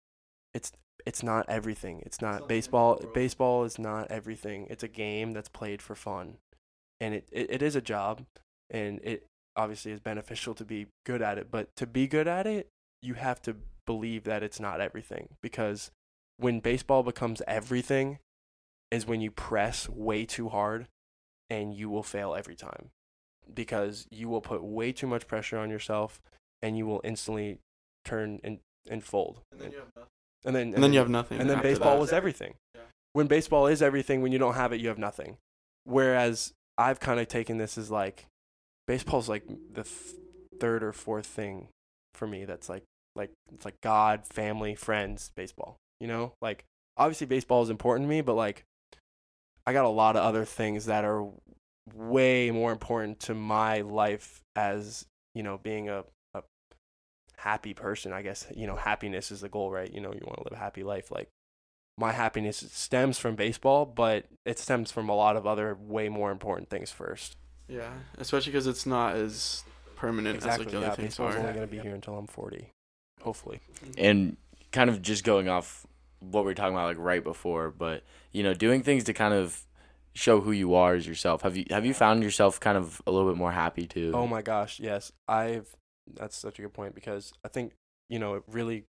it's 0.53 0.71
it's 1.05 1.23
not 1.23 1.45
everything. 1.49 2.01
It's 2.05 2.21
not 2.21 2.31
not 2.31 2.31
the 2.31 2.35
end 2.35 2.43
of 2.43 2.47
the 2.47 2.53
baseball 2.55 3.01
baseball 3.13 3.63
is 3.63 3.79
not 3.79 4.11
everything. 4.11 4.67
It's 4.69 4.83
a 4.83 4.87
game 4.87 5.31
that's 5.31 5.49
played 5.49 5.81
for 5.81 5.95
fun. 5.95 6.37
And 6.99 7.15
it, 7.15 7.27
it, 7.31 7.47
it 7.49 7.61
is 7.61 7.75
a 7.75 7.81
job 7.81 8.23
and 8.69 8.99
it 9.03 9.25
obviously 9.55 9.91
is 9.91 9.99
beneficial 9.99 10.53
to 10.55 10.65
be 10.65 10.87
good 11.05 11.21
at 11.21 11.37
it. 11.37 11.47
But 11.51 11.75
to 11.75 11.85
be 11.85 12.07
good 12.07 12.27
at 12.27 12.47
it 12.47 12.69
you 13.01 13.15
have 13.15 13.41
to 13.41 13.57
believe 13.85 14.23
that 14.23 14.41
it's 14.41 14.59
not 14.59 14.81
everything. 14.81 15.27
Because 15.41 15.91
when 16.37 16.61
baseball 16.61 17.03
becomes 17.03 17.41
everything 17.47 18.19
is 18.89 19.05
when 19.05 19.21
you 19.21 19.29
press 19.29 19.89
way 19.89 20.25
too 20.25 20.49
hard 20.49 20.87
and 21.49 21.75
you 21.75 21.89
will 21.89 22.03
fail 22.03 22.33
every 22.33 22.55
time. 22.55 22.89
Because 23.53 24.07
you 24.09 24.29
will 24.29 24.41
put 24.41 24.63
way 24.63 24.93
too 24.93 25.07
much 25.07 25.27
pressure 25.27 25.57
on 25.57 25.69
yourself 25.69 26.21
and 26.61 26.77
you 26.77 26.85
will 26.85 27.01
instantly 27.03 27.59
turn 28.05 28.39
and, 28.43 28.59
and 28.89 29.03
fold. 29.03 29.41
And 29.51 29.73
then 30.43 30.53
you 30.53 30.73
have 30.73 30.73
nothing. 30.73 30.73
and 30.73 30.73
then 30.73 30.73
And 30.75 30.83
then 30.83 30.93
you 30.93 30.99
have 30.99 31.09
nothing. 31.09 31.39
and 31.39 31.49
then 31.49 31.61
baseball 31.61 31.95
that. 31.95 32.01
was 32.01 32.11
everything. 32.13 32.55
Yeah. 32.75 32.81
When 33.13 33.27
baseball 33.27 33.67
is 33.67 33.81
everything, 33.81 34.21
when 34.21 34.31
you 34.31 34.39
don't 34.39 34.55
have 34.55 34.73
it, 34.73 34.81
you 34.81 34.87
have 34.89 34.97
nothing. 34.97 35.37
Whereas 35.85 36.53
I've 36.77 36.99
kind 36.99 37.19
of 37.19 37.27
taken 37.27 37.57
this 37.57 37.77
as 37.77 37.91
like 37.91 38.25
baseball's 38.87 39.29
like 39.29 39.45
the 39.47 39.83
th- 39.83 40.15
third 40.59 40.83
or 40.83 40.91
fourth 40.93 41.25
thing 41.27 41.67
for 42.15 42.27
me. 42.27 42.45
That's 42.45 42.69
like 42.69 42.83
like 43.15 43.31
it's 43.53 43.65
like 43.65 43.79
God, 43.81 44.25
family, 44.25 44.75
friends, 44.75 45.31
baseball. 45.35 45.77
You 45.99 46.07
know, 46.07 46.33
like 46.41 46.63
obviously 46.97 47.27
baseball 47.27 47.61
is 47.63 47.69
important 47.69 48.05
to 48.07 48.09
me, 48.09 48.21
but 48.21 48.33
like 48.35 48.63
I 49.65 49.73
got 49.73 49.85
a 49.85 49.89
lot 49.89 50.15
of 50.15 50.23
other 50.23 50.45
things 50.45 50.85
that 50.87 51.05
are 51.05 51.27
way 51.93 52.49
more 52.49 52.71
important 52.71 53.19
to 53.21 53.33
my 53.33 53.81
life 53.81 54.41
as 54.55 55.05
you 55.35 55.43
know 55.43 55.57
being 55.61 55.89
a 55.89 56.03
happy 57.43 57.73
person 57.73 58.13
i 58.13 58.21
guess 58.21 58.47
you 58.55 58.65
know 58.67 58.75
happiness 58.75 59.31
is 59.31 59.41
the 59.41 59.49
goal 59.49 59.69
right 59.71 59.93
you 59.93 59.99
know 60.01 60.11
you 60.13 60.21
want 60.25 60.37
to 60.37 60.43
live 60.43 60.53
a 60.53 60.63
happy 60.63 60.83
life 60.83 61.11
like 61.11 61.27
my 61.97 62.11
happiness 62.11 62.63
stems 62.71 63.17
from 63.19 63.35
baseball 63.35 63.85
but 63.85 64.25
it 64.45 64.57
stems 64.57 64.91
from 64.91 65.09
a 65.09 65.15
lot 65.15 65.35
of 65.35 65.45
other 65.45 65.77
way 65.79 66.09
more 66.09 66.31
important 66.31 66.69
things 66.69 66.89
first 66.91 67.35
Yeah, 67.67 67.91
especially 68.17 68.51
because 68.51 68.67
it's 68.67 68.85
not 68.85 69.15
as 69.15 69.63
permanent 69.95 70.35
exactly. 70.35 70.65
as 70.65 70.73
like 70.73 70.73
the 70.73 70.79
yeah, 70.81 70.87
other 70.87 70.95
things 70.95 71.09
baseball's 71.17 71.35
are. 71.35 71.39
only 71.39 71.53
gonna 71.53 71.67
be 71.67 71.79
here 71.79 71.93
until 71.95 72.17
I'm 72.17 72.27
40, 72.27 72.69
hopefully. 73.21 73.59
Mm-hmm. 73.85 73.91
and 73.97 74.37
kind 74.71 74.89
of 74.89 75.01
just 75.01 75.23
going 75.23 75.47
off 75.49 75.85
what 76.19 76.43
we 76.43 76.51
were 76.51 76.55
talking 76.55 76.73
about 76.73 76.87
like 76.87 76.97
right 76.97 77.23
before, 77.23 77.69
but 77.69 78.03
you 78.31 78.41
know, 78.43 78.53
doing 78.53 78.81
things 78.83 79.03
to 79.05 79.13
kind 79.13 79.33
of 79.33 79.65
show 80.15 80.41
who 80.41 80.51
you 80.51 80.73
are 80.73 80.93
as 80.95 81.05
yourself. 81.07 81.41
Have 81.43 81.55
you 81.57 81.65
have 81.69 81.85
you 81.85 81.93
found 81.93 82.23
yourself 82.23 82.59
kind 82.59 82.77
of 82.77 83.01
a 83.05 83.11
little 83.11 83.29
bit 83.29 83.37
more 83.37 83.51
happy 83.51 83.85
too? 83.85 84.11
Oh 84.13 84.27
my 84.27 84.41
gosh, 84.41 84.79
yes. 84.79 85.11
I've 85.27 85.75
that's 86.11 86.37
such 86.37 86.59
a 86.59 86.61
good 86.61 86.73
point 86.73 86.95
because 86.95 87.33
I 87.45 87.47
think, 87.47 87.73
you 88.09 88.19
know, 88.19 88.35
it 88.35 88.43
really 88.47 88.85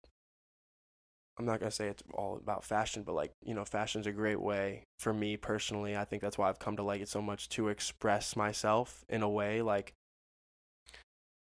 I'm 1.39 1.45
not 1.45 1.61
to 1.71 1.71
say 1.71 1.87
it's 1.87 2.03
all 2.13 2.35
about 2.35 2.65
fashion, 2.65 3.03
but 3.03 3.15
like, 3.15 3.31
you 3.41 3.53
know, 3.53 3.63
fashion's 3.63 4.05
a 4.05 4.11
great 4.11 4.41
way 4.41 4.83
for 4.99 5.13
me 5.13 5.37
personally. 5.37 5.95
I 5.95 6.03
think 6.03 6.21
that's 6.21 6.37
why 6.37 6.49
I've 6.49 6.59
come 6.59 6.75
to 6.75 6.83
like 6.83 7.01
it 7.01 7.07
so 7.07 7.21
much 7.21 7.47
to 7.49 7.69
express 7.69 8.35
myself 8.35 9.05
in 9.07 9.23
a 9.23 9.29
way 9.29 9.61
like 9.61 9.93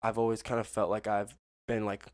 I've 0.01 0.17
always 0.17 0.43
kind 0.43 0.61
of 0.61 0.67
felt 0.67 0.91
like 0.91 1.09
I've 1.09 1.35
been 1.67 1.85
like 1.85 2.05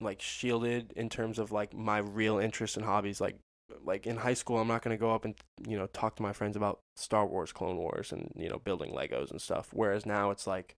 like 0.00 0.20
shielded 0.20 0.92
in 0.94 1.08
terms 1.08 1.38
of 1.38 1.50
like 1.50 1.74
my 1.74 1.98
real 1.98 2.38
interests 2.38 2.76
and 2.76 2.84
hobbies 2.84 3.22
like 3.22 3.36
like 3.82 4.06
in 4.06 4.18
high 4.18 4.34
school 4.34 4.58
I'm 4.58 4.68
not 4.68 4.82
to 4.82 4.96
go 4.96 5.14
up 5.14 5.24
and 5.24 5.34
you 5.66 5.78
know 5.78 5.86
talk 5.86 6.16
to 6.16 6.22
my 6.22 6.34
friends 6.34 6.56
about 6.56 6.80
Star 6.96 7.26
Wars, 7.26 7.52
Clone 7.52 7.78
Wars 7.78 8.12
and 8.12 8.30
you 8.36 8.50
know 8.50 8.58
building 8.58 8.92
Legos 8.92 9.30
and 9.30 9.40
stuff 9.40 9.70
whereas 9.72 10.04
now 10.04 10.30
it's 10.30 10.46
like 10.46 10.74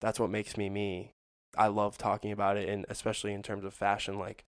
that's 0.00 0.20
what 0.20 0.30
makes 0.30 0.56
me 0.56 0.68
me. 0.68 1.12
I 1.56 1.68
love 1.68 1.98
talking 1.98 2.32
about 2.32 2.56
it 2.56 2.68
and 2.68 2.84
especially 2.88 3.32
in 3.32 3.42
terms 3.42 3.64
of 3.64 3.72
fashion 3.74 4.18
like 4.18 4.44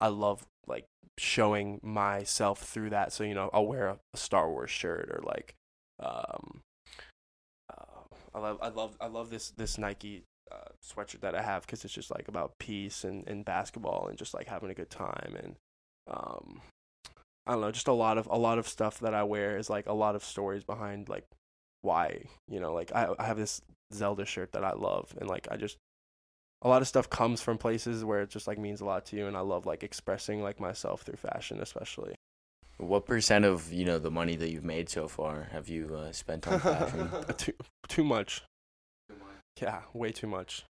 I 0.00 0.08
love 0.08 0.46
like 0.66 0.86
showing 1.18 1.80
myself 1.82 2.60
through 2.60 2.90
that 2.90 3.12
so 3.12 3.24
you 3.24 3.34
know 3.34 3.50
I'll 3.52 3.66
wear 3.66 3.88
a, 3.88 3.98
a 4.12 4.16
Star 4.16 4.50
Wars 4.50 4.70
shirt 4.70 5.08
or 5.10 5.20
like 5.24 5.54
um 6.00 6.60
uh, 7.70 8.02
I 8.34 8.38
love 8.38 8.58
I 8.62 8.68
love 8.68 8.96
I 9.00 9.06
love 9.06 9.30
this 9.30 9.50
this 9.50 9.78
Nike 9.78 10.24
uh, 10.50 10.68
sweatshirt 10.84 11.20
that 11.20 11.34
I 11.34 11.42
have 11.42 11.62
because 11.62 11.84
it's 11.84 11.94
just 11.94 12.10
like 12.10 12.28
about 12.28 12.58
peace 12.58 13.04
and, 13.04 13.26
and 13.26 13.44
basketball 13.44 14.08
and 14.08 14.18
just 14.18 14.34
like 14.34 14.46
having 14.46 14.70
a 14.70 14.74
good 14.74 14.90
time 14.90 15.36
and 15.42 15.56
um 16.06 16.60
I 17.46 17.52
don't 17.52 17.60
know 17.60 17.70
just 17.72 17.88
a 17.88 17.92
lot 17.92 18.18
of 18.18 18.26
a 18.30 18.38
lot 18.38 18.58
of 18.58 18.68
stuff 18.68 19.00
that 19.00 19.14
I 19.14 19.22
wear 19.22 19.56
is 19.56 19.70
like 19.70 19.86
a 19.86 19.94
lot 19.94 20.14
of 20.14 20.24
stories 20.24 20.64
behind 20.64 21.08
like 21.08 21.26
why 21.84 22.24
you 22.48 22.60
know 22.60 22.72
like 22.72 22.92
I 22.94 23.08
I 23.18 23.24
have 23.24 23.36
this 23.36 23.60
Zelda 23.92 24.24
shirt 24.24 24.52
that 24.52 24.64
I 24.64 24.72
love 24.72 25.14
and 25.20 25.28
like 25.28 25.48
I 25.50 25.56
just 25.56 25.76
a 26.62 26.68
lot 26.68 26.80
of 26.82 26.88
stuff 26.88 27.10
comes 27.10 27.42
from 27.42 27.58
places 27.58 28.04
where 28.04 28.22
it 28.22 28.30
just 28.30 28.46
like 28.46 28.58
means 28.58 28.80
a 28.80 28.84
lot 28.84 29.04
to 29.06 29.16
you 29.16 29.26
and 29.26 29.36
I 29.36 29.40
love 29.40 29.66
like 29.66 29.82
expressing 29.82 30.42
like 30.42 30.58
myself 30.58 31.02
through 31.02 31.16
fashion 31.16 31.60
especially. 31.60 32.14
What 32.78 33.06
percent 33.06 33.44
of 33.44 33.72
you 33.72 33.84
know 33.84 33.98
the 33.98 34.10
money 34.10 34.34
that 34.36 34.50
you've 34.50 34.64
made 34.64 34.88
so 34.88 35.06
far 35.06 35.48
have 35.52 35.68
you 35.68 35.94
uh, 35.94 36.12
spent 36.12 36.48
on 36.48 36.58
fashion? 36.58 37.10
too 37.36 37.52
too 37.88 38.04
much. 38.04 38.42
Yeah, 39.60 39.82
way 39.92 40.10
too 40.10 40.26
much. 40.26 40.64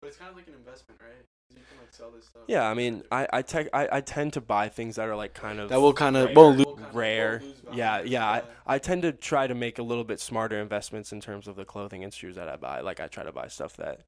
But 0.00 0.08
it's 0.08 0.16
kind 0.16 0.30
of 0.30 0.36
like 0.36 0.48
an 0.48 0.54
investment, 0.54 1.00
right? 1.02 1.26
You 1.54 1.62
can 1.68 1.78
like 1.80 1.92
sell 1.92 2.10
this 2.10 2.26
stuff. 2.26 2.42
Yeah, 2.46 2.68
I 2.68 2.74
mean, 2.74 3.02
I 3.12 3.26
I, 3.32 3.42
te- 3.42 3.68
I 3.72 3.88
I 3.98 4.00
tend 4.00 4.32
to 4.34 4.40
buy 4.40 4.68
things 4.68 4.96
that 4.96 5.08
are 5.08 5.16
like 5.16 5.34
kind 5.34 5.60
of 5.60 5.68
That 5.68 5.80
will 5.80 5.92
kind 5.92 6.16
of 6.16 6.26
rare. 6.28 6.34
won't 6.34 6.58
lose. 6.58 6.92
rare. 6.94 7.42
Yeah, 7.72 8.02
yeah. 8.02 8.26
I, 8.26 8.42
I 8.66 8.78
tend 8.78 9.02
to 9.02 9.12
try 9.12 9.46
to 9.46 9.54
make 9.54 9.78
a 9.78 9.82
little 9.82 10.04
bit 10.04 10.20
smarter 10.20 10.58
investments 10.60 11.12
in 11.12 11.20
terms 11.20 11.46
of 11.48 11.56
the 11.56 11.64
clothing 11.64 12.02
and 12.04 12.12
shoes 12.12 12.36
that 12.36 12.48
I 12.48 12.56
buy. 12.56 12.80
Like 12.80 13.00
I 13.00 13.06
try 13.08 13.24
to 13.24 13.32
buy 13.32 13.48
stuff 13.48 13.76
that, 13.76 14.02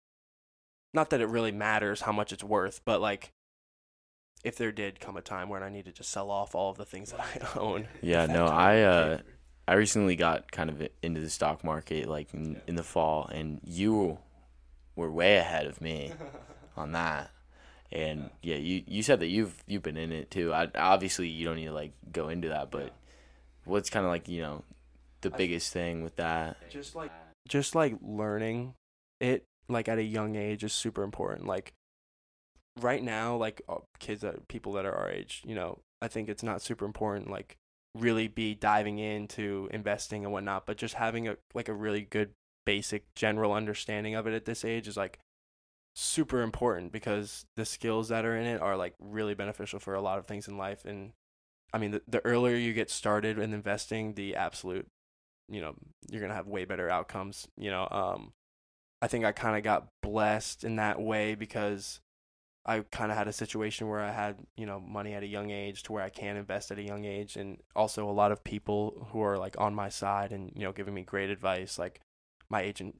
not 0.92 1.10
that 1.10 1.20
it 1.20 1.28
really 1.28 1.52
matters 1.52 2.02
how 2.02 2.12
much 2.12 2.32
it's 2.32 2.44
worth, 2.44 2.80
but 2.84 3.00
like, 3.00 3.30
if 4.44 4.56
there 4.56 4.72
did 4.72 5.00
come 5.00 5.16
a 5.16 5.22
time 5.22 5.48
when 5.48 5.62
I 5.62 5.68
needed 5.70 5.94
to 5.96 6.04
sell 6.04 6.30
off 6.30 6.54
all 6.54 6.70
of 6.70 6.76
the 6.76 6.84
things 6.84 7.12
that 7.12 7.20
I 7.20 7.58
own. 7.58 7.88
Yeah, 8.02 8.26
no, 8.26 8.46
I 8.46 8.82
uh, 8.82 9.18
I 9.66 9.74
recently 9.74 10.16
got 10.16 10.52
kind 10.52 10.68
of 10.68 10.86
into 11.02 11.20
the 11.20 11.30
stock 11.30 11.64
market 11.64 12.06
like 12.08 12.34
in, 12.34 12.60
in 12.66 12.74
the 12.76 12.82
fall, 12.82 13.26
and 13.32 13.60
you 13.64 14.18
were 14.96 15.10
way 15.10 15.36
ahead 15.36 15.66
of 15.66 15.80
me 15.80 16.12
on 16.76 16.92
that. 16.92 17.30
And 17.92 18.30
yeah, 18.42 18.56
you 18.56 18.82
you 18.86 19.02
said 19.02 19.20
that 19.20 19.28
you've 19.28 19.62
you've 19.66 19.82
been 19.82 19.96
in 19.96 20.12
it 20.12 20.30
too. 20.30 20.52
I 20.52 20.68
obviously 20.74 21.28
you 21.28 21.44
don't 21.44 21.56
need 21.56 21.66
to 21.66 21.72
like 21.72 21.92
go 22.12 22.28
into 22.28 22.48
that, 22.48 22.70
but 22.70 22.92
what's 23.64 23.90
kind 23.90 24.04
of 24.04 24.10
like 24.10 24.28
you 24.28 24.42
know 24.42 24.64
the 25.20 25.30
biggest 25.30 25.72
thing 25.72 26.02
with 26.02 26.16
that? 26.16 26.56
Just 26.70 26.94
like 26.94 27.12
just 27.48 27.74
like 27.74 27.96
learning 28.02 28.74
it 29.20 29.44
like 29.68 29.88
at 29.88 29.98
a 29.98 30.02
young 30.02 30.36
age 30.36 30.64
is 30.64 30.72
super 30.72 31.02
important. 31.02 31.46
Like 31.46 31.72
right 32.80 33.02
now, 33.02 33.36
like 33.36 33.62
uh, 33.68 33.76
kids 33.98 34.22
that 34.22 34.48
people 34.48 34.72
that 34.72 34.86
are 34.86 34.94
our 34.94 35.10
age, 35.10 35.42
you 35.46 35.54
know, 35.54 35.78
I 36.02 36.08
think 36.08 36.28
it's 36.28 36.42
not 36.42 36.62
super 36.62 36.84
important. 36.84 37.30
Like 37.30 37.56
really 37.94 38.28
be 38.28 38.54
diving 38.54 38.98
into 38.98 39.68
investing 39.72 40.24
and 40.24 40.32
whatnot, 40.32 40.66
but 40.66 40.76
just 40.76 40.94
having 40.94 41.28
a 41.28 41.36
like 41.54 41.68
a 41.68 41.74
really 41.74 42.02
good 42.02 42.30
basic 42.64 43.04
general 43.14 43.52
understanding 43.52 44.14
of 44.14 44.26
it 44.26 44.34
at 44.34 44.46
this 44.46 44.64
age 44.64 44.88
is 44.88 44.96
like 44.96 45.18
super 45.94 46.42
important 46.42 46.92
because 46.92 47.46
the 47.56 47.64
skills 47.64 48.08
that 48.08 48.24
are 48.24 48.36
in 48.36 48.46
it 48.46 48.60
are 48.60 48.76
like 48.76 48.94
really 48.98 49.34
beneficial 49.34 49.78
for 49.78 49.94
a 49.94 50.00
lot 50.00 50.18
of 50.18 50.26
things 50.26 50.48
in 50.48 50.58
life 50.58 50.84
and 50.84 51.12
I 51.72 51.78
mean 51.78 51.92
the, 51.92 52.02
the 52.08 52.24
earlier 52.24 52.56
you 52.56 52.72
get 52.72 52.90
started 52.90 53.38
in 53.38 53.52
investing 53.52 54.14
the 54.14 54.34
absolute 54.34 54.86
you 55.48 55.60
know 55.60 55.74
you're 56.10 56.26
to 56.26 56.34
have 56.34 56.48
way 56.48 56.64
better 56.64 56.90
outcomes 56.90 57.46
you 57.56 57.70
know 57.70 57.86
um 57.90 58.32
I 59.00 59.06
think 59.06 59.24
I 59.24 59.32
kind 59.32 59.56
of 59.56 59.62
got 59.62 59.88
blessed 60.02 60.64
in 60.64 60.76
that 60.76 60.98
way 60.98 61.34
because 61.34 62.00
I 62.64 62.80
kind 62.80 63.10
of 63.12 63.18
had 63.18 63.28
a 63.28 63.32
situation 63.34 63.88
where 63.88 64.00
I 64.00 64.10
had, 64.10 64.38
you 64.56 64.64
know, 64.64 64.80
money 64.80 65.12
at 65.12 65.22
a 65.22 65.26
young 65.26 65.50
age 65.50 65.82
to 65.82 65.92
where 65.92 66.02
I 66.02 66.08
can 66.08 66.38
invest 66.38 66.70
at 66.70 66.78
a 66.78 66.82
young 66.82 67.04
age 67.04 67.36
and 67.36 67.58
also 67.76 68.08
a 68.08 68.12
lot 68.12 68.32
of 68.32 68.42
people 68.42 69.06
who 69.10 69.20
are 69.20 69.36
like 69.36 69.60
on 69.60 69.74
my 69.74 69.90
side 69.90 70.32
and, 70.32 70.50
you 70.54 70.62
know, 70.62 70.72
giving 70.72 70.94
me 70.94 71.02
great 71.02 71.28
advice. 71.28 71.78
Like 71.78 72.00
my 72.48 72.62
agent 72.62 72.96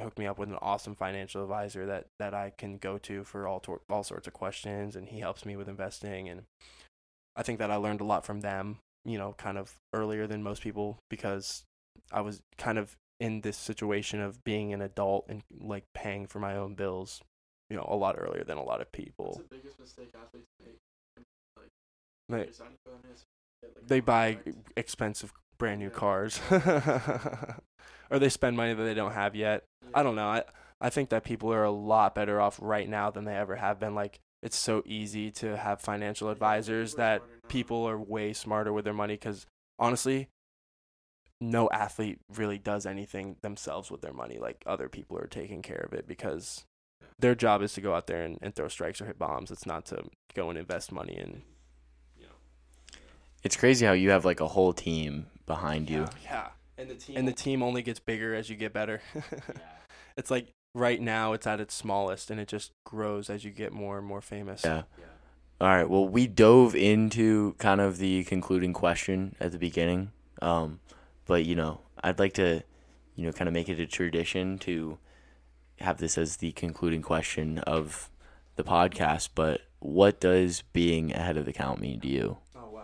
hooked 0.00 0.18
me 0.18 0.26
up 0.26 0.38
with 0.38 0.48
an 0.48 0.58
awesome 0.60 0.94
financial 0.94 1.42
advisor 1.42 1.86
that 1.86 2.06
that 2.18 2.34
I 2.34 2.52
can 2.56 2.78
go 2.78 2.98
to 2.98 3.24
for 3.24 3.46
all 3.46 3.60
tor- 3.60 3.82
all 3.88 4.02
sorts 4.02 4.26
of 4.26 4.32
questions 4.32 4.96
and 4.96 5.08
he 5.08 5.20
helps 5.20 5.44
me 5.44 5.56
with 5.56 5.68
investing 5.68 6.28
and 6.28 6.42
I 7.36 7.42
think 7.42 7.58
that 7.58 7.70
I 7.70 7.76
learned 7.76 8.00
a 8.00 8.04
lot 8.04 8.26
from 8.26 8.40
them, 8.40 8.78
you 9.04 9.16
know, 9.16 9.34
kind 9.38 9.56
of 9.56 9.74
earlier 9.94 10.26
than 10.26 10.42
most 10.42 10.62
people 10.62 10.98
because 11.08 11.62
I 12.12 12.20
was 12.20 12.40
kind 12.58 12.78
of 12.78 12.96
in 13.20 13.42
this 13.42 13.56
situation 13.56 14.20
of 14.20 14.42
being 14.44 14.72
an 14.72 14.80
adult 14.82 15.26
and 15.28 15.42
like 15.60 15.84
paying 15.94 16.26
for 16.26 16.38
my 16.40 16.56
own 16.56 16.74
bills, 16.74 17.20
you 17.68 17.76
know, 17.76 17.86
a 17.88 17.96
lot 17.96 18.16
earlier 18.18 18.44
than 18.44 18.58
a 18.58 18.64
lot 18.64 18.80
of 18.80 18.90
people. 18.92 19.40
the 19.48 19.56
biggest 19.56 19.78
mistake 19.78 20.10
athletes 20.14 20.48
make? 20.58 20.78
They, 22.28 22.44
Their 22.44 22.52
signing 22.52 22.78
bonus, 22.84 23.24
get, 23.62 23.76
like, 23.76 23.86
they 23.86 24.00
buy 24.00 24.38
expensive 24.76 25.32
brand 25.60 25.78
new 25.78 25.86
Yeah. 25.86 25.90
cars 25.90 26.40
or 28.10 28.18
they 28.18 28.28
spend 28.28 28.56
money 28.56 28.74
that 28.74 28.82
they 28.82 28.94
don't 28.94 29.12
have 29.12 29.36
yet. 29.36 29.62
I 29.94 30.02
don't 30.02 30.16
know. 30.16 30.26
I 30.28 30.42
I 30.80 30.90
think 30.90 31.10
that 31.10 31.22
people 31.24 31.52
are 31.52 31.62
a 31.64 31.70
lot 31.70 32.14
better 32.14 32.40
off 32.40 32.58
right 32.60 32.88
now 32.88 33.10
than 33.10 33.24
they 33.24 33.36
ever 33.36 33.56
have 33.56 33.78
been. 33.78 33.94
Like 33.94 34.18
it's 34.42 34.56
so 34.56 34.82
easy 34.86 35.30
to 35.32 35.56
have 35.56 35.80
financial 35.80 36.30
advisors 36.30 36.92
people 36.92 37.04
that 37.04 37.22
people 37.48 37.88
are 37.88 37.98
way 37.98 38.32
smarter 38.32 38.72
with 38.72 38.84
their 38.84 38.94
money 38.94 39.16
cuz 39.16 39.46
honestly 39.78 40.28
no 41.42 41.68
athlete 41.70 42.18
really 42.34 42.58
does 42.58 42.84
anything 42.86 43.36
themselves 43.42 43.90
with 43.90 44.00
their 44.02 44.12
money 44.12 44.38
like 44.38 44.62
other 44.66 44.88
people 44.88 45.16
are 45.18 45.26
taking 45.26 45.62
care 45.62 45.84
of 45.86 45.92
it 45.94 46.06
because 46.06 46.64
their 47.18 47.34
job 47.34 47.62
is 47.62 47.72
to 47.74 47.80
go 47.80 47.94
out 47.94 48.06
there 48.06 48.22
and, 48.22 48.38
and 48.42 48.54
throw 48.54 48.68
strikes 48.68 49.00
or 49.00 49.06
hit 49.06 49.18
bombs 49.18 49.50
it's 49.50 49.64
not 49.66 49.84
to 49.86 50.04
go 50.34 50.50
and 50.50 50.58
invest 50.58 50.92
money 50.92 51.16
in 51.16 51.42
It's 53.42 53.56
crazy 53.56 53.86
how 53.86 53.92
you 53.92 54.10
have 54.10 54.26
like 54.26 54.40
a 54.40 54.48
whole 54.48 54.74
team 54.74 55.26
behind 55.54 55.90
you. 55.90 56.06
yeah 56.24 56.48
and 56.78 56.88
the 56.88 56.94
team 56.94 57.16
and 57.16 57.26
the 57.28 57.32
team 57.32 57.62
only 57.62 57.82
gets 57.82 57.98
bigger 58.00 58.34
as 58.34 58.48
you 58.48 58.56
get 58.56 58.72
better 58.72 59.00
it's 60.16 60.30
like 60.30 60.46
right 60.74 61.00
now 61.00 61.32
it's 61.32 61.46
at 61.46 61.60
its 61.60 61.74
smallest 61.74 62.30
and 62.30 62.38
it 62.40 62.48
just 62.48 62.70
grows 62.84 63.28
as 63.28 63.44
you 63.44 63.50
get 63.50 63.72
more 63.72 63.98
and 63.98 64.06
more 64.06 64.20
famous 64.20 64.62
Yeah. 64.64 64.82
All 65.60 65.68
right. 65.68 65.90
Well, 65.90 66.08
we 66.08 66.26
dove 66.26 66.74
into 66.74 67.52
kind 67.58 67.82
of 67.82 67.98
the 67.98 68.24
concluding 68.24 68.72
question 68.72 69.36
at 69.38 69.52
the 69.52 69.58
beginning. 69.58 70.10
Um, 70.40 70.80
but 71.26 71.44
you 71.44 71.54
know, 71.54 71.82
I'd 72.02 72.18
like 72.18 72.32
to, 72.34 72.62
you 73.14 73.26
know, 73.26 73.32
kind 73.32 73.46
of 73.46 73.52
make 73.52 73.68
it 73.68 73.78
a 73.78 73.86
tradition 73.86 74.56
to 74.60 74.96
have 75.80 75.98
this 75.98 76.16
as 76.16 76.38
the 76.38 76.52
concluding 76.52 77.02
question 77.02 77.58
of 77.58 78.08
the 78.56 78.64
podcast. 78.64 79.30
But 79.34 79.60
what 79.80 80.18
does 80.18 80.62
being 80.72 81.12
ahead 81.12 81.36
of 81.36 81.44
the 81.44 81.52
count 81.52 81.78
mean 81.78 82.00
to 82.00 82.08
you? 82.08 82.38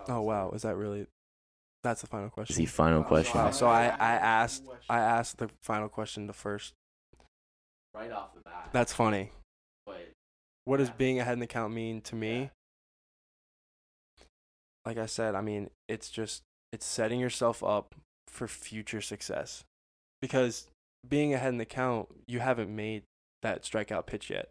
oh 0.09 0.21
wow 0.21 0.51
is 0.55 0.63
that 0.63 0.77
really 0.77 1.07
that's 1.87 2.01
the 2.01 2.07
final 2.07 2.27
Is 2.27 2.33
question. 2.33 2.57
The 2.57 2.67
final 2.67 3.05
question. 3.05 3.41
Wow, 3.41 3.51
so 3.53 3.69
I, 3.69 3.85
I 3.87 4.15
asked 4.15 4.65
I 4.89 4.99
asked 4.99 5.39
the 5.39 5.49
final 5.63 5.89
question 5.89 6.27
the 6.27 6.33
first. 6.33 6.75
Right 7.95 8.11
off 8.11 8.35
the 8.35 8.41
bat. 8.41 8.69
that's 8.73 8.93
funny. 8.93 9.31
But 9.87 10.11
what 10.65 10.79
does 10.79 10.91
being 10.91 11.19
ahead 11.21 11.35
in 11.35 11.39
the 11.39 11.47
count 11.47 11.73
mean 11.73 12.01
to 12.03 12.17
me? 12.17 12.51
Like 14.85 14.99
i 14.99 15.07
said 15.07 15.35
i 15.35 15.41
mean 15.41 15.71
it's 15.89 16.11
just 16.11 16.43
it's 16.73 16.87
setting 16.87 17.19
yourself 17.19 17.65
up 17.65 17.95
for 18.29 18.47
future 18.47 19.01
success. 19.01 19.65
Because 20.21 20.67
being 21.09 21.35
ahead 21.35 21.51
in 21.51 21.59
the 21.59 21.65
count 21.65 22.09
you 22.27 22.41
haven't 22.41 22.75
made 22.75 23.05
that 23.43 23.63
strikeout 23.63 24.07
pitch 24.07 24.29
yet. 24.31 24.49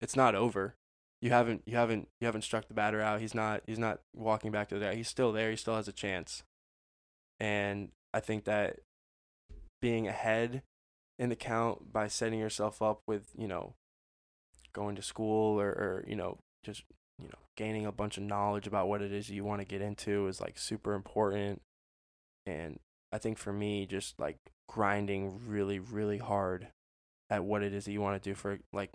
It's 0.00 0.16
not 0.16 0.34
over. 0.34 0.74
You 1.20 1.30
haven't 1.30 1.62
you 1.66 1.76
haven't 1.76 2.08
you 2.20 2.26
haven't 2.26 2.42
struck 2.42 2.66
the 2.68 2.74
batter 2.74 3.00
out. 3.00 3.20
He's 3.20 3.34
not 3.34 3.62
he's 3.66 3.78
not 3.78 4.00
walking 4.14 4.50
back 4.50 4.68
to 4.68 4.74
the 4.74 4.80
there 4.80 4.94
he's 4.94 5.08
still 5.08 5.32
there. 5.32 5.50
He 5.50 5.56
still 5.56 5.76
has 5.76 5.88
a 5.88 5.92
chance 5.92 6.42
and 7.42 7.88
i 8.14 8.20
think 8.20 8.44
that 8.44 8.78
being 9.80 10.06
ahead 10.06 10.62
in 11.18 11.28
the 11.28 11.36
count 11.36 11.92
by 11.92 12.08
setting 12.08 12.38
yourself 12.38 12.80
up 12.80 13.02
with 13.06 13.26
you 13.36 13.48
know 13.48 13.74
going 14.72 14.96
to 14.96 15.02
school 15.02 15.60
or, 15.60 15.68
or 15.68 16.04
you 16.06 16.16
know 16.16 16.38
just 16.62 16.84
you 17.18 17.26
know 17.26 17.38
gaining 17.56 17.84
a 17.84 17.92
bunch 17.92 18.16
of 18.16 18.22
knowledge 18.22 18.66
about 18.66 18.88
what 18.88 19.02
it 19.02 19.12
is 19.12 19.28
you 19.28 19.44
want 19.44 19.60
to 19.60 19.66
get 19.66 19.82
into 19.82 20.26
is 20.26 20.40
like 20.40 20.56
super 20.56 20.94
important. 20.94 21.60
And 22.46 22.78
i 23.12 23.18
think 23.18 23.38
for 23.38 23.52
me 23.52 23.86
just 23.86 24.18
like 24.18 24.38
grinding 24.68 25.38
really 25.46 25.78
really 25.78 26.18
hard 26.18 26.68
at 27.28 27.44
what 27.44 27.62
it 27.62 27.74
is 27.74 27.84
that 27.84 27.92
you 27.92 28.00
want 28.00 28.20
to 28.20 28.30
do 28.30 28.34
for 28.34 28.58
like 28.72 28.92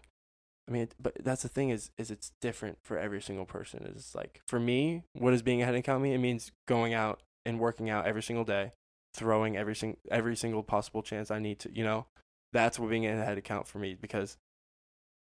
i 0.68 0.72
mean 0.72 0.89
but 1.00 1.14
that's 1.24 1.43
the 1.43 1.50
thing 1.50 1.70
is 1.70 1.91
is 1.98 2.10
it's 2.10 2.32
different 2.41 2.80
for 2.82 2.98
every 2.98 3.22
single 3.22 3.45
person. 3.45 3.86
It's 3.95 4.16
like 4.16 4.41
for 4.48 4.60
me 4.60 5.04
what 5.14 5.32
does 5.32 5.43
being 5.43 5.62
ahead 5.62 5.76
head 5.76 5.84
count 5.84 6.02
mean? 6.02 6.14
It 6.14 6.18
means 6.18 6.52
going 6.68 6.93
out 6.93 7.22
and 7.48 7.60
working 7.60 7.89
out 7.89 8.06
every 8.06 8.24
single 8.24 8.45
day 8.45 8.72
throwing 9.14 9.58
every 9.58 9.76
sing- 9.76 9.98
every 10.12 10.36
single 10.36 10.62
possible 10.62 11.02
chance 11.02 11.32
i 11.32 11.39
need 11.39 11.60
to 11.60 11.70
you 11.74 11.84
know 11.84 12.06
that's 12.54 12.80
what 12.80 12.89
being 12.89 13.06
a 13.06 13.24
head 13.24 13.38
account 13.38 13.68
for 13.68 13.80
me 13.80 13.95
because 14.00 14.38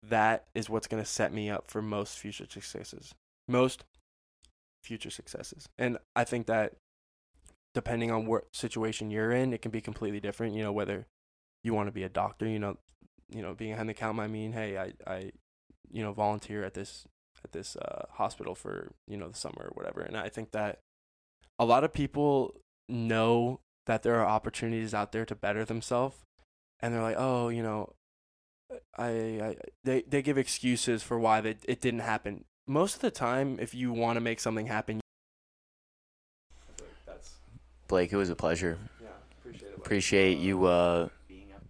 that 0.04 0.46
is 0.54 0.70
what's 0.70 0.88
going 0.88 1.04
to 1.04 1.10
set 1.10 1.34
me 1.34 1.50
up 1.50 1.70
for 1.70 1.82
most 1.82 2.18
future 2.18 2.46
successes. 2.50 3.14
Most 3.48 3.84
future 4.84 5.10
successes. 5.10 5.68
And 5.78 5.98
I 6.16 6.24
think 6.24 6.48
that 6.48 6.74
depending 7.74 8.12
on 8.12 8.26
what 8.26 8.56
situation 8.56 9.12
you're 9.12 9.32
in, 9.32 9.54
it 9.54 9.62
can 9.62 9.72
be 9.72 9.82
completely 9.82 10.20
different. 10.20 10.56
You 10.56 10.64
know, 10.64 10.72
whether 10.72 11.08
you 11.64 11.74
want 11.74 11.88
to 11.88 11.94
be 11.94 12.04
a 12.04 12.10
doctor, 12.10 12.48
you 12.48 12.60
know, 12.60 12.78
you 13.30 13.42
know, 13.42 13.54
being 13.54 13.74
a 13.74 13.76
hand 13.76 13.90
account 13.90 14.16
might 14.18 14.30
mean, 14.30 14.54
hey, 14.54 14.78
I, 14.78 14.94
I, 15.06 15.32
you 15.92 16.02
know, 16.02 16.14
volunteer 16.14 16.64
at 16.64 16.74
this 16.74 17.06
at 17.44 17.52
this 17.52 17.76
uh, 17.76 18.06
hospital 18.14 18.56
for 18.56 18.94
you 19.08 19.16
know 19.18 19.28
the 19.28 19.38
summer 19.38 19.70
or 19.70 19.72
whatever. 19.74 20.02
And 20.02 20.18
I 20.18 20.30
think 20.30 20.52
that 20.52 20.80
a 21.60 21.66
lot 21.66 21.84
of 21.84 21.94
people 21.94 22.56
know 22.90 23.60
that 23.86 24.04
there 24.04 24.16
are 24.16 24.26
opportunities 24.26 24.94
out 24.94 25.12
there 25.12 25.26
to 25.26 25.36
better 25.36 25.64
themselves, 25.66 26.18
and 26.80 26.94
they're 26.94 27.02
like, 27.02 27.16
oh, 27.18 27.50
you 27.50 27.64
know, 27.64 27.94
I, 28.98 29.08
I 29.08 29.56
they 29.84 30.02
they 30.08 30.22
give 30.22 30.38
excuses 30.38 31.04
for 31.04 31.18
why 31.18 31.42
that 31.42 31.58
it 31.68 31.82
didn't 31.82 32.02
happen. 32.02 32.44
Most 32.68 32.96
of 32.96 33.02
the 33.02 33.12
time, 33.12 33.58
if 33.62 33.74
you 33.74 33.94
want 33.94 34.18
to 34.18 34.22
make 34.22 34.40
something 34.40 34.68
happen, 34.68 35.00
that's 37.06 37.36
Blake, 37.88 38.12
it 38.12 38.18
was 38.18 38.30
a 38.30 38.36
pleasure. 38.36 38.78
yeah. 39.02 39.08
Appreciate 39.40 39.70
it. 39.70 39.78
Appreciate 39.78 40.38
you 40.40 40.66
uh, 40.66 41.08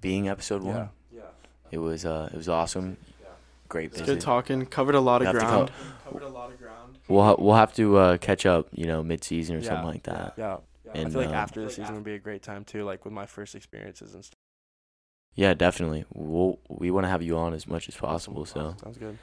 being 0.02 0.28
episode 0.30 0.64
one. 0.64 0.76
Yeah, 0.76 0.88
yeah, 1.14 1.22
It 1.72 1.78
was 1.78 2.06
uh, 2.06 2.30
it 2.34 2.38
was 2.38 2.50
awesome. 2.50 2.98
yeah. 3.22 3.28
Great 3.70 3.92
It's 3.92 4.02
good 4.02 4.20
talking. 4.22 4.66
Covered 4.66 4.96
a 4.96 5.00
lot 5.02 5.22
of 5.22 5.28
Have 5.28 5.36
to 5.36 5.40
ground. 5.42 5.70
co- 5.70 6.10
Covered 6.12 6.24
a 6.24 6.30
lot 6.30 6.52
of 6.52 6.58
ground. 6.60 6.66
We'll 7.08 7.24
ha- 7.24 7.36
we'll 7.39 7.55
have 7.55 7.74
to 7.76 7.97
uh, 7.97 8.18
catch 8.18 8.45
up, 8.45 8.68
you 8.72 8.86
know, 8.86 9.03
mid 9.03 9.24
season 9.24 9.55
or 9.55 9.60
Yeah, 9.60 9.66
something 9.70 9.88
like 9.88 10.03
that. 10.03 10.34
Yeah, 10.38 10.58
I 10.93 10.97
And, 10.97 11.12
feel 11.12 11.22
like 11.22 11.30
um, 11.30 11.36
after 11.36 11.64
the 11.64 11.70
season 11.70 11.95
would 11.95 12.03
be 12.03 12.14
a 12.16 12.20
great 12.20 12.41
time 12.41 12.64
too, 12.66 12.84
like 12.84 13.05
with 13.05 13.14
my 13.14 13.26
first 13.26 13.55
experiences 13.55 14.14
and 14.14 14.24
stuff. 14.26 14.36
Yeah, 15.36 15.53
definitely. 15.53 16.05
We'll 16.14 16.60
we 16.70 16.89
want 16.91 17.05
to 17.05 17.10
have 17.10 17.22
you 17.22 17.38
on 17.38 17.53
as 17.53 17.68
much 17.68 17.88
as 17.88 17.95
possible. 17.95 18.45
So 18.45 18.76
sounds 18.84 18.97
good. 18.97 19.18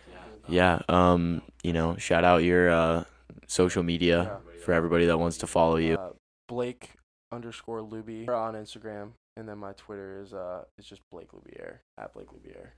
yeah, 0.49 0.81
um, 0.89 1.43
you 1.63 1.73
know, 1.73 1.97
shout 1.97 2.25
out 2.25 2.43
your 2.45 2.71
uh, 2.71 3.05
social 3.49 3.83
media 3.83 4.39
for 4.65 4.73
everybody 4.73 5.07
that 5.07 5.19
wants 5.19 5.39
to 5.39 5.47
follow 5.47 5.77
you. 5.77 5.95
Uh, 5.97 6.11
Blake 6.49 6.91
underscore 7.33 7.81
Luby 7.81 8.29
on 8.29 8.55
Instagram, 8.55 9.13
and 9.37 9.49
then 9.49 9.59
my 9.59 9.73
Twitter 9.73 10.21
is 10.23 10.33
uh 10.33 10.65
is 10.79 10.87
just 10.87 11.03
Blake 11.11 11.33
Lubier 11.33 11.79
at 11.99 12.13
Blake 12.15 12.29
Lubier. 12.29 12.69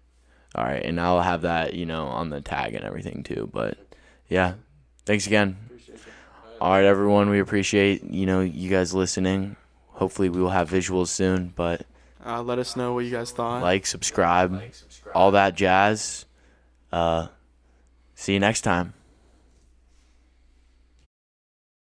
All 0.55 0.65
right, 0.65 0.83
and 0.83 0.99
I'll 0.99 1.21
have 1.21 1.43
that, 1.43 1.75
you 1.75 1.85
know, 1.85 2.07
on 2.07 2.31
the 2.31 2.41
tag 2.41 2.75
and 2.75 2.85
everything 2.85 3.23
too. 3.23 3.51
But 3.53 3.77
yeah, 4.29 4.55
thanks 5.07 5.27
again. 5.27 5.57
All 6.61 6.71
right, 6.71 6.85
everyone, 6.85 7.31
we 7.31 7.41
appreciate 7.41 8.05
you 8.05 8.27
know 8.27 8.41
you 8.41 8.69
guys 8.71 8.93
listening. 8.95 9.57
Hopefully, 9.89 10.29
we 10.29 10.41
will 10.43 10.51
have 10.51 10.69
visuals 10.71 11.09
soon. 11.09 11.53
But 11.57 11.87
Uh, 12.25 12.43
let 12.43 12.59
us 12.59 12.77
know 12.77 12.93
what 12.93 13.05
you 13.05 13.11
guys 13.11 13.31
thought. 13.31 13.63
like, 13.63 13.87
subscribe, 13.87 14.61
all 15.15 15.31
that 15.33 15.55
jazz. 15.55 16.27
Uh, 16.93 17.29
see 18.15 18.35
you 18.35 18.41
next 18.41 18.61
time. 18.63 18.93